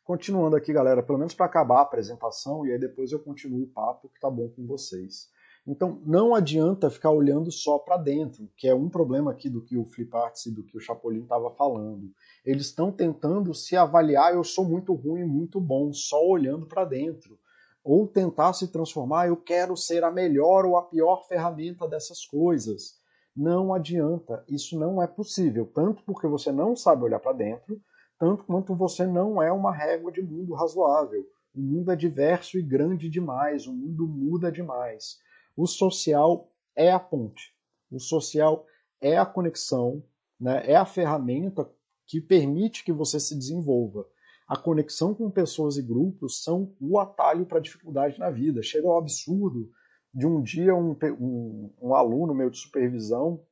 Continuando 0.07 0.55
aqui, 0.55 0.71
galera, 0.71 1.03
pelo 1.03 1.17
menos 1.17 1.33
para 1.33 1.47
acabar 1.47 1.79
a 1.79 1.81
apresentação 1.81 2.65
e 2.65 2.71
aí 2.71 2.79
depois 2.79 3.11
eu 3.11 3.19
continuo 3.19 3.63
o 3.63 3.67
papo 3.67 4.07
que 4.07 4.21
tá 4.21 4.29
bom 4.29 4.47
com 4.47 4.65
vocês. 4.65 5.27
Então, 5.67 6.01
não 6.05 6.33
adianta 6.33 6.89
ficar 6.89 7.11
olhando 7.11 7.51
só 7.51 7.77
para 7.77 7.97
dentro, 7.97 8.49
que 8.55 8.69
é 8.69 8.73
um 8.73 8.87
problema 8.87 9.31
aqui 9.31 9.49
do 9.49 9.61
que 9.61 9.75
o 9.75 9.83
Fliparts 9.83 10.45
e 10.45 10.51
do 10.55 10.63
que 10.63 10.77
o 10.77 10.79
Chapolin 10.79 11.23
estava 11.23 11.51
falando. 11.51 12.09
Eles 12.45 12.67
estão 12.67 12.89
tentando 12.89 13.53
se 13.53 13.75
avaliar, 13.75 14.33
eu 14.33 14.45
sou 14.45 14.63
muito 14.63 14.93
ruim, 14.93 15.25
muito 15.25 15.59
bom, 15.59 15.91
só 15.91 16.25
olhando 16.25 16.65
para 16.65 16.85
dentro. 16.85 17.37
Ou 17.83 18.07
tentar 18.07 18.53
se 18.53 18.69
transformar, 18.69 19.27
eu 19.27 19.35
quero 19.35 19.75
ser 19.75 20.05
a 20.05 20.09
melhor 20.09 20.65
ou 20.65 20.77
a 20.77 20.83
pior 20.83 21.27
ferramenta 21.27 21.85
dessas 21.85 22.25
coisas. 22.25 22.95
Não 23.35 23.73
adianta, 23.73 24.41
isso 24.47 24.79
não 24.79 25.03
é 25.03 25.05
possível, 25.05 25.69
tanto 25.75 26.01
porque 26.05 26.27
você 26.27 26.49
não 26.49 26.77
sabe 26.77 27.03
olhar 27.03 27.19
para 27.19 27.33
dentro, 27.33 27.77
tanto 28.19 28.43
quanto 28.43 28.75
você 28.75 29.05
não 29.05 29.41
é 29.41 29.51
uma 29.51 29.73
régua 29.73 30.11
de 30.11 30.21
mundo 30.21 30.53
razoável. 30.53 31.25
O 31.53 31.59
mundo 31.59 31.91
é 31.91 31.95
diverso 31.95 32.57
e 32.57 32.61
grande 32.61 33.09
demais, 33.09 33.67
o 33.67 33.73
mundo 33.73 34.07
muda 34.07 34.51
demais. 34.51 35.19
O 35.55 35.65
social 35.65 36.51
é 36.75 36.91
a 36.91 36.99
ponte, 36.99 37.55
o 37.91 37.99
social 37.99 38.65
é 39.01 39.17
a 39.17 39.25
conexão, 39.25 40.03
né? 40.39 40.63
é 40.65 40.75
a 40.75 40.85
ferramenta 40.85 41.69
que 42.05 42.21
permite 42.21 42.83
que 42.83 42.91
você 42.91 43.19
se 43.19 43.35
desenvolva. 43.35 44.05
A 44.47 44.55
conexão 44.55 45.13
com 45.13 45.29
pessoas 45.29 45.77
e 45.77 45.81
grupos 45.81 46.43
são 46.43 46.73
o 46.79 46.99
atalho 46.99 47.45
para 47.45 47.57
a 47.57 47.61
dificuldade 47.61 48.17
na 48.17 48.29
vida. 48.29 48.63
Chega 48.63 48.87
ao 48.87 48.97
absurdo 48.97 49.69
de 50.13 50.25
um 50.25 50.41
dia 50.41 50.73
um, 50.73 50.95
um, 51.19 51.73
um 51.81 51.93
aluno 51.93 52.33
meu 52.33 52.49
de 52.49 52.57
supervisão 52.57 53.43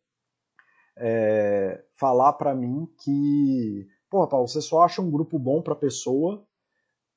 é, 0.97 1.83
falar 1.97 2.33
para 2.33 2.55
mim 2.55 2.87
que 3.03 3.87
Pô, 4.09 4.27
Paulo, 4.27 4.47
você 4.47 4.61
só 4.61 4.83
acha 4.83 5.01
um 5.01 5.09
grupo 5.09 5.37
bom 5.39 5.61
para 5.61 5.75
pessoa 5.75 6.45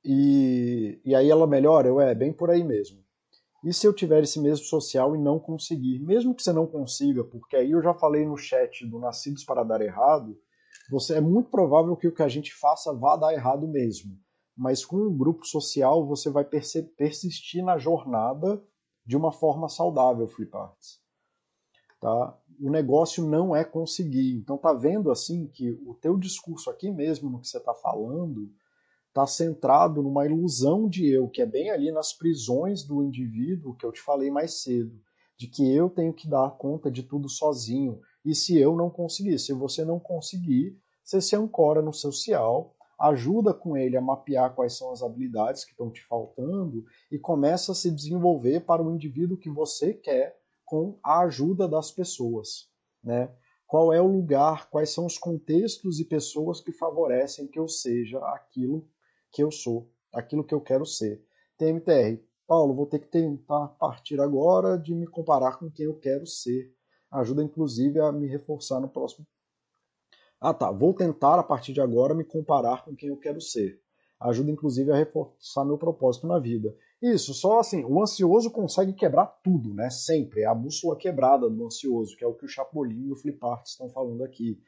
e, 0.04 1.00
e 1.04 1.14
aí 1.14 1.30
ela 1.30 1.46
melhora? 1.46 1.88
Eu, 1.88 2.00
é, 2.00 2.14
bem 2.14 2.32
por 2.32 2.50
aí 2.50 2.64
mesmo. 2.64 3.02
E 3.64 3.72
se 3.72 3.86
eu 3.86 3.92
tiver 3.92 4.22
esse 4.22 4.40
mesmo 4.40 4.64
social 4.64 5.16
e 5.16 5.18
não 5.18 5.38
conseguir? 5.38 5.98
Mesmo 5.98 6.34
que 6.34 6.42
você 6.42 6.52
não 6.52 6.66
consiga, 6.66 7.24
porque 7.24 7.56
aí 7.56 7.72
eu 7.72 7.82
já 7.82 7.92
falei 7.92 8.24
no 8.24 8.36
chat 8.36 8.86
do 8.86 9.00
Nascidos 9.00 9.44
para 9.44 9.64
Dar 9.64 9.80
Errado, 9.80 10.38
você 10.90 11.16
é 11.16 11.20
muito 11.20 11.50
provável 11.50 11.96
que 11.96 12.08
o 12.08 12.14
que 12.14 12.22
a 12.22 12.28
gente 12.28 12.54
faça 12.54 12.94
vá 12.94 13.16
dar 13.16 13.34
errado 13.34 13.68
mesmo. 13.68 14.16
Mas 14.56 14.84
com 14.84 14.96
um 14.96 15.16
grupo 15.16 15.44
social 15.44 16.06
você 16.06 16.30
vai 16.30 16.44
persistir 16.44 17.62
na 17.64 17.78
jornada 17.78 18.62
de 19.04 19.16
uma 19.16 19.32
forma 19.32 19.68
saudável, 19.68 20.26
Fliparts. 20.26 21.00
Tá? 22.00 22.36
O 22.60 22.70
negócio 22.70 23.26
não 23.26 23.54
é 23.54 23.64
conseguir. 23.64 24.34
Então 24.36 24.56
tá 24.56 24.72
vendo 24.72 25.10
assim 25.10 25.46
que 25.46 25.70
o 25.86 25.94
teu 25.94 26.16
discurso 26.16 26.70
aqui 26.70 26.90
mesmo 26.90 27.30
no 27.30 27.40
que 27.40 27.48
você 27.48 27.58
está 27.58 27.74
falando 27.74 28.50
está 29.08 29.26
centrado 29.26 30.02
numa 30.02 30.26
ilusão 30.26 30.88
de 30.88 31.08
eu, 31.08 31.28
que 31.28 31.42
é 31.42 31.46
bem 31.46 31.70
ali 31.70 31.90
nas 31.90 32.12
prisões 32.12 32.84
do 32.84 33.02
indivíduo 33.02 33.74
que 33.74 33.84
eu 33.84 33.90
te 33.90 34.00
falei 34.00 34.30
mais 34.30 34.62
cedo, 34.62 35.00
de 35.36 35.48
que 35.48 35.74
eu 35.74 35.88
tenho 35.90 36.12
que 36.12 36.28
dar 36.28 36.50
conta 36.52 36.90
de 36.90 37.02
tudo 37.02 37.28
sozinho. 37.28 38.00
E 38.24 38.34
se 38.34 38.58
eu 38.58 38.76
não 38.76 38.90
conseguir, 38.90 39.38
se 39.38 39.52
você 39.52 39.84
não 39.84 39.98
conseguir, 39.98 40.78
você 41.02 41.20
se 41.20 41.34
ancora 41.34 41.80
no 41.82 41.92
social, 41.92 42.76
ajuda 42.98 43.54
com 43.54 43.76
ele 43.76 43.96
a 43.96 44.00
mapear 44.00 44.54
quais 44.54 44.76
são 44.76 44.90
as 44.92 45.02
habilidades 45.02 45.64
que 45.64 45.70
estão 45.70 45.90
te 45.90 46.04
faltando 46.04 46.84
e 47.10 47.18
começa 47.18 47.72
a 47.72 47.74
se 47.74 47.90
desenvolver 47.90 48.60
para 48.60 48.82
o 48.82 48.92
indivíduo 48.94 49.38
que 49.38 49.48
você 49.48 49.94
quer 49.94 50.37
com 50.68 50.98
a 51.02 51.20
ajuda 51.20 51.66
das 51.66 51.90
pessoas. 51.90 52.68
Né? 53.02 53.34
Qual 53.66 53.92
é 53.92 54.00
o 54.00 54.06
lugar, 54.06 54.68
quais 54.70 54.90
são 54.90 55.06
os 55.06 55.16
contextos 55.16 55.98
e 55.98 56.04
pessoas 56.04 56.60
que 56.60 56.72
favorecem 56.72 57.46
que 57.46 57.58
eu 57.58 57.66
seja 57.66 58.18
aquilo 58.34 58.86
que 59.32 59.42
eu 59.42 59.50
sou, 59.50 59.90
aquilo 60.12 60.44
que 60.44 60.54
eu 60.54 60.60
quero 60.60 60.84
ser. 60.84 61.24
TMTR, 61.56 62.22
Paulo, 62.46 62.74
vou 62.74 62.86
ter 62.86 62.98
que 62.98 63.08
tentar 63.08 63.68
partir 63.78 64.20
agora 64.20 64.78
de 64.78 64.94
me 64.94 65.06
comparar 65.06 65.58
com 65.58 65.70
quem 65.70 65.86
eu 65.86 65.98
quero 65.98 66.26
ser. 66.26 66.74
ajuda 67.10 67.42
inclusive 67.42 67.98
a 68.00 68.12
me 68.12 68.26
reforçar 68.26 68.80
no 68.80 68.88
próximo. 68.88 69.26
Ah, 70.40 70.54
tá. 70.54 70.70
Vou 70.70 70.94
tentar 70.94 71.38
a 71.38 71.42
partir 71.42 71.72
de 71.72 71.80
agora 71.80 72.14
me 72.14 72.24
comparar 72.24 72.84
com 72.84 72.94
quem 72.94 73.08
eu 73.08 73.16
quero 73.16 73.40
ser. 73.40 73.80
Ajuda 74.20 74.50
inclusive 74.50 74.90
a 74.92 74.96
reforçar 74.96 75.64
meu 75.64 75.78
propósito 75.78 76.26
na 76.26 76.38
vida. 76.38 76.76
Isso, 77.00 77.32
só 77.32 77.60
assim, 77.60 77.84
o 77.84 78.02
ansioso 78.02 78.50
consegue 78.50 78.92
quebrar 78.92 79.26
tudo, 79.42 79.72
né? 79.72 79.88
Sempre. 79.88 80.42
É 80.42 80.46
a 80.46 80.54
bússola 80.54 80.96
quebrada 80.96 81.48
do 81.48 81.64
ansioso, 81.64 82.16
que 82.16 82.24
é 82.24 82.26
o 82.26 82.34
que 82.34 82.44
o 82.44 82.48
Chapolin 82.48 83.06
e 83.06 83.12
o 83.12 83.16
Flipart 83.16 83.64
estão 83.66 83.88
falando 83.88 84.24
aqui. 84.24 84.60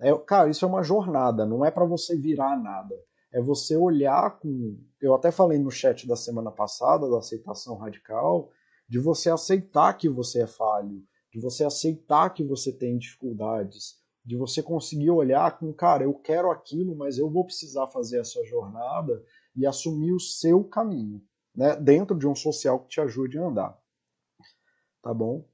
É, 0.00 0.16
cara, 0.18 0.48
isso 0.48 0.64
é 0.64 0.68
uma 0.68 0.82
jornada, 0.82 1.44
não 1.44 1.64
é 1.64 1.70
para 1.70 1.84
você 1.84 2.16
virar 2.16 2.56
nada. 2.56 2.94
É 3.30 3.42
você 3.42 3.76
olhar 3.76 4.38
com. 4.38 4.78
Eu 5.00 5.14
até 5.14 5.30
falei 5.30 5.58
no 5.58 5.70
chat 5.70 6.06
da 6.06 6.16
semana 6.16 6.50
passada, 6.50 7.10
da 7.10 7.18
aceitação 7.18 7.76
radical, 7.76 8.50
de 8.88 8.98
você 8.98 9.28
aceitar 9.28 9.92
que 9.94 10.08
você 10.08 10.42
é 10.42 10.46
falho, 10.46 11.02
de 11.30 11.38
você 11.38 11.64
aceitar 11.64 12.30
que 12.30 12.42
você 12.42 12.72
tem 12.72 12.96
dificuldades, 12.96 13.96
de 14.24 14.36
você 14.36 14.62
conseguir 14.62 15.10
olhar 15.10 15.58
com, 15.58 15.70
cara, 15.74 16.04
eu 16.04 16.14
quero 16.14 16.50
aquilo, 16.50 16.96
mas 16.96 17.18
eu 17.18 17.28
vou 17.28 17.44
precisar 17.44 17.86
fazer 17.88 18.20
essa 18.20 18.42
jornada 18.44 19.22
e 19.54 19.66
assumir 19.66 20.12
o 20.12 20.20
seu 20.20 20.64
caminho, 20.64 21.20
né, 21.58 21.74
dentro 21.74 22.16
de 22.16 22.24
um 22.24 22.36
social 22.36 22.78
que 22.78 22.88
te 22.88 23.00
ajude 23.00 23.36
a 23.36 23.42
andar. 23.42 23.76
Tá 25.02 25.12
bom? 25.12 25.44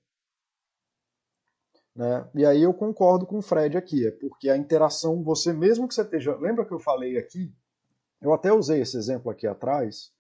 Né? 1.96 2.28
E 2.34 2.44
aí 2.44 2.62
eu 2.62 2.74
concordo 2.74 3.24
com 3.24 3.38
o 3.38 3.42
Fred 3.42 3.78
aqui, 3.78 4.06
é 4.06 4.10
porque 4.10 4.50
a 4.50 4.56
interação, 4.56 5.22
você 5.22 5.50
mesmo 5.50 5.88
que 5.88 5.94
você 5.94 6.02
esteja. 6.02 6.36
Lembra 6.36 6.66
que 6.66 6.74
eu 6.74 6.78
falei 6.78 7.16
aqui? 7.16 7.50
Eu 8.20 8.34
até 8.34 8.52
usei 8.52 8.82
esse 8.82 8.98
exemplo 8.98 9.30
aqui 9.30 9.46
atrás, 9.46 10.12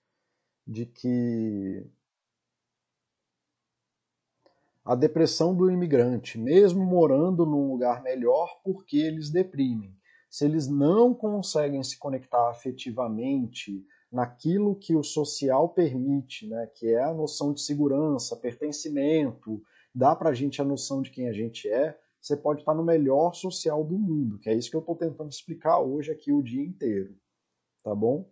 de 0.66 0.86
que 0.86 1.86
a 4.82 4.94
depressão 4.94 5.54
do 5.54 5.70
imigrante, 5.70 6.38
mesmo 6.38 6.82
morando 6.82 7.44
num 7.44 7.70
lugar 7.70 8.02
melhor, 8.02 8.58
porque 8.64 8.96
eles 8.96 9.28
deprimem. 9.28 9.94
Se 10.30 10.46
eles 10.46 10.66
não 10.66 11.12
conseguem 11.12 11.82
se 11.82 11.98
conectar 11.98 12.48
afetivamente 12.48 13.86
naquilo 14.14 14.76
que 14.76 14.94
o 14.94 15.02
social 15.02 15.68
permite, 15.70 16.46
né, 16.46 16.70
que 16.72 16.86
é 16.86 17.02
a 17.02 17.12
noção 17.12 17.52
de 17.52 17.60
segurança, 17.60 18.36
pertencimento, 18.36 19.60
dá 19.92 20.14
para 20.14 20.30
a 20.30 20.32
gente 20.32 20.62
a 20.62 20.64
noção 20.64 21.02
de 21.02 21.10
quem 21.10 21.28
a 21.28 21.32
gente 21.32 21.68
é, 21.68 21.98
você 22.20 22.36
pode 22.36 22.60
estar 22.60 22.74
no 22.74 22.84
melhor 22.84 23.34
social 23.34 23.82
do 23.82 23.98
mundo, 23.98 24.38
que 24.38 24.48
é 24.48 24.54
isso 24.54 24.70
que 24.70 24.76
eu 24.76 24.80
estou 24.80 24.94
tentando 24.94 25.30
explicar 25.30 25.80
hoje 25.80 26.12
aqui 26.12 26.32
o 26.32 26.44
dia 26.44 26.62
inteiro, 26.64 27.16
tá 27.82 27.92
bom? 27.92 28.30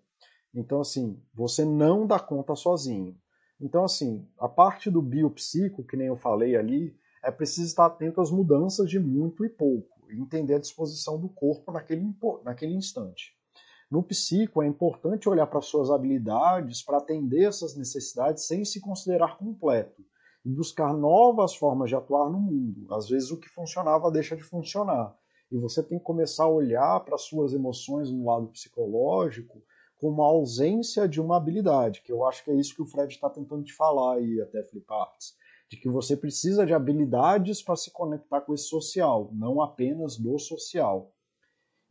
Então, 0.55 0.81
assim, 0.81 1.21
você 1.35 1.65
não 1.65 2.07
dá 2.07 2.21
conta 2.21 2.55
sozinho. 2.55 3.19
Então, 3.61 3.85
assim, 3.85 4.25
a 4.39 4.49
parte 4.49 4.89
do 4.89 5.03
biopsico, 5.03 5.85
que 5.85 5.97
nem 5.97 6.07
eu 6.07 6.17
falei 6.17 6.55
ali, 6.55 6.97
é 7.25 7.31
preciso 7.33 7.67
estar 7.67 7.87
atento 7.87 8.21
às 8.21 8.31
mudanças 8.31 8.89
de 8.89 9.01
muito 9.01 9.45
e 9.45 9.49
pouco, 9.49 10.01
entender 10.13 10.55
a 10.55 10.61
disposição 10.61 11.19
do 11.19 11.29
corpo 11.29 11.73
naquele, 11.73 12.09
naquele 12.45 12.75
instante. 12.75 13.37
No 13.93 14.03
psico, 14.03 14.63
é 14.63 14.67
importante 14.67 15.29
olhar 15.29 15.47
para 15.47 15.61
suas 15.61 15.91
habilidades 15.91 16.83
para 16.83 16.97
atender 16.97 17.45
essas 17.45 17.77
necessidades 17.77 18.47
sem 18.47 18.65
se 18.65 18.81
considerar 18.81 19.37
completo 19.37 20.03
e 20.47 20.49
buscar 20.49 20.95
novas 20.95 21.55
formas 21.55 21.91
de 21.91 21.95
atuar 21.95 22.31
no 22.31 22.41
mundo. 22.41 22.87
Às 22.95 23.11
vezes, 23.11 23.31
o 23.31 23.39
que 23.39 23.51
funcionava 23.51 24.11
deixa 24.11 24.35
de 24.35 24.43
funcionar. 24.43 25.15
E 25.51 25.59
você 25.59 25.83
tem 25.83 25.99
que 25.99 26.05
começar 26.05 26.45
a 26.45 26.49
olhar 26.49 27.01
para 27.01 27.19
suas 27.19 27.53
emoções 27.53 28.11
no 28.11 28.25
lado 28.25 28.47
psicológico 28.47 29.63
como 29.99 30.23
a 30.23 30.27
ausência 30.27 31.07
de 31.07 31.21
uma 31.21 31.37
habilidade, 31.37 32.01
que 32.01 32.11
eu 32.11 32.27
acho 32.27 32.43
que 32.45 32.51
é 32.51 32.55
isso 32.55 32.75
que 32.75 32.81
o 32.81 32.87
Fred 32.87 33.13
está 33.13 33.29
tentando 33.29 33.63
te 33.63 33.75
falar 33.75 34.15
aí, 34.15 34.41
até 34.41 34.65
Fliparts, 34.65 35.35
de 35.69 35.77
que 35.77 35.91
você 35.91 36.17
precisa 36.17 36.65
de 36.65 36.73
habilidades 36.73 37.61
para 37.61 37.77
se 37.77 37.91
conectar 37.91 38.41
com 38.41 38.55
esse 38.55 38.65
social, 38.65 39.29
não 39.35 39.61
apenas 39.61 40.17
do 40.17 40.39
social. 40.39 41.13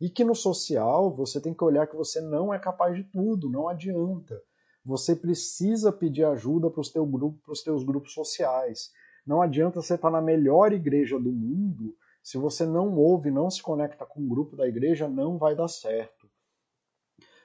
E 0.01 0.09
que 0.09 0.23
no 0.23 0.33
social 0.33 1.15
você 1.15 1.39
tem 1.39 1.53
que 1.53 1.63
olhar 1.63 1.85
que 1.85 1.95
você 1.95 2.19
não 2.19 2.51
é 2.51 2.57
capaz 2.57 2.95
de 2.95 3.03
tudo, 3.03 3.51
não 3.51 3.69
adianta. 3.69 4.41
Você 4.83 5.15
precisa 5.15 5.91
pedir 5.91 6.25
ajuda 6.25 6.71
para 6.71 6.81
os 6.81 6.89
teu 6.89 7.05
grupo, 7.05 7.53
teus 7.63 7.83
grupos 7.83 8.11
sociais. 8.11 8.89
Não 9.25 9.43
adianta 9.43 9.79
você 9.79 9.93
estar 9.93 10.09
tá 10.09 10.11
na 10.11 10.21
melhor 10.21 10.73
igreja 10.73 11.19
do 11.19 11.31
mundo, 11.31 11.95
se 12.23 12.37
você 12.39 12.65
não 12.65 12.95
ouve, 12.97 13.29
não 13.29 13.49
se 13.49 13.61
conecta 13.61 14.03
com 14.03 14.21
o 14.21 14.27
grupo 14.27 14.55
da 14.55 14.67
igreja, 14.67 15.07
não 15.07 15.37
vai 15.37 15.55
dar 15.55 15.67
certo. 15.67 16.27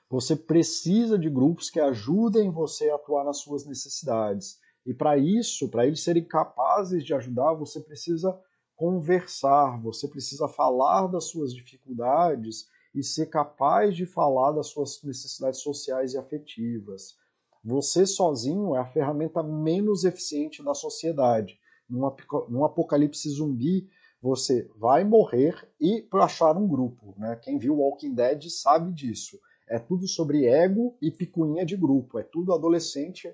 Você 0.08 0.34
precisa 0.34 1.18
de 1.18 1.28
grupos 1.28 1.68
que 1.68 1.80
ajudem 1.80 2.50
você 2.50 2.88
a 2.88 2.94
atuar 2.94 3.24
nas 3.24 3.38
suas 3.38 3.66
necessidades. 3.66 4.58
E 4.84 4.94
para 4.94 5.18
isso, 5.18 5.68
para 5.68 5.86
eles 5.86 6.02
serem 6.02 6.24
capazes 6.24 7.04
de 7.04 7.12
ajudar, 7.12 7.52
você 7.52 7.80
precisa 7.80 8.38
conversar, 8.76 9.80
você 9.80 10.06
precisa 10.06 10.46
falar 10.46 11.06
das 11.06 11.24
suas 11.24 11.54
dificuldades 11.54 12.68
e 12.94 13.02
ser 13.02 13.26
capaz 13.26 13.96
de 13.96 14.06
falar 14.06 14.52
das 14.52 14.68
suas 14.68 15.02
necessidades 15.02 15.60
sociais 15.60 16.14
e 16.14 16.18
afetivas. 16.18 17.16
Você 17.64 18.06
sozinho 18.06 18.76
é 18.76 18.78
a 18.78 18.86
ferramenta 18.86 19.42
menos 19.42 20.04
eficiente 20.04 20.62
da 20.62 20.74
sociedade. 20.74 21.58
Num 21.88 22.64
apocalipse 22.64 23.28
zumbi, 23.30 23.88
você 24.20 24.70
vai 24.76 25.04
morrer 25.04 25.68
e 25.80 26.02
para 26.02 26.24
achar 26.24 26.56
um 26.56 26.66
grupo. 26.66 27.14
Né? 27.18 27.36
Quem 27.42 27.58
viu 27.58 27.78
Walking 27.78 28.14
Dead 28.14 28.48
sabe 28.48 28.92
disso. 28.92 29.38
É 29.68 29.78
tudo 29.78 30.06
sobre 30.06 30.46
ego 30.46 30.96
e 31.02 31.10
picuinha 31.10 31.66
de 31.66 31.76
grupo. 31.76 32.18
É 32.18 32.22
tudo 32.22 32.54
adolescente. 32.54 33.28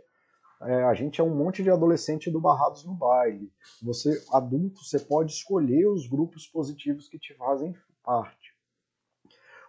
É, 0.64 0.84
a 0.84 0.94
gente 0.94 1.20
é 1.20 1.24
um 1.24 1.34
monte 1.34 1.62
de 1.62 1.70
adolescente 1.70 2.30
do 2.30 2.40
Barrados 2.40 2.84
no 2.84 2.94
Baile. 2.94 3.52
Você, 3.82 4.24
adulto, 4.32 4.84
você 4.84 4.98
pode 4.98 5.32
escolher 5.32 5.86
os 5.86 6.06
grupos 6.06 6.47
positivos 6.47 7.09
que 7.09 7.18
te 7.18 7.34
fazem 7.34 7.74
parte. 8.02 8.52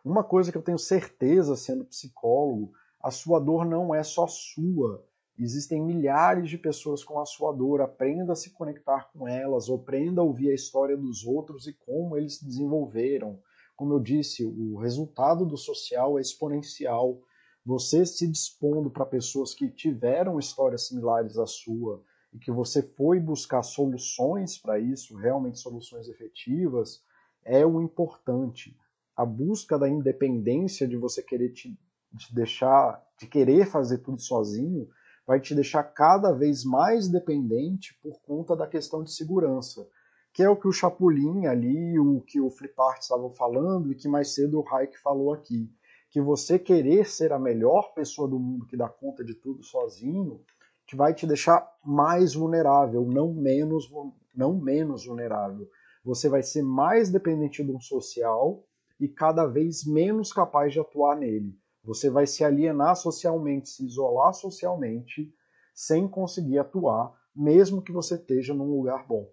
Uma 0.05 0.23
coisa 0.23 0.51
que 0.51 0.57
eu 0.57 0.61
tenho 0.61 0.77
certeza, 0.77 1.55
sendo 1.55 1.85
psicólogo, 1.85 2.73
a 3.01 3.09
sua 3.09 3.39
dor 3.39 3.65
não 3.65 3.93
é 3.95 4.03
só 4.03 4.27
sua. 4.27 5.03
Existem 5.37 5.81
milhares 5.81 6.49
de 6.49 6.57
pessoas 6.57 7.03
com 7.03 7.19
a 7.19 7.25
sua 7.25 7.51
dor. 7.51 7.81
Aprenda 7.81 8.33
a 8.33 8.35
se 8.35 8.51
conectar 8.51 9.09
com 9.11 9.27
elas, 9.27 9.69
aprenda 9.69 10.21
a 10.21 10.23
ouvir 10.23 10.51
a 10.51 10.55
história 10.55 10.95
dos 10.95 11.25
outros 11.25 11.67
e 11.67 11.73
como 11.73 12.17
eles 12.17 12.37
se 12.37 12.45
desenvolveram. 12.45 13.39
Como 13.75 13.93
eu 13.93 13.99
disse, 13.99 14.45
o 14.45 14.77
resultado 14.77 15.45
do 15.45 15.57
social 15.57 16.19
é 16.19 16.21
exponencial. 16.21 17.19
Você 17.65 18.05
se 18.05 18.27
dispondo 18.27 18.89
para 18.89 19.05
pessoas 19.05 19.53
que 19.53 19.69
tiveram 19.69 20.37
histórias 20.37 20.87
similares 20.87 21.37
à 21.37 21.45
sua 21.45 22.03
e 22.33 22.39
que 22.39 22.51
você 22.51 22.81
foi 22.81 23.19
buscar 23.19 23.63
soluções 23.63 24.57
para 24.57 24.79
isso, 24.79 25.15
realmente 25.15 25.59
soluções 25.59 26.07
efetivas, 26.09 27.01
é 27.45 27.65
o 27.65 27.81
importante. 27.81 28.77
A 29.15 29.25
busca 29.25 29.77
da 29.77 29.87
independência 29.87 30.87
de 30.87 30.97
você 30.97 31.21
querer 31.21 31.53
te, 31.53 31.77
te 32.17 32.35
deixar, 32.35 33.01
de 33.19 33.27
querer 33.27 33.67
fazer 33.67 33.99
tudo 33.99 34.19
sozinho, 34.19 34.89
vai 35.25 35.39
te 35.39 35.55
deixar 35.55 35.83
cada 35.83 36.31
vez 36.31 36.65
mais 36.65 37.07
dependente 37.07 37.97
por 38.01 38.19
conta 38.21 38.55
da 38.55 38.67
questão 38.67 39.03
de 39.03 39.13
segurança 39.13 39.87
que 40.33 40.41
é 40.41 40.49
o 40.49 40.57
que 40.57 40.67
o 40.67 40.71
Chapulin 40.71 41.45
ali, 41.45 41.99
o 41.99 42.19
que 42.21 42.41
o 42.41 42.49
Flipart 42.49 42.99
estavam 42.99 43.29
falando 43.29 43.91
e 43.91 43.95
que 43.95 44.07
mais 44.07 44.33
cedo 44.33 44.59
o 44.59 44.67
Hayek 44.67 44.99
falou 44.99 45.31
aqui. 45.31 45.71
Que 46.13 46.21
você 46.21 46.59
querer 46.59 47.09
ser 47.09 47.33
a 47.33 47.39
melhor 47.39 47.93
pessoa 47.93 48.27
do 48.27 48.39
mundo 48.39 48.67
que 48.67 48.77
dá 48.77 48.87
conta 48.87 49.23
de 49.23 49.33
tudo 49.33 49.63
sozinho, 49.63 50.39
que 50.85 50.95
vai 50.95 51.11
te 51.11 51.25
deixar 51.25 51.67
mais 51.83 52.35
vulnerável, 52.35 53.03
não 53.03 53.33
menos, 53.33 53.91
não 54.35 54.53
menos 54.53 55.07
vulnerável. 55.07 55.67
Você 56.05 56.29
vai 56.29 56.43
ser 56.43 56.61
mais 56.61 57.09
dependente 57.09 57.63
de 57.63 57.71
um 57.71 57.79
social 57.79 58.63
e 58.99 59.07
cada 59.07 59.47
vez 59.47 59.83
menos 59.83 60.31
capaz 60.31 60.71
de 60.71 60.79
atuar 60.79 61.17
nele. 61.17 61.57
Você 61.83 62.11
vai 62.11 62.27
se 62.27 62.43
alienar 62.43 62.95
socialmente, 62.95 63.69
se 63.69 63.83
isolar 63.83 64.35
socialmente, 64.35 65.33
sem 65.73 66.07
conseguir 66.07 66.59
atuar, 66.59 67.11
mesmo 67.35 67.81
que 67.81 67.91
você 67.91 68.15
esteja 68.15 68.53
num 68.53 68.69
lugar 68.69 69.07
bom 69.07 69.27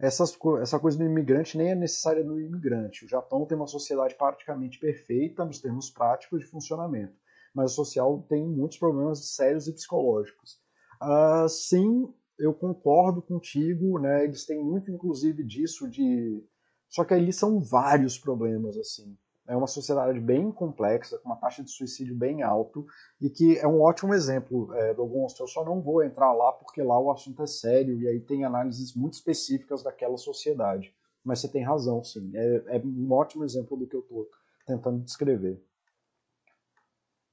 essas, 0.00 0.36
essa 0.60 0.78
coisa 0.78 0.98
do 0.98 1.04
imigrante 1.04 1.58
nem 1.58 1.70
é 1.70 1.74
necessária 1.74 2.24
do 2.24 2.40
imigrante. 2.40 3.04
O 3.04 3.08
Japão 3.08 3.44
tem 3.46 3.56
uma 3.56 3.66
sociedade 3.66 4.14
praticamente 4.14 4.78
perfeita 4.78 5.44
nos 5.44 5.60
termos 5.60 5.90
práticos 5.90 6.40
de 6.40 6.46
funcionamento, 6.46 7.14
mas 7.54 7.72
o 7.72 7.74
social 7.76 8.24
tem 8.28 8.46
muitos 8.46 8.78
problemas 8.78 9.34
sérios 9.34 9.68
e 9.68 9.72
psicológicos. 9.72 10.58
Uh, 11.02 11.48
sim, 11.48 12.12
eu 12.38 12.54
concordo 12.54 13.20
contigo, 13.20 13.98
né? 13.98 14.24
Eles 14.24 14.46
têm 14.46 14.62
muito, 14.62 14.90
inclusive, 14.90 15.44
disso 15.44 15.88
de. 15.88 16.42
Só 16.88 17.04
que 17.04 17.14
ali 17.14 17.32
são 17.32 17.60
vários 17.60 18.18
problemas, 18.18 18.76
assim 18.76 19.16
é 19.50 19.56
uma 19.56 19.66
sociedade 19.66 20.20
bem 20.20 20.52
complexa, 20.52 21.18
com 21.18 21.28
uma 21.28 21.36
taxa 21.36 21.64
de 21.64 21.72
suicídio 21.72 22.14
bem 22.14 22.40
alto, 22.40 22.86
e 23.20 23.28
que 23.28 23.58
é 23.58 23.66
um 23.66 23.80
ótimo 23.82 24.14
exemplo 24.14 24.72
é, 24.74 24.94
do 24.94 25.04
Gonçalo. 25.04 25.42
Eu 25.42 25.52
só 25.52 25.64
não 25.64 25.82
vou 25.82 26.04
entrar 26.04 26.32
lá 26.32 26.52
porque 26.52 26.80
lá 26.80 26.96
o 27.00 27.10
assunto 27.10 27.42
é 27.42 27.48
sério 27.48 28.00
e 28.00 28.06
aí 28.06 28.20
tem 28.20 28.44
análises 28.44 28.94
muito 28.94 29.14
específicas 29.14 29.82
daquela 29.82 30.16
sociedade. 30.16 30.94
Mas 31.24 31.40
você 31.40 31.48
tem 31.48 31.64
razão, 31.64 32.02
sim. 32.04 32.30
É, 32.32 32.76
é 32.76 32.78
um 32.78 33.10
ótimo 33.10 33.42
exemplo 33.42 33.76
do 33.76 33.88
que 33.88 33.96
eu 33.96 34.00
estou 34.02 34.28
tentando 34.64 35.02
descrever. 35.02 35.60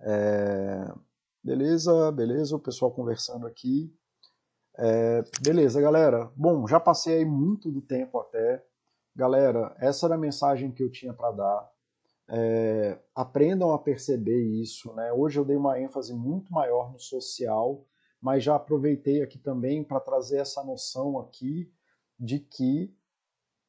É... 0.01 0.91
Beleza, 1.43 2.11
beleza, 2.11 2.55
o 2.55 2.59
pessoal 2.59 2.91
conversando 2.91 3.45
aqui. 3.45 3.95
É, 4.75 5.23
beleza, 5.43 5.79
galera. 5.79 6.31
Bom, 6.35 6.67
já 6.67 6.79
passei 6.79 7.19
aí 7.19 7.25
muito 7.25 7.71
do 7.71 7.79
tempo 7.79 8.19
até. 8.19 8.65
Galera, 9.15 9.75
essa 9.79 10.07
era 10.07 10.15
a 10.15 10.17
mensagem 10.17 10.71
que 10.71 10.81
eu 10.81 10.91
tinha 10.91 11.13
para 11.13 11.31
dar. 11.31 11.76
É, 12.29 12.99
aprendam 13.15 13.71
a 13.71 13.79
perceber 13.79 14.41
isso. 14.43 14.93
Né? 14.93 15.11
Hoje 15.13 15.39
eu 15.39 15.45
dei 15.45 15.55
uma 15.55 15.79
ênfase 15.79 16.13
muito 16.13 16.51
maior 16.51 16.91
no 16.91 16.99
social, 16.99 17.85
mas 18.21 18.43
já 18.43 18.55
aproveitei 18.55 19.21
aqui 19.21 19.37
também 19.37 19.83
para 19.83 19.99
trazer 19.99 20.37
essa 20.37 20.63
noção 20.63 21.19
aqui 21.19 21.71
de 22.19 22.39
que 22.39 22.93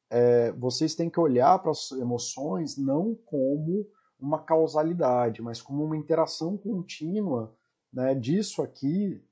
é, 0.09 0.51
vocês 0.53 0.95
têm 0.95 1.09
que 1.09 1.19
olhar 1.19 1.59
para 1.59 1.71
as 1.71 1.91
emoções 1.91 2.77
não 2.77 3.13
como 3.13 3.87
uma 4.19 4.43
causalidade, 4.43 5.41
mas 5.41 5.61
como 5.61 5.83
uma 5.83 5.95
interação 5.95 6.57
contínua 6.57 7.55
né, 7.93 8.13
disso 8.13 8.61
aqui, 8.61 9.23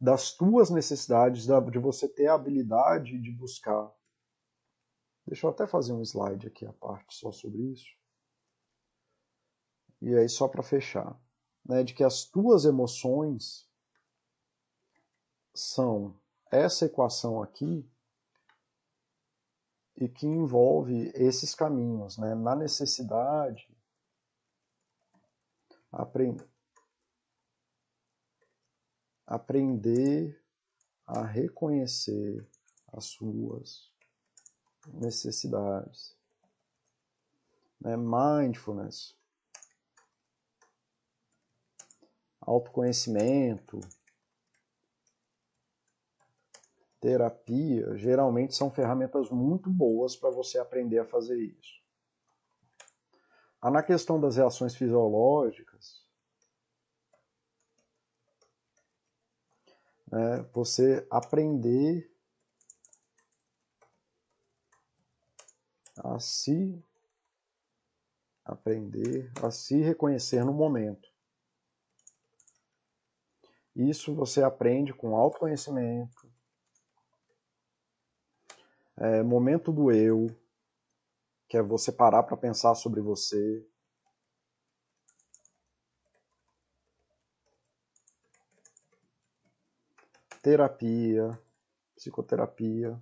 das 0.00 0.32
tuas 0.32 0.70
necessidades, 0.70 1.46
de 1.46 1.78
você 1.78 2.08
ter 2.08 2.26
a 2.26 2.34
habilidade 2.34 3.18
de 3.18 3.30
buscar. 3.30 3.90
Deixa 5.26 5.46
eu 5.46 5.50
até 5.50 5.66
fazer 5.66 5.92
um 5.92 6.02
slide 6.02 6.46
aqui 6.46 6.66
a 6.66 6.72
parte 6.72 7.14
só 7.14 7.32
sobre 7.32 7.62
isso. 7.62 7.86
E 10.00 10.14
aí 10.16 10.28
só 10.28 10.46
para 10.46 10.62
fechar, 10.62 11.18
né, 11.64 11.82
de 11.82 11.94
que 11.94 12.04
as 12.04 12.24
tuas 12.24 12.64
emoções 12.64 13.68
são 15.54 16.18
essa 16.50 16.84
equação 16.86 17.42
aqui 17.42 17.88
e 19.96 20.08
que 20.08 20.26
envolve 20.26 21.10
esses 21.14 21.54
caminhos, 21.54 22.18
né, 22.18 22.34
na 22.34 22.54
necessidade 22.54 23.68
aprender 25.90 26.46
aprender 29.26 30.40
a 31.06 31.24
reconhecer 31.24 32.48
as 32.92 33.06
suas 33.06 33.92
necessidades. 34.86 36.16
Né? 37.80 37.96
Mindfulness, 37.96 39.16
autoconhecimento, 42.46 43.80
terapia, 47.00 47.96
geralmente 47.96 48.54
são 48.54 48.70
ferramentas 48.70 49.30
muito 49.30 49.68
boas 49.68 50.16
para 50.16 50.30
você 50.30 50.58
aprender 50.58 51.00
a 51.00 51.04
fazer 51.04 51.38
isso. 51.38 51.84
Ah, 53.60 53.70
na 53.70 53.82
questão 53.82 54.20
das 54.20 54.36
reações 54.36 54.76
fisiológicas, 54.76 56.06
é 60.12 60.42
você 60.52 61.04
aprender 61.10 62.08
a 65.98 66.20
se 66.20 66.80
aprender 68.44 69.32
a 69.42 69.50
se 69.50 69.80
reconhecer 69.80 70.44
no 70.44 70.52
momento. 70.52 71.15
Isso 73.76 74.14
você 74.14 74.42
aprende 74.42 74.94
com 74.94 75.14
autoconhecimento, 75.14 76.32
é, 78.96 79.22
momento 79.22 79.70
do 79.70 79.92
eu, 79.92 80.28
que 81.46 81.58
é 81.58 81.62
você 81.62 81.92
parar 81.92 82.22
para 82.22 82.38
pensar 82.38 82.74
sobre 82.74 83.02
você, 83.02 83.68
terapia, 90.42 91.38
psicoterapia, 91.94 92.98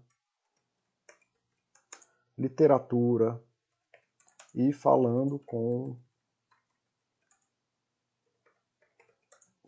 literatura. 2.37 3.41
E 4.55 4.73
falando 4.73 5.39
com 5.39 5.99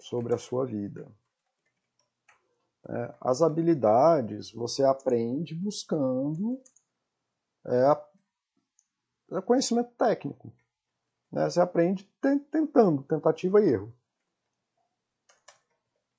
sobre 0.08 0.34
a 0.34 0.38
sua 0.38 0.66
vida. 0.66 1.10
É, 2.88 3.14
as 3.20 3.42
habilidades 3.42 4.52
você 4.52 4.84
aprende 4.84 5.54
buscando 5.54 6.60
é, 7.66 9.40
conhecimento 9.42 9.90
técnico. 9.96 10.52
Né? 11.32 11.48
Você 11.50 11.60
aprende 11.60 12.04
tentando, 12.50 13.02
tentativa 13.02 13.60
e 13.60 13.70
erro 13.70 13.92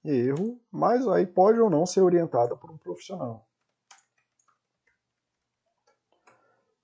erro, 0.09 0.59
mas 0.71 1.07
aí 1.07 1.25
pode 1.25 1.59
ou 1.59 1.69
não 1.69 1.85
ser 1.85 2.01
orientada 2.01 2.55
por 2.55 2.71
um 2.71 2.77
profissional. 2.77 3.47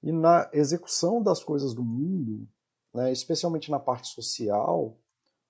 E 0.01 0.11
na 0.11 0.49
execução 0.51 1.23
das 1.23 1.41
coisas 1.41 1.73
do 1.73 1.83
mundo, 1.83 2.47
né, 2.93 3.11
especialmente 3.11 3.71
na 3.71 3.79
parte 3.79 4.07
social, 4.09 4.97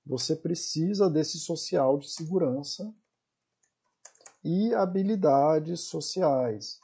você 0.05 0.35
precisa 0.35 1.09
desse 1.09 1.39
social 1.39 1.97
de 1.97 2.09
segurança 2.09 2.93
e 4.43 4.73
habilidades 4.73 5.81
sociais. 5.81 6.79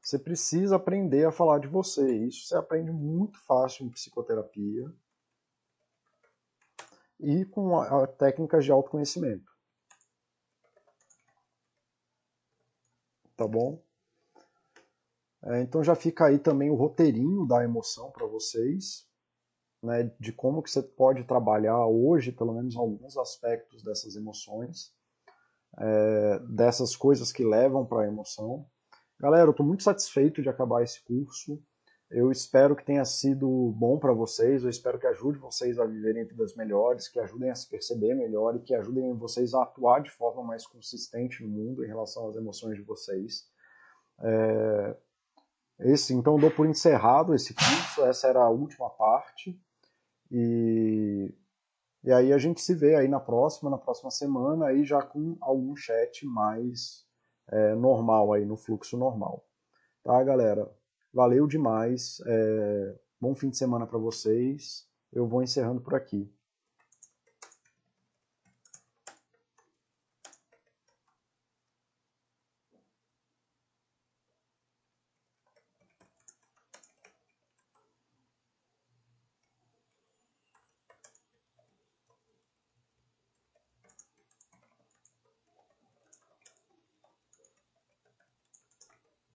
Você 0.00 0.18
precisa 0.18 0.76
aprender 0.76 1.26
a 1.26 1.32
falar 1.32 1.58
de 1.58 1.66
você. 1.66 2.24
Isso 2.26 2.46
você 2.46 2.56
aprende 2.56 2.92
muito 2.92 3.38
fácil 3.44 3.84
em 3.84 3.90
psicoterapia 3.90 4.90
e 7.18 7.44
com 7.46 7.78
a, 7.78 8.06
técnicas 8.06 8.64
de 8.64 8.70
autoconhecimento. 8.70 9.50
Tá 13.36 13.46
bom? 13.46 13.82
É, 15.42 15.60
então 15.60 15.84
já 15.84 15.94
fica 15.94 16.26
aí 16.26 16.38
também 16.38 16.70
o 16.70 16.74
roteirinho 16.74 17.46
da 17.46 17.62
emoção 17.62 18.10
para 18.10 18.26
vocês, 18.26 19.05
né, 19.82 20.10
de 20.18 20.32
como 20.32 20.62
que 20.62 20.70
você 20.70 20.82
pode 20.82 21.24
trabalhar 21.24 21.86
hoje, 21.86 22.32
pelo 22.32 22.54
menos 22.54 22.76
alguns 22.76 23.16
aspectos 23.16 23.82
dessas 23.82 24.16
emoções, 24.16 24.92
é, 25.78 26.38
dessas 26.48 26.96
coisas 26.96 27.30
que 27.30 27.44
levam 27.44 27.84
para 27.84 28.02
a 28.02 28.08
emoção. 28.08 28.66
Galera, 29.18 29.46
eu 29.46 29.50
estou 29.50 29.66
muito 29.66 29.82
satisfeito 29.82 30.42
de 30.42 30.48
acabar 30.48 30.82
esse 30.82 31.02
curso. 31.04 31.62
Eu 32.08 32.30
espero 32.30 32.76
que 32.76 32.84
tenha 32.84 33.04
sido 33.04 33.48
bom 33.76 33.98
para 33.98 34.12
vocês, 34.12 34.62
eu 34.62 34.70
espero 34.70 34.98
que 34.98 35.08
ajude 35.08 35.40
vocês 35.40 35.76
a 35.76 35.84
viverem 35.84 36.24
vidas 36.24 36.54
melhores, 36.54 37.08
que 37.08 37.18
ajudem 37.18 37.50
a 37.50 37.54
se 37.54 37.68
perceber 37.68 38.14
melhor 38.14 38.54
e 38.54 38.60
que 38.60 38.74
ajudem 38.74 39.12
vocês 39.14 39.54
a 39.54 39.64
atuar 39.64 40.00
de 40.00 40.10
forma 40.10 40.42
mais 40.44 40.64
consistente 40.66 41.42
no 41.42 41.48
mundo 41.48 41.84
em 41.84 41.88
relação 41.88 42.28
às 42.28 42.36
emoções 42.36 42.76
de 42.76 42.82
vocês. 42.82 43.48
É... 44.22 44.96
Esse, 45.80 46.14
então, 46.14 46.38
dou 46.38 46.50
por 46.50 46.66
encerrado 46.66 47.34
esse 47.34 47.52
curso, 47.52 48.04
essa 48.06 48.28
era 48.28 48.40
a 48.40 48.48
última 48.48 48.88
parte. 48.88 49.60
E, 50.30 51.32
e 52.04 52.12
aí 52.12 52.32
a 52.32 52.38
gente 52.38 52.60
se 52.60 52.74
vê 52.74 52.94
aí 52.96 53.08
na 53.08 53.20
próxima, 53.20 53.70
na 53.70 53.78
próxima 53.78 54.10
semana, 54.10 54.66
aí 54.66 54.84
já 54.84 55.02
com 55.02 55.36
algum 55.40 55.74
chat 55.76 56.26
mais 56.26 57.06
é, 57.48 57.74
normal 57.74 58.32
aí, 58.32 58.44
no 58.44 58.56
fluxo 58.56 58.96
normal. 58.96 59.46
Tá, 60.02 60.22
galera? 60.22 60.70
Valeu 61.12 61.46
demais. 61.46 62.20
É, 62.26 62.94
bom 63.20 63.34
fim 63.34 63.50
de 63.50 63.56
semana 63.56 63.86
para 63.86 63.98
vocês. 63.98 64.86
Eu 65.12 65.26
vou 65.26 65.42
encerrando 65.42 65.80
por 65.80 65.94
aqui. 65.94 66.30